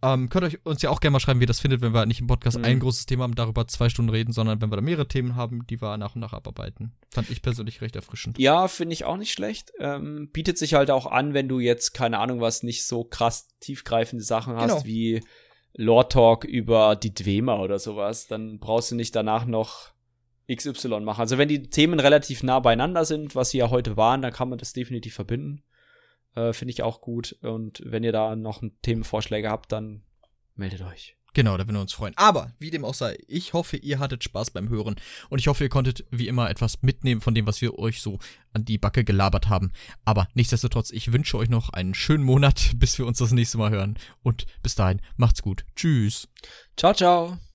Ähm, 0.00 0.28
könnt 0.28 0.44
euch 0.44 0.64
uns 0.64 0.80
ja 0.82 0.90
auch 0.90 1.00
gerne 1.00 1.12
mal 1.12 1.20
schreiben, 1.20 1.40
wie 1.40 1.44
ihr 1.44 1.48
das 1.48 1.58
findet, 1.58 1.80
wenn 1.80 1.92
wir 1.92 2.06
nicht 2.06 2.20
im 2.20 2.28
Podcast 2.28 2.56
Mhm. 2.58 2.64
ein 2.64 2.78
großes 2.80 3.06
Thema 3.06 3.24
haben, 3.24 3.34
darüber 3.34 3.66
zwei 3.66 3.88
Stunden 3.88 4.10
reden, 4.10 4.32
sondern 4.32 4.60
wenn 4.62 4.70
wir 4.70 4.76
da 4.76 4.82
mehrere 4.82 5.08
Themen 5.08 5.34
haben, 5.34 5.66
die 5.66 5.82
wir 5.82 5.96
nach 5.96 6.14
und 6.14 6.20
nach 6.20 6.32
abarbeiten. 6.32 6.92
Fand 7.10 7.30
ich 7.30 7.42
persönlich 7.42 7.80
recht 7.80 7.96
erfrischend. 7.96 8.38
Ja, 8.38 8.68
finde 8.68 8.92
ich 8.92 9.04
auch 9.04 9.16
nicht 9.16 9.32
schlecht. 9.32 9.72
Ähm, 9.80 10.30
bietet 10.32 10.56
sich 10.56 10.74
halt 10.74 10.90
auch 10.92 11.06
an, 11.06 11.34
wenn 11.34 11.48
du 11.48 11.58
jetzt, 11.58 11.94
keine 11.94 12.18
Ahnung, 12.20 12.40
was 12.40 12.62
nicht 12.62 12.84
so 12.84 13.02
krass 13.02 13.48
tiefgreifende 13.60 14.24
Sachen 14.24 14.54
hast, 14.54 14.70
Genau. 14.72 14.84
wie 14.84 15.20
Lore 15.74 16.08
Talk 16.08 16.44
über 16.44 16.94
die 16.96 17.12
Dwemer 17.14 17.58
oder 17.60 17.78
sowas, 17.80 18.26
dann 18.28 18.58
brauchst 18.60 18.90
du 18.92 18.94
nicht 18.94 19.16
danach 19.16 19.46
noch 19.46 19.90
XY 20.50 21.00
machen. 21.00 21.20
Also 21.20 21.38
wenn 21.38 21.48
die 21.48 21.68
Themen 21.70 22.00
relativ 22.00 22.42
nah 22.42 22.60
beieinander 22.60 23.04
sind, 23.04 23.34
was 23.34 23.50
sie 23.50 23.58
ja 23.58 23.70
heute 23.70 23.96
waren, 23.96 24.22
dann 24.22 24.32
kann 24.32 24.48
man 24.48 24.58
das 24.58 24.72
definitiv 24.72 25.14
verbinden. 25.14 25.62
Äh, 26.34 26.52
Finde 26.52 26.72
ich 26.72 26.82
auch 26.82 27.00
gut. 27.00 27.36
Und 27.42 27.82
wenn 27.84 28.04
ihr 28.04 28.12
da 28.12 28.36
noch 28.36 28.62
Themenvorschläge 28.82 29.50
habt, 29.50 29.72
dann 29.72 30.02
meldet 30.54 30.82
euch. 30.82 31.18
Genau, 31.34 31.56
da 31.56 31.66
würden 31.66 31.76
wir 31.76 31.82
uns 31.82 31.92
freuen. 31.92 32.14
Aber, 32.16 32.52
wie 32.58 32.70
dem 32.70 32.84
auch 32.84 32.94
sei, 32.94 33.16
ich 33.28 33.52
hoffe, 33.52 33.76
ihr 33.76 33.98
hattet 33.98 34.24
Spaß 34.24 34.50
beim 34.50 34.68
Hören 34.70 34.96
und 35.28 35.38
ich 35.38 35.46
hoffe, 35.46 35.64
ihr 35.64 35.70
konntet 35.70 36.04
wie 36.10 36.26
immer 36.26 36.50
etwas 36.50 36.82
mitnehmen 36.82 37.20
von 37.20 37.34
dem, 37.34 37.46
was 37.46 37.60
wir 37.60 37.78
euch 37.78 38.00
so 38.00 38.18
an 38.52 38.64
die 38.64 38.78
Backe 38.78 39.04
gelabert 39.04 39.48
haben. 39.48 39.72
Aber 40.04 40.26
nichtsdestotrotz, 40.34 40.90
ich 40.90 41.12
wünsche 41.12 41.36
euch 41.38 41.48
noch 41.48 41.68
einen 41.68 41.94
schönen 41.94 42.24
Monat, 42.24 42.72
bis 42.76 42.98
wir 42.98 43.06
uns 43.06 43.18
das 43.18 43.32
nächste 43.32 43.58
Mal 43.58 43.70
hören. 43.70 43.98
Und 44.22 44.46
bis 44.62 44.74
dahin, 44.74 45.00
macht's 45.16 45.42
gut. 45.42 45.64
Tschüss. 45.76 46.28
Ciao, 46.76 46.94
ciao. 46.94 47.38